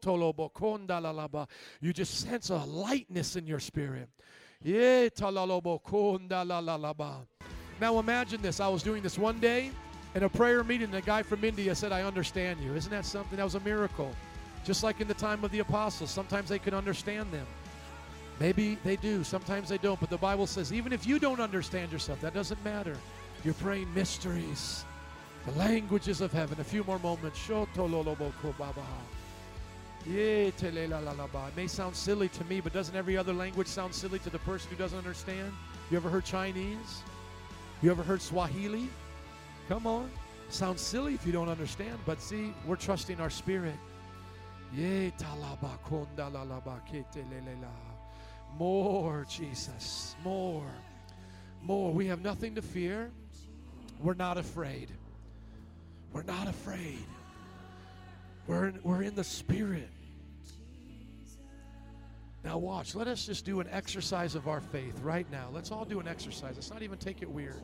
just 1.93 2.21
sense 2.21 2.51
a 2.51 2.57
lightness 2.57 3.37
in 3.37 3.47
your 3.47 3.59
spirit. 3.59 4.09
Now 7.81 7.99
imagine 7.99 8.43
this. 8.43 8.61
I 8.61 8.69
was 8.69 8.83
doing 8.83 9.03
this 9.03 9.19
one 9.19 9.41
day 9.41 9.71
in 10.15 10.23
a 10.25 10.29
prayer 10.29 10.63
meeting. 10.63 10.95
A 10.95 11.01
guy 11.01 11.23
from 11.23 11.43
India 11.43 11.75
said, 11.75 11.93
I 11.93 12.03
understand 12.03 12.61
you. 12.61 12.75
Isn't 12.75 12.91
that 12.91 13.07
something? 13.07 13.39
That 13.39 13.45
was 13.45 13.55
a 13.55 13.61
miracle. 13.61 14.15
Just 14.63 14.83
like 14.83 15.01
in 15.01 15.09
the 15.09 15.15
time 15.15 15.43
of 15.43 15.51
the 15.53 15.61
apostles, 15.61 16.11
sometimes 16.11 16.51
they 16.51 16.59
could 16.59 16.75
understand 16.75 17.33
them. 17.33 17.47
Maybe 18.39 18.77
they 18.85 18.97
do, 18.97 19.25
sometimes 19.25 19.71
they 19.71 19.79
don't. 19.79 19.99
But 19.99 20.11
the 20.11 20.19
Bible 20.19 20.47
says, 20.47 20.71
even 20.71 20.93
if 20.93 21.07
you 21.07 21.19
don't 21.19 21.41
understand 21.41 21.91
yourself, 21.93 22.21
that 22.21 22.35
doesn't 22.35 22.63
matter. 22.63 22.97
You're 23.43 23.55
praying 23.55 23.93
mysteries 23.95 24.85
the 25.47 25.53
languages 25.53 26.21
of 26.21 26.33
heaven. 26.33 26.61
A 26.61 26.65
few 26.65 26.85
more 26.85 26.99
moments. 26.99 27.39
It 31.49 31.57
may 31.57 31.67
sound 31.67 31.97
silly 31.97 32.29
to 32.29 32.45
me, 32.45 32.61
but 32.61 32.73
doesn't 32.73 32.97
every 32.97 33.17
other 33.17 33.33
language 33.33 33.67
sound 33.67 33.95
silly 33.95 34.19
to 34.21 34.31
the 34.31 34.39
person 34.41 34.71
who 34.71 34.77
doesn't 34.77 34.99
understand? 34.99 35.53
You 35.91 35.97
ever 35.97 36.09
heard 36.09 36.25
Chinese? 36.25 37.03
You 37.83 37.91
ever 37.91 38.03
heard 38.03 38.23
Swahili? 38.23 38.89
Come 39.69 39.87
on. 39.87 40.11
Sounds 40.49 40.81
silly 40.81 41.15
if 41.15 41.27
you 41.27 41.33
don't 41.33 41.49
understand, 41.49 41.99
but 42.05 42.21
see, 42.21 42.53
we're 42.67 42.77
trusting 42.77 43.21
our 43.21 43.31
spirit. 43.31 43.77
More, 48.59 49.27
Jesus. 49.29 50.17
More. 50.25 50.71
More. 51.63 51.93
We 51.93 52.07
have 52.07 52.23
nothing 52.23 52.55
to 52.57 52.63
fear. 52.63 53.11
We're 54.01 54.15
not 54.15 54.39
afraid. 54.39 54.91
We're 56.13 56.23
not 56.23 56.49
afraid. 56.49 57.05
We're 58.47 58.69
in, 58.69 58.81
we're 58.83 59.03
in 59.03 59.15
the 59.15 59.25
Spirit. 59.25 59.89
Now, 62.43 62.59
watch. 62.59 62.95
Let 62.95 63.07
us 63.07 63.27
just 63.27 63.45
do 63.45 63.61
an 63.61 63.69
exercise 63.71 64.35
of 64.35 64.49
our 64.49 64.61
faith 64.61 64.99
right 65.03 65.31
now. 65.31 65.49
Let's 65.53 65.71
all 65.71 65.85
do 65.85 66.01
an 66.01 66.09
exercise. 66.09 66.55
Let's 66.55 66.71
not 66.71 66.83
even 66.83 66.99
take 66.99 67.23
it 67.23 67.31
weird. 67.31 67.63